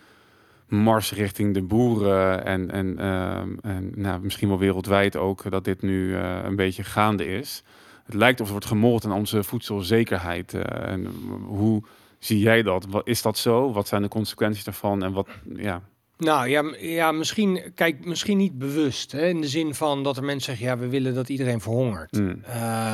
mars 0.68 1.14
richting 1.14 1.54
de 1.54 1.62
boeren. 1.62 2.46
En, 2.46 2.72
en, 2.72 2.96
uh, 3.00 3.38
en 3.62 3.92
nou, 3.96 4.22
misschien 4.22 4.48
wel 4.48 4.60
wereldwijd 4.60 5.18
ook 5.18 5.52
dat 5.52 5.64
dit 5.64 5.82
nu 5.82 6.08
uh, 6.08 6.40
een 6.44 6.56
beetje 6.56 6.84
gaande 6.84 7.26
is. 7.26 7.64
Het 8.06 8.14
lijkt 8.16 8.40
of 8.40 8.46
er 8.46 8.52
wordt 8.52 8.68
gemold 8.68 9.06
aan 9.06 9.12
onze 9.12 9.44
voedselzekerheid. 9.44 10.54
Uh, 10.54 10.62
en 10.88 11.08
hoe 11.46 11.84
zie 12.20 12.40
jij 12.40 12.64
dat? 12.64 12.86
Wat, 12.90 13.08
is 13.08 13.22
dat 13.22 13.38
zo? 13.38 13.72
Wat 13.72 13.88
zijn 13.88 14.02
de 14.02 14.08
consequenties 14.08 14.64
daarvan? 14.64 15.04
En 15.04 15.14
wat, 15.14 15.28
ja, 15.56 15.82
nou 16.18 16.50
ja, 16.50 16.64
ja 16.80 17.12
misschien, 17.12 17.62
kijk, 17.76 18.06
misschien 18.06 18.38
niet 18.38 18.58
bewust. 18.58 19.12
Hè, 19.12 19.28
in 19.28 19.42
de 19.42 19.48
zin 19.48 19.76
van 19.76 20.04
dat 20.04 20.18
er 20.18 20.24
mensen 20.24 20.56
zeggen, 20.58 20.66
ja, 20.66 20.78
we 20.78 20.90
willen 20.90 21.14
dat 21.14 21.30
iedereen 21.30 21.62
verhongert. 21.62 22.12
Mm. 22.12 22.44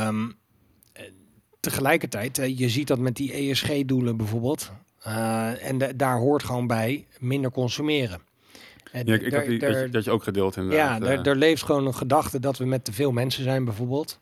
Um, 0.08 0.38
tegelijkertijd, 1.60 2.36
je 2.58 2.70
ziet 2.70 2.88
dat 2.88 3.00
met 3.00 3.16
die 3.16 3.34
ESG-doelen 3.34 4.18
bijvoorbeeld. 4.18 4.72
Uh, 5.08 5.70
en 5.70 5.98
daar 5.98 6.18
hoort 6.18 6.44
gewoon 6.44 6.68
bij 6.68 7.08
minder 7.20 7.52
consumeren. 7.52 8.22
En 8.92 9.06
ja, 9.06 9.14
ik, 9.14 9.32
heb 9.32 9.60
dat, 9.60 9.92
dat, 9.92 10.04
je 10.04 10.12
ook 10.12 10.24
gedeeld 10.24 10.56
in. 10.56 10.70
Ja, 10.70 11.02
er, 11.02 11.36
leeft 11.36 11.64
gewoon 11.64 11.86
een 11.86 11.96
gedachte 11.96 12.40
dat 12.40 12.58
we 12.58 12.66
met 12.66 12.86
te 12.86 12.94
veel 12.94 13.12
mensen 13.12 13.44
zijn 13.44 13.66
bijvoorbeeld. 13.66 14.20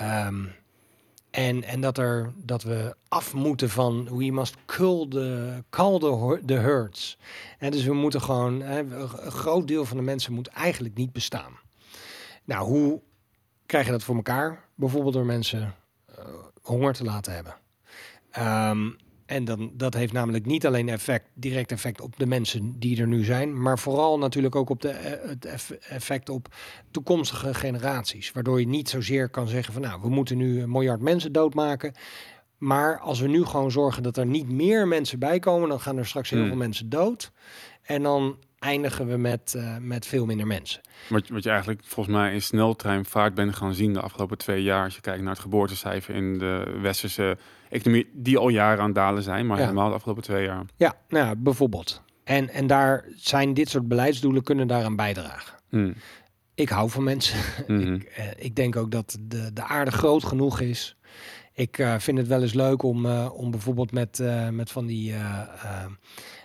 Um, 0.00 0.52
en, 1.30 1.64
en 1.64 1.80
dat, 1.80 1.98
er, 1.98 2.32
dat 2.36 2.62
we 2.62 2.96
af 3.08 3.34
moeten 3.34 3.70
van 3.70 4.16
we 4.16 4.30
must 4.30 4.56
cull 4.66 5.08
the, 5.08 5.62
call 5.70 5.98
the, 5.98 6.40
the 6.46 6.54
herds. 6.54 7.18
En 7.58 7.70
dus 7.70 7.84
we 7.84 7.94
moeten 7.94 8.22
gewoon, 8.22 8.62
hè, 8.62 8.78
een 8.78 9.08
groot 9.30 9.68
deel 9.68 9.84
van 9.84 9.96
de 9.96 10.02
mensen 10.02 10.32
moet 10.32 10.46
eigenlijk 10.48 10.94
niet 10.94 11.12
bestaan. 11.12 11.52
Nou, 12.44 12.66
hoe 12.66 13.00
krijg 13.66 13.86
je 13.86 13.92
dat 13.92 14.02
voor 14.02 14.16
elkaar? 14.16 14.64
Bijvoorbeeld 14.74 15.14
door 15.14 15.26
mensen 15.26 15.74
honger 16.62 16.92
te 16.92 17.04
laten 17.04 17.34
hebben. 17.34 17.54
Um, 18.38 18.96
en 19.26 19.44
dan, 19.44 19.70
dat 19.74 19.94
heeft 19.94 20.12
namelijk 20.12 20.46
niet 20.46 20.66
alleen 20.66 20.88
effect, 20.88 21.28
direct 21.34 21.72
effect 21.72 22.00
op 22.00 22.18
de 22.18 22.26
mensen 22.26 22.78
die 22.78 23.00
er 23.00 23.06
nu 23.06 23.24
zijn, 23.24 23.62
maar 23.62 23.78
vooral 23.78 24.18
natuurlijk 24.18 24.54
ook 24.54 24.70
op 24.70 24.80
de, 24.80 24.88
eh, 24.88 25.28
het 25.28 25.78
effect 25.88 26.28
op 26.28 26.54
toekomstige 26.90 27.54
generaties. 27.54 28.32
Waardoor 28.32 28.60
je 28.60 28.66
niet 28.66 28.88
zozeer 28.88 29.28
kan 29.28 29.48
zeggen 29.48 29.72
van 29.72 29.82
nou, 29.82 30.00
we 30.00 30.08
moeten 30.08 30.36
nu 30.36 30.62
een 30.62 30.70
miljard 30.70 31.00
mensen 31.00 31.32
doodmaken. 31.32 31.94
Maar 32.58 32.98
als 32.98 33.20
we 33.20 33.28
nu 33.28 33.44
gewoon 33.44 33.70
zorgen 33.70 34.02
dat 34.02 34.16
er 34.16 34.26
niet 34.26 34.48
meer 34.48 34.88
mensen 34.88 35.18
bij 35.18 35.38
komen, 35.38 35.68
dan 35.68 35.80
gaan 35.80 35.98
er 35.98 36.06
straks 36.06 36.30
heel 36.30 36.38
hmm. 36.38 36.48
veel 36.48 36.58
mensen 36.58 36.88
dood. 36.88 37.32
En 37.82 38.02
dan 38.02 38.36
eindigen 38.62 39.06
we 39.06 39.16
met, 39.16 39.54
uh, 39.56 39.76
met 39.80 40.06
veel 40.06 40.26
minder 40.26 40.46
mensen. 40.46 40.80
Wat, 41.08 41.28
wat 41.28 41.42
je 41.42 41.50
eigenlijk 41.50 41.80
volgens 41.84 42.16
mij 42.16 42.32
in 42.32 42.42
sneltreinvaart 42.42 43.34
bent 43.34 43.56
gaan 43.56 43.74
zien 43.74 43.92
de 43.92 44.00
afgelopen 44.00 44.38
twee 44.38 44.62
jaar, 44.62 44.84
als 44.84 44.94
je 44.94 45.00
kijkt 45.00 45.22
naar 45.22 45.32
het 45.32 45.42
geboortecijfer 45.42 46.14
in 46.14 46.38
de 46.38 46.78
westerse 46.80 47.36
economie, 47.68 48.10
die 48.12 48.38
al 48.38 48.48
jaren 48.48 48.78
aan 48.78 48.84
het 48.84 48.94
dalen 48.94 49.22
zijn, 49.22 49.46
maar 49.46 49.58
helemaal 49.58 49.88
de 49.88 49.94
afgelopen 49.94 50.22
twee 50.22 50.44
jaar. 50.44 50.64
Ja, 50.76 50.94
nou 51.08 51.26
ja, 51.26 51.36
bijvoorbeeld. 51.36 52.02
En, 52.24 52.48
en 52.48 52.66
daar 52.66 53.04
zijn 53.16 53.54
dit 53.54 53.68
soort 53.68 53.88
beleidsdoelen 53.88 54.42
kunnen 54.42 54.66
daaraan 54.66 54.96
bijdragen. 54.96 55.58
Hmm. 55.68 55.94
Ik 56.54 56.68
hou 56.68 56.90
van 56.90 57.04
mensen. 57.04 57.38
Mm 57.66 57.94
ik, 57.94 58.18
uh, 58.18 58.24
ik 58.36 58.54
denk 58.54 58.76
ook 58.76 58.90
dat 58.90 59.18
de, 59.20 59.52
de 59.52 59.62
aarde 59.62 59.90
groot 59.90 60.24
genoeg 60.24 60.60
is. 60.60 60.96
Ik 61.54 61.78
uh, 61.78 61.98
vind 61.98 62.18
het 62.18 62.26
wel 62.26 62.42
eens 62.42 62.54
leuk 62.54 62.82
om, 62.82 63.06
om 63.16 63.50
bijvoorbeeld 63.50 63.92
met, 63.92 64.22
met 64.50 64.70
van 64.70 64.86
die, 64.86 65.14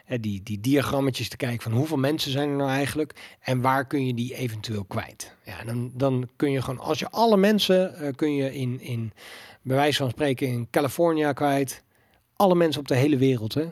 die, 0.08 0.43
die 0.43 0.60
diagrammetjes 0.60 1.30
te 1.30 1.38
kijken 1.38 1.62
van 1.62 1.72
hoeveel 1.72 1.97
mensen 1.97 2.32
zijn 2.32 2.49
er 2.49 2.55
nou 2.55 2.70
eigenlijk 2.70 3.38
en 3.39 3.62
waar 3.62 3.88
kun 3.88 4.05
je 4.05 4.14
die 4.14 4.36
eventueel 4.36 4.84
kwijt. 4.84 5.36
Ja, 5.43 5.64
dan, 5.64 5.91
dan 5.93 6.30
kun 6.36 6.51
je 6.51 6.62
gewoon, 6.62 6.80
als 6.80 6.99
je 6.99 7.10
alle 7.10 7.38
mensen 7.38 8.14
kun 8.16 8.36
je 8.36 8.53
in, 8.55 8.82
in, 8.82 9.14
bij 9.62 9.76
wijze 9.76 9.97
van 9.97 10.10
spreken 10.10 10.47
in 10.47 10.68
California 10.70 11.34
kwijt, 11.34 11.84
alle 12.36 12.55
mensen 12.55 12.82
op 12.82 12.88
de 12.88 12.95
hele 12.95 13.18
wereld. 13.18 13.53
Hè? 13.53 13.68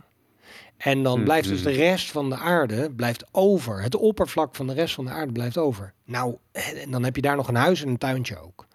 En 0.77 1.03
dan 1.03 1.23
blijft 1.23 1.47
dus 1.47 1.63
de 1.63 1.71
rest 1.71 2.11
van 2.11 2.29
de 2.29 2.35
aarde 2.35 2.91
blijft 2.91 3.25
over. 3.31 3.81
Het 3.81 3.95
oppervlak 3.95 4.55
van 4.55 4.67
de 4.67 4.73
rest 4.73 4.95
van 4.95 5.05
de 5.05 5.11
aarde 5.11 5.31
blijft 5.31 5.57
over. 5.57 5.93
Nou, 6.05 6.37
en 6.51 6.91
dan 6.91 7.03
heb 7.03 7.15
je 7.15 7.21
daar 7.21 7.35
nog 7.35 7.47
een 7.47 7.55
huis 7.55 7.81
en 7.81 7.87
een 7.87 7.97
tuintje 7.97 8.39
ook. 8.39 8.67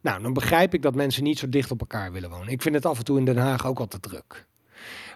Nou, 0.00 0.22
dan 0.22 0.32
begrijp 0.32 0.74
ik 0.74 0.82
dat 0.82 0.94
mensen 0.94 1.22
niet 1.22 1.38
zo 1.38 1.48
dicht 1.48 1.70
op 1.70 1.80
elkaar 1.80 2.12
willen 2.12 2.30
wonen. 2.30 2.48
Ik 2.48 2.62
vind 2.62 2.74
het 2.74 2.86
af 2.86 2.98
en 2.98 3.04
toe 3.04 3.18
in 3.18 3.24
Den 3.24 3.36
Haag 3.36 3.66
ook 3.66 3.78
al 3.78 3.88
te 3.88 4.00
druk. 4.00 4.46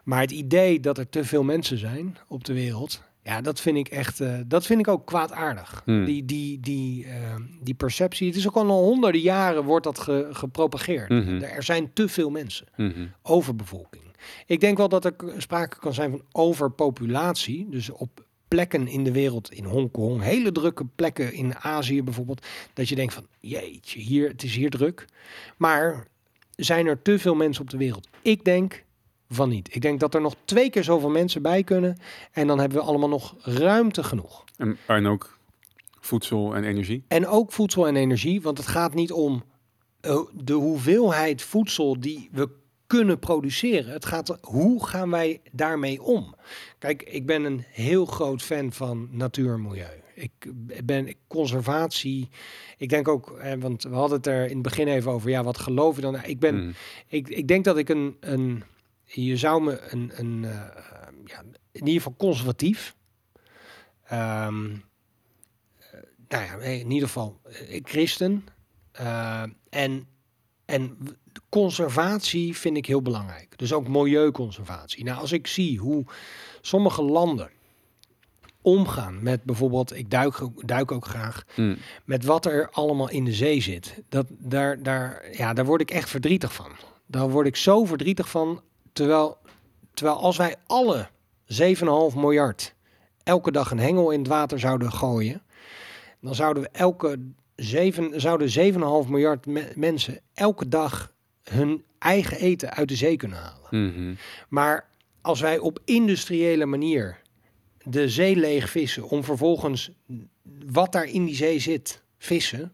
Maar 0.05 0.21
het 0.21 0.31
idee 0.31 0.81
dat 0.81 0.99
er 0.99 1.09
te 1.09 1.25
veel 1.25 1.43
mensen 1.43 1.79
zijn 1.79 2.17
op 2.29 2.45
de 2.45 2.53
wereld, 2.53 3.03
ja, 3.23 3.41
dat 3.41 3.61
vind 3.61 3.77
ik 3.77 3.89
echt, 3.89 4.21
uh, 4.21 4.39
dat 4.47 4.67
vind 4.67 4.81
ik 4.81 4.89
ook 4.89 5.07
kwaadaardig. 5.07 5.83
Hmm. 5.85 6.05
Die, 6.05 6.25
die, 6.25 6.61
die, 6.61 7.05
uh, 7.05 7.13
die 7.61 7.75
perceptie, 7.75 8.27
het 8.27 8.37
is 8.37 8.49
ook 8.49 8.57
al 8.57 8.69
honderden 8.69 9.21
jaren 9.21 9.65
wordt 9.65 9.85
dat 9.85 9.99
ge, 9.99 10.29
gepropageerd. 10.31 11.09
Mm 11.09 11.43
Er 11.43 11.63
zijn 11.63 11.93
te 11.93 12.09
veel 12.09 12.31
mensen, 12.31 12.67
mm 12.77 13.13
overbevolking. 13.23 14.05
Ik 14.47 14.61
denk 14.61 14.77
wel 14.77 14.89
dat 14.89 15.05
er 15.05 15.15
sprake 15.37 15.79
kan 15.79 15.95
zijn 15.95 16.11
van 16.11 16.23
overpopulatie, 16.33 17.67
dus 17.71 17.91
op 17.91 18.25
plekken 18.49 18.89
in 18.89 19.05
de 19.05 19.13
wereld, 19.13 19.53
in 19.53 19.65
Hongkong, 19.65 20.23
hele 20.23 20.53
drukke 20.53 20.85
plekken 20.95 21.33
in 21.33 21.57
Azië 21.57 22.03
bijvoorbeeld, 22.03 22.47
dat 22.73 22.89
je 22.89 22.95
denkt 22.95 23.15
van, 23.15 23.27
jeetje, 23.41 24.01
hier, 24.01 24.29
het 24.29 24.43
is 24.43 24.55
hier 24.57 24.71
druk. 24.71 25.07
Maar 25.57 26.07
zijn 26.57 26.87
er 26.87 27.03
te 27.03 27.19
veel 27.19 27.35
mensen 27.35 27.63
op 27.63 27.71
de 27.71 27.77
wereld? 27.77 28.09
Ik 28.23 28.45
denk 28.45 28.85
van 29.29 29.49
niet. 29.49 29.75
Ik 29.75 29.83
denk 29.83 30.01
dat 30.01 30.15
er 30.15 30.21
nog 30.21 30.35
twee 30.45 30.71
keer 30.71 30.85
zoveel 30.85 31.11
mensen 31.11 31.43
bij 31.43 31.63
kunnen 31.63 31.99
en 32.33 32.47
dan 32.47 32.59
hebben 32.59 32.79
we 32.79 32.85
allemaal 32.85 33.09
nog 33.09 33.35
ruimte 33.41 34.03
genoeg. 34.03 34.45
En, 34.57 34.77
en 34.87 35.07
ook 35.07 35.39
voedsel 36.01 36.55
en 36.55 36.65
energie? 36.65 37.05
En 37.09 37.27
ook 37.27 37.53
voedsel 37.53 37.87
en 37.87 37.97
energie, 37.97 38.43
want 38.43 38.59
het 38.59 38.67
gaat 38.67 38.95
niet 38.95 39.13
om 39.13 39.45
eh, 40.01 40.21
de 40.33 40.53
hoeveelheid 40.53 41.43
voedsel 41.43 42.01
die 42.01 42.29
we 42.33 42.49
kunnen 42.87 43.19
produceren. 43.19 43.93
Het 43.93 44.05
gaat 44.05 44.39
hoe 44.41 44.87
gaan 44.87 45.11
wij 45.11 45.41
daarmee 45.53 46.03
om? 46.03 46.35
Kijk, 46.79 47.03
ik 47.03 47.27
ben 47.27 47.45
een 47.45 47.65
heel 47.69 48.07
groot 48.07 48.43
fan 48.43 48.73
van 48.73 49.09
natuur 49.11 49.53
en 49.53 49.63
milieu. 49.63 50.03
Ik 50.15 50.53
ben 50.85 51.15
conservatie. 51.27 52.29
Ik 52.79 52.89
denk 52.89 53.09
ook, 53.09 53.43
want 53.59 53.83
we 53.83 53.95
hadden 53.95 54.17
het 54.17 54.27
er 54.27 54.45
in 54.45 54.53
het 54.53 54.63
begin 54.63 54.89
even 54.89 55.13
over. 55.13 55.31
Ja, 55.31 55.43
wat 55.43 55.59
geloof 55.59 55.97
je 55.97 56.03
dan? 56.03 56.25
Ik 56.25 56.39
ben, 56.39 56.65
mm. 56.65 56.73
ik, 57.09 57.29
ik 57.29 57.49
denk 57.49 57.65
dat 57.65 57.79
ik 57.79 57.89
een, 57.89 58.17
een 58.21 58.65
je 59.15 59.37
zou 59.37 59.63
me 59.63 59.81
een, 59.81 60.13
een 60.15 60.43
uh, 60.43 60.51
ja, 61.25 61.43
in 61.73 61.87
ieder 61.87 62.03
geval 62.03 62.17
conservatief. 62.17 62.97
Um, 64.13 64.85
nou 66.29 66.45
ja, 66.45 66.57
in 66.59 66.91
ieder 66.91 67.09
geval 67.09 67.41
uh, 67.47 67.81
christen. 67.83 68.45
Uh, 69.01 69.43
en 69.71 70.09
en 70.65 70.99
conservatie 71.49 72.57
vind 72.57 72.77
ik 72.77 72.87
heel 72.87 73.03
belangrijk. 73.03 73.59
Dus 73.59 73.73
ook 73.73 73.89
milieuconservatie. 73.89 75.05
Nou, 75.05 75.21
als 75.21 75.33
ik 75.33 75.47
zie 75.47 75.79
hoe 75.79 76.05
sommige 76.61 77.03
landen 77.03 77.51
omgaan 78.63 79.23
met 79.23 79.43
bijvoorbeeld, 79.43 79.97
ik 79.97 80.11
duik, 80.11 80.49
duik 80.57 80.93
ook 80.93 81.07
graag, 81.07 81.45
mm. 81.57 81.77
met 82.05 82.25
wat 82.25 82.47
er 82.47 82.71
allemaal 82.71 83.11
in 83.11 83.25
de 83.25 83.33
zee 83.33 83.61
zit. 83.61 84.03
Dat, 84.09 84.27
daar, 84.31 84.83
daar, 84.83 85.37
ja, 85.37 85.53
daar 85.53 85.65
word 85.65 85.81
ik 85.81 85.91
echt 85.91 86.09
verdrietig 86.09 86.55
van. 86.55 86.73
Daar 87.07 87.31
word 87.31 87.47
ik 87.47 87.57
zo 87.57 87.85
verdrietig 87.85 88.31
van. 88.31 88.63
Terwijl, 88.95 89.39
terwijl 89.95 90.17
als 90.19 90.37
wij 90.37 90.57
alle 90.67 91.09
7,5 91.47 92.17
miljard 92.17 92.75
elke 93.23 93.53
dag 93.53 93.71
een 93.71 93.79
hengel 93.79 94.11
in 94.11 94.19
het 94.19 94.29
water 94.29 94.59
zouden 94.59 94.93
gooien, 94.93 95.43
dan 96.21 96.35
zouden 96.35 96.63
we 96.63 96.69
elke 96.69 97.19
zeven, 97.57 98.21
zouden 98.21 98.75
7,5 99.05 99.11
miljard 99.11 99.47
mensen 99.77 100.21
elke 100.35 100.69
dag 100.69 101.13
hun 101.43 101.85
eigen 101.99 102.39
eten 102.39 102.71
uit 102.71 102.89
de 102.89 102.97
zee 102.97 103.17
kunnen 103.17 103.39
halen. 103.39 103.69
Mhm. 103.71 104.15
Maar 104.49 104.89
als 105.21 105.41
wij 105.41 105.59
op 105.59 105.79
industriële 105.85 106.67
manier 106.67 107.21
de 107.83 108.09
zee 108.09 108.37
leeg 108.37 108.71
vissen 108.71 109.09
om 109.09 109.25
vervolgens 109.25 109.91
wat 110.67 110.93
daar 110.93 111.05
in 111.05 111.25
die 111.25 111.35
zee 111.35 111.59
zit, 111.59 112.03
vissen, 112.19 112.73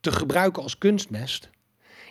te 0.00 0.12
gebruiken 0.12 0.62
als 0.62 0.78
kunstmest, 0.78 1.50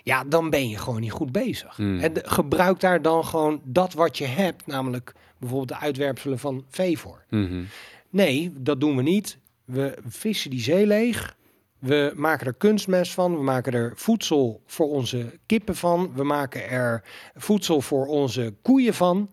ja, 0.05 0.23
dan 0.23 0.49
ben 0.49 0.69
je 0.69 0.77
gewoon 0.77 1.01
niet 1.01 1.11
goed 1.11 1.31
bezig. 1.31 1.77
Mhm. 1.77 1.99
En 1.99 2.11
gebruik 2.13 2.79
daar 2.79 3.01
dan 3.01 3.25
gewoon 3.25 3.61
dat 3.63 3.93
wat 3.93 4.17
je 4.17 4.25
hebt, 4.25 4.67
namelijk 4.67 5.13
bijvoorbeeld 5.37 5.79
de 5.79 5.85
uitwerpselen 5.85 6.39
van 6.39 6.65
vee 6.69 6.97
voor. 6.97 7.25
Mhm. 7.29 7.63
Nee, 8.09 8.53
dat 8.57 8.79
doen 8.79 8.95
we 8.95 9.01
niet. 9.01 9.37
We 9.63 9.97
vissen 10.07 10.49
die 10.49 10.59
zee 10.59 10.87
leeg. 10.87 11.35
We 11.79 12.13
maken 12.15 12.47
er 12.47 12.53
kunstmest 12.53 13.13
van, 13.13 13.35
we 13.35 13.43
maken 13.43 13.73
er 13.73 13.93
voedsel 13.95 14.61
voor 14.65 14.89
onze 14.89 15.39
kippen 15.45 15.75
van, 15.75 16.11
we 16.15 16.23
maken 16.23 16.69
er 16.69 17.03
voedsel 17.35 17.81
voor 17.81 18.05
onze 18.05 18.53
koeien 18.61 18.93
van. 18.93 19.29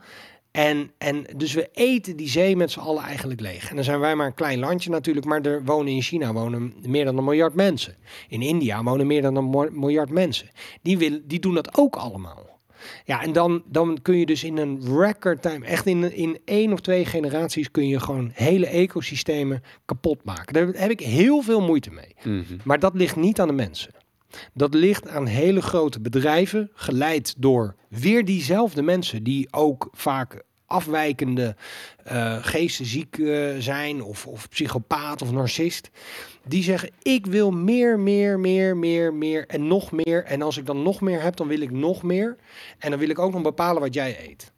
En, 0.52 0.90
en 0.98 1.24
dus 1.36 1.52
we 1.52 1.68
eten 1.72 2.16
die 2.16 2.28
zee 2.28 2.56
met 2.56 2.70
z'n 2.70 2.80
allen 2.80 3.02
eigenlijk 3.02 3.40
leeg. 3.40 3.68
En 3.68 3.74
dan 3.74 3.84
zijn 3.84 4.00
wij 4.00 4.14
maar 4.14 4.26
een 4.26 4.34
klein 4.34 4.58
landje 4.58 4.90
natuurlijk, 4.90 5.26
maar 5.26 5.40
er 5.40 5.64
wonen 5.64 5.92
in 5.92 6.02
China 6.02 6.32
wonen 6.32 6.74
meer 6.86 7.04
dan 7.04 7.18
een 7.18 7.24
miljard 7.24 7.54
mensen. 7.54 7.96
In 8.28 8.42
India 8.42 8.82
wonen 8.82 9.06
meer 9.06 9.22
dan 9.22 9.36
een 9.36 9.68
miljard 9.72 10.10
mensen. 10.10 10.48
Die, 10.82 10.98
wil, 10.98 11.20
die 11.24 11.40
doen 11.40 11.54
dat 11.54 11.78
ook 11.78 11.96
allemaal. 11.96 12.60
Ja, 13.04 13.22
en 13.22 13.32
dan, 13.32 13.62
dan 13.66 13.98
kun 14.02 14.16
je 14.16 14.26
dus 14.26 14.44
in 14.44 14.56
een 14.56 14.98
record 14.98 15.42
time, 15.42 15.66
echt 15.66 15.86
in, 15.86 16.16
in 16.16 16.38
één 16.44 16.72
of 16.72 16.80
twee 16.80 17.04
generaties, 17.04 17.70
kun 17.70 17.88
je 17.88 18.00
gewoon 18.00 18.30
hele 18.34 18.66
ecosystemen 18.66 19.62
kapot 19.84 20.24
maken. 20.24 20.52
Daar 20.52 20.66
heb 20.66 20.90
ik 20.90 21.00
heel 21.00 21.42
veel 21.42 21.60
moeite 21.60 21.90
mee. 21.90 22.14
Mhm. 22.22 22.56
Maar 22.64 22.78
dat 22.78 22.94
ligt 22.94 23.16
niet 23.16 23.40
aan 23.40 23.48
de 23.48 23.54
mensen. 23.54 23.90
Dat 24.54 24.74
ligt 24.74 25.08
aan 25.08 25.26
hele 25.26 25.62
grote 25.62 26.00
bedrijven, 26.00 26.70
geleid 26.74 27.34
door 27.38 27.74
weer 27.88 28.24
diezelfde 28.24 28.82
mensen 28.82 29.22
die 29.22 29.48
ook 29.50 29.88
vaak 29.92 30.42
afwijkende 30.72 31.56
uh, 32.12 32.36
geesten 32.40 32.86
ziek 32.86 33.16
uh, 33.16 33.56
zijn 33.58 34.02
of, 34.02 34.26
of 34.26 34.48
psychopaat 34.48 35.22
of 35.22 35.32
narcist. 35.32 35.90
Die 36.46 36.62
zeggen, 36.62 36.90
ik 37.02 37.26
wil 37.26 37.50
meer, 37.50 37.98
meer, 37.98 38.40
meer, 38.40 38.76
meer, 38.76 39.14
meer 39.14 39.46
en 39.46 39.66
nog 39.66 39.92
meer. 39.92 40.24
En 40.24 40.42
als 40.42 40.56
ik 40.56 40.66
dan 40.66 40.82
nog 40.82 41.00
meer 41.00 41.22
heb, 41.22 41.36
dan 41.36 41.48
wil 41.48 41.60
ik 41.60 41.70
nog 41.70 42.02
meer. 42.02 42.36
En 42.78 42.90
dan 42.90 42.98
wil 42.98 43.08
ik 43.08 43.18
ook 43.18 43.32
nog 43.32 43.42
bepalen 43.42 43.82
wat 43.82 43.94
jij 43.94 44.28
eet. 44.28 44.52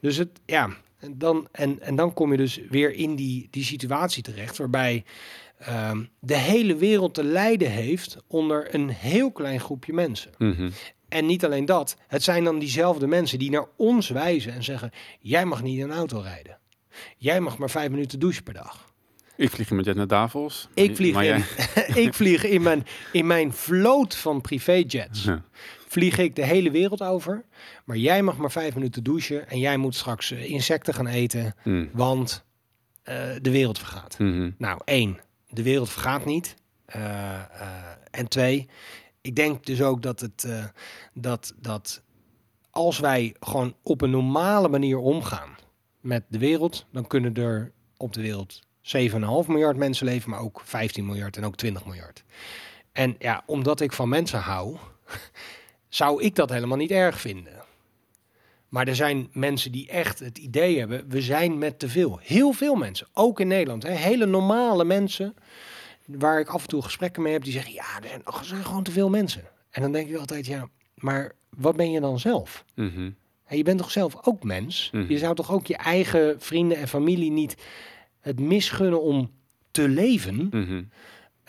Dus 0.00 0.16
het, 0.16 0.40
ja, 0.46 0.70
en 0.98 1.18
dan, 1.18 1.48
en, 1.52 1.80
en 1.80 1.96
dan 1.96 2.12
kom 2.12 2.30
je 2.30 2.36
dus 2.36 2.60
weer 2.70 2.92
in 2.92 3.14
die, 3.16 3.48
die 3.50 3.64
situatie 3.64 4.22
terecht 4.22 4.58
waarbij 4.58 5.04
uh, 5.68 5.90
de 6.20 6.36
hele 6.36 6.76
wereld 6.76 7.14
te 7.14 7.24
lijden 7.24 7.70
heeft 7.70 8.16
onder 8.26 8.74
een 8.74 8.88
heel 8.88 9.32
klein 9.32 9.60
groepje 9.60 9.92
mensen. 9.92 10.30
Mm 10.38 10.70
en 11.14 11.26
niet 11.26 11.44
alleen 11.44 11.64
dat, 11.64 11.96
het 12.08 12.22
zijn 12.22 12.44
dan 12.44 12.58
diezelfde 12.58 13.06
mensen 13.06 13.38
die 13.38 13.50
naar 13.50 13.66
ons 13.76 14.08
wijzen 14.08 14.52
en 14.52 14.64
zeggen: 14.64 14.90
Jij 15.20 15.44
mag 15.44 15.62
niet 15.62 15.82
een 15.82 15.92
auto 15.92 16.20
rijden. 16.20 16.58
Jij 17.16 17.40
mag 17.40 17.58
maar 17.58 17.70
vijf 17.70 17.90
minuten 17.90 18.18
douchen 18.18 18.42
per 18.42 18.54
dag. 18.54 18.92
Ik 19.36 19.50
vlieg 19.50 19.70
met 19.70 19.84
jet 19.84 19.96
naar 19.96 20.06
Davos. 20.06 20.68
Ik 20.74 20.96
vlieg, 20.96 21.22
in, 21.22 21.44
ik 22.04 22.14
vlieg 22.14 22.44
in, 22.44 22.62
mijn, 22.62 22.86
in 23.12 23.26
mijn 23.26 23.52
vloot 23.52 24.16
van 24.16 24.40
privéjets. 24.40 25.24
Ja. 25.24 25.42
Vlieg 25.88 26.18
ik 26.18 26.36
de 26.36 26.44
hele 26.44 26.70
wereld 26.70 27.02
over. 27.02 27.44
Maar 27.84 27.96
jij 27.96 28.22
mag 28.22 28.36
maar 28.36 28.52
vijf 28.52 28.74
minuten 28.74 29.02
douchen. 29.02 29.48
En 29.48 29.58
jij 29.58 29.76
moet 29.76 29.94
straks 29.94 30.30
eh, 30.30 30.50
insecten 30.50 30.94
gaan 30.94 31.06
eten. 31.06 31.54
Hmm. 31.62 31.90
Want 31.92 32.44
uh, 33.04 33.14
de 33.40 33.50
wereld 33.50 33.78
vergaat. 33.78 34.18
Mhm. 34.18 34.50
Nou, 34.58 34.80
één, 34.84 35.18
de 35.54 35.62
wereld 35.62 35.90
vergaat 35.90 36.24
niet. 36.24 36.54
Uh, 36.96 37.40
en 38.10 38.28
twee, 38.28 38.68
ik 39.20 39.36
denk 39.36 39.66
dus 39.66 39.82
ook 39.82 40.02
dat 40.02 40.20
het 40.20 40.44
uh, 40.46 40.64
dat, 41.14 41.54
dat 41.60 42.02
als 42.70 42.98
wij 42.98 43.34
gewoon 43.40 43.74
op 43.82 44.00
een 44.00 44.10
normale 44.10 44.68
manier 44.68 44.98
omgaan 44.98 45.56
met 46.00 46.24
de 46.28 46.38
wereld, 46.38 46.86
dan 46.92 47.06
kunnen 47.06 47.34
er 47.34 47.72
op 47.96 48.12
de 48.12 48.20
wereld 48.20 48.62
7,5 48.82 49.46
miljard 49.46 49.76
mensen 49.76 50.06
leven, 50.06 50.30
maar 50.30 50.40
ook 50.40 50.60
15 50.64 51.06
miljard 51.06 51.36
en 51.36 51.44
ook 51.44 51.56
20 51.56 51.84
miljard. 51.84 52.24
En 52.92 53.16
ja, 53.18 53.42
omdat 53.46 53.80
ik 53.80 53.92
van 53.92 54.08
mensen 54.08 54.38
hou, 54.38 54.76
zou 55.88 56.22
ik 56.22 56.34
dat 56.34 56.50
helemaal 56.50 56.76
niet 56.76 56.90
erg 56.90 57.20
vinden. 57.20 57.64
Maar 58.68 58.88
er 58.88 58.96
zijn 58.96 59.28
mensen 59.32 59.72
die 59.72 59.88
echt 59.88 60.18
het 60.18 60.38
idee 60.38 60.78
hebben, 60.78 61.08
we 61.08 61.20
zijn 61.20 61.58
met 61.58 61.78
te 61.78 61.88
veel. 61.88 62.18
Heel 62.22 62.52
veel 62.52 62.74
mensen, 62.74 63.06
ook 63.12 63.40
in 63.40 63.46
Nederland. 63.46 63.82
Hè, 63.82 63.90
hele 63.90 64.26
normale 64.26 64.84
mensen 64.84 65.34
waar 66.06 66.40
ik 66.40 66.48
af 66.48 66.62
en 66.62 66.68
toe 66.68 66.82
gesprekken 66.82 67.22
mee 67.22 67.32
heb, 67.32 67.44
die 67.44 67.52
zeggen, 67.52 67.72
ja, 67.72 67.84
er 68.02 68.08
zijn, 68.08 68.22
er 68.24 68.44
zijn 68.44 68.64
gewoon 68.64 68.82
te 68.82 68.90
veel 68.90 69.10
mensen. 69.10 69.42
En 69.70 69.82
dan 69.82 69.92
denk 69.92 70.08
ik 70.08 70.16
altijd, 70.16 70.46
ja, 70.46 70.68
maar 70.94 71.32
wat 71.48 71.76
ben 71.76 71.90
je 71.90 72.00
dan 72.00 72.18
zelf? 72.18 72.64
Mhm. 72.74 73.10
Je 73.48 73.62
bent 73.62 73.78
toch 73.78 73.90
zelf 73.90 74.26
ook 74.26 74.44
mens? 74.44 74.90
Mhm. 74.92 75.12
Je 75.12 75.18
zou 75.18 75.34
toch 75.34 75.52
ook 75.52 75.66
je 75.66 75.76
eigen 75.76 76.40
vrienden 76.40 76.78
en 76.78 76.88
familie 76.88 77.30
niet 77.30 77.56
het 78.20 78.40
misgunnen 78.40 79.02
om 79.02 79.30
te 79.70 79.88
leven? 79.88 80.48
Mhm. 80.50 80.82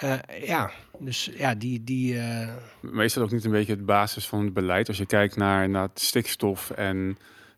Uh, 0.04 0.46
ja, 0.46 0.72
dus 1.00 1.30
ja, 1.38 1.56
die... 1.56 1.84
die 1.84 2.14
uh... 2.14 2.54
Maar 2.82 3.06
is 3.06 3.14
dat 3.14 3.24
ook 3.24 3.32
niet 3.32 3.46
een 3.46 3.52
beetje 3.52 3.74
het 3.74 3.86
basis 3.86 4.28
van 4.28 4.44
het 4.44 4.54
beleid? 4.54 4.88
Als 4.88 4.98
je 4.98 5.06
kijkt 5.06 5.36
naar, 5.36 5.70
naar 5.70 5.90
stikstof 5.94 6.70
en 6.70 7.18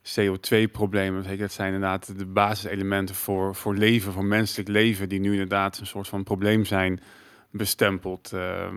CO2-problemen, 0.10 1.38
dat 1.38 1.52
zijn 1.52 1.74
inderdaad 1.74 2.18
de 2.18 2.26
basiselementen 2.26 3.16
voor, 3.16 3.56
voor 3.56 3.76
leven, 3.76 4.14
voor 4.14 4.26
menselijk 4.26 4.70
leven, 4.70 5.10
die 5.10 5.20
nu 5.20 5.32
inderdaad 5.32 5.78
een 5.78 5.86
soort 5.86 6.08
van 6.08 6.24
probleem 6.24 6.66
zijn 6.66 7.02
bestempeld. 7.52 8.32
Uh, 8.34 8.68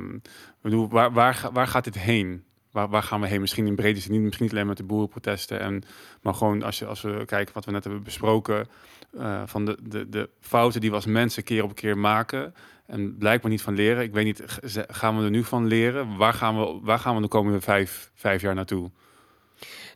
bedoel, 0.62 0.88
waar, 0.88 1.12
waar, 1.12 1.48
waar 1.52 1.66
gaat 1.66 1.84
dit 1.84 1.98
heen? 1.98 2.44
Waar, 2.70 2.88
waar 2.88 3.02
gaan 3.02 3.20
we 3.20 3.26
heen? 3.26 3.40
Misschien 3.40 3.66
in 3.66 3.74
brede 3.74 4.00
zin, 4.00 4.12
niet, 4.12 4.20
misschien 4.20 4.44
niet 4.44 4.54
alleen 4.54 4.66
met 4.66 4.76
de 4.76 4.82
boerenprotesten, 4.82 5.60
en, 5.60 5.82
maar 6.22 6.34
gewoon 6.34 6.62
als, 6.62 6.78
je, 6.78 6.86
als 6.86 7.00
we 7.00 7.22
kijken 7.26 7.54
wat 7.54 7.64
we 7.64 7.70
net 7.70 7.84
hebben 7.84 8.02
besproken, 8.02 8.68
uh, 9.14 9.42
van 9.46 9.64
de, 9.64 9.78
de, 9.82 10.08
de 10.08 10.30
fouten 10.40 10.80
die 10.80 10.90
we 10.90 10.96
als 10.96 11.06
mensen 11.06 11.42
keer 11.42 11.62
op 11.62 11.74
keer 11.74 11.98
maken 11.98 12.54
en 12.86 13.16
blijkbaar 13.18 13.50
niet 13.50 13.62
van 13.62 13.74
leren. 13.74 14.02
Ik 14.02 14.12
weet 14.12 14.24
niet, 14.24 14.42
gaan 14.88 15.18
we 15.18 15.24
er 15.24 15.30
nu 15.30 15.44
van 15.44 15.66
leren? 15.66 16.16
Waar 16.16 16.34
gaan 16.34 16.58
we, 16.58 16.78
waar 16.82 16.98
gaan 16.98 17.14
we 17.14 17.22
de 17.22 17.28
komende 17.28 17.60
vijf, 17.60 18.10
vijf 18.14 18.40
jaar 18.40 18.54
naartoe? 18.54 18.90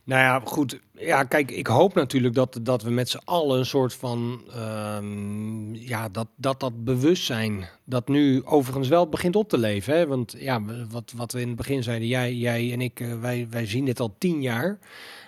Nou 0.05 0.21
ja, 0.21 0.41
goed. 0.43 0.79
Ja, 0.91 1.23
kijk, 1.23 1.51
ik 1.51 1.67
hoop 1.67 1.93
natuurlijk 1.93 2.33
dat, 2.33 2.59
dat 2.61 2.81
we 2.83 2.89
met 2.89 3.09
z'n 3.09 3.21
allen 3.23 3.59
een 3.59 3.65
soort 3.65 3.93
van. 3.93 4.41
Um, 4.97 5.75
ja, 5.75 6.09
dat, 6.09 6.27
dat 6.35 6.59
dat 6.59 6.83
bewustzijn. 6.83 7.69
dat 7.83 8.07
nu 8.07 8.45
overigens 8.45 8.87
wel 8.87 9.09
begint 9.09 9.35
op 9.35 9.49
te 9.49 9.57
leven. 9.57 9.97
Hè? 9.97 10.07
Want 10.07 10.35
ja, 10.37 10.61
wat, 10.89 11.13
wat 11.15 11.31
we 11.31 11.41
in 11.41 11.47
het 11.47 11.57
begin 11.57 11.83
zeiden, 11.83 12.07
jij, 12.07 12.33
jij 12.33 12.71
en 12.71 12.81
ik, 12.81 12.99
uh, 12.99 13.19
wij, 13.19 13.47
wij 13.49 13.65
zien 13.65 13.85
dit 13.85 13.99
al 13.99 14.15
tien 14.17 14.41
jaar 14.41 14.79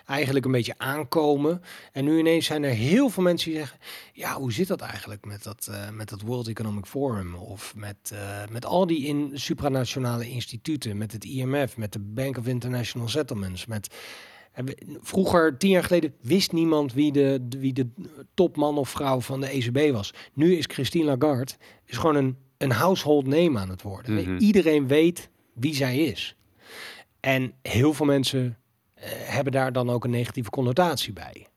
eigenlijk 0.07 0.45
een 0.45 0.51
beetje 0.51 0.77
aankomen. 0.77 1.61
En 1.91 2.03
nu 2.03 2.19
ineens 2.19 2.45
zijn 2.45 2.63
er 2.63 2.71
heel 2.73 3.09
veel 3.09 3.23
mensen 3.23 3.49
die 3.49 3.59
zeggen: 3.59 3.79
Ja, 4.13 4.33
hoe 4.33 4.51
zit 4.51 4.67
dat 4.67 4.81
eigenlijk 4.81 5.25
met 5.25 5.43
dat, 5.43 5.67
uh, 5.71 5.89
met 5.89 6.09
dat 6.09 6.21
World 6.21 6.47
Economic 6.47 6.85
Forum? 6.85 7.35
Of 7.35 7.73
met, 7.75 8.11
uh, 8.13 8.19
met 8.49 8.65
al 8.65 8.87
die 8.87 9.05
in 9.05 9.31
supranationale 9.33 10.29
instituten, 10.29 10.97
met 10.97 11.11
het 11.11 11.23
IMF, 11.23 11.77
met 11.77 11.93
de 11.93 11.99
Bank 11.99 12.37
of 12.37 12.47
International 12.47 13.07
Settlements, 13.07 13.65
met 13.65 13.95
Vroeger, 15.01 15.57
tien 15.57 15.69
jaar 15.69 15.83
geleden, 15.83 16.13
wist 16.21 16.51
niemand 16.51 16.93
wie 16.93 17.11
de, 17.11 17.47
wie 17.59 17.73
de 17.73 17.87
topman 18.33 18.77
of 18.77 18.89
vrouw 18.89 19.21
van 19.21 19.41
de 19.41 19.47
ECB 19.47 19.93
was. 19.93 20.13
Nu 20.33 20.55
is 20.55 20.65
Christine 20.65 21.05
Lagarde 21.05 21.51
is 21.85 21.97
gewoon 21.97 22.15
een, 22.15 22.37
een 22.57 22.71
household 22.71 23.27
name 23.27 23.59
aan 23.59 23.69
het 23.69 23.81
worden. 23.81 24.13
Mhm. 24.13 24.37
Iedereen 24.37 24.87
weet 24.87 25.29
wie 25.53 25.75
zij 25.75 25.97
is. 25.97 26.35
En 27.19 27.53
heel 27.61 27.93
veel 27.93 28.05
mensen 28.05 28.57
uh, 28.97 29.03
hebben 29.07 29.53
daar 29.53 29.71
dan 29.71 29.89
ook 29.89 30.03
een 30.03 30.09
negatieve 30.09 30.49
connotatie 30.49 31.13
bij. 31.13 31.47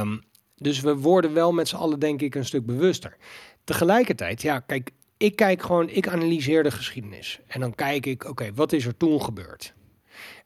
Um, 0.00 0.22
dus 0.56 0.80
we 0.80 0.96
worden 0.96 1.32
wel 1.32 1.52
met 1.52 1.68
z'n 1.68 1.76
allen, 1.76 1.98
denk 1.98 2.22
ik, 2.22 2.34
een 2.34 2.44
stuk 2.44 2.66
bewuster. 2.66 3.16
Tegelijkertijd, 3.64 4.42
ja, 4.42 4.60
kijk, 4.60 4.90
ik 5.16 5.36
kijk 5.36 5.62
gewoon, 5.62 5.88
ik 5.88 6.08
analyseer 6.08 6.62
de 6.62 6.70
geschiedenis. 6.70 7.40
En 7.46 7.60
dan 7.60 7.74
kijk 7.74 8.06
ik, 8.06 8.24
oké, 8.24 8.54
wat 8.54 8.72
is 8.72 8.86
er 8.86 8.96
toen 8.96 9.22
gebeurd? 9.22 9.74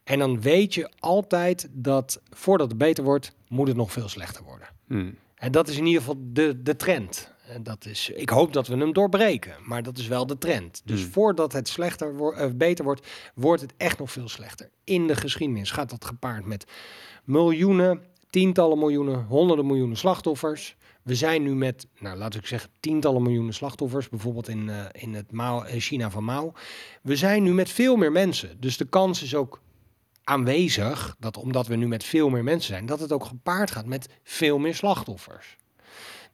En 0.04 0.18
dan 0.18 0.40
weet 0.40 0.74
je 0.74 0.90
altijd 0.98 1.68
dat 1.72 2.20
voordat 2.30 2.68
het 2.68 2.78
beter 2.78 3.04
wordt, 3.04 3.32
moet 3.48 3.68
het 3.68 3.76
nog 3.76 3.92
veel 3.92 4.08
slechter 4.08 4.44
worden. 4.44 4.68
Hmm. 4.86 5.16
En 5.34 5.52
dat 5.52 5.68
is 5.68 5.76
in 5.76 5.86
ieder 5.86 6.00
geval 6.00 6.18
de, 6.32 6.62
de 6.62 6.76
trend. 6.76 7.32
En 7.48 7.62
dat 7.62 7.86
is, 7.86 8.10
ik 8.10 8.28
hoop 8.28 8.52
dat 8.52 8.66
we 8.66 8.76
hem 8.76 8.92
doorbreken, 8.92 9.54
maar 9.62 9.82
dat 9.82 9.98
is 9.98 10.06
wel 10.06 10.26
de 10.26 10.38
trend. 10.38 10.82
Dus 10.84 11.02
hmm. 11.02 11.12
voordat 11.12 11.52
het 11.52 11.68
slechter 11.68 12.16
wordt, 12.16 12.40
uh, 12.40 12.46
beter 12.54 12.84
wordt, 12.84 13.06
wordt 13.34 13.62
het 13.62 13.72
echt 13.76 13.98
nog 13.98 14.12
veel 14.12 14.28
slechter. 14.28 14.70
In 14.84 15.06
de 15.06 15.16
geschiedenis 15.16 15.70
gaat 15.70 15.90
dat 15.90 16.04
gepaard 16.04 16.44
met 16.44 16.66
miljoenen, 17.24 18.02
tientallen 18.30 18.78
miljoenen, 18.78 19.24
honderden 19.24 19.66
miljoenen 19.66 19.96
slachtoffers. 19.96 20.76
We 21.02 21.14
zijn 21.14 21.42
nu 21.42 21.54
met, 21.54 21.86
nou 21.98 22.16
laat 22.16 22.34
ik 22.34 22.46
zeggen, 22.46 22.70
tientallen 22.80 23.22
miljoenen 23.22 23.54
slachtoffers, 23.54 24.08
bijvoorbeeld 24.08 24.48
in, 24.48 24.68
uh, 24.68 24.84
in 24.92 25.14
het 25.14 25.32
Mao, 25.32 25.64
uh, 25.64 25.70
China 25.70 26.10
van 26.10 26.24
Mao. 26.24 26.52
We 27.02 27.16
zijn 27.16 27.42
nu 27.42 27.54
met 27.54 27.68
veel 27.68 27.96
meer 27.96 28.12
mensen. 28.12 28.60
Dus 28.60 28.76
de 28.76 28.84
kans 28.84 29.22
is 29.22 29.34
ook 29.34 29.60
aanwezig 30.24 31.16
dat 31.18 31.36
omdat 31.36 31.66
we 31.66 31.76
nu 31.76 31.88
met 31.88 32.04
veel 32.04 32.28
meer 32.28 32.44
mensen 32.44 32.74
zijn, 32.74 32.86
dat 32.86 33.00
het 33.00 33.12
ook 33.12 33.24
gepaard 33.24 33.70
gaat 33.70 33.86
met 33.86 34.08
veel 34.22 34.58
meer 34.58 34.74
slachtoffers. 34.74 35.56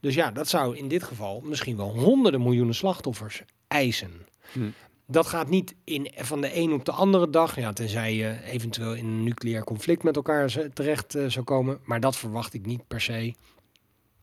Dus 0.00 0.14
ja, 0.14 0.30
dat 0.30 0.48
zou 0.48 0.76
in 0.76 0.88
dit 0.88 1.02
geval 1.02 1.40
misschien 1.40 1.76
wel 1.76 1.98
honderden 1.98 2.42
miljoenen 2.42 2.74
slachtoffers 2.74 3.42
eisen. 3.68 4.26
Hm. 4.52 4.70
Dat 5.06 5.26
gaat 5.26 5.48
niet 5.48 5.74
in, 5.84 6.12
van 6.16 6.40
de 6.40 6.56
een 6.56 6.72
op 6.72 6.84
de 6.84 6.92
andere 6.92 7.30
dag, 7.30 7.56
ja, 7.56 7.72
tenzij 7.72 8.14
je 8.14 8.42
eventueel 8.44 8.94
in 8.94 9.06
een 9.06 9.24
nucleair 9.24 9.64
conflict 9.64 10.02
met 10.02 10.16
elkaar 10.16 10.52
terecht 10.72 11.16
uh, 11.16 11.28
zou 11.28 11.44
komen. 11.44 11.80
Maar 11.84 12.00
dat 12.00 12.16
verwacht 12.16 12.54
ik 12.54 12.66
niet 12.66 12.86
per 12.86 13.00
se. 13.00 13.34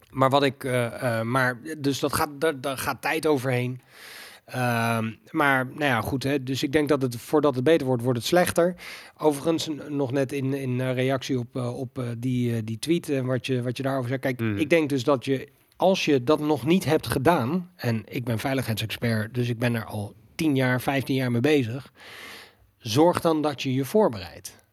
Maar 0.09 0.29
wat 0.29 0.43
ik, 0.43 0.63
uh, 0.63 0.73
uh, 0.73 1.21
maar 1.21 1.59
dus 1.77 1.99
dat 1.99 2.13
gaat, 2.13 2.29
daar, 2.41 2.61
daar 2.61 2.77
gaat 2.77 3.01
tijd 3.01 3.25
overheen. 3.25 3.81
Ehm, 4.47 5.11
maar 5.31 5.65
nou 5.65 5.83
ja, 5.83 6.01
goed. 6.01 6.23
Hè, 6.23 6.43
dus 6.43 6.63
ik 6.63 6.71
denk 6.71 6.89
dat 6.89 7.01
het 7.01 7.15
voordat 7.15 7.55
het 7.55 7.63
beter 7.63 7.87
wordt, 7.87 8.03
wordt 8.03 8.17
het 8.17 8.27
slechter. 8.27 8.75
Overigens, 9.17 9.69
nog 9.89 10.11
net 10.11 10.31
in, 10.31 10.53
in 10.53 10.91
reactie 10.91 11.39
op, 11.39 11.55
uh, 11.55 11.79
op 11.79 11.99
uh, 11.99 12.05
die, 12.17 12.63
die 12.63 12.79
tweet 12.79 13.09
en 13.09 13.25
wat, 13.25 13.45
je, 13.45 13.61
wat 13.61 13.77
je 13.77 13.83
daarover 13.83 14.09
zegt. 14.09 14.21
Kijk, 14.21 14.39
mm. 14.39 14.57
ik 14.57 14.69
denk 14.69 14.89
dus 14.89 15.03
dat 15.03 15.25
je, 15.25 15.47
als 15.75 16.05
je 16.05 16.23
dat 16.23 16.39
nog 16.39 16.65
niet 16.65 16.85
hebt 16.85 17.07
gedaan, 17.07 17.71
en 17.75 18.03
ik 18.05 18.23
ben 18.23 18.39
veiligheidsexpert, 18.39 19.33
dus 19.33 19.49
ik 19.49 19.59
ben 19.59 19.75
er 19.75 19.85
al 19.85 20.15
10 20.35 20.55
jaar, 20.55 20.81
15 20.81 21.15
jaar 21.15 21.31
mee 21.31 21.41
bezig. 21.41 21.93
Zorg 22.77 23.21
dan 23.21 23.41
dat 23.41 23.61
je 23.61 23.73
je 23.73 23.85
voorbereidt. 23.85 24.65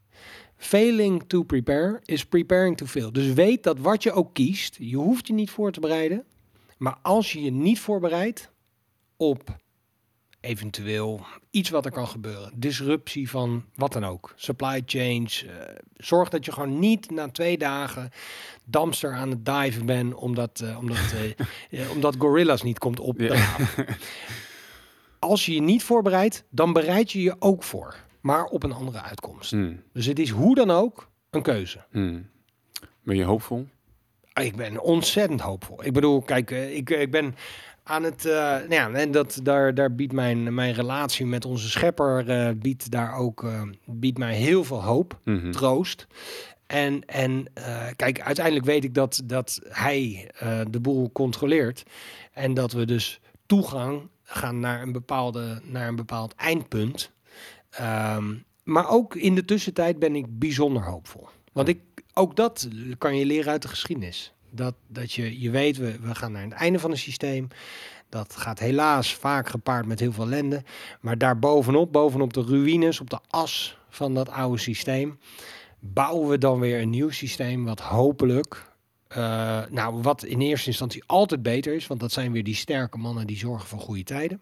Failing 0.57 1.25
to 1.27 1.43
prepare 1.43 2.01
is 2.05 2.25
preparing 2.25 2.77
to 2.77 2.87
fail. 2.87 3.13
Dus 3.13 3.33
weet 3.33 3.63
dat 3.63 3.79
wat 3.79 4.03
je 4.03 4.13
ook 4.13 4.35
kiest, 4.35 4.77
je 4.81 4.97
hoeft 4.97 5.27
je 5.27 5.33
niet 5.33 5.51
voor 5.51 5.73
te 5.73 5.81
bereiden. 5.81 6.25
Maar 6.79 6.97
als 7.03 7.33
je 7.33 7.43
je 7.43 7.51
niet 7.51 7.81
voorbereidt 7.81 8.51
op 9.17 9.63
eventueel 10.45 11.21
iets 11.51 11.71
wat 11.71 11.85
er 11.85 11.91
kan 11.91 12.09
gebeuren. 12.09 12.53
Disruptie 12.55 13.31
van 13.31 13.65
wat 13.75 13.93
dan 13.93 14.05
ook. 14.05 14.33
Supply 14.37 14.83
chains. 14.87 15.45
Uh, 15.45 15.51
zorg 15.97 16.29
dat 16.29 16.45
je 16.45 16.53
gewoon 16.53 16.79
niet 16.79 17.11
na 17.11 17.31
twee 17.31 17.59
dagen 17.59 18.11
damster 18.65 19.13
aan 19.13 19.31
het 19.31 19.45
diven 19.45 19.87
bent 19.87 20.15
omdat, 20.15 20.61
uh, 20.65 20.79
omdat, 20.79 21.15
uh, 21.71 21.91
omdat 21.95 22.17
Gorillas 22.19 22.63
niet 22.63 22.79
komt 22.79 23.01
op. 23.01 23.21
Ja. 23.21 23.57
Als 25.19 25.47
je 25.47 25.55
je 25.55 25.63
niet 25.63 25.83
voorbereidt, 25.83 26.45
dan 26.51 26.73
bereid 26.73 27.13
je 27.13 27.23
je 27.23 27.37
ook 27.39 27.63
voor. 27.63 27.97
Maar 28.21 28.45
op 28.45 28.63
een 28.63 28.73
andere 28.73 29.03
uitkomst. 29.03 29.51
Hmm. 29.51 29.83
Dus 29.93 30.07
het 30.07 30.19
is 30.19 30.31
hoe 30.31 30.55
dan 30.55 30.71
ook 30.71 31.11
een 31.31 31.43
keuze. 31.43 31.85
Hmm. 31.91 32.29
Ben 33.03 33.17
je 33.17 33.25
hoopvol? 33.25 33.67
Ik 34.41 34.57
ben 34.57 34.81
ontzettend 34.81 35.41
hoopvol. 35.41 35.85
Ik 35.85 35.93
bedoel, 35.93 36.23
kijk, 36.23 36.51
ik, 36.51 36.91
ik 36.91 37.11
ben 37.11 37.35
aan 37.85 38.03
het, 38.03 38.25
uh, 38.25 38.33
nou 38.33 38.71
ja, 38.71 38.91
en 38.91 39.11
dat, 39.11 39.41
daar, 39.43 39.75
daar 39.75 39.95
biedt 39.95 40.13
mijn, 40.13 40.55
mijn 40.55 40.73
relatie 40.73 41.27
met 41.27 41.45
onze 41.45 41.71
schepper, 41.71 42.29
uh, 42.29 42.51
biedt 42.57 42.91
daar 42.91 43.17
ook, 43.17 43.43
uh, 43.43 43.63
biedt 43.85 44.19
mij 44.19 44.35
heel 44.35 44.65
veel 44.65 44.83
hoop, 44.83 45.21
mm 45.25 45.41
-hmm. 45.41 45.53
troost. 45.53 46.07
En, 46.67 47.05
en 47.05 47.47
kijk, 47.97 48.21
uiteindelijk 48.21 48.67
weet 48.67 48.85
ik 48.85 48.95
dat, 48.95 49.23
dat 49.25 49.61
hij 49.69 50.31
de 50.71 50.81
boel 50.81 51.13
controleert. 51.13 51.83
En 52.33 52.55
dat 52.55 52.73
we 52.73 52.85
dus 52.85 53.21
toegang 53.47 54.09
gaan 54.23 54.61
naar 54.61 54.83
een, 54.83 54.93
bepaalde, 54.93 55.61
naar 55.65 55.89
een 55.89 55.97
bepaald 55.97 56.35
eindpunt. 56.35 57.11
Um, 57.81 58.45
maar 58.63 58.89
ook 58.89 59.15
in 59.15 59.35
de 59.35 59.45
tussentijd 59.45 59.99
ben 59.99 60.17
ik 60.17 60.39
bijzonder 60.39 60.85
hoopvol. 60.85 61.29
Want 61.53 61.69
ik, 61.69 61.81
ook 62.15 62.37
dat 62.37 62.69
kan 62.99 63.17
je 63.17 63.27
leren 63.27 63.53
uit 63.53 63.63
de 63.63 63.69
geschiedenis. 63.69 64.35
Dat, 64.55 64.75
dat 64.87 65.13
je, 65.13 65.41
je 65.41 65.51
weet, 65.51 65.77
we, 65.77 65.99
we 66.01 66.15
gaan 66.15 66.33
naar 66.33 66.43
het 66.43 66.53
einde 66.53 66.79
van 66.79 66.91
een 66.91 66.99
systeem. 66.99 67.49
Dat 68.09 68.37
gaat 68.37 68.59
helaas 68.59 69.15
vaak 69.15 69.49
gepaard 69.49 69.87
met 69.87 70.01
heel 70.01 70.13
veel 70.13 70.25
ellende. 70.25 70.63
Maar 71.01 71.19
daar 71.19 71.39
bovenop, 71.39 72.33
de 72.33 72.43
ruïnes, 72.43 73.01
op 73.01 73.11
de 73.11 73.19
as 73.29 73.79
van 73.89 74.15
dat 74.15 74.29
oude 74.29 74.59
systeem, 74.59 75.19
bouwen 75.81 76.29
we 76.29 76.39
dan 76.39 76.61
weer 76.61 76.81
een 76.81 76.91
nieuw 76.91 77.11
systeem 77.11 77.65
wat 77.65 77.81
hopelijk, 77.81 78.73
uh, 79.17 79.63
nou 79.71 80.03
wat 80.03 80.25
in 80.25 80.41
eerste 80.41 80.69
instantie 80.69 81.03
altijd 81.07 81.43
beter 81.43 81.75
is, 81.75 81.87
want 81.87 82.01
dat 82.01 82.13
zijn 82.13 82.33
weer 82.33 82.45
die 82.45 82.55
sterke 82.55 82.99
mannen 82.99 83.27
die 83.27 83.39
zorgen 83.39 83.69
voor 83.69 83.81
goede 83.81 84.03
tijden. 84.03 84.41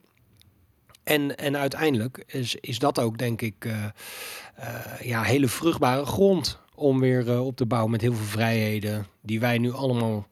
En, 1.04 1.36
en 1.36 1.56
uiteindelijk 1.56 2.24
is, 2.26 2.54
is 2.54 2.78
dat 2.78 2.98
ook, 2.98 3.18
denk 3.18 3.40
ik, 3.40 3.64
uh, 3.64 3.84
uh, 4.58 5.00
ja, 5.00 5.22
hele 5.22 5.48
vruchtbare 5.48 6.04
grond 6.04 6.61
om 6.74 7.00
weer 7.00 7.26
uh, 7.26 7.46
op 7.46 7.56
te 7.56 7.66
bouwen 7.66 7.90
met 7.90 8.00
heel 8.00 8.14
veel 8.14 8.26
vrijheden 8.26 9.06
die 9.20 9.40
wij 9.40 9.58
nu 9.58 9.72
allemaal 9.72 10.26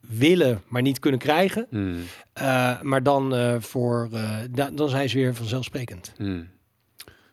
willen, 0.00 0.62
maar 0.68 0.82
niet 0.82 0.98
kunnen 0.98 1.20
krijgen. 1.20 1.66
Hmm. 1.70 1.96
Uh, 2.42 2.80
maar 2.80 3.02
dan, 3.02 3.34
uh, 3.34 3.54
voor, 3.58 4.08
da 4.50 4.70
dan 4.70 4.88
zijn 4.88 5.08
ze 5.08 5.16
weer 5.16 5.34
vanzelfsprekend. 5.34 6.12
Hmm. 6.16 6.48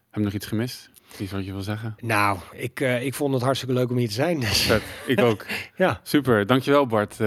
Heb 0.09 0.13
je 0.13 0.19
nog 0.19 0.33
iets 0.33 0.45
gemist? 0.45 0.89
Iets 1.19 1.31
wat 1.31 1.45
je 1.45 1.51
wil 1.51 1.61
zeggen? 1.61 1.95
Nou, 1.99 2.39
ik, 2.51 2.79
ik 2.79 3.13
vond 3.13 3.33
het 3.33 3.43
hartstikke 3.43 3.75
leuk 3.75 3.89
om 3.89 3.97
hier 3.97 4.07
te 4.07 4.13
zijn. 4.13 4.39
Dus. 4.39 4.71
ik 5.05 5.21
ook. 5.21 5.45
ja. 5.75 5.99
Super, 6.03 6.45
dankjewel 6.45 6.87
Bart. 6.87 7.17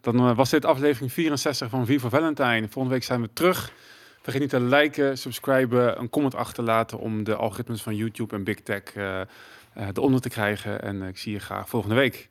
dan 0.00 0.34
was 0.34 0.50
dit 0.50 0.64
aflevering 0.64 1.12
64 1.12 1.70
van 1.70 1.86
Viva 1.86 2.08
Valentine. 2.08 2.68
Volgende 2.68 2.88
week 2.96 3.04
zijn 3.04 3.20
we 3.20 3.28
terug. 3.32 3.72
Vergeet 4.22 4.40
niet 4.40 4.50
te 4.50 4.60
liken, 4.60 5.18
subscriben, 5.18 6.00
een 6.00 6.10
comment 6.10 6.34
achterlaten 6.34 6.98
om 6.98 7.24
de 7.24 7.34
algoritmes 7.34 7.82
van 7.82 7.96
YouTube 7.96 8.34
en 8.34 8.44
Big 8.44 8.60
Tech 8.60 8.82
eronder 9.86 10.20
te 10.20 10.28
krijgen. 10.28 10.82
En 10.82 11.02
ik 11.02 11.18
zie 11.18 11.32
je 11.32 11.38
graag 11.38 11.68
volgende 11.68 11.94
week. 11.94 12.30